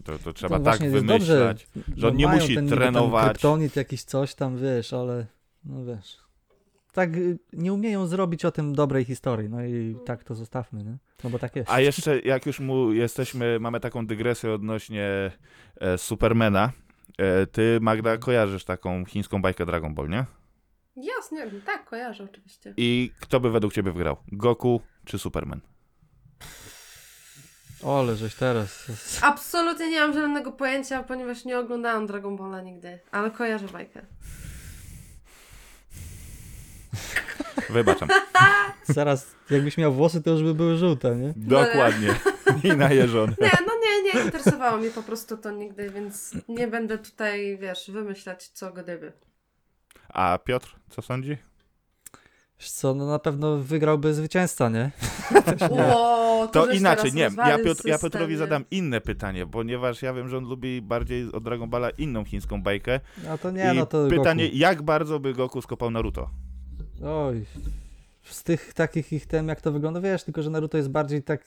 To, 0.04 0.20
to 0.20 0.34
trzeba 0.34 0.58
to 0.58 0.64
tak 0.64 0.64
właśnie 0.64 0.88
jest 0.88 1.06
wymyślać. 1.06 1.68
dobrze, 1.74 1.94
że 1.98 2.08
on 2.08 2.16
nie 2.16 2.28
musi 2.28 2.56
ten 2.56 2.68
trenować. 2.70 3.26
kryptonit 3.26 3.76
jakiś 3.76 4.04
coś 4.04 4.36
tam, 4.36 4.58
wiesz, 4.58 4.94
ale 4.94 5.26
no 5.66 5.86
wiesz. 5.86 6.18
Tak 6.92 7.18
y, 7.18 7.40
nie 7.54 7.74
umieją 7.74 8.08
zrobić 8.08 8.46
o 8.46 8.52
tym 8.52 8.74
dobrej 8.74 9.06
historii, 9.06 9.50
no 9.50 9.64
i 9.64 9.96
tak 10.06 10.24
to 10.24 10.36
zostawmy, 10.36 10.84
nie? 10.84 10.98
No 11.24 11.30
bo 11.30 11.40
tak 11.40 11.56
jest. 11.56 11.72
A 11.72 11.80
jeszcze 11.80 12.20
jak 12.20 12.46
już 12.46 12.60
mu 12.60 12.94
jesteśmy, 12.94 13.60
mamy 13.60 13.80
taką 13.80 14.08
dygresję 14.08 14.54
odnośnie 14.54 15.32
e, 15.76 15.98
Supermana. 15.98 16.72
E, 17.18 17.48
ty, 17.48 17.80
Magda, 17.82 18.18
kojarzysz 18.18 18.66
taką 18.66 19.06
chińską 19.06 19.42
bajkę 19.42 19.66
Dragon 19.66 19.94
Ball, 19.96 20.10
nie? 20.10 20.26
Jasnie, 20.96 21.62
tak, 21.66 21.86
kojarzę 21.86 22.24
oczywiście. 22.24 22.74
I 22.78 23.12
kto 23.20 23.40
by 23.40 23.52
według 23.52 23.74
ciebie 23.74 23.92
wygrał? 23.92 24.18
Goku 24.32 24.82
czy 25.06 25.20
Superman? 25.20 25.62
Ole, 27.84 28.16
żeś 28.16 28.36
teraz. 28.36 28.86
Absolutnie 29.22 29.90
nie 29.90 30.00
mam 30.00 30.14
żadnego 30.14 30.52
pojęcia, 30.52 31.04
ponieważ 31.04 31.46
nie 31.46 31.60
oglądałam 31.60 32.08
Dragon 32.08 32.38
Balla 32.38 32.62
nigdy, 32.62 33.00
ale 33.12 33.32
kojarzę 33.32 33.68
bajkę. 33.68 34.02
Wybaczam. 37.70 38.10
Zaraz, 38.88 39.36
jakbyś 39.50 39.78
miał 39.78 39.94
włosy, 39.94 40.22
to 40.22 40.32
już 40.32 40.44
by 40.44 40.54
były 40.54 40.78
żółte, 40.78 41.16
nie? 41.16 41.34
Dokładnie. 41.36 42.16
I 42.64 42.78
najeżone. 42.78 43.34
Nie, 43.42 43.52
no 43.68 43.74
nie, 43.74 44.14
nie 44.14 44.26
interesowało 44.26 44.78
mnie 44.78 44.92
po 44.92 45.04
prostu 45.04 45.38
to 45.38 45.52
nigdy, 45.52 45.90
więc 45.90 46.34
nie 46.48 46.68
będę 46.68 46.98
tutaj, 46.98 47.58
wiesz, 47.62 47.92
wymyślać 47.92 48.48
co 48.48 48.72
gdyby. 48.72 49.14
A 50.10 50.38
Piotr, 50.38 50.76
co 50.90 51.02
sądzi? 51.02 51.38
Co, 52.60 52.94
no 52.94 53.06
na 53.08 53.20
pewno 53.20 53.58
wygrałby 53.58 54.14
zwycięzca, 54.14 54.70
nie? 54.70 54.92
O, 55.72 56.48
To 56.52 56.66
żeś 56.66 56.80
inaczej, 56.80 57.14
nie. 57.14 57.30
Ja, 57.38 57.58
Piotr, 57.60 57.88
ja 57.88 58.00
Piotrowi 58.00 58.36
zadam 58.38 58.66
inne 58.72 59.02
pytanie, 59.02 59.48
ponieważ 59.48 60.02
ja 60.02 60.14
wiem, 60.14 60.30
że 60.30 60.38
on 60.38 60.44
lubi 60.44 60.82
bardziej 60.82 61.32
od 61.32 61.44
Dragon 61.44 61.70
Balla 61.70 61.90
inną 61.90 62.26
chińską 62.26 62.62
bajkę. 62.64 63.00
A 63.30 63.38
to 63.38 63.52
nie, 63.52 63.72
I 63.74 63.78
no 63.78 63.86
to 63.86 64.08
pytanie, 64.10 64.46
Goku. 64.46 64.58
jak 64.58 64.82
bardzo 64.82 65.20
by 65.20 65.34
Goku 65.34 65.62
skopał 65.62 65.92
Naruto? 65.92 66.30
Oj, 67.06 67.46
z 68.24 68.44
tych 68.44 68.74
takich 68.74 69.14
ich 69.14 69.26
tem, 69.26 69.48
jak 69.48 69.62
to 69.62 69.72
wygląda, 69.72 70.02
wiesz, 70.02 70.24
tylko 70.24 70.42
że 70.42 70.50
Naruto 70.50 70.78
jest 70.78 70.90
bardziej 70.90 71.24
tak, 71.24 71.44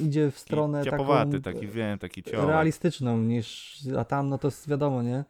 idzie 0.00 0.30
w 0.30 0.38
stronę 0.38 0.78
taką 0.84 0.90
Ciapowaty, 0.90 1.40
taki 1.40 1.66
wiem, 1.66 1.98
taki 1.98 2.22
cioł. 2.22 2.46
realistyczną 2.46 3.18
niż, 3.18 3.78
a 3.98 4.04
tam 4.04 4.28
no 4.28 4.38
to 4.38 4.48
jest 4.48 4.68
wiadomo, 4.68 5.02
nie? 5.02 5.24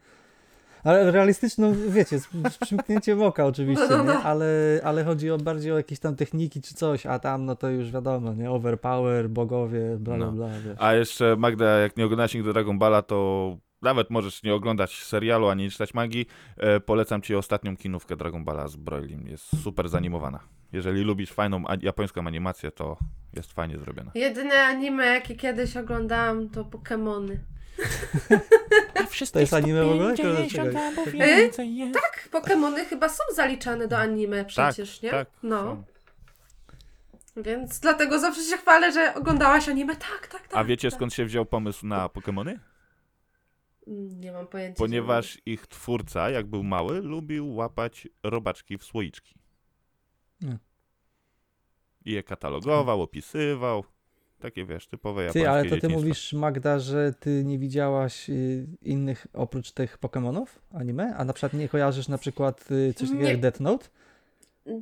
Ale 0.83 1.11
realistyczną, 1.11 1.73
wiecie, 1.89 2.19
z, 2.19 2.27
z 2.51 2.57
przymknięciem 2.57 3.21
oka 3.21 3.45
oczywiście, 3.45 3.87
No, 3.89 3.97
no, 3.97 4.03
nie? 4.03 4.09
no. 4.13 4.23
Ale, 4.23 4.45
ale 4.83 5.03
chodzi 5.03 5.31
o 5.31 5.37
bardziej 5.37 5.71
o 5.71 5.77
jakieś 5.77 5.99
tam 5.99 6.15
techniki 6.15 6.61
czy 6.61 6.73
coś, 6.73 7.05
a 7.05 7.19
tam 7.19 7.45
no 7.45 7.55
to 7.55 7.69
już 7.69 7.91
wiadomo, 7.91 8.33
nie? 8.33 8.51
Overpower, 8.51 9.29
bogowie, 9.29 9.97
bla 9.99 10.15
bla 10.17 10.25
No. 10.25 10.31
bla, 10.31 10.47
wiesz. 10.65 10.77
A 10.79 10.93
jeszcze 10.93 11.35
Magda, 11.35 11.65
jak 11.65 11.97
nie 11.97 12.05
oglądasz 12.05 12.33
nigdy 12.33 12.53
Dragon 12.53 12.79
Balla, 12.79 13.01
to 13.01 13.57
nawet 13.81 14.09
możesz 14.09 14.43
nie 14.43 14.53
oglądać 14.53 15.03
serialu 15.03 15.47
ani 15.47 15.63
nie 15.63 15.69
czytać 15.69 15.93
magii. 15.93 16.25
E, 16.57 16.79
polecam 16.79 17.21
ci 17.21 17.35
ostatnią 17.35 17.77
kinówkę 17.77 18.15
Dragon 18.15 18.43
Balla 18.43 18.67
z 18.67 18.75
Broilim. 18.75 19.27
Jest 19.27 19.63
super 19.63 19.89
zanimowana. 19.89 20.39
Jeżeli 20.73 21.01
lubisz 21.01 21.31
fajną 21.31 21.63
japońską 21.81 22.27
animację, 22.27 22.71
to 22.71 22.97
jest 23.35 23.53
fajnie 23.53 23.77
zrobiona. 23.77 24.11
Jedyne 24.15 24.53
anime, 24.63 25.05
jakie 25.05 25.35
kiedyś 25.35 25.77
oglądałam, 25.77 26.49
to 26.49 26.63
Pokémony. 26.63 27.37
To 29.33 29.39
jest 29.39 29.53
anime 29.53 29.83
w 29.83 29.89
ogóle? 29.91 30.13
Y? 30.13 31.91
Tak, 31.93 32.29
Pokémony 32.31 32.85
chyba 32.85 33.09
są 33.09 33.23
zaliczane 33.35 33.87
do 33.87 33.97
anime 33.97 34.45
przecież, 34.45 35.01
nie? 35.01 35.09
tak, 35.09 35.27
No, 35.43 35.61
są. 35.61 35.83
więc 37.41 37.79
dlatego 37.79 38.19
zawsze 38.19 38.41
się 38.43 38.57
chwalę, 38.57 38.91
że 38.91 39.15
oglądałaś 39.15 39.69
anime. 39.69 39.95
Tak, 39.95 40.27
tak, 40.27 40.47
tak. 40.47 40.57
A 40.57 40.63
wiecie 40.63 40.89
tak. 40.89 40.97
skąd 40.97 41.13
się 41.13 41.25
wziął 41.25 41.45
pomysł 41.45 41.85
na 41.85 42.07
Pokémony? 42.07 42.59
Nie 43.87 44.31
mam 44.31 44.47
pojęcia. 44.47 44.77
Ponieważ 44.77 45.37
ich 45.45 45.67
twórca, 45.67 46.29
jak 46.29 46.47
był 46.47 46.63
mały, 46.63 47.01
lubił 47.01 47.55
łapać 47.55 48.07
robaczki 48.23 48.77
w 48.77 48.83
słoiczki. 48.83 49.35
Nie. 50.41 50.57
I 52.05 52.11
je 52.11 52.23
katalogował, 52.23 53.01
opisywał. 53.01 53.83
Takie 54.39 54.65
wiesz, 54.65 54.87
typowe 54.87 55.23
japońskie 55.23 55.39
Ty, 55.39 55.49
ale 55.49 55.65
to 55.65 55.77
ty 55.77 55.89
mówisz, 55.89 56.33
Magda, 56.33 56.79
że 56.79 57.13
ty 57.19 57.43
nie 57.45 57.59
widziałaś 57.59 58.29
y, 58.29 58.67
innych 58.81 59.27
oprócz 59.33 59.71
tych 59.71 59.97
Pokemonów 59.97 60.59
anime? 60.73 61.15
A 61.17 61.25
na 61.25 61.33
przykład 61.33 61.53
nie 61.53 61.69
kojarzysz 61.69 62.07
na 62.07 62.17
przykład 62.17 62.71
y, 62.71 62.93
coś 62.93 63.09
takiego 63.09 63.29
jak 63.29 63.39
Death 63.39 63.59
Note? 63.59 63.87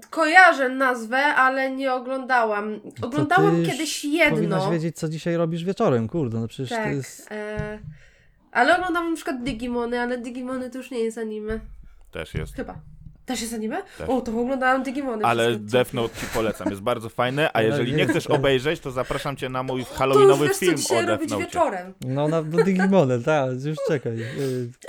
Kojarzę 0.09 0.69
nazwę, 0.69 1.17
ale 1.17 1.71
nie 1.71 1.93
oglądałam. 1.93 2.79
To 3.01 3.07
Oglądałam 3.07 3.65
kiedyś 3.65 4.05
jedno. 4.05 4.35
Powinnaś 4.35 4.71
wiedzieć, 4.71 4.95
co 4.95 5.09
dzisiaj 5.09 5.35
robisz 5.35 5.63
wieczorem, 5.63 6.07
kurde, 6.07 6.39
no 6.39 6.47
przecież 6.47 6.69
tak. 6.69 6.83
to 6.83 6.89
jest... 6.89 7.31
E, 7.31 7.79
ale 8.51 8.75
oglądam 8.75 9.09
na 9.09 9.15
przykład 9.15 9.43
Digimony, 9.43 9.99
ale 9.99 10.17
Digimony 10.17 10.69
to 10.69 10.77
już 10.77 10.91
nie 10.91 10.99
jest 10.99 11.17
anime. 11.17 11.59
Też 12.11 12.33
jest. 12.33 12.55
Chyba. 12.55 12.81
Też 13.27 13.41
jest 13.41 13.53
anime? 13.53 13.83
Też. 13.97 14.09
O, 14.09 14.21
to 14.21 14.39
oglądałam 14.39 14.83
Digimony. 14.83 15.25
Ale. 15.25 15.55
Death 15.55 15.93
Note 15.93 16.19
ci 16.19 16.25
polecam, 16.33 16.69
jest 16.69 16.81
bardzo 16.81 17.09
fajne, 17.09 17.49
a 17.53 17.61
jeżeli 17.69 17.93
nie 17.93 18.07
chcesz 18.07 18.27
obejrzeć, 18.27 18.79
to 18.79 18.91
zapraszam 18.91 19.35
cię 19.35 19.49
na 19.49 19.63
mój 19.63 19.83
to 19.83 19.89
już 19.89 19.97
halloweenowy 19.97 20.49
film 20.49 20.75
o 20.89 20.93
Death 20.93 21.07
robić 21.07 21.29
Note. 21.29 21.43
wieczorem. 21.43 21.93
No, 22.05 22.27
na, 22.27 22.43
do 22.43 22.63
Digimony, 22.63 23.23
tak, 23.23 23.49
już 23.65 23.77
czekaj. 23.87 24.13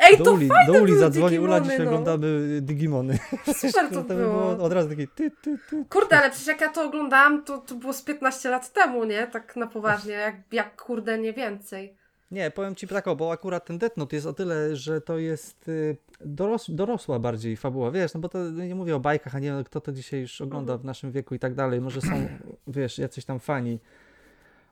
Ej, 0.01 0.19
do 0.19 0.25
to 0.25 0.33
Uli, 0.33 0.49
fajne 0.49 0.73
do 0.73 0.83
Uli 0.83 0.99
zadzwoni, 0.99 1.39
Ula, 1.39 1.61
dzisiaj 1.61 1.79
no. 1.79 1.85
oglądamy 1.85 2.27
y, 2.27 2.61
Digimony. 2.61 3.19
Super 3.61 3.91
to 3.93 4.03
by 4.03 4.15
było. 4.15 4.51
od 4.51 4.73
razu 4.73 4.89
taki 4.89 5.09
ty, 5.09 5.31
ty, 5.31 5.59
ty. 5.71 5.85
Kurde, 5.91 6.19
ale 6.19 6.31
przecież 6.31 6.47
jak 6.49 6.61
ja 6.61 6.69
to 6.69 6.83
oglądałam, 6.83 7.45
to, 7.45 7.59
to 7.59 7.75
było 7.75 7.93
z 7.93 8.03
15 8.03 8.51
lat 8.51 8.73
temu, 8.73 9.05
nie? 9.05 9.27
Tak 9.27 9.57
na 9.57 9.67
poważnie, 9.67 10.13
jak, 10.13 10.37
jak 10.53 10.83
kurde 10.83 11.19
nie 11.19 11.33
więcej. 11.33 11.97
Nie, 12.31 12.51
powiem 12.51 12.75
ci 12.75 12.89
tak, 12.89 13.05
bo 13.17 13.33
akurat 13.33 13.67
ten 13.67 13.79
Death 13.79 13.97
Note 13.97 14.17
jest 14.17 14.27
o 14.27 14.33
tyle, 14.33 14.77
że 14.77 15.01
to 15.01 15.19
jest 15.19 15.69
y, 15.69 15.97
doros, 16.21 16.67
dorosła 16.69 17.19
bardziej 17.19 17.57
fabuła, 17.57 17.91
wiesz, 17.91 18.15
no 18.15 18.21
bo 18.21 18.29
to 18.29 18.51
nie 18.51 18.75
mówię 18.75 18.97
o 18.97 19.01
bajkach, 19.01 19.35
a 19.35 19.39
nie 19.39 19.65
kto 19.67 19.81
to 19.81 19.93
dzisiaj 19.93 20.21
już 20.21 20.41
ogląda 20.41 20.77
w 20.79 20.85
naszym 20.85 21.13
wieku 21.13 21.35
i 21.35 21.39
tak 21.39 21.55
dalej, 21.55 21.81
może 21.81 22.01
są, 22.01 22.29
wiesz, 22.67 22.99
jacyś 22.99 23.25
tam 23.25 23.41
fani, 23.41 23.79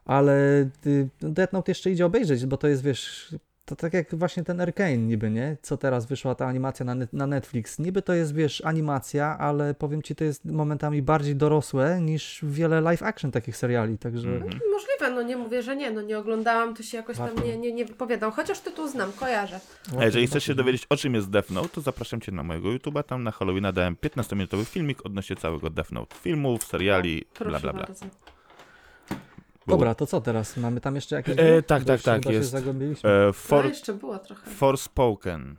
ale 0.05 0.63
y, 0.87 1.09
Death 1.21 1.53
Note 1.53 1.71
jeszcze 1.71 1.91
idzie 1.91 2.07
obejrzeć, 2.07 2.47
bo 2.47 2.57
to 2.57 2.69
jest, 2.69 2.83
wiesz, 2.83 3.35
to 3.67 3.77
tak 3.77 3.95
jak 3.95 4.15
właśnie 4.15 4.45
ten 4.45 4.61
Arcane 4.61 4.97
niby, 4.97 5.31
nie? 5.31 5.57
Co 5.63 5.77
teraz 5.77 6.07
wyszła 6.07 6.35
ta 6.35 6.47
animacja 6.47 6.87
na, 6.87 6.95
net, 6.95 7.13
na 7.13 7.27
Netflix. 7.27 7.79
Niby 7.79 8.03
to 8.03 8.15
jest, 8.15 8.35
wiesz, 8.35 8.63
animacja, 8.65 9.39
ale 9.39 9.75
powiem 9.75 10.03
ci, 10.03 10.15
to 10.15 10.25
jest 10.25 10.45
momentami 10.45 11.03
bardziej 11.03 11.37
dorosłe 11.37 12.01
niż 12.01 12.41
wiele 12.43 12.81
live 12.81 13.03
action 13.03 13.31
takich 13.31 13.57
seriali, 13.57 13.99
także... 13.99 14.29
Mhm. 14.29 14.61
Możliwe, 14.73 15.11
no 15.15 15.23
nie 15.23 15.37
mówię, 15.37 15.63
że 15.63 15.77
nie, 15.77 15.91
no 15.91 16.03
nie 16.03 16.19
oglądałam, 16.19 16.75
to 16.75 16.83
się 16.83 16.97
jakoś 16.97 17.17
tam 17.17 17.27
Warto. 17.27 17.45
nie, 17.45 17.59
nie, 17.59 17.73
nie 17.73 17.85
wypowiadam. 17.85 18.33
Chociaż 18.33 18.61
tytuł 18.61 18.89
znam, 18.89 19.13
kojarzę. 19.13 19.61
A 19.99 20.05
jeżeli 20.05 20.27
chcesz 20.27 20.45
się 20.45 20.55
dowiedzieć, 20.55 20.87
o 20.91 20.97
czym 20.97 21.15
jest 21.15 21.31
Death 21.31 21.51
Note, 21.51 21.69
to 21.69 21.81
zapraszam 21.81 22.21
cię 22.21 22.33
na 22.33 22.43
mojego 22.43 22.69
YouTube'a. 22.69 23.03
Tam 23.03 23.23
na 23.23 23.31
Halloweena 23.31 23.73
dałem 23.73 23.97
15-minutowy 23.97 24.65
filmik 24.65 25.07
odnośnie 25.07 25.37
całego 25.37 25.71
Death 25.71 25.93
Note. 25.93 26.17
Filmów, 26.17 26.65
seriali, 26.65 27.25
Proszę 27.35 27.51
bla 27.51 27.61
bla 27.61 27.73
bla. 27.73 27.87
bardzo. 27.87 28.07
Było- 29.67 29.79
Dobra, 29.79 29.95
to 29.95 30.07
co 30.07 30.21
teraz? 30.21 30.57
Mamy 30.57 30.81
tam 30.81 30.95
jeszcze 30.95 31.17
jakieś... 31.17 31.35
E, 31.39 31.63
tak, 31.63 31.85
tak, 31.85 32.03
tak, 32.03 32.25
się 32.25 32.33
jest. 32.33 32.51
zagłębiliśmy. 32.51 33.11
E, 33.11 33.27
No 33.27 33.33
for, 33.33 33.65
jeszcze 33.67 33.95
było 33.95 34.19
trochę. 34.19 34.51
Forspoken. 34.51 35.57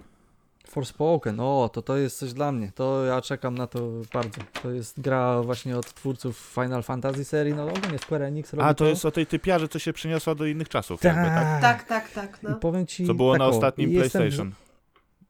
Forspoken, 0.69 1.39
o, 1.39 1.69
to 1.73 1.81
to 1.81 1.97
jest 1.97 2.17
coś 2.17 2.33
dla 2.33 2.51
mnie. 2.51 2.71
To 2.75 3.05
ja 3.05 3.21
czekam 3.21 3.57
na 3.57 3.67
to 3.67 3.79
bardzo. 4.13 4.41
To 4.63 4.71
jest 4.71 5.01
gra 5.01 5.41
właśnie 5.43 5.77
od 5.77 5.93
twórców 5.93 6.37
Final 6.37 6.83
Fantasy 6.83 7.25
serii, 7.25 7.53
no 7.53 7.67
ogólnie 7.67 7.97
Square 7.99 8.21
Enix 8.23 8.53
robi 8.53 8.63
A, 8.69 8.73
to 8.73 8.85
jest 8.85 9.05
o 9.05 9.11
tej 9.11 9.25
typiarze, 9.25 9.67
co 9.67 9.79
się 9.79 9.93
przyniosła 9.93 10.35
do 10.35 10.45
innych 10.45 10.69
czasów, 10.69 11.03
jakby, 11.03 11.21
tak? 11.23 11.61
Tak, 11.61 11.83
tak, 11.83 12.09
tak. 12.11 12.39
I 12.43 12.47
No. 12.47 12.55
powiem 12.55 12.87
ci 12.87 13.07
Co 13.07 13.13
było 13.13 13.31
tak, 13.33 13.39
na 13.39 13.45
ostatnim 13.45 13.91
jestem, 13.91 14.21
PlayStation. 14.21 14.51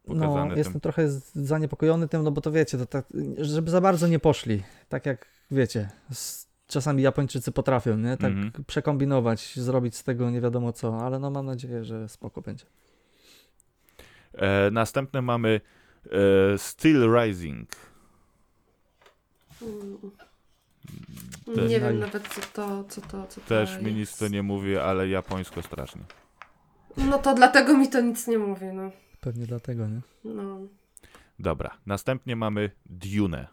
No, 0.08 0.48
jestem 0.56 0.80
trochę 0.82 1.10
z- 1.10 1.32
zaniepokojony 1.36 2.08
tym, 2.08 2.24
no 2.24 2.32
bo 2.32 2.42
to 2.42 2.52
wiecie, 2.52 2.78
to 2.78 2.86
tak, 2.86 3.06
żeby 3.38 3.72
za 3.72 3.82
bardzo 3.82 4.08
nie 4.08 4.20
poszli. 4.20 4.64
Tak 4.90 5.06
jak 5.06 5.28
wiecie, 5.52 5.90
s- 6.12 6.47
czasami 6.68 7.04
Japończycy 7.04 7.52
potrafią, 7.52 7.98
nie? 7.98 8.18
Tak 8.18 8.32
Mhm. 8.32 8.64
przekombinować, 8.68 9.56
zrobić 9.60 9.96
z 9.96 10.04
tego 10.04 10.30
nie 10.30 10.42
wiadomo 10.42 10.74
co, 10.74 11.02
ale 11.06 11.20
no 11.20 11.30
mam 11.32 11.46
nadzieję, 11.46 11.84
że 11.84 12.10
spoko 12.10 12.42
będzie. 12.42 12.66
E, 14.34 14.72
następne 14.72 15.22
mamy 15.22 15.62
e, 16.54 16.58
Steel 16.58 17.14
Rising. 17.16 17.70
Mm. 19.62 19.98
Też- 21.56 21.70
Nie 21.70 21.80
wiem 21.80 22.00
nawet 22.00 22.28
co 22.28 22.42
to, 22.54 22.84
co 22.84 23.02
to, 23.02 23.28
co 23.28 23.42
to 23.42 23.48
Też 23.48 23.82
mi 23.82 23.94
nic 23.94 24.18
to 24.18 24.28
nie 24.28 24.44
mówi, 24.44 24.78
ale 24.78 25.08
japońsko 25.08 25.62
strasznie. 25.62 26.02
No 26.98 27.20
to 27.20 27.34
dlatego 27.36 27.78
mi 27.78 27.90
to 27.90 28.02
nic 28.02 28.28
nie 28.28 28.38
mówi, 28.38 28.66
no. 28.66 28.92
Pewnie 29.22 29.46
dlatego, 29.46 29.88
nie? 29.88 30.02
no. 30.24 30.60
Dobra, 31.40 31.78
następnie 31.86 32.36
mamy 32.36 32.72
Dune. 32.86 33.48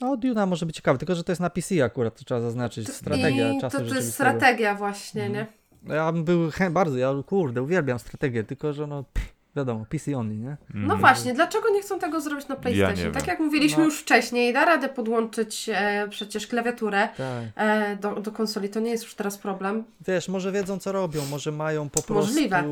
No, 0.00 0.16
Duna 0.16 0.46
może 0.46 0.66
być 0.66 0.76
ciekawy, 0.76 0.98
tylko 0.98 1.14
że 1.14 1.24
to 1.24 1.32
jest 1.32 1.40
na 1.40 1.50
PC 1.50 1.84
akurat, 1.84 2.18
to 2.18 2.24
trzeba 2.24 2.40
zaznaczyć. 2.40 2.88
Strategia 2.88 3.52
I 3.52 3.60
czasu 3.60 3.78
to, 3.78 3.84
to 3.88 3.94
jest 3.94 4.12
strategia 4.12 4.74
właśnie, 4.74 5.24
Mhm. 5.24 5.46
nie? 5.46 5.52
No 5.82 5.94
Ja 5.94 6.12
bym 6.12 6.24
był 6.24 6.50
bardzo, 6.70 6.96
ja 6.98 7.14
kurde, 7.26 7.62
uwielbiam 7.62 7.98
strategię, 7.98 8.44
tylko 8.44 8.72
że 8.72 8.86
no, 8.86 9.04
pff, 9.12 9.35
wiadomo, 9.56 9.86
PC 9.88 10.16
only, 10.16 10.36
nie? 10.36 10.56
No 10.74 10.80
Mhm. 10.80 11.00
właśnie, 11.00 11.34
dlaczego 11.34 11.68
nie 11.70 11.82
chcą 11.82 11.98
tego 11.98 12.20
zrobić 12.20 12.48
na 12.48 12.56
PlayStation? 12.56 13.06
nie 13.06 13.12
tak 13.12 13.26
jak 13.26 13.40
mówiliśmy 13.40 13.78
No. 13.78 13.84
już 13.84 14.00
wcześniej, 14.00 14.52
da 14.52 14.64
radę 14.64 14.88
podłączyć 14.88 15.70
e, 15.72 16.06
przecież 16.10 16.46
klawiaturę 16.46 17.08
Tak. 17.16 17.44
e, 17.56 17.96
do, 17.96 18.14
do 18.20 18.32
konsoli, 18.32 18.68
to 18.68 18.80
nie 18.80 18.90
jest 18.90 19.04
już 19.04 19.14
teraz 19.14 19.38
problem. 19.38 19.84
Wiesz, 20.08 20.28
może 20.28 20.52
wiedzą 20.52 20.78
co 20.78 20.92
robią, 20.92 21.20
może 21.30 21.52
mają 21.52 21.88
po 21.88 22.02
prostu, 22.02 22.32
Możliwe. 22.32 22.64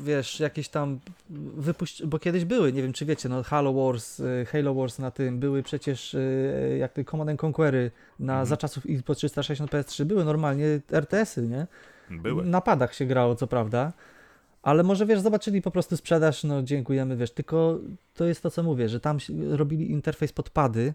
wiesz, 0.00 0.40
jakieś 0.40 0.68
tam 0.68 0.98
wypuść, 1.56 2.06
bo 2.06 2.18
kiedyś 2.18 2.44
były, 2.44 2.72
nie 2.72 2.82
wiem 2.82 2.92
czy 2.92 3.04
wiecie, 3.06 3.28
no 3.28 3.42
Halo 3.42 3.72
Wars, 3.72 4.20
y, 4.20 4.46
Halo 4.52 4.74
Wars 4.74 4.98
na 4.98 5.10
tym, 5.10 5.38
były 5.40 5.62
przecież 5.62 6.14
y, 6.14 6.76
jak 6.80 6.92
te 6.92 7.04
Command 7.04 7.30
and 7.30 7.44
Conquery 7.44 7.90
na, 8.18 8.32
Mhm. 8.32 8.46
za 8.46 8.56
czasów 8.56 8.84
Xbox 8.90 9.18
360 9.18 9.70
PS3, 9.70 10.04
były 10.04 10.24
normalnie 10.24 10.66
RTS-y, 10.92 11.42
nie? 11.42 11.66
Były. 12.10 12.44
Na 12.44 12.60
padach 12.60 12.94
się 12.94 13.04
grało, 13.06 13.34
co 13.34 13.46
prawda. 13.46 13.92
Ale 14.66 14.82
może 14.82 15.06
wiesz, 15.06 15.20
zobaczyli 15.20 15.62
po 15.62 15.70
prostu 15.70 15.96
sprzedaż, 15.96 16.44
no 16.44 16.62
dziękujemy, 16.62 17.16
wiesz, 17.16 17.30
tylko 17.30 17.78
to 18.14 18.24
jest 18.24 18.42
to, 18.42 18.50
co 18.50 18.62
mówię, 18.62 18.88
że 18.88 19.00
tam 19.00 19.18
robili 19.50 19.90
interfejs 19.90 20.32
pod 20.32 20.50
pady, 20.50 20.94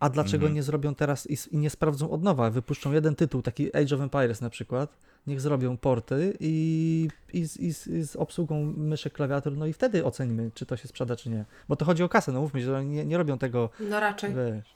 a 0.00 0.08
dlaczego 0.10 0.42
Mhm. 0.42 0.54
nie 0.54 0.62
zrobią 0.62 0.94
teraz 0.94 1.30
i, 1.30 1.36
i 1.50 1.58
nie 1.58 1.70
sprawdzą 1.70 2.10
od 2.10 2.22
nowa? 2.22 2.50
Wypuszczą 2.50 2.92
jeden 2.92 3.14
tytuł, 3.16 3.42
taki 3.42 3.76
Age 3.76 3.94
of 3.96 4.00
Empires 4.00 4.40
na 4.40 4.50
przykład, 4.50 4.98
niech 5.26 5.40
zrobią 5.40 5.76
porty 5.76 6.36
i, 6.40 7.08
i, 7.32 7.48
z, 7.48 7.56
i, 7.56 7.74
z, 7.74 7.86
i 7.86 8.06
z 8.06 8.16
obsługą 8.16 8.64
myszek, 8.76 9.12
klawiatur, 9.12 9.56
no 9.56 9.66
i 9.66 9.72
wtedy 9.72 10.04
ocenimy, 10.04 10.50
czy 10.54 10.66
to 10.66 10.76
się 10.76 10.88
sprzeda, 10.88 11.16
czy 11.16 11.30
nie. 11.30 11.44
Bo 11.68 11.76
to 11.76 11.84
chodzi 11.84 12.02
o 12.02 12.08
kasę, 12.08 12.32
no 12.32 12.40
mówmy, 12.40 12.60
że 12.60 12.76
oni 12.76 12.88
nie, 12.88 13.04
nie 13.04 13.18
robią 13.18 13.38
tego, 13.38 13.70
No 13.80 14.00
raczej. 14.00 14.30
wiesz, 14.34 14.74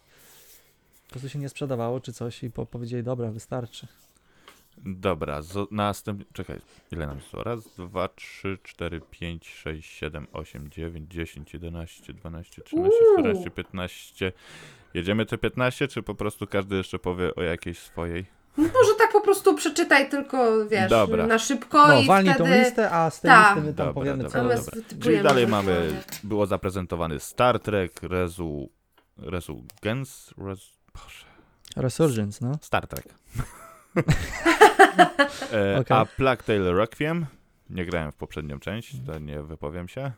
po 1.07 1.11
prostu 1.11 1.29
się 1.29 1.39
nie 1.39 1.49
sprzedawało, 1.49 2.01
czy 2.01 2.13
coś 2.13 2.43
i 2.45 2.51
po, 2.51 2.67
powiedzieli, 2.67 3.03
dobra, 3.03 3.31
wystarczy. 3.31 3.87
Dobra, 4.87 5.41
następnie. 5.71 6.27
Czekaj, 6.33 6.61
ile 6.93 7.07
nam 7.07 7.17
jest? 7.17 7.35
Raz, 7.35 7.69
dwa, 7.79 8.09
trzy, 8.09 8.59
cztery, 8.63 9.01
pięć, 9.11 9.49
sześć, 9.49 9.91
siedem, 9.91 10.27
osiem, 10.33 10.71
dziewięć, 10.71 11.13
dziesięć, 11.13 11.55
jedenaście, 11.55 12.13
dwanaście, 12.13 12.63
trzynaście, 12.63 12.99
czternaście, 13.13 13.51
piętnaście. 13.51 14.33
Jedziemy 14.95 15.27
te 15.27 15.39
15, 15.39 15.89
czy 15.89 16.03
po 16.03 16.15
prostu 16.15 16.47
każdy 16.47 16.77
jeszcze 16.77 16.99
powie 16.99 17.35
o 17.35 17.43
jakiejś 17.43 17.79
swojej? 17.79 18.27
Może 18.57 18.95
tak 18.99 19.13
po 19.13 19.21
prostu 19.21 19.55
przeczytaj 19.55 20.11
tylko, 20.11 20.67
wiesz, 20.69 20.91
Dobra. 20.91 21.27
na 21.27 21.39
szybko 21.39 21.89
No, 21.89 22.01
i 22.01 22.07
walnij 22.07 22.35
wtedy... 22.35 22.51
tą 22.51 22.59
listę, 22.59 22.91
a 22.91 23.11
z 23.11 23.21
tej 23.21 23.31
Tak. 23.31 23.57
listy 23.57 23.69
my 23.69 23.75
tam 23.75 23.95
Dobra, 23.95 24.29
co... 24.29 24.43
Dobra. 24.43 24.57
Czyli 25.01 25.23
dalej 25.23 25.47
mamy. 25.47 26.03
Było 26.25 26.47
zaprezentowany 26.47 27.21
Star 27.21 27.61
Trek, 27.61 28.03
Resu. 28.03 28.69
Resurgence? 29.17 30.35
Res, 30.39 30.61
Boże. 30.95 31.25
Resurgence, 31.77 32.47
no. 32.47 32.59
Star 32.61 32.87
Trek. 32.87 33.15
e, 35.53 35.79
Okej. 35.81 35.97
A 35.97 36.05
Plague 36.05 36.43
Tale 36.43 36.73
Requiem. 36.73 37.27
Nie 37.71 37.87
grałem 37.87 38.13
w 38.13 38.17
poprzednią 38.17 38.61
część, 38.61 38.97
to 39.07 39.19
nie 39.19 39.43
wypowiem 39.43 39.89
się. 39.89 40.13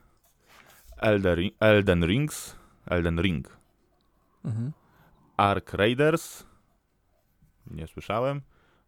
Elden, 0.96 1.38
Elden 1.60 2.04
Rings. 2.04 2.56
Elden 2.86 3.20
Ring. 3.20 3.56
Mhm. 4.44 4.72
Ark 5.36 5.74
Raiders. 5.74 6.44
Nie 7.66 7.86
słyszałem. 7.86 8.40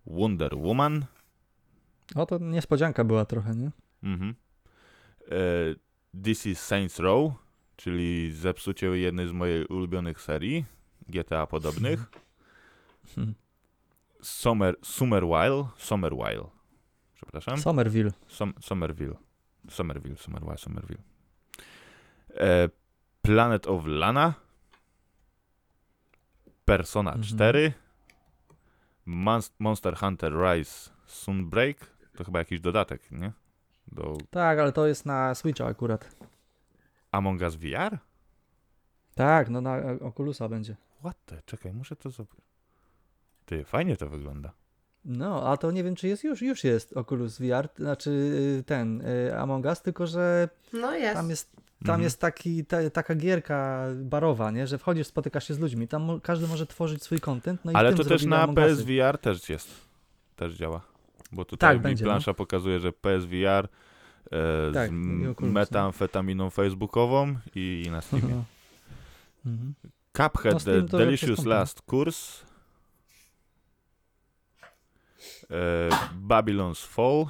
Wonder 0.06 0.56
Woman. 0.56 1.04
O, 2.14 2.26
to 2.26 2.38
niespodzianka 2.38 3.04
była 3.04 3.24
trochę, 3.24 3.54
nie? 3.54 3.70
Mhm. 4.02 4.34
E, 5.30 5.34
This 6.24 6.46
is 6.46 6.60
Saints 6.60 6.98
Row, 6.98 7.32
czyli 7.76 8.32
zepsucie 8.32 8.86
jednej 8.86 9.28
z 9.28 9.32
mojej 9.32 9.66
ulubionych 9.66 10.20
serii 10.20 10.64
GTA 11.08 11.46
podobnych. 11.46 12.10
Hmm. 13.14 13.34
Summer, 14.22 14.74
Summerwile, 14.82 15.64
Summerwile. 15.76 16.44
Przepraszam. 17.14 17.58
Somerville. 17.58 18.10
Som, 18.26 18.54
Somerville. 18.60 19.14
Somerville, 19.70 20.16
Somerville, 20.16 20.56
Somerville. 20.58 21.02
E, 22.34 22.68
Planet 23.22 23.66
of 23.66 23.82
Lana. 23.86 24.34
Persona 26.64 27.10
Mhm. 27.10 27.22
4. 27.22 27.72
Monst- 29.06 29.54
Monster 29.58 29.94
Hunter 29.96 30.32
Rise 30.32 30.90
Sunbreak. 31.06 31.76
To 32.16 32.24
chyba 32.24 32.38
jakiś 32.38 32.60
dodatek, 32.60 33.10
nie? 33.10 33.32
Do 33.92 34.16
Tak, 34.30 34.58
ale 34.58 34.72
to 34.72 34.86
jest 34.86 35.06
na 35.06 35.34
Switcha 35.34 35.66
akurat. 35.66 36.16
Among 37.12 37.40
Us 37.42 37.54
VR? 37.56 37.98
Tak, 39.14 39.48
no 39.50 39.60
na 39.60 39.76
Oculusa 40.00 40.48
będzie. 40.48 40.76
What 41.00 41.16
the? 41.26 41.42
Czekaj, 41.46 41.72
muszę 41.72 41.96
to 41.96 42.10
zobaczyć. 42.10 42.51
Ty, 43.46 43.64
fajnie 43.64 43.96
to 43.96 44.08
wygląda. 44.08 44.52
No, 45.04 45.48
a 45.50 45.56
to 45.56 45.70
nie 45.70 45.84
wiem, 45.84 45.94
czy 45.94 46.08
jest 46.08 46.24
już, 46.24 46.42
już 46.42 46.64
jest 46.64 46.96
Oculus 46.96 47.38
VR, 47.38 47.68
znaczy 47.78 48.10
y, 48.60 48.62
ten 48.66 49.00
y, 49.00 49.36
Among 49.38 49.64
Us, 49.66 49.82
tylko 49.82 50.06
że 50.06 50.48
No 50.72 50.94
jest. 50.94 51.14
tam 51.14 51.30
jest, 51.30 51.50
tam 51.56 51.64
Mhm. 51.80 52.02
jest 52.02 52.20
taki, 52.20 52.64
ta, 52.64 52.90
taka 52.90 53.14
gierka 53.14 53.86
barowa, 53.96 54.50
nie? 54.50 54.66
Że 54.66 54.78
wchodzisz, 54.78 55.06
spotykasz 55.06 55.48
się 55.48 55.54
z 55.54 55.58
ludźmi, 55.58 55.88
tam 55.88 56.20
każdy 56.20 56.46
może 56.48 56.66
tworzyć 56.66 57.02
swój 57.02 57.20
content, 57.20 57.64
no 57.64 57.72
i 57.72 57.74
Ale 57.74 57.94
to 57.94 58.04
też 58.04 58.24
na. 58.24 58.48
PSVR 58.48 59.18
też 59.18 59.48
jest. 59.48 59.68
Też 60.36 60.54
działa. 60.54 60.80
Bo 61.32 61.44
tutaj 61.44 61.70
Tak, 61.70 61.76
mi 61.78 61.82
będzie, 61.82 62.04
no. 62.04 62.10
plansza 62.10 62.34
pokazuje, 62.34 62.80
że 62.80 62.92
PSVR 62.92 63.68
e, 64.32 64.72
Tak, 64.74 64.90
z 64.90 64.92
i 65.22 65.26
Oculus, 65.26 65.52
metamfetaminą 65.52 66.50
facebookową 66.50 67.34
i 67.54 67.88
na 67.90 68.00
Steamie. 68.06 68.42
Mhm. 69.46 69.74
Cuphead 70.16 70.66
No, 70.66 70.98
Delicious. 70.98 71.44
Last 71.44 71.82
Course. 71.92 72.51
E, 75.50 75.88
Babylon's 76.28 76.86
Fall. 76.86 77.26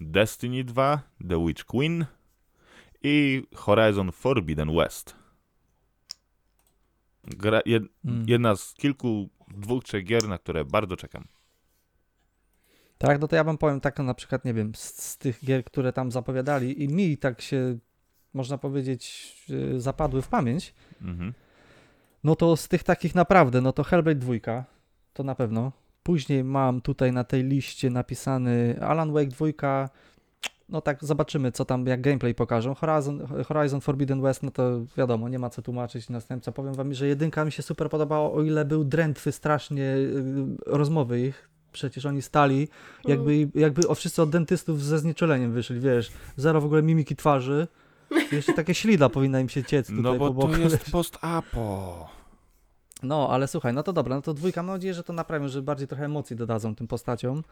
Destiny 0.00 0.64
2. 0.64 1.00
The 1.28 1.46
Witch 1.46 1.64
Queen. 1.64 2.06
I 3.02 3.42
Horizon 3.54 4.12
Forbidden 4.12 4.76
West. 4.76 5.16
Gra, 7.24 7.60
jed, 7.66 7.82
Mm. 8.04 8.24
jedna 8.28 8.56
z 8.56 8.74
kilku, 8.74 9.28
dwóch, 9.48 9.84
trzech 9.84 10.04
gier, 10.04 10.28
na 10.28 10.38
które 10.38 10.64
bardzo 10.64 10.96
czekam. 10.96 11.24
Tak, 12.98 13.20
no 13.20 13.28
to 13.28 13.36
ja 13.36 13.44
wam 13.44 13.58
powiem 13.58 13.80
tak 13.80 13.98
na 13.98 14.14
przykład, 14.14 14.44
nie 14.44 14.54
wiem, 14.54 14.74
z, 14.74 15.02
z 15.02 15.18
tych 15.18 15.44
gier, 15.44 15.64
które 15.64 15.92
tam 15.92 16.10
zapowiadali 16.12 16.82
i 16.84 16.88
mi 16.88 17.18
tak 17.18 17.40
się, 17.40 17.78
można 18.34 18.58
powiedzieć, 18.58 19.34
y, 19.50 19.80
zapadły 19.80 20.22
w 20.22 20.28
pamięć, 20.28 20.74
Mhm. 21.02 21.34
no 22.24 22.36
to 22.36 22.56
z 22.56 22.68
tych 22.68 22.82
takich 22.84 23.14
naprawdę, 23.14 23.60
no 23.60 23.72
to 23.72 23.82
Hellblade 23.84 24.20
2, 24.20 24.64
to 25.12 25.22
na 25.22 25.34
pewno. 25.34 25.72
Później 26.08 26.44
mam 26.44 26.80
tutaj 26.80 27.12
na 27.12 27.24
tej 27.24 27.44
liście 27.44 27.90
napisany 27.90 28.78
Alan 28.80 29.12
Wake 29.12 29.28
2, 29.28 29.88
no 30.68 30.80
tak 30.80 31.04
zobaczymy, 31.04 31.52
co 31.52 31.64
tam, 31.64 31.86
jak 31.86 32.00
gameplay 32.00 32.34
pokażą. 32.34 32.74
Horizon, 32.74 33.26
Horizon 33.48 33.80
Forbidden 33.80 34.22
West, 34.22 34.42
no 34.42 34.50
to 34.50 34.80
wiadomo, 34.96 35.28
nie 35.28 35.38
ma 35.38 35.50
co 35.50 35.62
tłumaczyć, 35.62 36.08
następca. 36.08 36.52
Powiem 36.52 36.74
wam, 36.74 36.94
że 36.94 37.06
jedynka 37.06 37.44
mi 37.44 37.52
się 37.52 37.62
super 37.62 37.88
podobała, 37.90 38.32
o 38.32 38.42
ile 38.42 38.64
był 38.64 38.84
drętwy 38.84 39.32
strasznie 39.32 39.84
y, 39.84 40.22
rozmowy 40.66 41.20
ich, 41.20 41.48
przecież 41.72 42.06
oni 42.06 42.22
stali, 42.22 42.68
jakby, 43.04 43.48
jakby 43.54 43.88
o 43.88 43.94
wszyscy 43.94 44.22
od 44.22 44.30
dentystów 44.30 44.84
ze 44.84 44.98
znieczuleniem 44.98 45.52
wyszli, 45.52 45.80
wiesz, 45.80 46.12
zero 46.36 46.60
w 46.60 46.64
ogóle 46.64 46.82
mimiki 46.82 47.16
twarzy, 47.16 47.66
jeszcze 48.32 48.52
takie 48.52 48.74
ślida 48.74 49.08
powinna 49.08 49.40
im 49.40 49.48
się 49.48 49.64
ciec 49.64 49.86
tutaj 49.86 50.02
No 50.02 50.14
po 50.14 50.18
bo 50.18 50.32
boku. 50.32 50.52
to 50.52 50.58
jest 50.58 50.90
post-apo. 50.90 52.17
No, 53.02 53.28
ale 53.30 53.48
słuchaj, 53.48 53.74
no 53.74 53.82
to 53.82 53.92
dobra, 53.92 54.16
no 54.16 54.22
to 54.22 54.34
dwójka, 54.34 54.62
mam 54.62 54.76
nadzieję, 54.76 54.94
że 54.94 55.02
to 55.02 55.12
naprawią, 55.12 55.48
że 55.48 55.62
bardziej 55.62 55.88
trochę 55.88 56.04
emocji 56.04 56.36
dodadzą 56.36 56.74
tym 56.74 56.86
postaciom. 56.86 57.42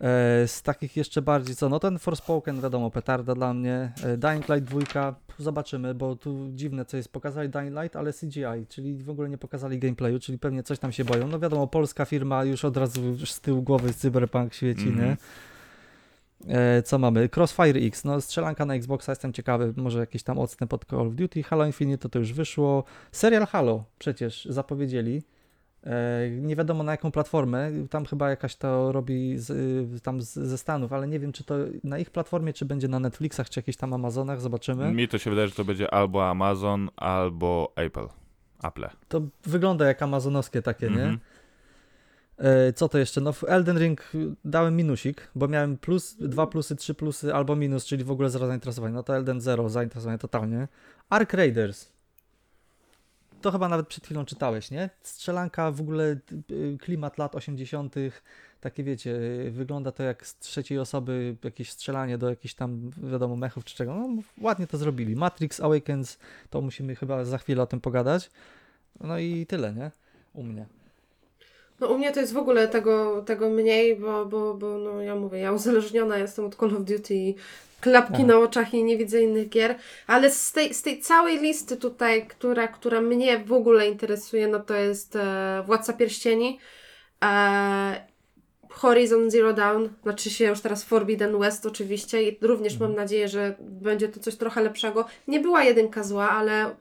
E, 0.00 0.48
z 0.48 0.62
takich 0.62 0.96
jeszcze 0.96 1.22
bardziej, 1.22 1.56
co, 1.56 1.68
no 1.68 1.78
ten 1.78 1.98
Forspoken, 1.98 2.60
wiadomo, 2.60 2.90
petarda 2.90 3.34
dla 3.34 3.54
mnie. 3.54 3.92
E, 4.04 4.16
Dying 4.16 4.48
Light 4.48 4.64
2, 4.92 5.14
zobaczymy, 5.38 5.94
bo 5.94 6.16
tu 6.16 6.48
dziwne 6.54 6.84
co 6.84 6.96
jest, 6.96 7.08
pokazali 7.12 7.48
Dying 7.48 7.74
Light, 7.82 7.96
ale 7.96 8.12
CGI, 8.12 8.66
czyli 8.68 8.96
w 9.02 9.10
ogóle 9.10 9.28
nie 9.28 9.38
pokazali 9.38 9.78
gameplayu, 9.78 10.18
czyli 10.20 10.38
pewnie 10.38 10.62
coś 10.62 10.78
tam 10.78 10.92
się 10.92 11.04
boją. 11.04 11.26
No 11.28 11.38
wiadomo, 11.38 11.66
polska 11.66 12.04
firma 12.04 12.44
już 12.44 12.64
od 12.64 12.76
razu 12.76 13.26
z 13.26 13.40
tyłu 13.40 13.62
głowy 13.62 13.94
Cyberpunk 13.94 14.54
świeci, 14.54 14.88
Mhm. 14.88 15.08
nie? 15.08 15.16
E, 16.48 16.82
co 16.82 16.98
mamy? 16.98 17.28
Crossfire 17.36 17.80
X, 17.80 18.04
no 18.04 18.20
strzelanka 18.20 18.64
na 18.64 18.74
Xboxa, 18.74 19.12
jestem 19.12 19.32
ciekawy, 19.32 19.74
może 19.76 19.98
jakiś 19.98 20.22
tam 20.22 20.38
odstęp 20.38 20.72
od 20.72 20.84
Call 20.84 21.00
of 21.00 21.14
Duty, 21.14 21.42
Halo 21.42 21.66
Infinite 21.66 21.98
to, 21.98 22.08
to 22.08 22.18
już 22.18 22.32
wyszło, 22.32 22.84
serial 23.12 23.46
Halo 23.46 23.84
przecież 23.98 24.44
zapowiedzieli, 24.44 25.22
e, 25.84 26.30
nie 26.30 26.56
wiadomo 26.56 26.82
na 26.82 26.92
jaką 26.92 27.10
platformę, 27.10 27.70
tam 27.90 28.04
chyba 28.04 28.30
jakaś 28.30 28.56
to 28.56 28.92
robi 28.92 29.38
z, 29.38 29.50
y, 29.50 30.00
tam 30.00 30.22
z, 30.22 30.34
ze 30.34 30.58
Stanów, 30.58 30.92
ale 30.92 31.08
nie 31.08 31.20
wiem 31.20 31.32
czy 31.32 31.44
to 31.44 31.54
na 31.84 31.98
ich 31.98 32.10
platformie, 32.10 32.52
czy 32.52 32.64
będzie 32.64 32.88
na 32.88 33.00
Netflixach, 33.00 33.50
czy 33.50 33.58
jakichś 33.60 33.78
tam 33.78 33.92
Amazonach, 33.92 34.40
zobaczymy. 34.40 34.92
Mi 34.92 35.08
to 35.08 35.18
się 35.18 35.30
wydaje, 35.30 35.48
że 35.48 35.54
to 35.54 35.64
będzie 35.64 35.94
albo 35.94 36.28
Amazon, 36.28 36.88
albo 36.96 37.72
Apple. 37.76 38.08
Apple. 38.62 38.86
To 39.08 39.22
wygląda 39.42 39.86
jak 39.86 40.02
amazonowskie 40.02 40.62
takie, 40.62 40.86
nie? 40.86 40.92
Mhm. 40.92 41.18
Co 42.74 42.88
to 42.88 42.98
jeszcze? 42.98 43.20
No 43.20 43.32
w 43.32 43.44
Elden 43.44 43.78
Ring 43.78 44.12
dałem 44.44 44.76
minusik, 44.76 45.28
bo 45.34 45.48
miałem 45.48 45.76
plus, 45.76 46.16
dwa 46.20 46.46
plusy, 46.46 46.76
trzy 46.76 46.94
plusy 46.94 47.34
albo 47.34 47.56
minus, 47.56 47.84
czyli 47.84 48.04
w 48.04 48.10
ogóle 48.10 48.30
zero 48.30 48.46
zainteresowania. 48.46 48.94
No 48.94 49.02
to 49.02 49.16
Elden 49.16 49.40
zero, 49.40 49.68
zainteresowanie 49.68 50.18
totalnie. 50.18 50.68
Ark 51.08 51.32
Raiders. 51.32 51.94
To 53.40 53.52
chyba 53.52 53.68
nawet 53.68 53.88
przed 53.88 54.04
chwilą 54.04 54.24
czytałeś, 54.24 54.70
nie? 54.70 54.90
Strzelanka, 55.02 55.70
w 55.70 55.80
ogóle 55.80 56.16
y, 56.50 56.78
klimat 56.80 57.18
lat 57.18 57.34
80., 57.34 57.94
takie 58.60 58.84
wiecie, 58.84 59.10
y, 59.10 59.50
wygląda 59.50 59.92
to 59.92 60.02
jak 60.02 60.26
z 60.26 60.38
trzeciej 60.38 60.78
osoby 60.78 61.36
jakieś 61.44 61.70
strzelanie 61.70 62.18
do 62.18 62.30
jakichś 62.30 62.54
tam, 62.54 62.90
wiadomo, 63.10 63.36
mechów 63.36 63.64
czy 63.64 63.76
czego. 63.76 63.94
No 63.94 64.22
ładnie 64.40 64.66
to 64.66 64.78
zrobili. 64.78 65.16
Matrix 65.16 65.60
Awakens, 65.60 66.18
to 66.50 66.60
musimy 66.60 66.96
chyba 66.96 67.24
za 67.24 67.38
chwilę 67.38 67.62
o 67.62 67.66
tym 67.66 67.80
pogadać. 67.80 68.30
No 69.00 69.18
i 69.18 69.46
tyle, 69.46 69.74
nie? 69.74 69.90
U 70.32 70.42
mnie. 70.42 70.66
No 71.80 71.86
u 71.86 71.98
mnie 71.98 72.12
to 72.12 72.20
jest 72.20 72.32
w 72.32 72.38
ogóle 72.38 72.68
tego, 72.68 73.22
tego 73.22 73.50
mniej, 73.50 73.96
bo, 73.96 74.26
bo, 74.26 74.54
bo 74.54 74.78
no 74.78 75.02
ja 75.02 75.14
mówię, 75.14 75.38
ja 75.38 75.52
uzależniona 75.52 76.18
jestem 76.18 76.44
od 76.44 76.54
Call 76.54 76.76
of 76.76 76.84
Duty 76.84 77.14
i 77.14 77.34
klapki 77.80 78.14
Aha. 78.14 78.26
na 78.26 78.38
oczach 78.38 78.74
i 78.74 78.84
nie 78.84 78.96
widzę 78.96 79.22
innych 79.22 79.48
gier, 79.48 79.74
ale 80.06 80.30
z 80.30 80.52
tej, 80.52 80.74
z 80.74 80.82
tej 80.82 81.00
całej 81.00 81.38
listy 81.38 81.76
tutaj, 81.76 82.26
która, 82.26 82.68
która 82.68 83.00
mnie 83.00 83.38
w 83.38 83.52
ogóle 83.52 83.88
interesuje, 83.88 84.48
no 84.48 84.60
to 84.60 84.74
jest 84.74 85.16
e, 85.16 85.62
Władca 85.66 85.92
Pierścieni, 85.92 86.58
e, 87.24 88.06
Horizon 88.70 89.30
Zero 89.30 89.52
Dawn, 89.52 89.88
znaczy 90.02 90.30
się 90.30 90.44
już 90.44 90.60
teraz 90.60 90.84
Forbidden 90.84 91.38
West 91.38 91.66
oczywiście 91.66 92.22
i 92.22 92.38
również 92.40 92.78
mam 92.78 92.94
nadzieję, 92.94 93.28
że 93.28 93.54
będzie 93.60 94.08
to 94.08 94.20
coś 94.20 94.36
trochę 94.36 94.62
lepszego. 94.62 95.06
Nie 95.28 95.40
była 95.40 95.64
jedynka 95.64 96.04
zła, 96.04 96.30
ale 96.30 96.76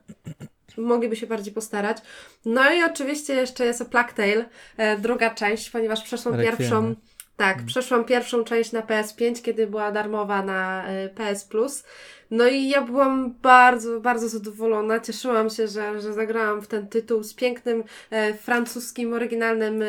mogliby 0.78 1.16
się 1.16 1.28
bardziej 1.28 1.54
postarać. 1.54 1.98
No 2.45 2.74
i 2.74 2.84
oczywiście 2.84 3.34
jeszcze 3.34 3.66
jest 3.66 3.86
Plague 3.86 4.14
Tale, 4.16 4.45
e, 4.78 4.98
druga 4.98 5.30
część, 5.30 5.70
ponieważ 5.70 6.04
przeszłam 6.04 6.38
pierwszą. 6.38 6.95
Tak, 7.38 7.56
Mm. 7.56 7.66
przeszłam 7.68 8.06
pierwszą 8.06 8.44
część 8.44 8.72
na 8.72 8.82
PS5, 8.82 9.41
kiedy 9.41 9.68
była 9.68 9.91
darmowa 9.91 10.44
na 10.44 10.88
e, 10.88 11.10
PS 11.10 11.45
Plus. 11.45 11.84
No 12.32 12.48
i 12.48 12.70
ja 12.70 12.82
byłam 12.82 13.36
bardzo, 13.41 14.00
bardzo 14.02 14.30
zadowolona. 14.30 15.00
Cieszyłam 15.00 15.50
się, 15.50 15.68
że, 15.68 16.02
że 16.02 16.14
zagrałam 16.14 16.62
w 16.62 16.68
ten 16.68 16.88
tytuł 16.88 17.24
z 17.24 17.34
pięknym 17.34 17.84
e, 18.10 18.34
francuskim, 18.34 19.14
oryginalnym 19.14 19.82
e, 19.82 19.86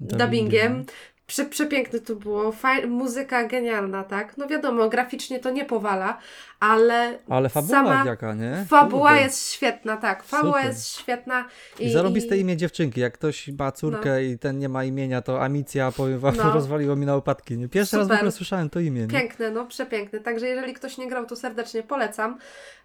dubbingiem. 0.00 0.84
Prze, 1.26 1.44
przepiękne 1.44 2.00
to 2.00 2.16
było, 2.16 2.52
Faj, 2.52 2.86
muzyka 2.86 3.44
genialna, 3.44 4.04
tak? 4.04 4.36
No 4.36 4.46
wiadomo, 4.46 4.88
graficznie 4.88 5.38
to 5.38 5.50
nie 5.50 5.64
powala, 5.64 6.18
ale, 6.60 7.18
Ale 7.28 7.48
fabuła 7.48 7.70
sama 7.78 8.04
jaka, 8.06 8.34
nie? 8.34 8.64
fabuła 8.68 9.16
jest 9.16 9.52
świetna, 9.52 9.96
tak. 9.96 10.22
Fabuła 10.24 10.52
Super. 10.54 10.66
jest 10.66 10.88
świetna. 10.88 11.44
I 11.80 11.90
zarobiste 11.90 12.36
imię 12.38 12.56
dziewczynki. 12.56 13.00
Jak 13.00 13.14
ktoś 13.14 13.48
ma 13.48 13.72
córkę 13.72 14.24
i 14.24 14.38
ten 14.38 14.58
nie 14.58 14.68
ma 14.68 14.84
imienia, 14.84 15.22
to 15.22 15.42
Amicja, 15.44 15.92
powiem 15.92 16.18
wam, 16.18 16.36
No. 16.46 16.52
rozwaliło 16.52 16.96
mi 16.96 17.06
na 17.06 17.14
opadki. 17.14 17.58
Nie? 17.58 17.68
Pierwszy 17.68 17.96
raz 17.96 18.04
w 18.04 18.06
Super. 18.06 18.16
ogóle 18.18 18.32
słyszałem 18.32 18.70
to 18.70 18.80
imię. 18.80 19.00
Nie? 19.00 19.08
Piękne, 19.08 19.50
no 19.50 19.66
przepiękne. 19.66 20.20
Także 20.20 20.46
jeżeli 20.46 20.74
ktoś 20.74 20.98
nie 20.98 21.08
grał, 21.08 21.26
to 21.26 21.36
serdecznie 21.36 21.82
polecam. 21.82 22.38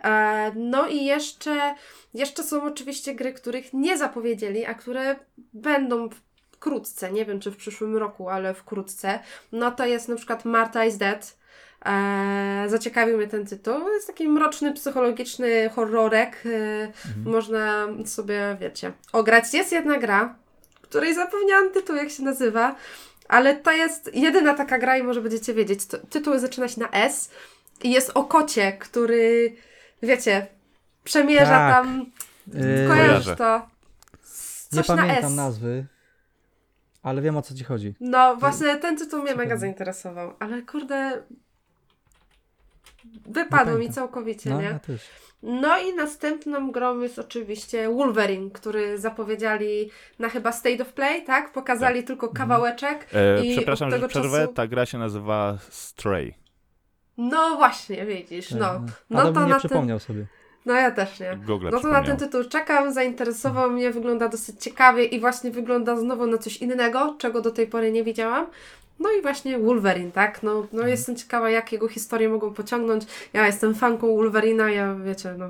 E, 0.04 0.52
no 0.56 0.88
i 0.88 1.06
jeszcze, 1.06 1.76
jeszcze 2.14 2.44
są 2.44 2.64
oczywiście 2.64 3.16
gry, 3.16 3.34
których 3.34 3.74
nie 3.74 3.98
zapowiedzieli, 3.98 4.66
a 4.66 4.74
które 4.74 5.16
będą 5.54 6.10
wkrótce. 6.62 7.12
Nie 7.12 7.26
wiem, 7.26 7.40
czy 7.40 7.52
w 7.52 7.58
przyszłym 7.58 7.98
roku, 7.98 8.30
ale 8.30 8.54
wkrótce. 8.54 9.20
No 9.52 9.72
to 9.72 9.86
jest 9.86 10.10
na 10.10 10.16
przykład 10.16 10.46
Marta 10.46 10.86
is 10.86 10.98
Dead. 10.98 11.38
E, 11.86 12.66
zaciekawił 12.68 13.18
mnie 13.18 13.28
ten 13.28 13.46
tytuł. 13.46 13.90
Jest 13.94 14.08
taki 14.08 14.28
mroczny, 14.28 14.74
psychologiczny 14.74 15.70
horrorek. 15.76 16.44
E, 16.46 16.92
Można 17.30 17.88
sobie, 18.06 18.58
wiecie, 18.60 18.92
ograć. 19.14 19.54
Jest 19.54 19.72
jedna 19.72 19.98
gra, 19.98 20.36
której 20.82 21.16
zapomniałam 21.16 21.72
tytuł, 21.72 21.96
jak 21.96 22.10
się 22.10 22.24
nazywa. 22.24 22.76
Ale 23.28 23.56
to 23.56 23.72
jest 23.72 24.16
jedyna 24.16 24.54
taka 24.54 24.78
gra 24.78 24.98
i 24.98 25.04
może 25.04 25.22
będziecie 25.22 25.54
wiedzieć. 25.54 25.86
To, 25.86 25.98
tytuł 25.98 26.40
zaczyna 26.40 26.68
się 26.68 26.82
na 26.82 26.90
S 26.90 27.30
i 27.84 27.92
jest 27.92 28.12
o 28.14 28.24
kocie, 28.24 28.72
który, 28.74 29.56
wiecie, 30.04 30.48
przemierza 31.04 31.46
Tak. 31.46 31.74
tam. 31.74 32.06
Yy, 32.54 32.88
Kojarzysz 32.88 33.38
to? 33.38 33.68
nie 34.72 34.78
Coś 34.84 34.88
na 34.88 34.98
pamiętam 34.98 35.32
S. 35.32 35.36
nazwy, 35.36 35.86
ale 37.04 37.22
wiem 37.22 37.38
o 37.38 37.42
co 37.42 37.56
ci 37.56 37.64
chodzi. 37.64 37.94
No, 38.00 38.36
właśnie 38.36 38.76
ten 38.78 38.98
tytuł 38.98 39.20
mnie 39.20 39.28
Ciekawe. 39.28 39.44
mega 39.46 39.58
zainteresował, 39.58 40.34
ale 40.40 40.62
kurde. 40.62 41.24
Wypadło 43.26 43.78
mi 43.78 43.90
całkowicie, 43.90 44.50
No, 44.50 44.58
nie? 44.62 44.68
ja 44.68 44.80
też. 44.80 45.02
No 45.44 45.80
i 45.80 45.94
następną 45.96 46.72
grą 46.72 47.00
jest 47.00 47.20
oczywiście 47.20 47.90
Wolverine, 47.90 48.52
który 48.52 49.00
zapowiedzieli 49.00 49.90
na 50.20 50.30
chyba 50.30 50.52
State 50.52 50.82
of 50.82 50.94
Play, 50.94 51.24
tak? 51.26 51.52
Pokazali 51.52 52.04
tylko 52.04 52.30
kawałeczek. 52.30 53.08
E, 53.14 53.46
I 53.46 53.56
przepraszam, 53.58 53.88
od 53.88 53.92
że 53.94 53.98
tego 53.98 54.08
przerwę. 54.08 54.38
czasu- 54.48 54.54
Ta 54.54 54.68
gra 54.68 54.86
się 54.86 54.98
nazywa 54.98 55.58
Stray. 55.70 56.34
No 57.18 57.56
właśnie, 57.56 58.06
widzisz, 58.06 58.52
no. 58.52 58.60
Tak, 58.60 59.04
No 59.10 59.20
Adam 59.22 59.34
to 59.34 59.40
nie 59.42 59.48
na 59.48 59.54
ten, 59.54 59.60
przypomniał 59.60 60.00
sobie. 60.00 60.26
No 60.66 60.74
ja 60.74 60.92
też 60.92 61.20
nie. 61.20 61.38
Google 61.48 61.70
No 61.72 61.80
to 61.80 61.88
na 61.88 62.04
ten 62.04 62.18
tytuł 62.18 62.44
czekam, 62.44 62.94
zainteresował 62.94 63.72
mnie, 63.72 63.92
wygląda 63.92 64.28
dosyć 64.28 64.64
ciekawie 64.64 65.06
i 65.06 65.20
właśnie 65.20 65.52
wygląda 65.52 65.96
znowu 65.96 66.28
na 66.28 66.38
coś 66.38 66.58
innego, 66.58 67.16
czego 67.18 67.42
do 67.42 67.52
tej 67.52 67.68
pory 67.68 67.92
nie 67.92 68.04
widziałam. 68.04 68.48
No 69.00 69.10
i 69.20 69.22
właśnie 69.22 69.60
Wolverine, 69.60 70.12
tak? 70.12 70.44
No, 70.44 70.68
no 70.74 70.88
jestem 70.88 71.16
ciekawa, 71.16 71.50
jak 71.50 71.72
jego 71.72 71.88
historię 71.88 72.30
mogą 72.30 72.54
pociągnąć. 72.54 73.04
Ja 73.34 73.46
jestem 73.46 73.76
fanką 73.76 74.16
Wolverina, 74.16 74.70
ja 74.70 74.96
wiecie, 74.96 75.36
no. 75.38 75.50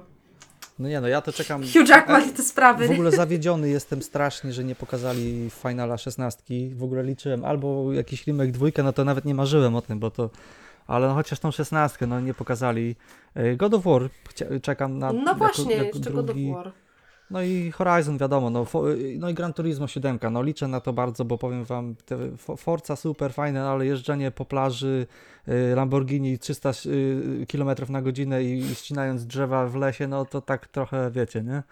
No 0.79 0.89
nie 0.89 1.01
no, 1.01 1.07
ja 1.07 1.21
to 1.21 1.33
czekam. 1.33 1.61
Hugh 1.63 1.89
Jackman 1.89 2.29
i 2.29 2.31
te 2.31 2.43
sprawy. 2.43 2.88
W 2.88 2.91
ogóle 2.91 3.11
zawiedziony 3.11 3.69
jestem 3.69 4.01
strasznie, 4.01 4.53
że 4.53 4.63
nie 4.63 4.75
pokazali 4.75 5.49
Finala 5.63 5.97
16. 5.97 6.43
W 6.75 6.83
ogóle 6.83 7.03
liczyłem 7.03 7.45
albo 7.45 7.93
jakiś 7.93 8.27
remake 8.27 8.51
dwójkę, 8.51 8.83
no 8.83 8.93
to 8.93 9.05
nawet 9.05 9.25
nie 9.25 9.35
marzyłem 9.35 9.75
o 9.75 9.81
tym, 9.81 9.99
bo 9.99 10.11
to. 10.11 10.29
Ale 10.88 11.08
no 11.08 11.14
chociaż 11.14 11.40
tą 11.40 11.52
16, 11.52 12.08
no 12.08 12.20
nie 12.20 12.34
pokazali. 12.34 12.95
E, 13.34 13.56
God 13.56 13.74
of 13.74 13.84
War 13.84 14.10
czekam 14.62 14.99
na. 14.99 15.14
No 15.14 15.20
jako- 15.20 15.36
właśnie, 15.36 15.76
jako 15.76 15.86
jeszcze 15.98 16.12
God 16.12 16.20
of 16.20 16.26
drugi. 16.26 16.52
War. 16.53 16.72
No 17.32 17.41
i 17.41 17.72
Horizon 17.72 18.18
wiadomo, 18.18 18.49
no, 18.49 18.66
fo, 18.66 18.84
no 19.18 19.30
i 19.30 19.34
Gran 19.34 19.53
Turismo 19.53 19.88
7, 19.88 20.20
no 20.32 20.44
liczę 20.44 20.68
na 20.68 20.80
to 20.80 20.94
bardzo, 20.94 21.26
bo 21.26 21.38
powiem 21.38 21.66
wam, 21.66 21.95
Forza 22.58 22.95
super 22.95 23.34
fajne, 23.34 23.64
ale 23.64 23.86
jeżdżenie 23.86 24.32
po 24.32 24.45
plaży 24.45 25.08
y, 25.48 25.76
Lamborghini 25.76 26.40
300 26.40 26.72
y, 26.86 27.45
km 27.52 27.70
na 27.90 28.02
godzinę 28.02 28.44
i 28.44 28.76
ścinając 28.76 29.26
drzewa 29.26 29.68
w 29.68 29.76
lesie, 29.76 30.08
no 30.08 30.26
to 30.26 30.41
tak 30.41 30.68
trochę 30.68 31.12
wiecie, 31.12 31.44
nie? 31.44 31.64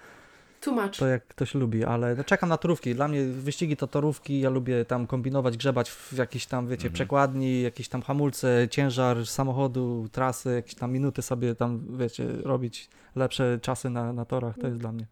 Too 0.61 0.73
much. 0.73 0.97
To 0.97 1.07
jak 1.07 1.27
ktoś 1.27 1.55
lubi, 1.55 1.83
ale 1.85 2.23
czekam 2.23 2.49
na 2.49 2.57
torówki. 2.57 2.95
Dla 2.95 3.07
mnie 3.07 3.25
wyścigi 3.25 3.77
to 3.77 3.87
torówki, 3.87 4.39
ja 4.39 4.49
lubię 4.49 4.85
tam 4.85 5.07
kombinować, 5.07 5.57
grzebać 5.57 5.89
w 5.91 6.13
jakiejś 6.17 6.45
tam, 6.45 6.67
wiecie, 6.67 6.81
Mhm. 6.87 6.93
przekładni, 6.93 7.61
jakieś 7.61 7.89
tam 7.89 8.01
hamulce, 8.01 8.67
ciężar 8.71 9.25
samochodu, 9.25 10.07
trasy, 10.11 10.53
jakieś 10.55 10.75
tam 10.75 10.91
minuty 10.91 11.21
sobie 11.21 11.55
tam, 11.55 11.97
wiecie, 11.97 12.27
robić 12.43 12.89
lepsze 13.15 13.59
czasy 13.61 13.89
na, 13.89 14.13
na 14.13 14.25
torach, 14.25 14.55
to 14.61 14.67
jest 14.67 14.79
dla 14.79 14.91
mnie 14.91 15.05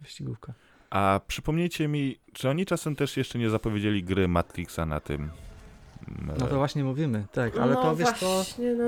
wyścigówka. 0.00 0.52
A 0.90 1.20
przypomnijcie 1.28 1.88
mi, 1.88 2.18
czy 2.32 2.48
oni 2.48 2.66
czasem 2.66 2.96
też 2.96 3.16
jeszcze 3.16 3.38
nie 3.38 3.50
zapowiedzieli 3.50 4.04
gry 4.04 4.28
Matrixa 4.28 4.86
na 4.86 5.00
tym? 5.00 5.30
No 6.38 6.46
to 6.46 6.56
właśnie 6.56 6.84
mówimy, 6.84 7.24
tak, 7.32 7.56
ale 7.58 7.74
no 7.74 7.82
to 7.82 7.96
wiesz 7.96 8.12
co, 8.12 8.26
właśnie, 8.34 8.74
no. 8.74 8.86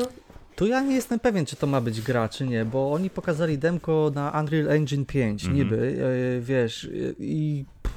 Tu 0.57 0.67
ja 0.67 0.81
nie 0.81 0.95
jestem 0.95 1.21
pewien, 1.21 1.47
czy 1.47 1.57
to 1.57 1.67
ma 1.67 1.81
być 1.81 2.01
gra, 2.01 2.29
czy 2.29 2.47
nie, 2.47 2.65
bo 2.65 2.93
oni 2.93 3.11
pokazali 3.11 3.59
demko 3.59 4.11
na 4.15 4.31
Unreal 4.41 4.71
Engine 4.71 5.05
5, 5.07 5.45
Mhm. 5.45 5.57
niby, 5.59 5.99
e, 6.37 6.41
wiesz, 6.41 6.85
e, 6.85 6.89
i 7.19 7.65
pff, 7.83 7.97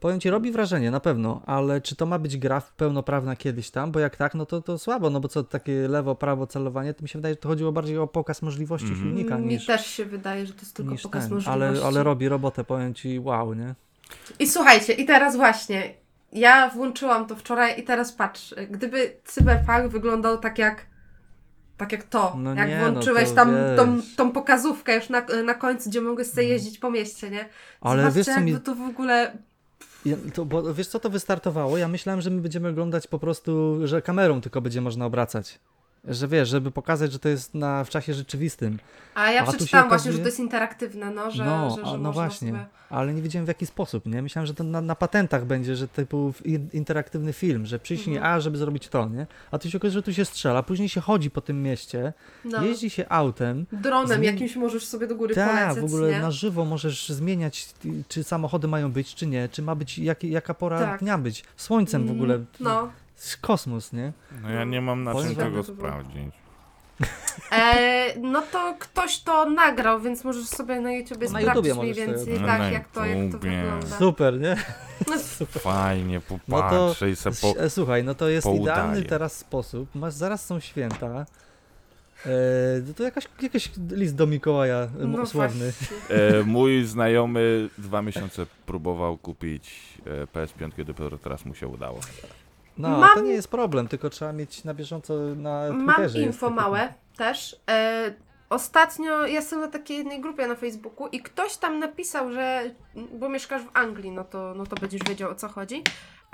powiem 0.00 0.20
ci, 0.20 0.30
robi 0.30 0.52
wrażenie, 0.52 0.90
na 0.90 1.00
pewno, 1.00 1.42
ale 1.46 1.80
czy 1.80 1.96
to 1.96 2.06
ma 2.06 2.18
być 2.18 2.36
gra 2.36 2.62
pełnoprawna 2.76 3.36
kiedyś 3.36 3.70
tam, 3.70 3.92
bo 3.92 4.00
jak 4.00 4.16
tak, 4.16 4.34
no 4.34 4.46
to, 4.46 4.62
to 4.62 4.78
słabo, 4.78 5.10
no 5.10 5.20
bo 5.20 5.28
co, 5.28 5.44
takie 5.44 5.88
lewo, 5.88 6.14
prawo 6.14 6.46
celowanie, 6.46 6.94
to 6.94 7.02
mi 7.02 7.08
się 7.08 7.18
wydaje, 7.18 7.34
że 7.34 7.40
to 7.40 7.48
chodziło 7.48 7.72
bardziej 7.72 7.98
o 7.98 8.06
pokaz 8.06 8.42
możliwości 8.42 8.88
Mhm. 8.88 9.02
silnika 9.08 9.38
Mi 9.38 9.46
niż, 9.46 9.66
też 9.66 9.86
się 9.86 10.04
wydaje, 10.04 10.46
że 10.46 10.52
to 10.52 10.60
jest 10.60 10.74
tylko 10.76 10.94
pokaz 11.02 11.24
ten, 11.24 11.34
możliwości. 11.34 11.48
ale, 11.48 11.82
ale 11.86 12.02
robi 12.02 12.28
robotę, 12.28 12.64
powiem 12.64 12.94
ci, 12.94 13.18
wow, 13.18 13.54
nie? 13.54 13.74
I 14.38 14.46
słuchajcie, 14.48 14.92
i 14.92 15.04
teraz 15.06 15.36
właśnie, 15.36 15.94
ja 16.32 16.68
włączyłam 16.68 17.26
to 17.26 17.36
wczoraj 17.36 17.80
i 17.80 17.82
teraz 17.82 18.12
patrz, 18.12 18.54
gdyby 18.70 19.16
Cyberpunk 19.24 19.86
wyglądał 19.88 20.38
tak 20.38 20.58
jak 20.58 20.89
tak 21.80 21.92
jak 21.92 22.02
to, 22.04 22.36
No 22.38 22.54
jak 22.54 22.68
nie, 22.68 22.80
no 22.80 22.90
włączyłeś 22.92 23.28
to 23.28 23.34
tam 23.34 23.54
tą, 23.76 23.98
tą 24.16 24.32
pokazówkę 24.32 24.96
już 24.96 25.08
na, 25.08 25.26
na 25.44 25.54
końcu, 25.54 25.90
gdzie 25.90 26.00
mogłeś 26.00 26.26
sobie 26.26 26.48
jeździć 26.48 26.78
po 26.78 26.90
mieście, 26.90 27.30
nie? 27.30 27.48
Ale 27.80 28.02
Zobaczcie, 28.02 28.18
wiesz, 28.18 28.34
co 28.34 28.40
mi- 28.40 28.60
to 28.60 28.74
w 28.74 28.80
ogóle... 28.80 29.32
Ja, 30.04 30.16
to, 30.34 30.44
bo 30.44 30.74
wiesz 30.74 30.88
co 30.88 31.00
to 31.00 31.10
wystartowało? 31.10 31.78
Ja 31.78 31.88
myślałem, 31.88 32.20
że 32.20 32.30
my 32.30 32.40
będziemy 32.40 32.68
oglądać 32.68 33.06
po 33.06 33.18
prostu, 33.18 33.80
że 33.84 34.02
kamerą 34.02 34.40
tylko 34.40 34.60
będzie 34.60 34.80
można 34.80 35.06
obracać. 35.06 35.58
Że 36.04 36.28
wiesz, 36.28 36.48
żeby 36.48 36.70
pokazać, 36.70 37.12
że 37.12 37.18
to 37.18 37.28
jest 37.28 37.54
na, 37.54 37.84
w 37.84 37.90
czasie 37.90 38.14
rzeczywistym. 38.14 38.78
A 39.14 39.30
ja 39.30 39.42
A 39.42 39.46
przeczytałam 39.46 39.88
właśnie, 39.88 40.10
okazuje- 40.10 40.12
że 40.16 40.18
to 40.18 40.28
jest 40.28 40.40
interaktywne, 40.40 41.10
no, 41.10 41.30
że, 41.30 41.44
no, 41.44 41.70
że, 41.76 41.82
a, 41.82 41.86
że 41.86 41.92
no 41.92 41.98
można 41.98 42.12
właśnie, 42.12 42.48
sobie... 42.48 42.66
ale 42.90 43.14
nie 43.14 43.22
wiedziałem 43.22 43.44
w 43.46 43.48
jaki 43.48 43.66
sposób, 43.66 44.06
nie? 44.06 44.22
Myślałem, 44.22 44.46
że 44.46 44.54
to 44.54 44.64
na, 44.64 44.80
na 44.80 44.94
patentach 44.94 45.44
będzie, 45.44 45.76
że 45.76 45.88
typu 45.88 46.34
interaktywny 46.72 47.32
film, 47.32 47.66
że 47.66 47.78
przyśnij 47.78 48.16
Mhm. 48.16 48.34
A, 48.36 48.40
żeby 48.40 48.58
zrobić 48.58 48.88
to, 48.88 49.08
nie? 49.08 49.26
A 49.50 49.58
tu 49.58 49.70
się 49.70 49.78
okazuje, 49.78 49.92
że 49.92 50.02
tu 50.02 50.12
się 50.14 50.24
strzela, 50.24 50.62
później 50.62 50.88
się 50.88 51.00
chodzi 51.00 51.30
po 51.30 51.40
tym 51.40 51.62
mieście, 51.62 52.12
No. 52.44 52.62
jeździ 52.62 52.90
się 52.90 53.08
autem, 53.08 53.66
Dronem 53.72 54.18
Zmieni- 54.18 54.24
jakimś 54.32 54.56
możesz 54.56 54.86
sobie 54.86 55.06
do 55.06 55.16
góry 55.16 55.34
tak, 55.34 55.50
polecieć, 55.74 55.90
w 55.90 55.94
ogóle 55.94 56.10
nie? 56.10 56.20
na 56.20 56.30
żywo 56.30 56.64
możesz 56.64 57.08
zmieniać, 57.08 57.68
czy 58.08 58.24
samochody 58.24 58.68
mają 58.68 58.92
być, 58.92 59.14
czy 59.14 59.26
nie, 59.26 59.48
czy 59.48 59.62
ma 59.62 59.74
być, 59.74 59.98
jak, 59.98 60.24
jaka 60.24 60.54
pora 60.54 60.78
Tak. 60.80 61.00
dnia 61.00 61.18
być, 61.18 61.44
słońcem 61.56 62.06
w 62.06 62.10
ogóle, 62.10 62.44
No. 62.60 62.90
Kosmos, 63.40 63.92
nie? 63.92 64.12
No 64.42 64.50
ja 64.50 64.64
nie 64.64 64.80
mam 64.80 65.04
na 65.04 65.12
Powiem 65.12 65.26
czym 65.28 65.36
tego 65.36 65.62
to 65.64 65.72
było- 65.72 65.78
sprawdzić. 65.88 66.34
E, 67.52 68.14
no 68.20 68.42
to 68.42 68.76
ktoś 68.78 69.18
to 69.20 69.50
nagrał, 69.50 70.00
więc 70.00 70.24
możesz 70.24 70.46
sobie 70.46 70.80
na 70.80 70.92
YouTubie 70.92 71.28
Na 71.30 71.40
sprawdzić 71.40 71.66
YouTubie 71.66 71.74
mniej 71.74 71.88
możesz 71.88 72.04
sobie 72.20 72.26
więcej, 72.26 72.40
No 72.40 72.46
tak, 72.46 72.72
jak 72.72 72.88
to, 72.88 73.04
jak 73.04 73.16
to 73.18 73.22
YouTubie. 73.24 73.50
wygląda. 73.62 73.98
Super, 73.98 74.40
nie? 74.40 74.56
Fajnie 75.60 76.20
No 76.28 76.38
popatrzę 76.38 77.10
i 77.10 77.16
se 77.16 77.30
po... 77.30 77.60
S- 77.60 77.72
Słuchaj, 77.74 78.04
no 78.04 78.14
to 78.14 78.28
jest 78.28 78.44
poudaję. 78.46 78.62
idealny 78.62 79.02
teraz 79.02 79.36
sposób. 79.38 79.94
Masz, 79.94 80.14
zaraz 80.14 80.46
są 80.46 80.60
święta. 80.60 81.06
E, 82.26 82.28
no 82.86 82.94
to 82.94 83.02
jakaś, 83.02 83.28
jakiś 83.42 83.70
list 83.90 84.14
do 84.14 84.26
Mikołaja 84.26 84.76
e, 84.76 84.88
No 85.06 85.26
sławny. 85.26 85.72
E, 86.08 86.42
mój 86.42 86.84
znajomy 86.84 87.68
dwa 87.78 88.02
miesiące 88.02 88.46
próbował 88.66 89.18
kupić 89.18 89.74
e, 90.06 90.24
PS5, 90.26 90.84
dopiero 90.84 91.18
teraz 91.18 91.44
mu 91.44 91.54
się 91.54 91.68
udało. 91.68 92.00
No, 92.80 92.98
Mam- 92.98 93.14
to 93.14 93.20
nie 93.20 93.32
jest 93.32 93.48
problem, 93.48 93.88
tylko 93.88 94.10
trzeba 94.10 94.32
mieć 94.32 94.64
na 94.64 94.74
bieżąco 94.74 95.14
na 95.36 95.68
Mam 95.72 95.86
Twitterze. 95.86 96.18
jest 96.18 96.26
info 96.34 96.50
małe 96.50 96.94
też. 97.16 97.56
E, 97.70 98.14
ostatnio 98.50 99.26
jestem 99.26 99.60
na 99.60 99.68
takiej 99.68 99.96
jednej 99.98 100.20
grupie 100.20 100.46
na 100.46 100.54
Facebooku 100.54 101.06
i 101.08 101.20
ktoś 101.22 101.56
tam 101.56 101.78
napisał, 101.78 102.32
że 102.32 102.70
bo 103.12 103.28
mieszkasz 103.28 103.62
w 103.62 103.68
Anglii, 103.76 104.10
no 104.10 104.24
to, 104.24 104.54
no 104.56 104.66
to 104.66 104.76
będziesz 104.76 105.00
wiedział 105.08 105.30
o 105.30 105.34
co 105.34 105.48
chodzi. 105.48 105.82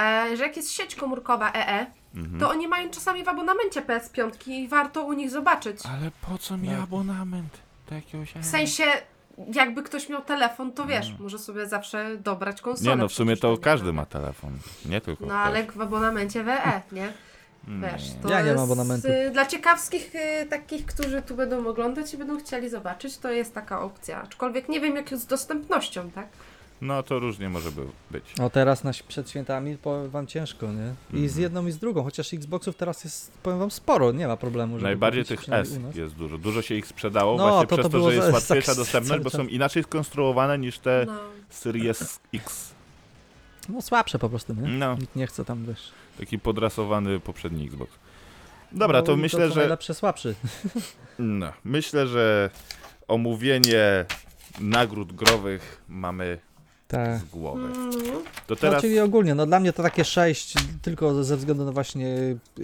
E, 0.00 0.36
że 0.36 0.42
jak 0.42 0.56
jest 0.56 0.72
sieć 0.72 0.94
komórkowa 0.94 1.52
EE, 1.52 1.86
Mhm. 2.14 2.40
to 2.40 2.50
oni 2.50 2.68
mają 2.68 2.90
czasami 2.90 3.24
w 3.24 3.28
abonamencie 3.28 3.82
PS5 3.82 4.48
i 4.50 4.68
warto 4.68 5.04
u 5.04 5.12
nich 5.12 5.30
zobaczyć. 5.30 5.80
Ale 5.86 6.10
po 6.30 6.38
co 6.38 6.56
mi 6.56 6.68
No. 6.68 6.82
abonament? 6.82 7.58
Do 7.88 7.94
jakiegoś... 7.94 8.32
W 8.32 8.44
sensie, 8.46 8.84
jakby 9.54 9.82
ktoś 9.82 10.08
miał 10.08 10.22
telefon, 10.22 10.72
to 10.72 10.86
wiesz, 10.86 11.14
może 11.18 11.38
sobie 11.38 11.66
zawsze 11.66 12.16
dobrać 12.16 12.60
konsolę. 12.62 12.90
Nie 12.90 12.96
no, 12.96 13.08
w 13.08 13.12
sumie 13.12 13.36
to 13.36 13.56
każdy 13.58 13.92
ma. 13.92 14.06
telefon, 14.06 14.58
nie 14.84 15.00
tylko 15.00 15.26
No 15.26 15.34
ale 15.34 15.64
w 15.64 15.80
abonamencie 15.80 16.44
WE, 16.44 16.82
nie? 16.92 17.12
Mm. 17.68 17.90
Wiesz, 17.92 18.02
to 18.22 18.28
Ja 18.30 18.36
nie 18.42 18.44
mam 18.44 18.52
jest, 18.52 18.64
abonamentu. 18.64 19.08
y, 19.08 19.30
Dla 19.30 19.46
ciekawskich 19.46 20.14
y, 20.14 20.46
takich, 20.46 20.86
którzy 20.86 21.22
tu 21.22 21.34
będą 21.34 21.66
oglądać 21.66 22.14
i 22.14 22.18
będą 22.18 22.38
chcieli 22.38 22.68
zobaczyć, 22.68 23.18
to 23.18 23.30
jest 23.30 23.54
taka 23.54 23.80
opcja. 23.82 24.22
Aczkolwiek 24.22 24.68
nie 24.68 24.80
wiem, 24.80 24.96
jak 24.96 25.10
jest 25.10 25.22
z 25.22 25.26
dostępnością, 25.26 26.10
tak? 26.10 26.26
No 26.80 27.02
to 27.02 27.18
różnie 27.18 27.48
może 27.48 27.72
by 27.72 27.82
być. 28.10 28.24
No 28.38 28.50
teraz 28.50 28.84
na, 28.84 28.90
przed 29.08 29.30
świętami 29.30 29.76
powiem 29.78 30.10
wam 30.10 30.26
ciężko, 30.26 30.66
nie? 30.72 30.94
I 31.10 31.12
Mhm. 31.12 31.28
z 31.28 31.36
jedną 31.36 31.66
i 31.66 31.72
z 31.72 31.78
drugą, 31.78 32.02
chociaż 32.04 32.34
Xboxów 32.34 32.76
teraz 32.76 33.04
jest, 33.04 33.32
powiem 33.42 33.58
wam, 33.58 33.70
sporo, 33.70 34.12
nie 34.12 34.28
ma 34.28 34.36
problemu. 34.36 34.74
żeby 34.74 34.84
Najbardziej 34.84 35.24
tych 35.24 35.48
S 35.48 35.78
jest 35.94 36.14
dużo. 36.14 36.38
Dużo 36.38 36.62
się 36.62 36.74
ich 36.74 36.86
sprzedało 36.86 37.36
No, 37.36 37.48
właśnie 37.48 37.66
to- 37.66 37.76
przez 37.76 37.86
to 37.86 37.90
to, 37.90 37.98
było 37.98 38.10
że 38.10 38.16
jest 38.16 38.26
za- 38.28 38.32
łatwiejsza 38.34 38.74
za- 38.74 38.80
dostępność, 38.80 39.22
bo 39.22 39.30
są 39.30 39.46
inaczej 39.46 39.82
skonstruowane 39.82 40.58
niż 40.58 40.78
te 40.78 41.04
No. 41.06 41.18
Series 41.50 42.20
X. 42.34 42.74
No 43.68 43.82
słabsze 43.82 44.18
po 44.18 44.28
prostu, 44.28 44.54
nie? 44.54 44.68
No, 44.68 44.94
Nikt 44.94 45.16
nie 45.16 45.26
chce 45.26 45.44
tam, 45.44 45.64
wiesz. 45.66 45.90
taki 46.18 46.38
podrasowany 46.38 47.20
poprzedni 47.20 47.66
Xbox. 47.66 47.92
Dobra, 48.72 48.98
No 48.98 49.04
to 49.04 49.16
myślę, 49.16 49.48
co 49.48 49.54
że 49.54 49.60
najlepsze, 49.60 49.94
słabszy. 49.94 50.34
no, 51.18 51.52
myślę, 51.64 52.06
że 52.06 52.50
omówienie 53.08 54.04
nagród 54.60 55.12
growych 55.12 55.82
mamy 55.88 56.38
Tak. 56.96 57.18
z 57.20 57.24
głowy. 57.24 57.64
Mm, 57.64 57.92
To 58.46 58.54
No, 58.54 58.56
teraz 58.56 58.82
czyli 58.82 59.00
ogólnie, 59.00 59.34
no 59.34 59.46
dla 59.46 59.60
mnie 59.60 59.72
to 59.72 59.82
takie 59.82 60.04
6, 60.04 60.54
tylko 60.82 61.24
ze 61.24 61.36
względu 61.36 61.64
na 61.64 61.72
właśnie 61.72 62.16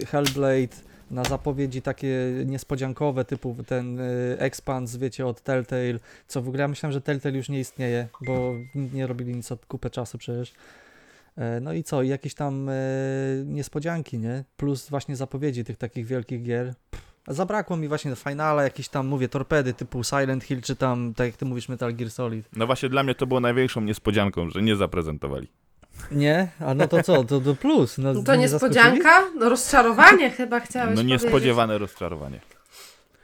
Hellblade, 0.07 0.75
na 1.11 1.23
zapowiedzi 1.23 1.81
takie 1.81 2.31
niespodziankowe, 2.45 3.25
typu 3.25 3.55
ten 3.67 3.99
y, 3.99 4.35
Expans, 4.39 4.97
wiecie, 4.97 5.25
od 5.25 5.41
Telltale, 5.41 5.99
co 6.27 6.41
w 6.41 6.47
ogóle 6.47 6.61
ja 6.61 6.67
myślałem, 6.67 6.93
że 6.93 7.01
Telltale 7.01 7.37
już 7.37 7.49
nie 7.49 7.59
istnieje, 7.59 8.07
bo 8.21 8.55
nie 8.93 9.07
robili 9.07 9.35
nic 9.35 9.51
od 9.51 9.65
kupę 9.65 9.89
czasu 9.89 10.17
przecież. 10.17 10.53
E, 11.37 11.59
No 11.59 11.73
i 11.73 11.83
co, 11.83 12.03
i 12.03 12.07
jakieś 12.07 12.33
tam 12.33 12.69
e, 12.69 12.73
niespodzianki, 13.45 14.19
nie? 14.19 14.43
Plus 14.57 14.89
właśnie 14.89 15.15
zapowiedzi 15.15 15.63
tych 15.63 15.77
takich 15.77 16.05
wielkich 16.05 16.43
gier. 16.43 16.73
Pff, 16.91 17.12
Zabrakło 17.27 17.77
mi 17.77 17.87
właśnie 17.87 18.15
finala, 18.15 18.63
jakieś 18.63 18.89
tam, 18.89 19.07
mówię, 19.07 19.29
torpedy 19.29 19.73
typu 19.73 20.03
Silent 20.03 20.43
Hill, 20.43 20.61
czy 20.61 20.75
tam, 20.75 21.13
tak 21.13 21.27
jak 21.27 21.37
ty 21.37 21.45
mówisz, 21.45 21.69
Metal 21.69 21.95
Gear 21.95 22.11
Solid. 22.11 22.45
No 22.55 22.65
właśnie 22.65 22.89
dla 22.89 23.03
mnie 23.03 23.15
to 23.15 23.27
było 23.27 23.39
największą 23.39 23.81
niespodzianką, 23.81 24.49
że 24.49 24.61
nie 24.61 24.75
zaprezentowali. 24.75 25.47
Nie? 26.11 26.47
A 26.59 26.73
no 26.73 26.87
to 26.87 27.03
co, 27.03 27.23
to, 27.23 27.41
to 27.41 27.55
plus. 27.55 27.97
No, 27.97 28.23
to 28.23 28.35
niespodzianka? 28.35 29.23
No 29.35 29.49
rozczarowanie 29.49 30.31
chyba 30.37 30.59
chciałeś 30.59 30.89
No 30.89 31.01
powiedzieć. 31.01 31.23
niespodziewane 31.23 31.77
rozczarowanie. 31.77 32.39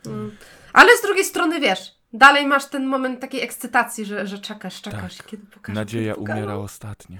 Mm. 0.06 0.32
Ale 0.74 0.98
z 0.98 1.02
drugiej 1.02 1.26
strony 1.26 1.60
wiesz, 1.60 1.96
dalej 2.14 2.48
masz 2.48 2.66
ten 2.66 2.86
moment 2.86 3.20
takiej 3.20 3.42
ekscytacji, 3.42 4.06
że, 4.06 4.28
że 4.28 4.40
czekasz, 4.40 4.82
czekasz, 4.82 5.18
Tak. 5.18 5.28
kiedy 5.28 5.46
pokażę. 5.46 5.76
Nadzieja 5.76 6.14
umiera 6.16 6.56
ostatnio. 6.56 7.18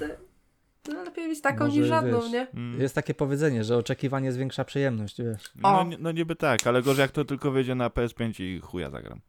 No 0.94 1.04
lepiej 1.04 1.28
mieć 1.28 1.42
taką 1.42 1.66
Może, 1.66 1.80
niż 1.80 1.88
żadną, 1.88 2.22
wiesz, 2.22 2.32
nie? 2.32 2.48
Mm. 2.54 2.82
Jest 2.82 2.96
takie 2.96 3.14
powiedzenie, 3.14 3.64
że 3.64 3.78
oczekiwanie 3.78 4.32
zwiększa 4.32 4.64
przyjemność, 4.64 5.22
wiesz. 5.22 5.44
No, 5.56 5.84
ni- 5.84 5.98
no 6.00 6.12
niby 6.12 6.36
tak, 6.36 6.68
ale 6.68 6.82
gorzej 6.82 7.02
jak 7.02 7.12
to 7.12 7.26
tylko 7.26 7.52
wyjdzie 7.52 7.76
na 7.76 7.90
PS5 7.90 8.44
i 8.44 8.60
chuja 8.60 8.90
zagram. 8.90 9.20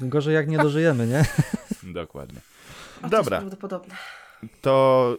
Gorzej 0.00 0.34
jak 0.34 0.48
nie 0.48 0.58
dożyjemy, 0.58 1.06
nie? 1.06 1.24
Dokładnie. 2.02 2.40
O, 2.98 3.02
to 3.02 3.08
Dobra. 3.08 3.18
jest 3.18 3.30
prawdopodobne. 3.30 3.94
To 4.60 5.16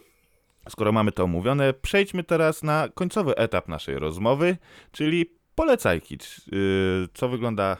skoro 0.68 0.92
mamy 0.92 1.12
to 1.12 1.24
omówione, 1.24 1.72
przejdźmy 1.72 2.24
teraz 2.24 2.62
na 2.62 2.88
końcowy 2.94 3.36
etap 3.36 3.68
naszej 3.68 3.98
rozmowy, 3.98 4.56
czyli 4.92 5.30
polecajki. 5.54 6.18
Yy, 6.52 7.08
Co 7.14 7.28
wygląda, 7.28 7.76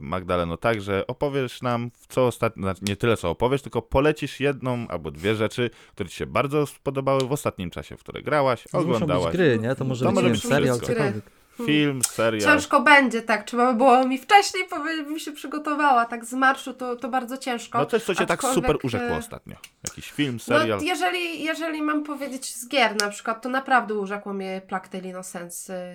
Magdaleno, 0.00 0.56
tak, 0.56 0.80
że 0.80 1.06
opowiesz 1.06 1.62
nam, 1.62 1.90
w 1.98 2.06
co 2.06 2.26
ostatnio, 2.26 2.62
znaczy 2.62 2.80
nie 2.88 2.96
tyle 2.96 3.16
co 3.16 3.30
opowiesz, 3.30 3.62
tylko 3.62 3.82
polecisz 3.82 4.40
jedną 4.40 4.88
albo 4.88 5.10
dwie 5.10 5.34
rzeczy, 5.34 5.70
które 5.92 6.08
ci 6.08 6.16
się 6.16 6.26
bardzo 6.26 6.66
spodobały 6.66 7.20
w 7.20 7.32
ostatnim 7.32 7.70
czasie, 7.70 7.96
w 7.96 8.00
które 8.00 8.22
grałaś, 8.22 8.62
To 8.62 8.78
muszą 8.78 8.88
być 8.88 8.94
oglądałaś. 9.02 9.32
gry, 9.32 9.58
nie? 9.58 9.74
To 9.74 9.84
może 9.84 10.04
To 10.04 10.10
być 10.12 10.14
może 10.22 10.30
być 10.30 10.42
serial, 10.42 10.80
cokolwiek. 10.80 11.24
Film, 11.66 12.02
serial. 12.02 12.52
Ciężko 12.52 12.80
będzie, 12.80 13.22
tak. 13.22 13.44
Trzeba 13.44 13.72
by 13.72 13.78
było 13.78 14.06
mi 14.06 14.18
wcześniej, 14.18 14.64
bo 14.70 14.78
bym 14.84 15.18
się 15.18 15.32
przygotowała. 15.32 16.04
Tak 16.04 16.24
z 16.24 16.32
marszu 16.32 16.74
to, 16.74 16.96
to 16.96 17.08
bardzo 17.08 17.38
ciężko. 17.38 17.78
No 17.78 17.86
coś, 17.86 18.02
co 18.02 18.14
cię 18.14 18.26
tak 18.26 18.38
Aczkolwiek, 18.38 18.64
super 18.64 18.76
urzekło 18.82 19.08
e, 19.08 19.18
ostatnio. 19.18 19.56
Jakiś 19.84 20.10
film, 20.10 20.40
serial. 20.40 20.78
No, 20.78 20.84
jeżeli, 20.84 21.42
jeżeli 21.44 21.82
mam 21.82 22.04
powiedzieć 22.04 22.54
z 22.54 22.68
gier 22.68 22.96
na 23.02 23.08
przykład, 23.08 23.42
to 23.42 23.48
naprawdę 23.48 23.94
urzekło 23.94 24.32
mnie 24.32 24.62
Plague 24.66 24.88
Tale 24.88 25.08
Innocence, 25.08 25.94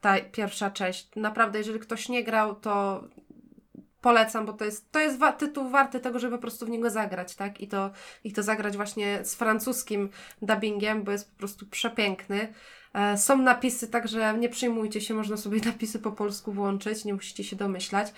ta 0.00 0.14
pierwsza 0.32 0.70
część. 0.70 1.08
Naprawdę, 1.16 1.58
jeżeli 1.58 1.78
ktoś 1.80 2.08
nie 2.08 2.24
grał, 2.24 2.54
to 2.54 3.04
polecam, 4.00 4.46
bo 4.46 4.52
to 4.52 4.64
jest, 4.64 4.92
to 4.92 5.00
jest 5.00 5.18
wa- 5.18 5.32
tytuł 5.32 5.68
warty 5.70 6.00
tego, 6.00 6.18
żeby 6.18 6.36
po 6.36 6.40
prostu 6.40 6.66
w 6.66 6.70
niego 6.70 6.90
zagrać, 6.90 7.34
tak? 7.34 7.60
I 7.60 7.68
to, 7.68 7.90
I 8.24 8.32
to 8.32 8.42
zagrać 8.42 8.76
właśnie 8.76 9.24
z 9.24 9.34
francuskim 9.34 10.10
dubbingiem, 10.42 11.02
bo 11.02 11.12
jest 11.12 11.32
po 11.32 11.38
prostu 11.38 11.66
przepiękny. 11.66 12.52
E, 12.94 13.18
Są 13.18 13.36
napisy, 13.36 13.88
także 13.88 14.34
nie 14.38 14.48
przejmujcie 14.48 15.00
się, 15.00 15.14
można 15.14 15.36
sobie 15.36 15.60
napisy 15.72 15.98
po 15.98 16.12
polsku 16.12 16.52
włączyć, 16.52 17.04
nie 17.04 17.14
musicie 17.14 17.44
się 17.44 17.56
domyślać. 17.56 18.12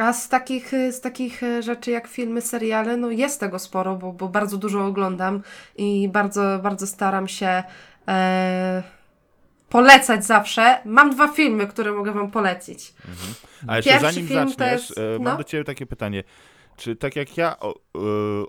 A 0.00 0.12
z 0.12 0.28
takich, 0.28 0.70
z 0.90 1.00
takich 1.00 1.42
y, 1.42 1.62
rzeczy 1.62 1.90
jak 1.90 2.06
filmy, 2.08 2.40
seriale, 2.40 2.96
no 2.96 3.10
jest 3.10 3.40
tego 3.40 3.58
sporo, 3.58 3.96
bo, 3.96 4.12
bo 4.12 4.28
bardzo 4.28 4.56
dużo 4.56 4.86
oglądam 4.86 5.42
i 5.76 6.08
bardzo, 6.08 6.58
bardzo 6.62 6.86
staram 6.86 7.28
się 7.28 7.62
e, 8.08 8.82
polecać 9.70 10.24
zawsze. 10.24 10.78
Mam 10.84 11.10
dwa 11.10 11.28
filmy, 11.28 11.66
które 11.66 11.92
mogę 11.92 12.12
Wam 12.12 12.30
polecić. 12.30 12.94
Mhm. 13.08 13.34
A 13.66 13.76
jeszcze 13.76 13.90
Pierwszy 13.90 14.06
zanim 14.12 14.28
film 14.28 14.44
to 14.44 14.48
zaczniesz, 14.48 14.88
jest- 14.88 14.98
e, 14.98 15.02
mam 15.12 15.22
no. 15.22 15.36
do 15.36 15.44
Ciebie 15.44 15.64
takie 15.64 15.86
pytanie. 15.86 16.24
Czy 16.76 16.96
tak 16.96 17.16
jak 17.16 17.36
ja 17.36 17.60
o, 17.60 17.74
e, 17.74 17.78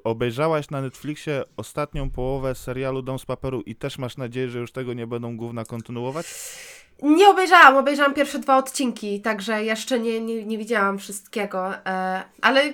obejrzałaś 0.03 0.69
na 0.69 0.81
Netflixie 0.81 1.43
ostatnią 1.57 2.09
połowę 2.09 2.55
serialu 2.55 3.01
Dom 3.01 3.19
z 3.19 3.25
Paperu 3.25 3.61
i 3.61 3.75
też 3.75 3.97
masz 3.97 4.17
nadzieję, 4.17 4.49
że 4.49 4.59
już 4.59 4.71
tego 4.71 4.93
nie 4.93 5.07
będą 5.07 5.37
główna 5.37 5.65
kontynuować? 5.65 6.25
Nie 7.01 7.29
obejrzałam, 7.29 7.77
obejrzałam 7.77 8.13
pierwsze 8.13 8.39
dwa 8.39 8.57
odcinki, 8.57 9.21
także 9.21 9.63
jeszcze 9.63 9.99
nie, 9.99 10.21
nie, 10.21 10.45
nie 10.45 10.57
widziałam 10.57 10.97
wszystkiego, 10.99 11.75
e, 11.85 12.23
ale 12.41 12.73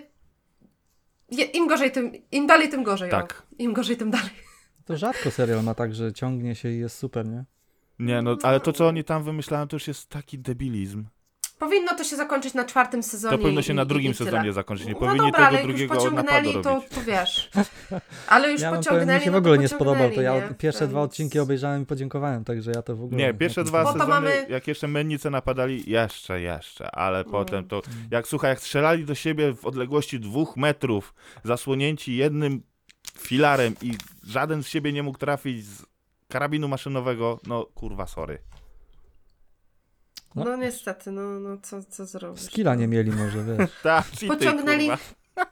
je, 1.31 1.45
im 1.45 1.67
gorzej, 1.67 1.91
tym, 1.91 2.11
im 2.31 2.47
dalej, 2.47 2.69
tym 2.69 2.83
gorzej. 2.83 3.09
Tak. 3.11 3.43
O. 3.51 3.55
Im 3.59 3.73
gorzej, 3.73 3.97
tym 3.97 4.11
dalej. 4.11 4.29
to 4.85 4.97
rzadko 4.97 5.31
serial 5.31 5.63
ma 5.63 5.73
tak, 5.73 5.95
że 5.95 6.13
ciągnie 6.13 6.55
się 6.55 6.69
i 6.69 6.79
jest 6.79 6.97
super, 6.97 7.25
nie? 7.25 7.45
Nie, 7.99 8.21
no, 8.21 8.37
ale 8.43 8.59
to, 8.59 8.73
co 8.73 8.87
oni 8.87 9.03
tam 9.03 9.23
wymyślają, 9.23 9.67
to 9.67 9.75
już 9.75 9.87
jest 9.87 10.09
taki 10.09 10.39
debilizm. 10.39 11.05
Powinno 11.59 11.95
to 11.95 12.03
się 12.03 12.15
zakończyć 12.15 12.53
na 12.53 12.65
czwartym 12.65 13.03
sezonie. 13.03 13.37
To 13.37 13.41
powinno 13.43 13.61
się 13.61 13.73
i- 13.73 13.75
na 13.75 13.85
drugim 13.85 14.13
sezonie 14.13 14.53
zakończyć. 14.53 14.87
Nie 14.87 14.93
no 14.93 14.99
powinni 14.99 15.17
dobra, 15.31 15.47
ale 15.47 15.57
tego 15.57 15.57
jak 15.57 15.67
drugiego 15.67 15.93
już 15.95 16.03
pociągnęli, 16.03 16.53
to, 16.63 16.73
robić. 16.75 16.89
to 16.89 17.01
wiesz. 17.01 17.49
Ale 18.27 18.51
już 18.51 18.61
Ja 18.61 18.71
pociągnęli, 18.71 19.19
mi 19.19 19.23
się 19.25 19.29
w 19.29 19.33
no 19.33 19.37
ogóle 19.39 19.57
nie 19.57 19.67
spodobał, 19.67 20.09
to 20.11 20.21
ja 20.21 20.35
nie? 20.35 20.55
pierwsze 20.57 20.87
dwa 20.87 20.99
Więc- 20.99 21.11
odcinki 21.11 21.39
obejrzałem 21.39 21.81
i 21.83 21.85
podziękowałem, 21.85 22.43
także 22.43 22.71
ja 22.75 22.81
to 22.81 22.95
w 22.95 23.03
ogóle... 23.03 23.17
Nie, 23.17 23.33
pierwsze 23.33 23.63
dwa 23.63 23.85
sezony, 23.85 24.05
mamy- 24.09 24.45
jak 24.49 24.67
jeszcze 24.67 24.87
mennice 24.87 25.29
napadali, 25.29 25.83
jeszcze, 25.91 26.41
jeszcze, 26.41 26.95
ale 26.95 27.19
Mm. 27.19 27.31
potem 27.31 27.67
to, 27.67 27.81
jak 28.11 28.27
słuchaj, 28.27 28.49
jak 28.49 28.59
strzelali 28.59 29.05
do 29.05 29.15
siebie 29.15 29.53
w 29.55 29.65
odległości 29.65 30.19
dwóch 30.19 30.57
metrów, 30.57 31.13
zasłonięci 31.43 32.15
jednym 32.15 32.61
filarem 33.19 33.75
i 33.81 33.93
żaden 34.23 34.63
z 34.63 34.67
siebie 34.67 34.93
nie 34.93 35.03
mógł 35.03 35.17
trafić 35.17 35.65
z 35.65 35.85
karabinu 36.27 36.67
maszynowego, 36.67 37.39
no 37.47 37.65
kurwa, 37.65 38.07
sorry. 38.07 38.37
No. 40.35 40.43
No 40.43 40.55
niestety, 40.55 41.11
no, 41.11 41.21
no 41.21 41.57
co, 41.57 41.83
co 41.83 42.05
zrobić. 42.05 42.41
Skilla 42.43 42.75
nie 42.75 42.87
mieli 42.87 43.11
może, 43.11 43.43
wiesz. 43.43 43.69
Ta, 43.83 44.01
cheaty, 44.01 44.27
Pociągnęli- 44.27 44.89
kurwa. 44.89 44.97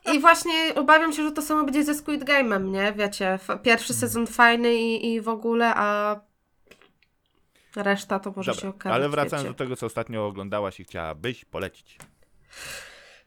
I 0.13 0.19
właśnie 0.19 0.53
obawiam 0.75 1.13
się, 1.13 1.23
że 1.23 1.31
to 1.31 1.41
samo 1.41 1.63
będzie 1.63 1.83
ze 1.83 1.95
Squid 1.95 2.23
Game'em, 2.23 2.69
nie? 2.71 2.93
Wiecie, 2.93 3.39
pierwszy 3.63 3.93
sezon 3.93 4.27
fajny 4.27 4.75
i, 4.75 5.13
i 5.13 5.21
w 5.21 5.29
ogóle, 5.29 5.73
a 5.75 6.19
reszta 7.75 8.19
to 8.19 8.33
może 8.35 8.51
się 8.53 8.55
Dobra, 8.61 8.69
okazać, 8.69 8.95
ale 8.95 9.09
wracając 9.09 9.43
wiecie. 9.43 9.53
do 9.53 9.57
tego, 9.57 9.75
co 9.75 9.85
ostatnio 9.85 10.27
oglądałaś 10.27 10.79
i 10.79 10.83
chciałabyś 10.83 11.45
polecić. 11.45 11.97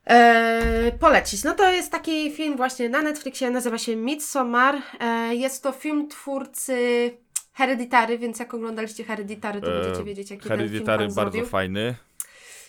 E, 0.07 0.93
polecić. 1.01 1.45
No 1.45 1.55
to 1.55 1.71
jest 1.73 1.93
taki 1.93 2.31
film 2.33 2.57
właśnie 2.57 2.89
na 2.89 3.03
Netflixie, 3.03 3.51
nazywa 3.51 3.79
się 3.79 3.97
Midsommar. 3.97 4.75
E, 5.01 5.35
jest 5.35 5.63
to 5.63 5.73
film 5.73 6.09
twórcy 6.09 7.11
Hereditary, 7.59 8.19
więc 8.19 8.39
jak 8.39 8.55
oglądaliście 8.55 9.05
Hereditary, 9.05 9.61
to 9.61 9.73
E, 9.73 9.81
będziecie 9.81 10.05
wiedzieć, 10.05 10.31
jaki 10.31 10.49
ten 10.49 10.59
film 10.59 10.69
Hereditary 10.71 11.05
bardzo 11.05 11.15
zrobił. 11.15 11.47
fajny. 11.47 11.95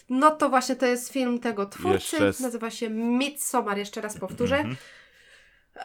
No 0.09 0.31
to 0.31 0.49
właśnie 0.49 0.75
to 0.75 0.85
jest 0.85 1.13
film 1.13 1.39
tego 1.39 1.65
twórcy. 1.65 2.15
Jeszcze 2.23 2.43
Nazywa 2.43 2.69
się 2.69 2.89
Midsommar, 2.89 3.77
jeszcze 3.77 4.01
raz 4.01 4.17
powtórzę. 4.19 4.57
Mhm. 4.57 4.75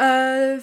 E, 0.00 0.60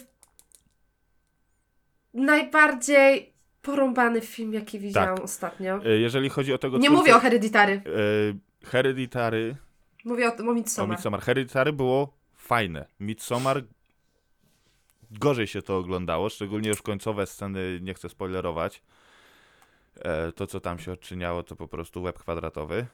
najbardziej 2.13 3.33
porąbany 3.61 4.21
film, 4.21 4.53
jaki 4.53 4.79
widziałam 4.79 5.21
ostatnio. 5.21 5.79
E, 5.85 5.89
Jeżeli 5.89 6.29
chodzi 6.29 6.53
o 6.53 6.57
tego 6.57 6.77
Nie 6.77 6.87
twórcę- 6.89 6.97
mówię 6.99 7.15
o 7.15 7.19
Hereditary, 7.19 7.73
e, 8.63 8.67
Hereditary 8.67 9.55
mówię 10.05 10.27
o, 10.27 10.35
o 10.45 10.49
O 10.49 10.53
Midsommar. 10.53 10.89
Midsommar. 10.97 11.21
Hereditary 11.21 11.73
było 11.73 12.13
fajne. 12.35 12.85
Midsommar 12.99 13.63
gorzej 15.11 15.47
się 15.47 15.61
to 15.61 15.77
oglądało, 15.77 16.29
szczególnie 16.29 16.69
już 16.69 16.81
końcowe 16.81 17.27
sceny, 17.27 17.79
nie 17.81 17.93
chcę 17.93 18.09
spoilerować. 18.09 18.81
E, 19.95 20.31
to, 20.31 20.47
co 20.47 20.59
tam 20.59 20.79
się 20.79 20.91
odczyniało, 20.91 21.43
to 21.43 21.55
po 21.55 21.67
prostu 21.67 22.01
łeb 22.01 22.19
kwadratowy. 22.19 22.85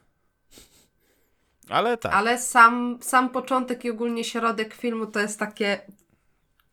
Ale 1.69 1.97
tak. 1.97 2.13
Ale 2.13 2.39
sam, 2.39 2.97
sam 3.01 3.29
początek 3.29 3.85
i 3.85 3.91
ogólnie 3.91 4.23
środek 4.23 4.73
filmu 4.73 5.05
to 5.05 5.19
jest 5.19 5.39
takie 5.39 5.81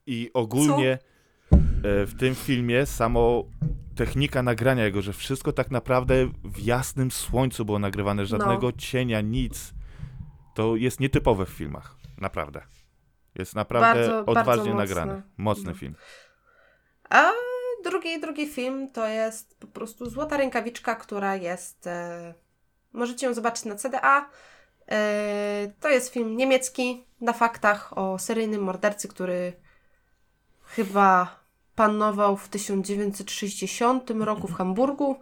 I 0.06 0.30
ogólnie 0.34 0.92
e, 0.92 0.98
w 2.06 2.14
tym 2.18 2.34
filmie 2.34 2.86
samo 2.86 3.44
technika 3.94 4.42
nagrania 4.42 4.84
jego, 4.84 5.02
że 5.02 5.12
wszystko 5.12 5.52
tak 5.52 5.70
naprawdę 5.70 6.14
w 6.44 6.58
jasnym 6.58 7.10
słońcu 7.10 7.64
było 7.64 7.78
nagrywane, 7.78 8.26
żadnego 8.26 8.72
cienia, 8.72 9.20
nic. 9.20 9.74
To 10.54 10.76
jest 10.76 11.00
nietypowe 11.00 11.46
w 11.46 11.48
filmach. 11.48 11.96
Naprawdę. 12.20 12.62
Jest 13.34 13.54
naprawdę 13.54 13.94
Bardzo, 13.94 14.24
bardzo 14.24 14.40
odważnie 14.40 14.74
mocne. 14.74 14.74
nagrany. 14.74 15.22
Mocny 15.36 15.70
No. 15.70 15.74
film. 15.74 15.94
A 17.10 17.30
drugi, 17.84 18.20
drugi 18.20 18.46
film 18.46 18.90
to 18.90 19.06
jest 19.06 19.56
po 19.60 19.66
prostu 19.66 20.10
Złota 20.10 20.36
Rękawiczka, 20.36 20.94
która 20.94 21.36
jest. 21.36 21.86
E, 21.86 22.34
możecie 22.92 23.26
ją 23.26 23.34
zobaczyć 23.34 23.64
na 23.64 23.74
CDA. 23.74 24.30
E, 24.90 25.72
to 25.80 25.88
jest 25.88 26.12
film 26.12 26.36
niemiecki 26.36 27.04
na 27.20 27.32
faktach 27.32 27.98
o 27.98 28.18
seryjnym 28.18 28.62
mordercy, 28.62 29.08
który 29.08 29.52
chyba 30.64 31.38
panował 31.74 32.36
w 32.36 32.48
1960 32.48 34.10
roku 34.24 34.48
w 34.48 34.54
Hamburgu. 34.54 35.20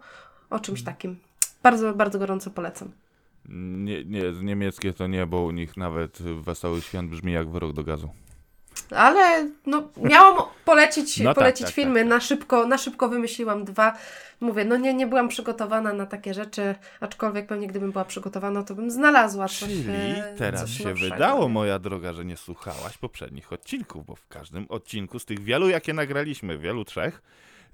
O 0.49 0.59
czymś 0.59 0.83
takim. 0.83 1.19
Bardzo, 1.63 1.93
bardzo 1.93 2.19
gorąco 2.19 2.49
polecam. 2.51 2.91
Nie, 3.49 4.05
nie, 4.05 4.21
niemieckie 4.41 4.93
to 4.93 5.07
nie, 5.07 5.25
bo 5.25 5.41
u 5.41 5.51
nich 5.51 5.77
nawet 5.77 6.21
Wesoły 6.21 6.81
Święt 6.81 7.09
brzmi 7.11 7.33
jak 7.33 7.49
wyrok 7.49 7.73
do 7.73 7.83
gazu. 7.83 8.09
Ale 8.89 9.49
no, 9.65 9.89
miałam 9.97 10.37
polecić, 10.65 11.19
No 11.19 11.29
tak, 11.29 11.35
polecić 11.35 11.65
tak, 11.65 11.75
filmy, 11.75 11.99
tak, 11.99 12.09
Na, 12.09 12.19
szybko, 12.19 12.67
na 12.67 12.77
szybko 12.77 13.09
wymyśliłam 13.09 13.65
dwa. 13.65 13.97
Mówię, 14.39 14.65
no 14.65 14.77
nie, 14.77 14.93
nie 14.93 15.07
byłam 15.07 15.27
przygotowana 15.27 15.93
na 15.93 16.05
takie 16.05 16.33
rzeczy, 16.33 16.75
aczkolwiek 16.99 17.47
pewnie 17.47 17.67
gdybym 17.67 17.91
była 17.91 18.05
przygotowana, 18.05 18.63
to 18.63 18.75
bym 18.75 18.91
znalazła 18.91 19.47
coś 19.47 19.59
Czyli 19.59 19.83
e, 19.89 20.35
teraz 20.37 20.61
coś 20.61 20.77
się 20.77 20.89
nowszego. 20.89 21.13
wydało, 21.13 21.49
moja 21.49 21.79
droga, 21.79 22.13
że 22.13 22.25
nie 22.25 22.37
słuchałaś 22.37 22.97
poprzednich 22.97 23.53
odcinków, 23.53 24.05
bo 24.05 24.15
w 24.15 24.27
każdym 24.27 24.65
odcinku 24.69 25.19
z 25.19 25.25
tych 25.25 25.39
wielu, 25.39 25.69
jakie 25.69 25.93
nagraliśmy, 25.93 26.57
wielu 26.57 26.85
trzech, 26.85 27.21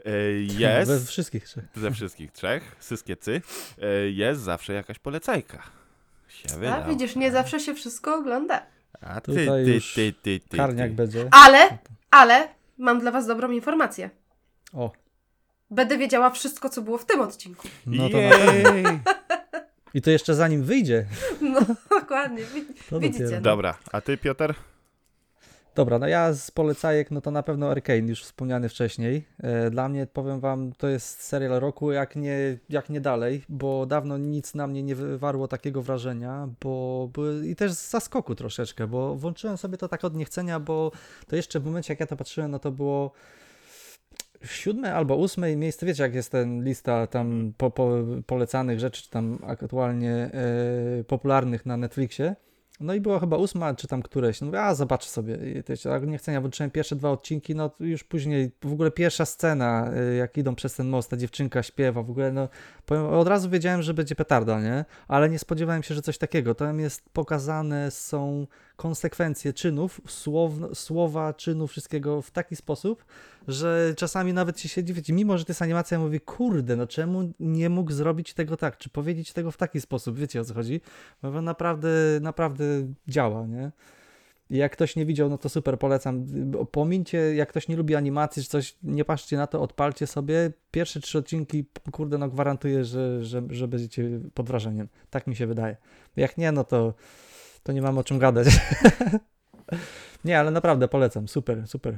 jest, 0.59 0.91
We 0.91 0.99
wszystkich 0.99 1.43
trzech. 1.43 1.63
ze 1.75 1.91
wszystkich 1.91 2.31
trzech, 2.31 2.75
wszystkie 2.79 3.17
cy, 3.17 3.41
e, 3.81 4.09
jest 4.09 4.41
zawsze 4.41 4.73
jakaś 4.73 4.99
polecajka. 4.99 5.63
Się 6.27 6.49
A 6.55 6.57
wydało. 6.57 6.85
widzisz, 6.85 7.15
nie 7.15 7.31
zawsze 7.31 7.59
się 7.59 7.73
wszystko 7.73 8.15
ogląda. 8.15 8.65
A 9.01 9.21
ty, 9.21 9.31
Tutaj 9.31 9.65
ty, 9.65 9.73
już 9.73 9.93
ty, 9.93 10.13
ty, 10.21 10.39
ty, 10.49 10.57
Karniak 10.57 10.89
ty. 10.89 10.95
będzie. 10.95 11.27
Ale, 11.31 11.77
ale 12.11 12.47
mam 12.77 12.99
dla 12.99 13.11
Was 13.11 13.27
dobrą 13.27 13.51
informację. 13.51 14.09
O, 14.73 14.91
Będę 15.71 15.97
wiedziała 15.97 16.29
wszystko, 16.29 16.69
co 16.69 16.81
było 16.81 16.97
w 16.97 17.05
tym 17.05 17.21
odcinku. 17.21 17.67
no 17.85 18.09
to 18.09 18.21
na 18.21 18.29
pewno. 18.29 18.73
Jej! 18.75 18.99
I 19.93 20.01
to 20.01 20.09
jeszcze 20.11 20.35
zanim 20.35 20.63
wyjdzie. 20.63 21.05
No, 21.41 21.59
dokładnie. 21.89 22.43
Wi- 22.43 22.65
To 22.89 22.99
Widzicie, 22.99 23.23
dopiero. 23.23 23.37
no. 23.37 23.41
Dobra, 23.43 23.77
a 23.91 24.01
ty 24.01 24.17
Piotr? 24.17 24.53
Dobra, 25.75 25.99
no 25.99 26.07
ja 26.07 26.33
z 26.33 26.51
polecajek, 26.51 27.11
no 27.11 27.21
to 27.21 27.31
na 27.31 27.43
pewno 27.43 27.69
Arcane, 27.71 28.07
już 28.07 28.23
wspomniany 28.23 28.69
wcześniej. 28.69 29.25
E, 29.43 29.69
Dla 29.69 29.89
mnie, 29.89 30.07
powiem 30.07 30.39
wam, 30.39 30.73
to 30.77 30.87
jest 30.87 31.23
serial 31.23 31.59
roku, 31.59 31.91
jak 31.91 32.15
nie, 32.15 32.57
jak 32.69 32.89
nie 32.89 33.01
dalej, 33.01 33.43
bo 33.49 33.85
dawno 33.85 34.17
nic 34.17 34.55
na 34.55 34.67
mnie 34.67 34.83
nie 34.83 34.95
wywarło 34.95 35.47
takiego 35.47 35.81
wrażenia, 35.81 36.49
bo, 36.61 37.09
bo 37.13 37.31
i 37.31 37.55
też 37.55 37.71
z 37.71 37.89
zaskoku 37.89 38.35
troszeczkę, 38.35 38.87
bo 38.87 39.15
włączyłem 39.15 39.57
sobie 39.57 39.77
to 39.77 39.87
tak 39.87 40.03
od 40.03 40.15
niechcenia, 40.15 40.59
bo 40.59 40.91
to 41.27 41.35
jeszcze 41.35 41.59
w 41.59 41.65
momencie, 41.65 41.93
jak 41.93 41.99
ja 41.99 42.07
to 42.07 42.17
patrzyłem, 42.17 42.51
no 42.51 42.59
to 42.59 42.71
było 42.71 43.11
siódme 44.43 44.93
albo 44.93 45.15
ósme 45.15 45.55
miejsce, 45.55 45.85
wiecie 45.85 46.03
jak 46.03 46.15
jest 46.15 46.31
ten 46.31 46.63
lista 46.63 47.07
tam 47.07 47.53
po, 47.57 47.71
po, 47.71 47.91
polecanych 48.25 48.79
rzeczy, 48.79 49.03
czy 49.03 49.09
tam 49.09 49.39
aktualnie 49.47 50.11
e, 50.13 51.03
popularnych 51.03 51.65
na 51.65 51.77
Netflixie. 51.77 52.35
No 52.79 52.93
i 52.93 53.01
była 53.01 53.19
chyba 53.19 53.37
ósma, 53.37 53.75
czy 53.75 53.87
tam 53.87 54.01
któreś. 54.01 54.41
No 54.41 54.47
mówię, 54.47 54.61
a 54.61 54.75
zobacz 54.75 55.05
sobie. 55.05 55.37
Tak 55.83 56.07
nie 56.07 56.17
chcę, 56.17 56.31
ja 56.31 56.41
włączyłem 56.41 56.71
pierwsze 56.71 56.95
dwa 56.95 57.11
odcinki, 57.11 57.55
no 57.55 57.71
już 57.79 58.03
później 58.03 58.51
w 58.63 58.73
ogóle 58.73 58.91
pierwsza 58.91 59.25
scena, 59.25 59.91
y, 60.11 60.15
jak 60.15 60.37
idą 60.37 60.55
przez 60.55 60.75
ten 60.75 60.89
most, 60.89 61.09
ta 61.09 61.17
dziewczynka 61.17 61.63
śpiewa, 61.63 62.03
w 62.03 62.09
ogóle 62.09 62.31
no 62.31 62.49
powiem, 62.85 63.05
od 63.05 63.27
razu 63.27 63.49
wiedziałem, 63.49 63.81
że 63.81 63.93
będzie 63.93 64.15
petarda, 64.15 64.61
nie? 64.61 64.85
Ale 65.07 65.29
nie 65.29 65.39
spodziewałem 65.39 65.83
się, 65.83 65.95
że 65.95 66.01
coś 66.01 66.17
takiego. 66.17 66.55
Tam 66.55 66.79
jest 66.79 67.09
pokazane 67.09 67.91
są 67.91 68.47
konsekwencje 68.79 69.53
czynów, 69.53 70.01
słow, 70.07 70.53
słowa, 70.73 71.33
czynu, 71.33 71.67
wszystkiego 71.67 72.21
w 72.21 72.31
taki 72.31 72.55
sposób, 72.55 73.05
że 73.47 73.93
czasami 73.97 74.33
nawet 74.33 74.59
się 74.59 74.69
siedzi, 74.69 74.93
wiecie, 74.93 75.13
mimo 75.13 75.37
że 75.37 75.45
to 75.45 75.51
jest 75.51 75.61
animacja, 75.61 75.99
mówi, 75.99 76.19
kurde, 76.19 76.75
no 76.75 76.87
czemu 76.87 77.33
nie 77.39 77.69
mógł 77.69 77.91
zrobić 77.91 78.33
tego 78.33 78.57
tak, 78.57 78.77
czy 78.77 78.89
powiedzieć 78.89 79.33
tego 79.33 79.51
w 79.51 79.57
taki 79.57 79.81
sposób, 79.81 80.17
wiecie 80.17 80.41
o 80.41 80.45
co 80.45 80.53
chodzi? 80.53 80.81
Bo 81.21 81.41
naprawdę, 81.41 81.89
naprawdę 82.21 82.63
działa, 83.07 83.47
nie? 83.47 83.71
Jak 84.49 84.71
ktoś 84.71 84.95
nie 84.95 85.05
widział, 85.05 85.29
no 85.29 85.37
to 85.37 85.49
super, 85.49 85.79
polecam. 85.79 86.25
Pomińcie, 86.71 87.17
jak 87.35 87.49
ktoś 87.49 87.67
nie 87.67 87.75
lubi 87.75 87.95
animacji 87.95 88.43
czy 88.43 88.49
coś, 88.49 88.77
nie 88.83 89.05
patrzcie 89.05 89.37
na 89.37 89.47
to, 89.47 89.61
odpalcie 89.61 90.07
sobie. 90.07 90.51
Pierwsze 90.71 90.99
trzy 90.99 91.17
odcinki, 91.17 91.65
kurde, 91.91 92.17
no 92.17 92.29
gwarantuję, 92.29 92.85
że, 92.85 93.25
że, 93.25 93.43
że 93.49 93.67
będziecie 93.67 94.19
pod 94.33 94.47
wrażeniem. 94.47 94.87
Tak 95.09 95.27
mi 95.27 95.35
się 95.35 95.47
wydaje. 95.47 95.77
Jak 96.15 96.37
nie, 96.37 96.51
no 96.51 96.63
to, 96.63 96.93
to 97.63 97.71
nie 97.71 97.81
mam 97.81 97.97
o 97.97 98.03
czym 98.03 98.19
gadać. 98.19 98.47
nie, 100.25 100.39
ale 100.39 100.51
naprawdę 100.51 100.87
polecam, 100.87 101.27
super, 101.27 101.67
super. 101.67 101.97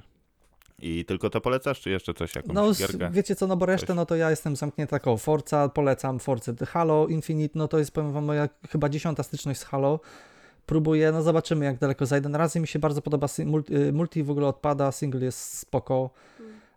I 0.80 1.06
tylko 1.06 1.30
to 1.30 1.42
polecasz, 1.42 1.80
czy 1.82 1.90
jeszcze 1.90 2.14
coś, 2.14 2.36
jakąś 2.36 2.54
No, 2.56 2.74
gierkę? 2.74 3.10
wiecie 3.12 3.36
co, 3.36 3.48
no 3.48 3.58
bo 3.58 3.66
resztę, 3.66 3.88
Coś. 3.88 3.96
no 3.96 4.06
to 4.06 4.16
ja 4.16 4.30
jestem 4.30 4.56
zamknięty 4.56 4.92
taką 4.92 5.18
Forza, 5.18 5.70
polecam 5.70 6.20
Forza. 6.20 6.52
Halo 6.68 7.08
Infinite, 7.08 7.60
no 7.60 7.68
to 7.68 7.80
jest, 7.80 7.92
powiem 7.92 8.12
wam, 8.12 8.26
moja 8.26 8.50
chyba 8.70 8.90
dziesiąta 8.90 9.24
styczność 9.24 9.60
z 9.60 9.64
Halo. 9.64 10.00
Próbuję, 10.66 11.12
no 11.12 11.22
zobaczymy 11.22 11.66
jak 11.66 11.78
daleko 11.78 12.06
zajdę. 12.06 12.30
Na 12.30 12.38
razie 12.38 12.60
mi 12.60 12.68
się 12.68 12.80
bardzo 12.80 13.02
podoba, 13.02 13.28
multi, 13.46 13.76
y, 13.76 13.94
multi 13.94 14.24
w 14.24 14.32
ogóle 14.32 14.48
odpada, 14.48 14.92
single 14.92 15.22
jest 15.26 15.58
spoko. 15.58 16.10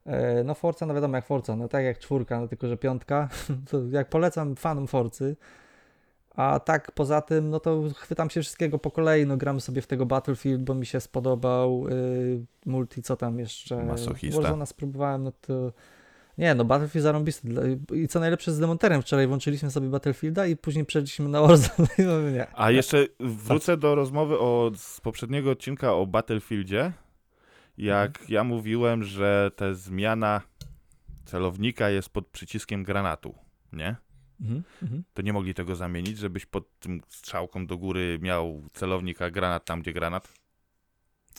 E, 0.07 0.45
No 0.45 0.55
Forza, 0.55 0.87
no 0.87 0.95
wiadomo 0.95 1.17
jak 1.17 1.27
Forza, 1.27 1.57
no 1.57 1.69
tak 1.69 1.85
jak 1.85 1.99
czwórka, 1.99 2.41
no 2.41 2.49
tylko 2.49 2.69
że 2.69 2.77
piątka, 2.77 3.29
to 3.71 3.81
jak 3.91 4.09
polecam 4.09 4.57
fanom 4.57 4.87
Forcy, 4.87 5.37
A 6.35 6.61
tak 6.61 6.93
poza 6.93 7.21
tym, 7.21 7.51
no 7.51 7.61
to 7.61 7.83
chwytam 7.97 8.31
się 8.31 8.41
wszystkiego 8.41 8.79
po 8.79 8.91
kolei, 8.91 9.27
no 9.27 9.37
gram 9.37 9.61
sobie 9.61 9.83
w 9.83 9.87
tego 9.87 10.07
Battlefield, 10.07 10.63
bo 10.63 10.75
mi 10.75 10.87
się 10.87 11.01
spodobał 11.01 11.89
y, 11.89 12.45
multi, 12.67 13.03
co 13.03 13.17
tam 13.17 13.39
jeszcze? 13.39 13.85
Masochista. 13.85 14.43
Warzona 14.43 14.67
spróbowałem, 14.67 15.23
no 15.23 15.33
to... 15.33 15.73
Nie, 16.39 16.55
no 16.55 16.65
Battlefield 16.65 17.03
zarąbisty. 17.03 17.49
I 17.95 18.09
co 18.09 18.21
najlepsze 18.21 18.53
z 18.53 18.59
Demonterem, 18.59 19.03
wczoraj 19.03 19.27
włączyliśmy 19.27 19.71
sobie 19.71 19.89
Battlefielda 19.89 20.47
i 20.47 20.57
później 20.57 20.85
przeszliśmy 20.85 21.29
na 21.29 21.41
Warzone. 21.41 21.89
No 22.07 22.31
nie. 22.31 22.47
A 22.55 22.71
jeszcze 22.71 23.07
wrócę 23.21 23.77
do 23.77 23.95
rozmowy 23.95 24.39
o, 24.39 24.71
z 24.77 25.01
poprzedniego 25.01 25.51
odcinka 25.51 25.95
o 25.95 26.07
Battlefieldzie. 26.07 26.93
Jak 27.79 28.11
Mhm. 28.11 28.27
ja 28.29 28.45
mówiłem, 28.45 29.03
że 29.03 29.51
ta 29.57 29.75
zmiana 29.75 30.41
celownika 31.25 31.91
jest 31.91 32.09
pod 32.09 32.27
przyciskiem 32.27 32.85
granatu, 32.85 33.35
nie? 33.73 33.97
Mhm, 34.41 34.63
mhm. 34.83 35.05
To 35.15 35.23
nie 35.23 35.33
mogli 35.33 35.55
tego 35.55 35.77
zamienić, 35.77 36.19
żebyś 36.19 36.47
pod 36.47 36.79
tym 36.81 37.01
strzałką 37.09 37.67
do 37.67 37.79
góry 37.79 38.19
miał 38.23 38.63
celownik, 38.73 39.23
a 39.23 39.31
granat 39.31 39.65
tam, 39.65 39.83
gdzie 39.83 39.93
granat? 39.93 40.29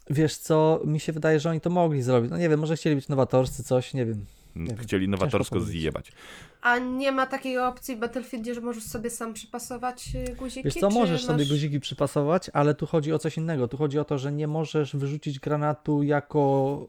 Wiesz 0.09 0.37
co, 0.37 0.81
mi 0.85 0.99
się 0.99 1.13
wydaje, 1.13 1.39
że 1.39 1.49
oni 1.49 1.61
to 1.61 1.69
mogli 1.69 2.01
zrobić. 2.01 2.31
No 2.31 2.37
nie 2.37 2.49
wiem, 2.49 2.59
może 2.59 2.75
chcieli 2.75 2.95
być 2.95 3.07
nowatorscy, 3.07 3.63
coś, 3.63 3.93
nie 3.93 4.05
wiem. 4.05 4.25
wiem. 4.55 4.77
Chcieli 4.77 5.09
nowatorsko 5.09 5.55
powiedzieć. 5.55 5.81
zjebać. 5.81 6.11
A 6.61 6.77
nie 6.77 7.11
ma 7.11 7.25
takiej 7.25 7.57
opcji 7.57 7.95
w 7.95 7.99
Battlefieldzie, 7.99 8.53
że 8.55 8.61
możesz 8.61 8.83
sobie 8.83 9.09
sam 9.09 9.33
przypasować 9.33 10.15
y, 10.15 10.35
guziki? 10.35 10.63
Wiesz 10.63 10.73
co, 10.73 10.89
możesz 10.89 11.21
masz... 11.21 11.37
sobie 11.37 11.45
guziki 11.45 11.79
przypasować, 11.79 12.49
ale 12.53 12.75
tu 12.75 12.85
chodzi 12.85 13.13
o 13.13 13.19
coś 13.19 13.37
innego. 13.37 13.67
Tu 13.67 13.77
chodzi 13.77 13.99
o 13.99 14.05
to, 14.05 14.17
że 14.17 14.31
nie 14.31 14.47
możesz 14.47 14.95
wyrzucić 14.95 15.39
granatu 15.39 16.03
jako 16.03 16.87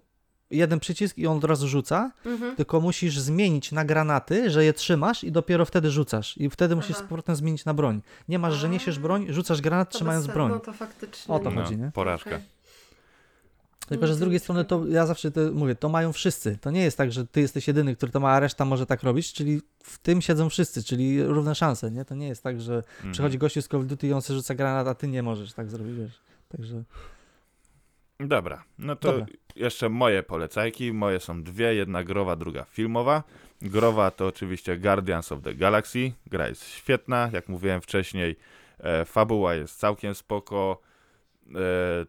jeden 0.50 0.80
przycisk 0.80 1.18
i 1.18 1.26
on 1.26 1.36
od 1.36 1.44
razu 1.44 1.68
rzuca, 1.68 2.10
Mhm. 2.26 2.56
tylko 2.56 2.80
musisz 2.80 3.18
zmienić 3.18 3.72
na 3.72 3.84
granaty, 3.84 4.50
że 4.50 4.64
je 4.64 4.72
trzymasz 4.72 5.24
i 5.24 5.32
dopiero 5.32 5.64
wtedy 5.64 5.90
rzucasz. 5.90 6.36
I 6.38 6.50
wtedy 6.50 6.76
musisz 6.76 6.96
Aha. 6.96 7.04
z 7.06 7.08
powrotem 7.08 7.36
zmienić 7.36 7.64
na 7.64 7.74
broń. 7.74 8.02
Nie 8.28 8.38
masz, 8.38 8.54
że 8.54 8.68
niesiesz 8.68 8.98
broń, 8.98 9.26
rzucasz 9.30 9.60
granat 9.60 9.90
To 9.90 9.94
trzymając 9.98 10.26
broń. 10.26 10.50
No 10.50 10.58
to 10.60 10.72
faktycznie. 10.72 11.34
O 11.34 11.38
to 11.38 11.50
chodzi, 11.50 11.76
nie? 11.76 11.90
Porażka. 11.94 12.30
Okej. 12.30 12.42
Tylko, 13.88 14.06
że 14.06 14.14
z 14.14 14.16
No 14.16 14.20
drugiej 14.20 14.40
strony 14.40 14.64
to 14.64 14.86
ja 14.86 15.06
zawsze 15.06 15.30
to 15.30 15.40
mówię, 15.52 15.74
to 15.74 15.88
mają 15.88 16.12
wszyscy. 16.12 16.58
To 16.60 16.70
nie 16.70 16.82
jest 16.82 16.98
tak, 16.98 17.12
że 17.12 17.26
ty 17.26 17.40
jesteś 17.40 17.68
jedyny, 17.68 17.96
który 17.96 18.12
to 18.12 18.20
ma, 18.20 18.30
a 18.32 18.40
reszta 18.40 18.64
może 18.64 18.86
tak 18.86 19.02
robić, 19.02 19.32
czyli 19.32 19.60
w 19.82 19.98
tym 19.98 20.22
siedzą 20.22 20.48
wszyscy, 20.48 20.84
czyli 20.84 21.22
równe 21.22 21.54
szanse, 21.54 21.90
nie? 21.90 22.04
To 22.04 22.14
nie 22.14 22.28
jest 22.28 22.42
tak, 22.42 22.60
że 22.60 22.74
Mhm. 22.96 23.12
przychodzi 23.12 23.38
gościu 23.38 23.62
z 23.62 23.68
Call 23.68 23.80
of 23.80 23.86
Duty 23.86 24.06
i 24.08 24.12
on 24.12 24.22
sobie 24.22 24.36
rzuca 24.36 24.54
granat, 24.54 24.86
a 24.88 24.94
ty 24.94 25.08
nie 25.08 25.22
możesz 25.22 25.52
tak 25.52 25.70
zrobić, 25.70 25.96
wiesz. 25.96 26.20
Także 26.48 26.82
Dobra, 28.20 28.64
no 28.78 28.96
to 28.96 29.12
Dobra. 29.12 29.26
jeszcze 29.56 29.88
moje 29.88 30.22
polecajki. 30.22 30.92
Moje 30.92 31.20
są 31.20 31.42
dwie, 31.42 31.74
jedna 31.74 32.04
growa, 32.04 32.36
druga 32.36 32.64
filmowa. 32.64 33.22
Growa 33.62 34.10
to 34.10 34.26
oczywiście 34.26 34.76
Guardians 34.78 35.32
of 35.32 35.42
the 35.42 35.54
Galaxy. 35.54 36.12
Gra 36.26 36.48
jest 36.48 36.68
świetna, 36.68 37.30
jak 37.32 37.48
mówiłem 37.48 37.80
wcześniej. 37.80 38.36
E, 38.78 39.04
fabuła 39.04 39.54
jest 39.54 39.78
całkiem 39.78 40.14
spoko. 40.14 40.80
E, 41.54 42.06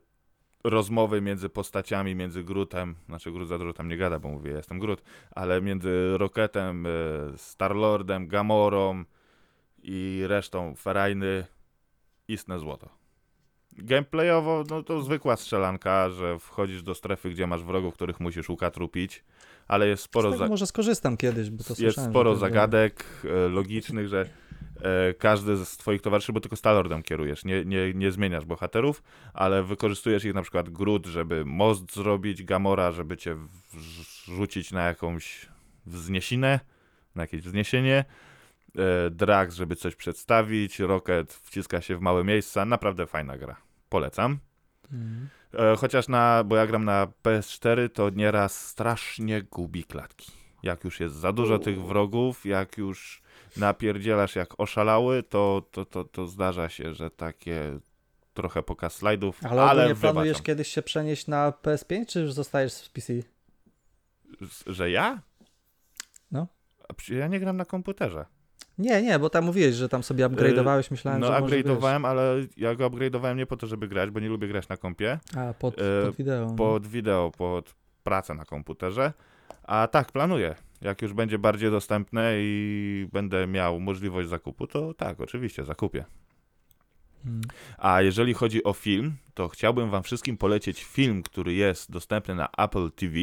rozmowy 0.63 1.21
między 1.21 1.49
postaciami, 1.49 2.15
między 2.15 2.43
Grutem, 2.43 2.95
znaczy 3.05 3.31
Grut 3.31 3.47
za 3.47 3.57
dużo 3.57 3.73
tam 3.73 3.87
nie 3.87 3.97
gada, 3.97 4.19
bo 4.19 4.29
mówię, 4.29 4.51
ja 4.51 4.57
jestem 4.57 4.79
Grut, 4.79 5.01
ale 5.31 5.61
między 5.61 6.17
Rocketem, 6.17 6.85
e, 6.85 6.89
Starlordem, 7.37 8.27
Gamorą 8.27 9.03
i 9.83 10.23
resztą 10.27 10.75
Ferajny 10.75 11.45
istne 12.27 12.59
złoto. 12.59 12.96
Gameplayowo, 13.77 14.63
no 14.69 14.83
to 14.83 15.01
zwykła 15.01 15.35
strzelanka, 15.35 16.09
że 16.09 16.39
wchodzisz 16.39 16.83
do 16.83 16.95
strefy, 16.95 17.29
gdzie 17.29 17.47
masz 17.47 17.63
wrogów, 17.63 17.93
których 17.93 18.19
musisz 18.19 18.49
ukatrupić, 18.49 19.23
ale 19.67 19.87
jest 19.87 20.03
sporo, 20.03 20.31
z 20.31 20.37
za, 20.37 20.47
może 20.47 20.67
skorzystam 20.67 21.17
kiedyś, 21.17 21.49
bo 21.49 21.63
to 21.63 21.73
jest 21.79 22.01
sporo 22.09 22.35
zagadek 22.35 23.05
e, 23.23 23.49
logicznych, 23.49 24.07
że 24.07 24.29
e, 24.81 25.13
każdy 25.13 25.65
z 25.65 25.77
twoich 25.77 26.01
towarzyszy, 26.01 26.33
bo 26.33 26.39
tylko 26.39 26.55
Stalordem 26.55 27.03
kierujesz, 27.03 27.45
nie, 27.45 27.65
nie, 27.65 27.93
nie 27.93 28.11
zmieniasz 28.11 28.45
bohaterów, 28.45 29.03
ale 29.33 29.63
wykorzystujesz 29.63 30.25
ich 30.25 30.33
na 30.33 30.41
przykład 30.41 30.69
Groot, 30.69 31.05
żeby 31.05 31.45
most 31.45 31.95
zrobić, 31.95 32.43
Gamora, 32.43 32.91
żeby 32.91 33.17
cię 33.17 33.35
wrzucić 34.27 34.71
na 34.71 34.87
jakąś 34.87 35.49
wzniesinę, 35.85 36.59
na 37.15 37.23
jakieś 37.23 37.41
wzniesienie, 37.41 38.05
e, 38.75 39.09
Drax, 39.09 39.55
żeby 39.55 39.75
coś 39.75 39.95
przedstawić, 39.95 40.79
Rocket 40.79 41.33
wciska 41.33 41.81
się 41.81 41.97
w 41.97 42.01
małe 42.01 42.23
miejsca, 42.23 42.65
naprawdę 42.65 43.07
fajna 43.07 43.37
gra. 43.37 43.66
Polecam. 43.89 44.39
Mhm. 44.91 45.29
E, 45.53 45.75
Chociaż 45.75 46.07
na, 46.07 46.43
bo 46.43 46.55
ja 46.55 46.67
gram 46.67 46.85
na 46.85 47.07
PS4, 47.23 47.89
to 47.89 48.09
nieraz 48.09 48.67
strasznie 48.67 49.41
gubi 49.41 49.83
klatki. 49.83 50.31
Jak 50.63 50.83
już 50.83 50.99
jest 50.99 51.15
za 51.15 51.33
dużo 51.33 51.59
tych 51.59 51.81
wrogów, 51.85 52.45
jak 52.45 52.77
już 52.77 53.21
napierdzielasz 53.57 54.35
jak 54.35 54.59
oszalały, 54.59 55.23
to, 55.23 55.63
to, 55.71 55.85
to, 55.85 56.03
to 56.03 56.27
zdarza 56.27 56.69
się, 56.69 56.93
że 56.93 57.09
takie 57.11 57.79
trochę 58.33 58.63
pokaz 58.63 58.95
slajdów, 58.95 59.45
Ale, 59.45 59.61
ale, 59.61 59.83
ogólnie 59.83 60.01
planujesz 60.01 60.27
wybaczam. 60.37 60.45
kiedyś 60.45 60.67
się 60.67 60.81
przenieść 60.81 61.27
na 61.27 61.51
PS5, 61.51 62.05
czy 62.05 62.19
już 62.19 62.33
zostajesz 62.33 62.73
z 62.73 62.89
PC? 62.89 63.13
Że 64.67 64.91
ja? 64.91 65.21
No. 66.31 66.47
Ja 67.09 67.27
nie 67.27 67.39
gram 67.39 67.57
na 67.57 67.65
komputerze. 67.65 68.25
Nie, 68.77 69.01
nie, 69.01 69.19
bo 69.19 69.29
tam 69.29 69.45
mówiłeś, 69.45 69.75
że 69.75 69.89
tam 69.89 70.03
sobie 70.03 70.25
upgrade'owałeś, 70.25 70.91
myślałem, 70.91 71.21
No, 71.21 71.27
że 71.27 71.39
może, 71.39 71.55
upgrade'owałem, 71.55 72.07
ale 72.07 72.35
ja 72.57 72.75
go 72.75 72.89
upgrade'owałem 72.89 73.35
nie 73.35 73.45
po 73.45 73.57
to, 73.57 73.67
żeby 73.67 73.87
grać, 73.87 74.09
bo 74.09 74.19
nie 74.19 74.29
lubię 74.29 74.47
grać 74.47 74.69
na 74.69 74.77
kompie. 74.77 75.19
A, 75.35 75.53
pod, 75.53 75.81
e, 75.81 76.05
pod 76.05 76.15
wideo. 76.15 76.45
no. 76.45 76.55
pod 76.55 76.87
wideo, 76.87 77.31
pod 77.37 77.75
pracę 78.03 78.33
na 78.33 78.45
komputerze. 78.45 79.13
A 79.63 79.87
tak, 79.87 80.11
planuję. 80.11 80.55
Jak 80.81 81.01
już 81.01 81.13
będzie 81.13 81.39
bardziej 81.39 81.71
dostępne 81.71 82.33
i 82.37 83.07
będę 83.13 83.47
miał 83.47 83.79
możliwość 83.79 84.29
zakupu, 84.29 84.67
to 84.67 84.93
tak, 84.93 85.21
oczywiście, 85.21 85.65
zakupię. 85.65 86.05
Mm. 87.25 87.41
A 87.77 88.01
jeżeli 88.01 88.33
chodzi 88.33 88.63
o 88.63 88.73
film, 88.73 89.15
to 89.33 89.47
chciałbym 89.47 89.89
wam 89.89 90.03
wszystkim 90.03 90.37
polecieć 90.37 90.83
film, 90.83 91.23
który 91.23 91.53
jest 91.53 91.91
dostępny 91.91 92.35
na 92.35 92.49
Apple 92.57 92.91
TV 92.91 93.15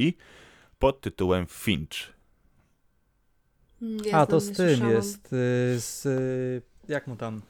pod 0.78 1.00
tytułem 1.00 1.46
Finch. 1.46 2.13
Nie 3.80 4.14
A, 4.16 4.26
to 4.26 4.40
z 4.40 4.46
tym 4.46 4.54
słyszałam. 4.54 4.92
jest, 4.92 5.26
y, 5.26 5.80
z, 5.80 6.06
y, 6.06 6.62
jak 6.92 7.06
mu 7.06 7.16
tam, 7.16 7.42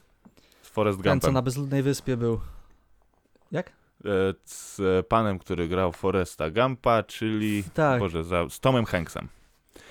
Z 0.62 0.68
Forrest 0.68 0.98
ten 0.98 1.05
co 1.05 1.10
Gumpem. 1.10 1.34
na 1.34 1.42
bezludnej 1.42 1.82
wyspie 1.82 2.16
był. 2.16 2.40
Jak? 3.52 3.68
E, 4.05 4.34
Z 4.44 4.80
panem, 5.06 5.38
który 5.38 5.68
grał 5.68 5.92
Foresta 5.92 6.51
Gumpa, 6.51 7.02
czyli 7.02 7.64
Tak, 7.74 8.01
Boże, 8.01 8.24
za, 8.24 8.48
z 8.48 8.60
Tomem 8.60 8.84
Hanksem. 8.84 9.28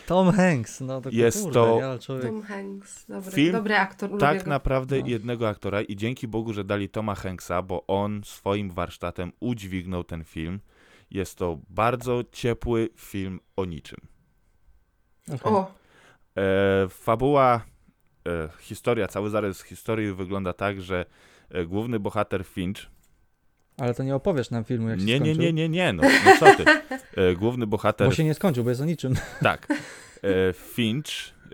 Tom 0.08 0.32
Hanks, 0.32 0.82
no 0.82 1.02
to 1.02 1.10
Jest 1.14 1.42
kurde, 1.44 1.54
to 1.54 1.80
ale 1.84 2.00
człowiek. 2.00 2.26
Tom 2.26 2.42
Hanks, 2.42 3.06
dobry, 3.06 3.32
Film 3.32 3.52
dobry 3.52 3.76
aktor, 3.78 4.10
lubię 4.12 4.20
Tak 4.22 4.44
go. 4.44 4.50
naprawdę 4.50 5.00
No. 5.00 5.08
jednego 5.08 5.50
aktora 5.50 5.82
i 5.82 5.96
dzięki 5.96 6.28
Bogu, 6.28 6.54
że 6.54 6.64
dali 6.64 6.90
Toma 6.90 7.16
Hanksa, 7.16 7.62
bo 7.62 7.88
on 7.88 8.22
swoim 8.26 8.72
warsztatem 8.72 9.32
udźwignął 9.40 10.04
ten 10.04 10.24
film. 10.24 10.60
Jest 11.12 11.38
to 11.38 11.60
bardzo 11.70 12.22
ciepły 12.32 12.90
film 12.96 13.40
o 13.56 13.66
niczym. 13.66 14.00
Okej. 15.28 15.40
O, 15.54 15.60
E, 15.62 15.83
fabuła, 16.90 17.62
e, 18.28 18.50
historia, 18.60 19.08
cały 19.08 19.30
zarys 19.30 19.64
historii 19.64 20.14
wygląda 20.14 20.54
tak, 20.54 20.82
że 20.82 21.06
e, 21.50 21.66
główny 21.66 22.00
bohater 22.00 22.46
Finch. 22.46 22.78
Ale 23.78 23.94
to 23.94 24.04
nie 24.04 24.16
opowiesz 24.16 24.50
nam 24.52 24.64
filmu, 24.64 24.90
jak 24.90 25.00
się 25.00 25.06
Nie, 25.06 25.20
nie, 25.20 25.26
skończył. 25.26 25.44
nie, 25.44 25.54
nie, 25.54 25.70
nie, 25.70 25.94
no, 25.94 26.04
no 26.26 26.38
co 26.40 26.56
ty. 26.56 26.66
E, 27.16 27.36
główny 27.36 27.68
bohater 27.68 28.08
Bo 28.08 28.14
się 28.14 28.24
nie 28.24 28.34
skończył, 28.34 28.64
bo 28.64 28.70
jest 28.70 28.82
o 28.82 28.86
niczym. 28.86 29.14
Tak. 29.42 29.68
E, 29.70 30.54
Finch 30.54 31.06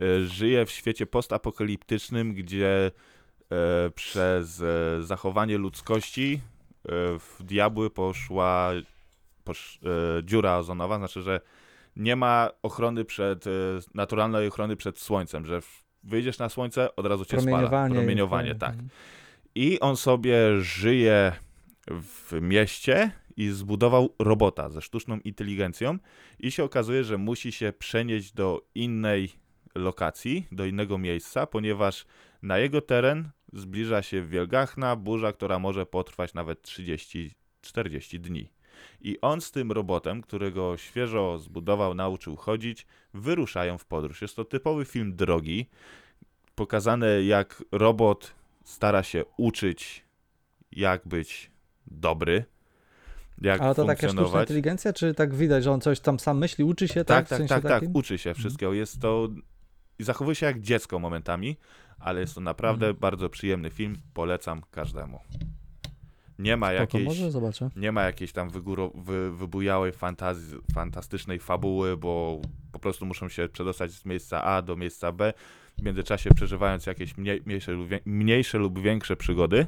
e, 0.02 0.26
żyje 0.26 0.66
w 0.66 0.72
świecie 0.72 1.06
postapokaliptycznym, 1.06 2.34
gdzie 2.34 2.92
e, 3.52 3.90
przez 3.96 4.62
e, 4.62 5.04
zachowanie 5.04 5.58
ludzkości 5.58 6.42
e, 6.86 6.90
w 7.20 7.36
diabły 7.40 7.90
poszła 7.90 8.72
posz, 9.44 9.80
e, 10.20 10.24
dziura 10.24 10.58
ozonowa, 10.58 10.98
znaczy, 10.98 11.22
że 11.22 11.42
nie 12.00 12.16
ma 12.16 12.50
ochrony 12.64 13.06
przed, 13.06 13.48
e, 13.48 13.50
naturalnej 13.94 14.48
ochrony 14.48 14.76
przed 14.76 15.00
słońcem, 15.00 15.46
że 15.46 15.62
wyjdziesz 16.04 16.40
na 16.40 16.50
słońce, 16.50 16.96
od 16.96 17.06
razu 17.06 17.26
cię 17.26 17.42
spala. 17.42 17.44
Promieniowanie. 17.44 17.96
Promieniowanie, 17.96 18.56
tak. 18.56 18.76
I 19.56 19.80
on 19.80 19.98
sobie 19.98 20.62
żyje 20.62 21.32
w 21.88 22.42
mieście 22.42 23.12
i 23.38 23.50
zbudował 23.50 24.16
robota 24.20 24.70
ze 24.70 24.82
sztuczną 24.82 25.20
inteligencją 25.20 25.98
i 26.40 26.52
się 26.52 26.64
okazuje, 26.64 27.04
że 27.04 27.18
musi 27.18 27.52
się 27.52 27.74
przenieść 27.80 28.34
do 28.34 28.62
innej 28.76 29.30
lokacji, 29.76 30.48
do 30.52 30.66
innego 30.66 30.98
miejsca, 30.98 31.48
ponieważ 31.48 32.06
na 32.42 32.58
jego 32.58 32.82
teren 32.82 33.30
zbliża 33.54 34.02
się 34.02 34.24
wielgachna 34.24 34.96
burza, 34.96 35.34
która 35.34 35.60
może 35.60 35.86
potrwać 35.86 36.34
nawet 36.34 36.62
30-40 36.62 38.20
dni. 38.20 38.50
I 39.02 39.18
on 39.22 39.42
z 39.42 39.52
tym 39.52 39.72
robotem, 39.72 40.22
którego 40.22 40.78
świeżo 40.78 41.40
zbudował, 41.40 41.94
nauczył 41.94 42.36
chodzić, 42.36 42.88
wyruszają 43.14 43.78
w 43.78 43.86
podróż. 43.86 44.22
Jest 44.22 44.36
to 44.36 44.46
typowy 44.46 44.86
film 44.86 45.16
drogi, 45.16 45.70
pokazane 46.56 47.24
jak 47.24 47.64
robot 47.72 48.34
stara 48.64 49.04
się 49.04 49.26
uczyć, 49.38 50.06
jak 50.72 51.08
być 51.08 51.52
dobry, 51.88 52.46
jak 53.42 53.62
Ale 53.62 53.76
to 53.76 53.86
taka 53.86 54.10
sztuczna 54.10 54.42
inteligencja, 54.42 54.94
czy 54.94 55.14
tak 55.14 55.36
widać, 55.36 55.64
że 55.64 55.72
on 55.72 55.82
coś 55.82 56.00
tam 56.00 56.20
sam 56.20 56.38
myśli, 56.38 56.64
uczy 56.64 56.88
się, 56.88 57.06
tak? 57.06 57.06
Tak, 57.06 57.26
W 57.26 57.30
tak, 57.30 57.38
sensie 57.38 57.54
tak, 57.54 57.64
tak, 57.64 57.72
takim? 57.72 57.92
uczy 57.94 58.18
się 58.18 58.34
wszystkiego. 58.34 58.74
Jest 58.74 59.02
to 59.02 59.30
i 60.00 60.04
zachowuje 60.04 60.36
się 60.36 60.46
jak 60.46 60.62
dziecko 60.62 61.00
momentami, 61.00 61.58
ale 62.00 62.22
jest 62.22 62.36
to 62.36 62.42
naprawdę 62.42 62.86
Mhm. 62.86 63.00
bardzo 63.00 63.30
przyjemny 63.30 63.70
film. 63.70 63.96
Polecam 64.14 64.62
każdemu. 64.72 65.20
Nie 66.40 66.58
ma 66.58 66.68
Spoko, 66.68 66.82
jakiejś, 66.82 67.06
może 67.06 67.32
zobaczę. 67.32 67.70
nie 67.76 67.92
ma 67.92 68.04
jakiejś 68.04 68.32
tam 68.32 68.50
wygóro, 68.50 68.92
wy, 68.96 69.32
wybujałej 69.32 69.92
fantazji, 69.92 70.58
fantastycznej 70.74 71.40
fabuły, 71.40 71.98
bo 71.98 72.42
po 72.72 72.80
prostu 72.80 73.06
muszą 73.06 73.30
się 73.30 73.50
przedostać 73.50 73.92
z 73.92 74.06
miejsca 74.06 74.44
A 74.44 74.62
do 74.62 74.76
miejsca 74.76 75.12
B, 75.12 75.34
w 75.78 75.82
międzyczasie 75.82 76.30
przeżywając 76.36 76.86
jakieś 76.86 77.18
mniej, 77.18 77.42
mniejsze, 77.46 77.72
lub 77.72 77.90
mniejsze 78.06 78.58
lub 78.58 78.80
większe 78.80 79.16
przygody. 79.16 79.68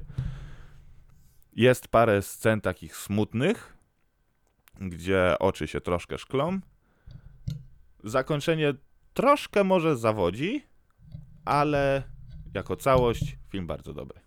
Jest 1.56 1.88
parę 1.88 2.22
scen 2.22 2.61
takich 2.61 2.98
smutnych, 2.98 3.77
gdzie 4.81 5.35
oczy 5.39 5.68
się 5.68 5.81
troszkę 5.81 6.18
szklą. 6.18 6.60
Zakończenie 8.03 8.73
troszkę 9.14 9.64
może 9.64 9.98
zawodzi, 9.98 10.64
ale 11.45 12.03
jako 12.53 12.76
całość 12.76 13.38
film 13.49 13.68
bardzo 13.68 13.93
dobry. 13.93 14.19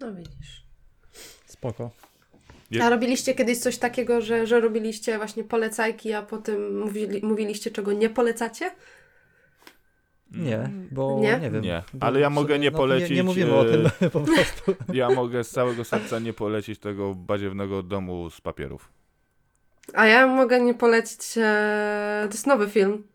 No 0.00 0.14
widzisz. 0.14 0.65
Spoko. 1.58 1.90
Je- 2.70 2.84
A 2.84 2.90
robiliście 2.90 3.34
kiedyś 3.34 3.58
coś 3.58 3.78
takiego, 3.78 4.20
że, 4.20 4.46
że 4.46 4.60
robiliście 4.60 5.16
właśnie 5.16 5.44
polecajki, 5.44 6.12
a 6.12 6.22
potem 6.22 6.78
mówili, 6.78 7.20
mówiliście, 7.26 7.70
czego 7.70 7.92
nie 7.92 8.10
polecacie? 8.10 8.70
Nie, 10.30 10.70
bo 10.90 11.18
Nie? 11.20 11.38
nie, 11.40 11.50
wiem. 11.50 11.62
Nie, 11.62 11.82
ale 12.00 12.20
ja 12.20 12.30
mogę 12.30 12.58
nie 12.58 12.70
no, 12.70 12.76
polecić, 12.78 13.10
Nie, 13.10 13.16
nie 13.16 13.22
mówimy 13.22 13.54
o 13.54 13.66
e, 13.68 13.70
tym 13.70 13.90
po 14.10 14.20
prostu. 14.20 14.74
Ja 14.92 15.10
mogę 15.10 15.44
z 15.44 15.50
całego 15.50 15.84
serca 15.84 16.18
nie 16.18 16.32
polecić 16.32 16.78
tego 16.78 17.14
badziewnego 17.14 17.82
domu 17.82 18.30
z 18.30 18.40
papierów. 18.40 18.88
A 19.94 20.06
ja 20.06 20.26
mogę 20.26 20.60
nie 20.60 20.74
polecić, 20.74 21.20
e, 21.36 22.26
to 22.28 22.34
jest 22.34 22.46
nowy 22.46 22.68
film 22.70 23.06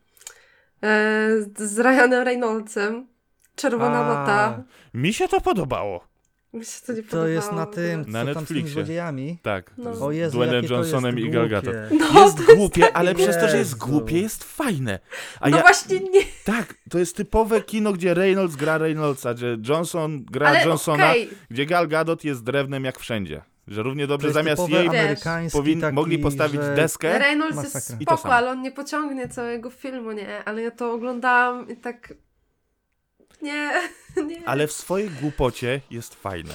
e, 0.84 1.27
z 1.57 1.80
Ryanem 1.80 2.23
Reynoldsem. 2.23 3.07
Czerwona 3.55 3.99
A, 4.05 4.07
Lota. 4.07 4.63
Mi 4.93 5.13
się 5.13 5.27
to 5.27 5.41
podobało. 5.41 6.10
Mi 6.53 6.65
się 6.65 6.82
to 6.88 6.94
nie 6.94 7.03
To 7.03 7.28
jest 7.28 7.52
na 7.52 7.65
tym, 7.65 8.06
Na 8.07 8.26
co 8.26 8.34
tam 8.34 8.45
z 8.45 8.48
tymi 8.48 8.60
Netflixie. 8.60 8.73
złodziejami. 8.73 9.38
Tak, 9.41 9.72
No. 9.78 9.95
z 9.95 10.02
O 10.02 10.11
Jezu, 10.11 10.38
Dwaynem 10.38 10.56
jakie 10.56 10.68
to 10.68 10.73
Johnsonem 10.73 11.19
i 11.19 11.30
Gal 11.30 11.49
Gadot. 11.49 11.76
głupie. 11.90 12.06
No, 12.14 12.23
Jest 12.26 12.44
głupie, 12.56 12.82
tak 12.82 12.91
ale 12.94 13.15
przez 13.15 13.38
to, 13.38 13.49
że 13.49 13.57
jest 13.57 13.78
głupie, 13.78 14.22
jest 14.22 14.44
fajne. 14.44 14.99
A 15.40 15.49
No 15.49 15.57
ja, 15.57 15.61
właśnie 15.64 15.99
nie, 15.99 16.22
tak, 16.45 16.73
to 16.90 16.99
jest 16.99 17.15
typowe 17.15 17.61
kino, 17.61 17.94
gdzie 17.94 18.14
Reynolds 18.14 18.56
gra 18.56 18.78
Reynoldsa, 18.78 19.38
że 19.38 19.57
Johnson 19.69 20.26
gra 20.32 20.48
ale 20.49 20.65
Johnsona, 20.65 21.10
okej. 21.10 21.30
gdzie 21.49 21.65
Gal 21.65 21.88
Gadot 21.88 22.23
jest 22.23 22.44
drewnem 22.44 22.86
jak 22.86 22.99
wszędzie. 22.99 23.41
Że 23.68 23.84
równie 23.84 24.07
dobrze 24.07 24.32
zamiast 24.34 24.69
jej 24.69 24.90
powin- 25.52 25.82
taki, 25.82 25.95
mogli 25.95 26.19
postawić 26.19 26.61
że... 26.61 26.76
deskę. 26.76 27.19
Reynolds 27.19 27.64
jest 27.64 27.73
Masakra. 27.73 27.98
Spoko, 28.18 28.34
ale 28.34 28.52
on 28.52 28.61
nie 28.61 28.72
pociągnie 28.72 29.28
całego 29.30 29.69
filmu, 29.69 30.11
nie? 30.11 30.44
Ale 30.44 30.61
ja 30.61 30.72
to 30.72 30.94
oglądałam 30.94 31.69
i 31.69 31.76
tak... 31.78 32.14
Nie, 33.41 33.71
nie. 34.27 34.47
ale 34.47 34.67
w 34.67 34.71
swojej 34.71 35.09
głupocie 35.09 35.81
jest 35.91 36.15
fajne. 36.15 36.53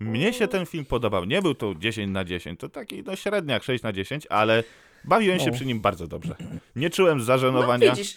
Mnie 0.00 0.32
się 0.32 0.48
ten 0.48 0.66
film 0.66 0.84
podobał. 0.84 1.24
Nie 1.24 1.42
był 1.42 1.54
to 1.54 1.74
10 1.78 2.12
na 2.12 2.24
10, 2.24 2.60
to 2.60 2.68
taki 2.68 3.02
no 3.02 3.16
średniak 3.16 3.62
6 3.64 3.82
na 3.84 3.92
10, 3.92 4.26
ale 4.30 4.64
bawiłem 5.04 5.38
się 5.38 5.46
No. 5.46 5.52
przy 5.52 5.66
nim 5.66 5.80
bardzo 5.80 6.06
dobrze. 6.06 6.34
Nie 6.76 6.90
czułem 6.90 7.18
No 7.18 7.24
zażenowania. 7.24 7.90
widzisz, 7.90 8.16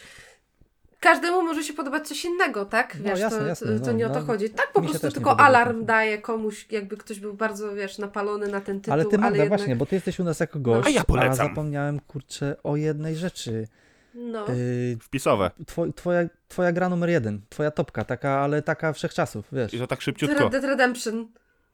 każdemu 0.99 1.41
może 1.41 1.63
się 1.63 1.73
podobać 1.73 2.07
coś 2.07 2.25
innego, 2.25 2.65
tak? 2.65 2.97
No, 2.99 3.09
Wiesz, 3.09 3.19
jasne, 3.19 3.39
to, 3.39 3.45
jasne, 3.45 3.80
to, 3.80 3.85
to 3.85 3.91
no, 3.91 3.97
nie 3.97 4.07
o 4.07 4.09
to 4.09 4.19
no. 4.19 4.25
chodzi. 4.25 4.49
Tak 4.49 4.71
po 4.73 4.84
się 4.84 4.89
prostu 4.89 5.11
tylko 5.11 5.39
alarm 5.39 5.85
daje 5.85 6.17
komuś, 6.17 6.67
jakby 6.71 6.97
ktoś 6.97 7.19
był 7.19 7.34
bardzo, 7.34 7.75
wiesz, 7.75 7.97
napalony 7.97 8.47
na 8.47 8.61
ten 8.61 8.80
tytuł, 8.80 8.93
Ale 8.93 9.05
ty 9.05 9.17
Magda, 9.17 9.38
jednak... 9.43 9.59
właśnie, 9.59 9.75
bo 9.75 9.85
ty 9.85 9.95
jesteś 9.95 10.19
u 10.19 10.23
nas 10.23 10.39
jako 10.39 10.59
gość, 10.59 10.88
A 10.88 10.89
ja 10.89 11.03
polecam. 11.03 11.35
zapomniałem, 11.35 11.99
kurczę, 11.99 12.55
o 12.63 12.75
jednej 12.75 13.15
rzeczy. 13.15 13.67
No. 14.15 14.45
Yy, 14.48 14.98
Wpisowe. 15.02 15.52
two, 15.76 15.85
twoja, 15.95 16.19
twoja 16.48 16.72
gra 16.72 16.90
numer 16.90 17.10
jeden, 17.10 17.41
twoja 17.49 17.72
topka, 17.72 18.03
taka, 18.03 18.30
ale 18.40 18.61
taka 18.61 18.94
wszechczasów, 18.94 19.45
wiesz. 19.52 19.73
I 19.73 19.80
to 19.80 19.88
tak 19.88 20.02
szybciutko. 20.02 20.40
Red 20.44 20.52
Dead 20.52 20.64
Redemption 20.64 21.27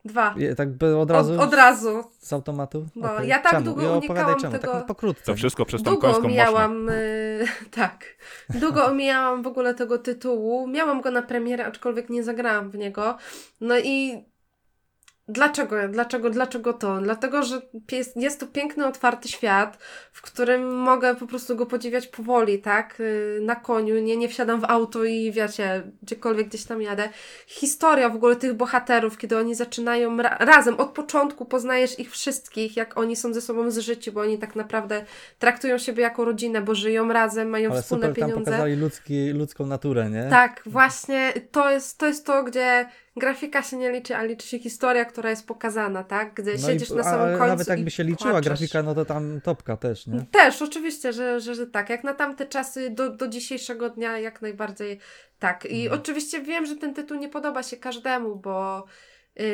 2. 0.06 0.36
Je- 0.38 0.56
Tak 0.56 0.70
od 1.00 1.12
razu, 1.12 1.34
Od, 1.34 1.40
od 1.40 1.54
razu. 1.54 2.04
z 2.20 2.34
automatu? 2.34 2.86
No, 2.96 3.14
Okej. 3.16 3.28
ja 3.28 3.40
tak 3.40 3.52
czemu? 3.52 3.66
długo 3.66 3.94
opowiadaj 3.96 4.24
unikałam 4.24 4.40
czemu, 4.40 4.58
tego- 4.60 4.74
tak 4.74 4.86
pokrótce. 4.86 5.24
To 5.26 5.36
wszystko 5.36 5.66
przez 5.66 5.84
tą 5.84 5.92
Długo 5.92 6.18
omijałam, 6.18 6.90
y, 6.90 7.46
tak, 7.72 8.06
długo 8.50 8.86
omijałam 8.86 9.44
w 9.44 9.48
ogóle 9.48 9.74
tego 9.74 9.98
tytułu. 9.98 10.68
Miałam 10.68 11.02
go 11.02 11.12
na 11.12 11.22
premierę, 11.22 11.66
aczkolwiek 11.66 12.10
nie 12.10 12.24
zagrałam 12.24 12.72
w 12.72 12.76
niego. 12.78 13.18
No 13.62 13.80
i 13.80 14.24
dlaczego, 15.30 15.76
dlaczego, 15.90 16.30
dlaczego 16.30 16.74
to? 16.74 17.02
Dlatego, 17.02 17.44
że 17.44 17.62
jest, 17.92 18.18
jest 18.18 18.40
to 18.40 18.48
piękny, 18.48 18.86
otwarty 18.86 19.28
świat, 19.28 19.78
w 20.12 20.22
którym 20.22 20.76
mogę 20.78 21.16
po 21.16 21.28
prostu 21.28 21.56
go 21.56 21.66
podziwiać 21.66 22.08
powoli, 22.08 22.60
tak? 22.60 23.00
Y, 23.00 23.40
Na 23.42 23.56
koniu, 23.56 24.00
nie, 24.00 24.18
nie 24.18 24.30
wsiadam 24.30 24.62
w 24.62 24.66
auto 24.66 25.04
i 25.04 25.32
wiecie, 25.32 25.84
gdziekolwiek 26.04 26.48
gdzieś 26.48 26.64
tam 26.64 26.82
jadę. 26.82 27.10
Historia 27.48 28.10
w 28.10 28.16
ogóle 28.16 28.36
tych 28.36 28.54
bohaterów, 28.54 29.18
kiedy 29.18 29.38
oni 29.38 29.56
zaczynają 29.56 30.18
ra 30.18 30.38
razem, 30.40 30.76
od 30.80 30.90
początku 30.90 31.46
poznajesz 31.46 32.00
ich 32.00 32.12
wszystkich, 32.12 32.78
jak 32.78 32.98
oni 32.98 33.16
są 33.16 33.34
ze 33.34 33.42
sobą 33.42 33.72
zżyci, 33.72 34.12
bo 34.12 34.22
oni 34.22 34.38
tak 34.38 34.56
naprawdę 34.56 35.06
traktują 35.40 35.78
siebie 35.78 36.04
jako 36.04 36.26
rodzinę, 36.26 36.62
bo 36.62 36.76
żyją 36.76 37.14
razem, 37.14 37.50
mają 37.50 37.72
Ale 37.72 37.82
wspólne 37.82 38.08
super 38.08 38.20
tam 38.22 38.30
pieniądze. 38.30 38.52
pokazali 38.52 38.76
ludzki, 38.76 39.30
ludzką 39.30 39.66
naturę, 39.66 40.10
nie? 40.10 40.28
Tak, 40.30 40.62
właśnie 40.66 41.34
to 41.52 41.72
jest, 41.72 41.98
to 41.98 42.06
jest 42.08 42.26
to, 42.26 42.44
gdzie 42.44 42.86
grafika 43.20 43.64
się 43.64 43.78
nie 43.78 43.92
liczy, 43.92 44.16
a 44.16 44.24
liczy 44.24 44.48
się 44.48 44.60
historia, 44.60 45.06
która 45.06 45.30
jest 45.30 45.48
pokazana, 45.48 46.04
tak? 46.04 46.34
Gdzie 46.34 46.52
No 46.62 46.68
siedzisz 46.68 46.90
i, 46.90 46.94
na 46.94 47.04
samym 47.04 47.22
ale 47.22 47.38
końcu 47.38 47.48
nawet 47.50 47.68
jakby 47.68 47.92
się 47.92 48.04
liczyła 48.04 48.32
płaczesz. 48.32 48.48
grafika, 48.48 48.84
no 48.84 48.96
to 48.96 49.06
tam 49.06 49.42
topka 49.42 49.78
też, 49.78 50.08
nie? 50.08 50.26
Też, 50.32 50.62
oczywiście, 50.62 51.14
że, 51.14 51.40
że, 51.40 51.56
że 51.56 51.68
tak. 51.68 51.90
Jak 51.90 52.04
na 52.04 52.14
tamte 52.14 52.46
czasy, 52.46 52.90
do, 52.90 53.10
do 53.10 53.28
dzisiejszego 53.28 53.90
dnia, 53.90 54.18
jak 54.18 54.42
najbardziej 54.42 55.00
tak. 55.40 55.66
I 55.66 55.84
Mhm. 55.84 56.02
oczywiście 56.02 56.42
wiem, 56.42 56.66
że 56.66 56.76
ten 56.76 56.94
tytuł 56.94 57.18
nie 57.18 57.30
podoba 57.30 57.64
się 57.64 57.78
każdemu, 57.78 58.36
bo 58.36 58.86
yy, 59.36 59.46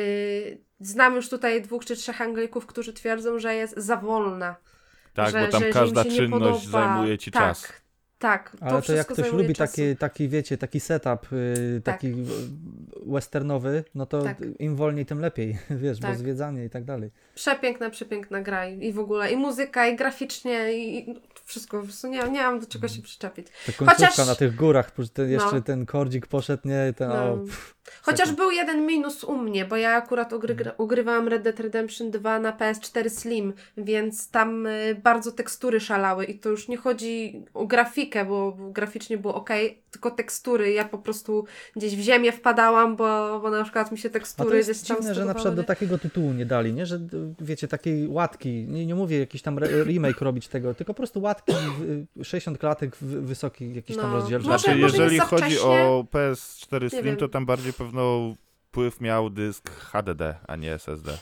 znam 0.80 1.14
już 1.16 1.28
tutaj 1.28 1.62
dwóch 1.62 1.84
czy 1.84 1.96
trzech 1.96 2.20
Anglików, 2.20 2.66
którzy 2.66 2.92
twierdzą, 2.92 3.38
że 3.38 3.54
jest 3.54 3.76
za 3.76 3.96
wolna. 3.96 4.56
Tak, 5.14 5.30
że, 5.30 5.40
bo 5.40 5.46
tam 5.52 5.62
że, 5.62 5.70
każda 5.70 6.04
czynność 6.04 6.68
zajmuje 6.68 7.18
ci 7.18 7.30
tak, 7.30 7.42
czas. 7.42 7.72
Tak, 8.18 8.56
Ale 8.60 8.82
to, 8.82 8.92
jak 8.92 9.06
ktoś 9.06 9.32
lubi 9.32 9.54
czasu. 9.54 9.72
taki, 9.76 9.96
taki, 9.96 10.28
wiecie, 10.28 10.58
taki 10.58 10.80
setup, 10.80 11.26
yy, 11.32 11.80
Tak. 11.84 11.94
taki 12.00 12.14
westernowy, 13.06 13.84
no 13.94 14.06
to 14.06 14.22
Tak. 14.22 14.38
im 14.58 14.76
wolniej, 14.76 15.06
tym 15.06 15.20
lepiej, 15.20 15.58
wiesz, 15.82 16.00
Tak. 16.00 16.10
bo 16.12 16.18
zwiedzanie 16.18 16.64
i 16.64 16.70
tak 16.70 16.84
dalej. 16.84 17.10
Przepiękna, 17.34 17.90
przepiękna 17.90 18.40
gra 18.42 18.66
i, 18.68 18.92
w 18.92 18.98
ogóle 18.98 19.32
i 19.32 19.36
muzyka, 19.36 19.86
i 19.86 19.96
graficznie, 19.96 20.72
i, 20.78 21.14
wszystko. 21.44 21.76
Po 21.78 21.82
prostu 21.84 22.06
nie, 22.08 22.22
nie 22.22 22.42
mam 22.42 22.60
do 22.60 22.66
czego 22.66 22.88
się 22.88 23.02
przyczepić. 23.02 23.46
Ta 23.66 23.72
końcówka 23.72 24.06
Chociaż- 24.06 24.26
na 24.26 24.34
tych 24.34 24.56
górach, 24.56 24.90
ten, 25.12 25.30
jeszcze 25.30 25.54
No. 25.56 25.60
ten 25.62 25.86
kordzik 25.86 26.26
poszedł, 26.26 26.68
nie, 26.68 26.92
ten, 26.96 27.08
No. 27.08 27.32
o, 27.32 27.36
pff, 27.36 27.76
Chociaż 28.02 28.32
był 28.32 28.50
jeden 28.50 28.86
minus 28.86 29.24
u 29.24 29.36
mnie, 29.38 29.64
bo 29.64 29.76
ja 29.76 29.90
akurat 29.90 30.32
ugry, 30.32 30.56
ugrywałam 30.78 31.28
Red 31.28 31.42
Dead 31.42 31.60
Redemption 31.60 32.10
2 32.10 32.38
na 32.40 32.52
PS4 32.52 33.08
Slim, 33.10 33.52
więc 33.76 34.30
tam 34.30 34.66
y, 34.66 35.00
bardzo 35.04 35.32
tekstury 35.32 35.80
szalały 35.80 36.24
i 36.24 36.38
to 36.38 36.48
już 36.48 36.68
nie 36.68 36.76
chodzi 36.76 37.44
o 37.54 37.66
grafikę, 37.66 38.05
bo 38.28 38.56
graficznie 38.70 39.18
było 39.18 39.34
ok, 39.34 39.50
tylko 39.90 40.10
tekstury. 40.10 40.72
Ja 40.72 40.84
po 40.84 40.98
prostu 40.98 41.44
gdzieś 41.76 41.96
w 41.96 42.00
ziemię 42.00 42.32
wpadałam, 42.32 42.96
bo, 42.96 43.40
bo 43.40 43.50
na 43.50 43.62
przykład 43.62 43.92
mi 43.92 43.98
się 43.98 44.08
A 44.08 44.12
tekstury 44.12 44.50
to 44.50 44.56
gdzieś 44.56 44.68
jest 44.68 44.88
tam 44.88 44.96
dziwne, 44.96 45.14
że 45.14 45.24
na 45.24 45.34
przykład 45.34 45.54
do 45.54 45.62
stosowały. 45.62 45.66
takiego 45.66 45.98
tytułu 45.98 46.32
nie 46.32 46.46
dali, 46.46 46.72
nie? 46.74 46.86
Że 46.86 47.00
wiecie, 47.40 47.68
takiej 47.68 48.08
łatki, 48.08 48.66
nie, 48.68 48.86
nie 48.86 48.94
mówię 48.94 49.18
jakiś 49.18 49.42
tam 49.42 49.58
re- 49.58 49.84
remake 49.84 50.20
robić 50.20 50.48
tego, 50.48 50.74
tylko 50.74 50.94
po 50.94 50.96
prostu 50.96 51.20
łatki, 51.20 51.52
w- 52.16 52.24
60 52.24 52.58
klatek, 52.58 52.96
w- 52.96 53.26
wysoki 53.26 53.74
jakiś 53.74 53.96
tam 53.96 54.06
No. 54.10 54.12
rozdzielczość. 54.16 54.48
Może- 54.48 54.62
Znaczy, 54.64 54.78
może 54.80 54.96
jeżeli 54.96 55.18
chodzi 55.20 55.58
o 55.58 56.04
PS4 56.12 56.82
Nie 56.82 56.90
Slim, 56.90 57.02
wiem. 57.04 57.16
to 57.16 57.28
tam 57.28 57.46
bardziej 57.46 57.72
pewno 57.72 58.34
wpływ 58.68 59.00
miał 59.00 59.30
dysk 59.30 59.70
HDD, 59.70 60.34
a 60.46 60.56
nie 60.56 60.72
SSD. 60.74 61.18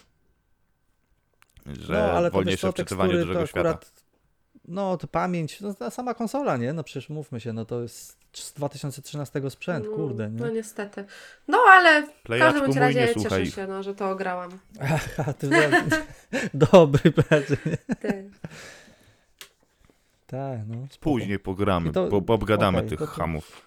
Że 1.80 1.92
No, 1.92 1.98
ale 1.98 2.12
to 2.16 2.22
wiesz 2.24 2.32
wolniejsze 2.32 2.66
co, 2.66 2.72
wczytywanie 2.72 3.10
tekstury 3.12 3.26
dużego 3.26 3.40
to 3.40 3.46
świata. 3.46 3.78
No 4.68 4.96
to 4.96 5.06
pamięć, 5.06 5.60
no, 5.60 5.74
ta 5.74 5.90
sama 5.90 6.14
konsola, 6.14 6.56
nie? 6.56 6.72
No 6.72 6.84
przecież 6.84 7.08
mówmy 7.08 7.40
się, 7.40 7.52
no 7.52 7.64
to 7.64 7.82
jest 7.82 8.18
z 8.32 8.52
2013 8.52 9.50
sprzęt, 9.50 9.86
No, 9.90 9.96
kurde, 9.96 10.28
No 10.28 10.48
nie? 10.48 10.54
niestety. 10.54 11.04
No 11.48 11.58
ale 11.70 12.06
w 12.06 12.28
każdym 12.38 12.62
bądź 12.62 12.76
razie 12.76 13.00
nie 13.00 13.06
cieszę 13.06 13.20
słuchaj. 13.20 13.46
się, 13.46 13.66
no, 13.66 13.82
że 13.82 13.94
to 13.94 14.10
ograłam. 14.10 14.50
A 15.26 15.32
ty 15.32 15.50
dobry 16.54 17.12
plecy. 17.12 17.56
Ty. 18.00 18.30
Tak, 20.26 20.58
no. 20.66 20.74
spoko. 20.90 21.00
Później 21.00 21.38
pogramy, 21.38 21.92
to- 21.92 22.08
bo, 22.08 22.20
bo 22.20 22.34
obgadamy 22.34 22.78
okej, 22.78 22.90
tych 22.90 22.98
to- 22.98 23.06
hamów. 23.06 23.62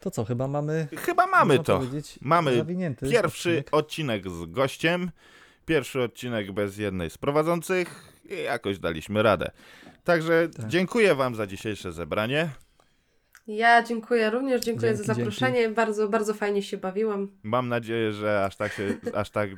To 0.00 0.10
co, 0.10 0.24
chyba 0.24 0.48
mamy. 0.48 0.88
Chyba 0.96 1.26
mamy 1.26 1.58
to. 1.58 1.80
Mamy 2.20 2.56
zawinięty 2.56 3.10
Pierwszy 3.10 3.48
odcinek. 3.50 3.68
odcinek 3.74 4.30
z 4.30 4.44
gościem. 4.44 5.10
Pierwszy 5.66 6.02
odcinek 6.02 6.52
bez 6.52 6.78
jednej 6.78 7.10
z 7.10 7.18
prowadzących 7.18 8.12
i 8.28 8.42
jakoś 8.42 8.78
daliśmy 8.78 9.22
radę. 9.22 9.50
Także 10.04 10.48
Tak. 10.56 10.66
dziękuję 10.66 11.14
Wam 11.14 11.34
za 11.34 11.46
dzisiejsze 11.46 11.92
zebranie. 11.92 12.48
Ja 13.46 13.82
dziękuję 13.82 14.30
również, 14.30 14.60
dziękuję 14.64 14.90
Dzięki, 14.92 15.06
za 15.06 15.14
zaproszenie. 15.14 15.68
Bardzo, 15.68 16.08
bardzo 16.08 16.34
fajnie 16.34 16.62
się 16.62 16.76
bawiłam. 16.76 17.28
Mam 17.42 17.68
nadzieję, 17.68 18.12
że 18.12 18.44
aż 18.44 18.56
tak, 18.56 18.72
się, 18.72 18.94
aż 19.14 19.30
tak 19.30 19.50
e, 19.50 19.54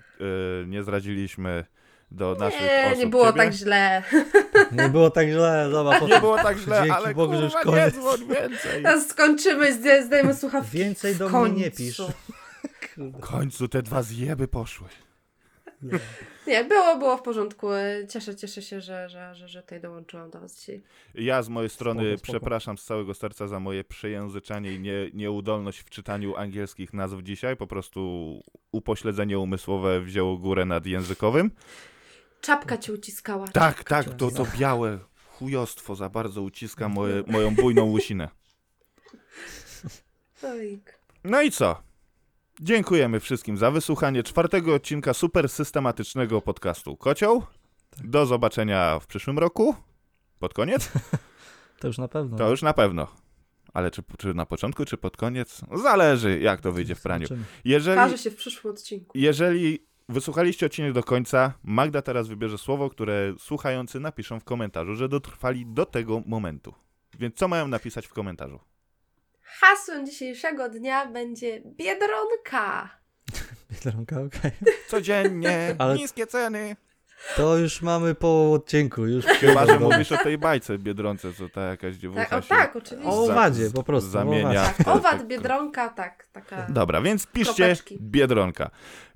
nie 0.67 0.83
zradziliśmy 0.83 1.65
do 2.11 2.37
naszych 2.41 2.61
Nie, 2.61 2.85
osób. 2.87 2.99
nie 2.99 3.07
było 3.07 3.27
Ciebie? 3.27 3.39
tak 3.39 3.53
źle. 3.53 4.03
Nie 4.83 4.89
było 4.89 5.11
tak 5.11 5.29
źle, 5.29 5.69
zobacz, 5.71 6.03
Nie 6.03 6.21
było 6.21 6.37
tak 6.37 6.59
źle, 6.59 6.77
Dzięki 6.77 6.91
ale 6.91 7.15
Bogu, 7.15 7.37
że 7.37 7.43
już 7.45 7.53
kurwa, 7.53 7.71
nie 7.71 7.91
koniec. 7.91 7.95
dzwoń 7.95 8.21
więcej. 8.29 8.83
Teraz 8.83 9.09
skończymy, 9.09 9.73
zdej- 9.75 10.03
zdejmę 10.05 10.35
słuchawki. 10.35 10.71
więcej 10.79 11.15
do 11.17 11.29
mnie 11.29 11.51
nie 11.65 11.71
pisz. 11.71 12.03
W 12.97 13.21
końcu 13.21 13.69
te 13.69 13.83
dwa 13.83 14.03
zjeby 14.03 14.49
poszły. 14.49 14.89
Nie, 16.47 16.65
było, 16.65 16.98
było 16.98 17.16
w 17.16 17.23
porządku. 17.23 17.66
Cieszę, 18.09 18.36
cieszę 18.36 18.62
się, 18.62 18.81
że, 18.81 19.09
że, 19.09 19.35
że, 19.35 19.48
że 19.48 19.62
tutaj 19.62 19.81
dołączyłam 19.81 20.31
do 20.31 20.40
Was 20.40 20.61
dzisiaj. 20.61 20.82
Ja 21.15 21.43
z 21.43 21.48
mojej 21.48 21.70
strony 21.70 22.02
Spoko, 22.02 22.19
spoko. 22.19 22.32
przepraszam 22.32 22.78
z 22.78 22.85
całego 22.85 23.15
serca 23.15 23.47
za 23.48 23.61
moje 23.61 23.85
przejęzyczanie 23.85 24.73
i 24.73 24.81
nie, 24.81 25.11
nieudolność 25.15 25.78
w 25.78 25.90
czytaniu 25.90 26.36
angielskich 26.36 26.93
nazw 26.93 27.16
dzisiaj. 27.23 27.57
Po 27.57 27.66
prostu 27.66 28.43
upośledzenie 28.73 29.39
umysłowe 29.39 30.01
wzięło 30.01 30.39
górę 30.39 30.65
nad 30.65 30.86
językowym. 30.86 31.51
Czapka 32.40 32.78
cię 32.78 32.93
uciskała. 32.93 33.48
Tak, 33.48 33.85
tak, 33.85 34.15
to, 34.15 34.31
to 34.31 34.47
białe 34.59 34.98
chujostwo 35.39 35.94
za 35.94 36.09
bardzo 36.09 36.43
uciska 36.43 36.89
moje, 36.89 37.23
moją 37.27 37.55
bujną 37.55 37.93
łysinę. 37.93 38.28
No 41.24 41.43
i 41.43 41.51
co? 41.51 41.82
Dziękujemy 42.62 43.20
wszystkim 43.20 43.57
za 43.57 43.70
wysłuchanie 43.70 44.23
czwartego 44.23 44.74
odcinka 44.74 45.15
super 45.15 45.49
systematycznego 45.49 46.43
podcastu 46.43 46.97
Kocioł. 46.97 47.43
Do 48.05 48.27
zobaczenia 48.27 48.99
w 48.99 49.07
przyszłym 49.07 49.39
roku. 49.39 49.74
Pod 50.39 50.55
koniec? 50.55 50.91
To 51.81 51.87
już 51.87 51.99
na 51.99 52.09
pewno. 52.09 52.37
To 52.39 52.51
już 52.51 52.62
na 52.62 52.73
pewno. 52.73 53.07
Ale 53.74 53.91
czy, 53.91 54.03
czy 54.19 54.35
na 54.35 54.47
początku, 54.47 54.85
czy 54.85 54.97
pod 54.97 55.16
koniec? 55.16 55.61
Zależy, 55.82 56.41
jak 56.41 56.61
to 56.61 56.73
wyjdzie 56.73 56.95
w 56.95 57.03
praniu. 57.03 57.27
Jeżeli, 57.65 57.99
Okaże 57.99 58.19
się 58.19 58.31
w 58.31 58.37
przyszłym 58.37 58.74
odcinku. 58.74 59.19
jeżeli 59.19 59.78
wysłuchaliście 60.09 60.66
odcinek 60.66 60.93
do 60.93 61.03
końca, 61.03 61.53
Magda 61.62 62.03
teraz 62.03 62.28
wybierze 62.28 62.59
słowo, 62.59 62.91
które 62.91 63.35
słuchający 63.39 64.01
napiszą 64.01 64.41
w 64.41 64.45
komentarzu, 64.45 64.95
że 64.95 65.09
dotrwali 65.09 65.66
do 65.66 65.87
tego 65.87 66.23
momentu. 66.27 66.74
Więc 67.19 67.35
co 67.35 67.49
mają 67.49 67.69
napisać 67.69 68.07
w 68.07 68.12
komentarzu? 68.12 68.61
Hasłem 69.59 70.07
dzisiejszego 70.07 70.69
dnia 70.69 71.07
będzie 71.07 71.63
Biedronka. 71.67 72.91
Biedronka, 73.71 74.17
okej. 74.21 74.51
Codziennie, 74.89 75.75
Ale- 75.79 75.97
niskie 75.97 76.27
ceny. 76.27 76.77
To 77.37 77.57
już 77.59 77.83
mamy 77.83 78.15
po 78.15 78.53
odcinku, 78.53 79.07
już 79.07 79.25
Chyba, 79.25 79.67
że 79.67 79.79
mówisz 79.81 80.13
o 80.13 80.17
tej 80.17 80.39
bajce 80.39 80.79
Biedronce, 80.79 81.33
co 81.33 81.49
ta 81.49 81.61
jakaś 81.61 81.97
dziewucha 81.97 82.25
Tak, 82.25 82.45
o 82.45 82.47
tak, 82.49 82.77
oczywiście. 82.77 83.11
O 83.11 83.25
owadzie, 83.25 83.71
po 83.71 83.83
prostu, 83.83 84.11
zamienia. 84.11 84.73
Tak, 84.79 84.89
owad, 84.89 85.27
Biedronka, 85.27 85.89
tak, 85.89 86.27
taka... 86.33 86.67
Dobra, 86.69 87.01
więc 87.01 87.27
piszcie 87.27 87.55
Kropeczki. 87.55 87.99
Biedronka. 88.01 88.71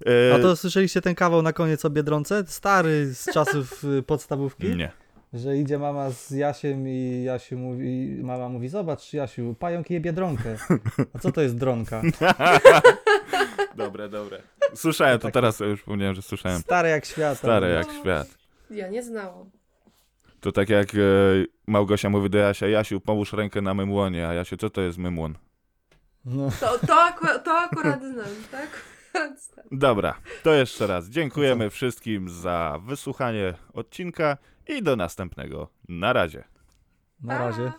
E, 0.07 0.35
A 0.35 0.39
to 0.39 0.57
słyszeliście 0.57 1.01
ten 1.01 1.15
kawał 1.15 1.43
na 1.43 1.53
koniec 1.53 1.85
o 1.85 1.91
Biedronce? 1.91 2.45
Stary 2.47 3.15
z 3.15 3.33
czasów 3.33 3.85
y, 3.85 4.03
podstawówki? 4.03 4.77
Nie. 4.77 5.04
Że 5.35 5.57
idzie 5.59 5.79
mama 5.79 6.11
z 6.11 6.31
Jasiem 6.31 6.89
i 6.89 7.23
Jasiu 7.25 7.59
mówi, 7.59 8.19
mama 8.23 8.49
mówi, 8.49 8.69
zobacz 8.69 9.13
Jasiu, 9.13 9.55
pająk 9.59 9.91
je 9.91 10.01
Biedronkę. 10.01 10.57
A 11.15 11.19
co 11.19 11.33
to 11.33 11.41
jest 11.41 11.57
dronka? 11.57 12.03
Dobre, 13.77 14.09
dobre. 14.09 14.43
Słyszałem 14.75 15.19
to 15.19 15.23
Tak. 15.23 15.35
teraz, 15.35 15.61
już 15.61 15.81
wspomniałem, 15.81 16.15
że 16.15 16.23
słyszałem. 16.23 16.61
Stare 16.61 16.89
jak 16.91 17.05
świat. 17.05 17.39
Stare 17.39 17.71
jak 17.71 17.87
świat. 18.01 18.29
Ja 18.71 18.89
nie 18.89 19.03
znałam. 19.03 19.51
To 20.41 20.53
tak 20.53 20.69
jak 20.69 20.95
e, 20.95 20.99
Małgosia 21.67 22.11
mówi 22.11 22.31
do 22.31 22.39
Jasia, 22.39 22.69
Jasiu, 22.69 23.01
połóż 23.01 23.33
rękę 23.33 23.63
na 23.63 23.75
mym 23.75 23.93
łonie, 23.93 24.29
a 24.29 24.35
Jasiu, 24.35 24.57
co 24.57 24.71
to 24.71 24.81
jest 24.81 24.99
mymłon? 24.99 25.35
No. 26.25 26.51
To, 26.61 26.79
to, 26.87 26.95
aku- 26.95 27.43
to 27.45 27.59
akurat 27.59 28.01
znam, 28.01 28.27
tak? 28.51 28.69
Dobra, 29.73 30.15
to 30.43 30.53
jeszcze 30.53 30.87
raz 30.87 31.09
dziękujemy 31.09 31.71
wszystkim 31.71 32.29
za 32.29 32.79
wysłuchanie 32.87 33.55
odcinka 33.73 34.37
i 34.69 34.83
do 34.83 34.97
następnego. 34.97 35.69
Na 35.89 36.13
razie. 36.13 36.45
Na 37.21 37.39
razie. 37.39 37.73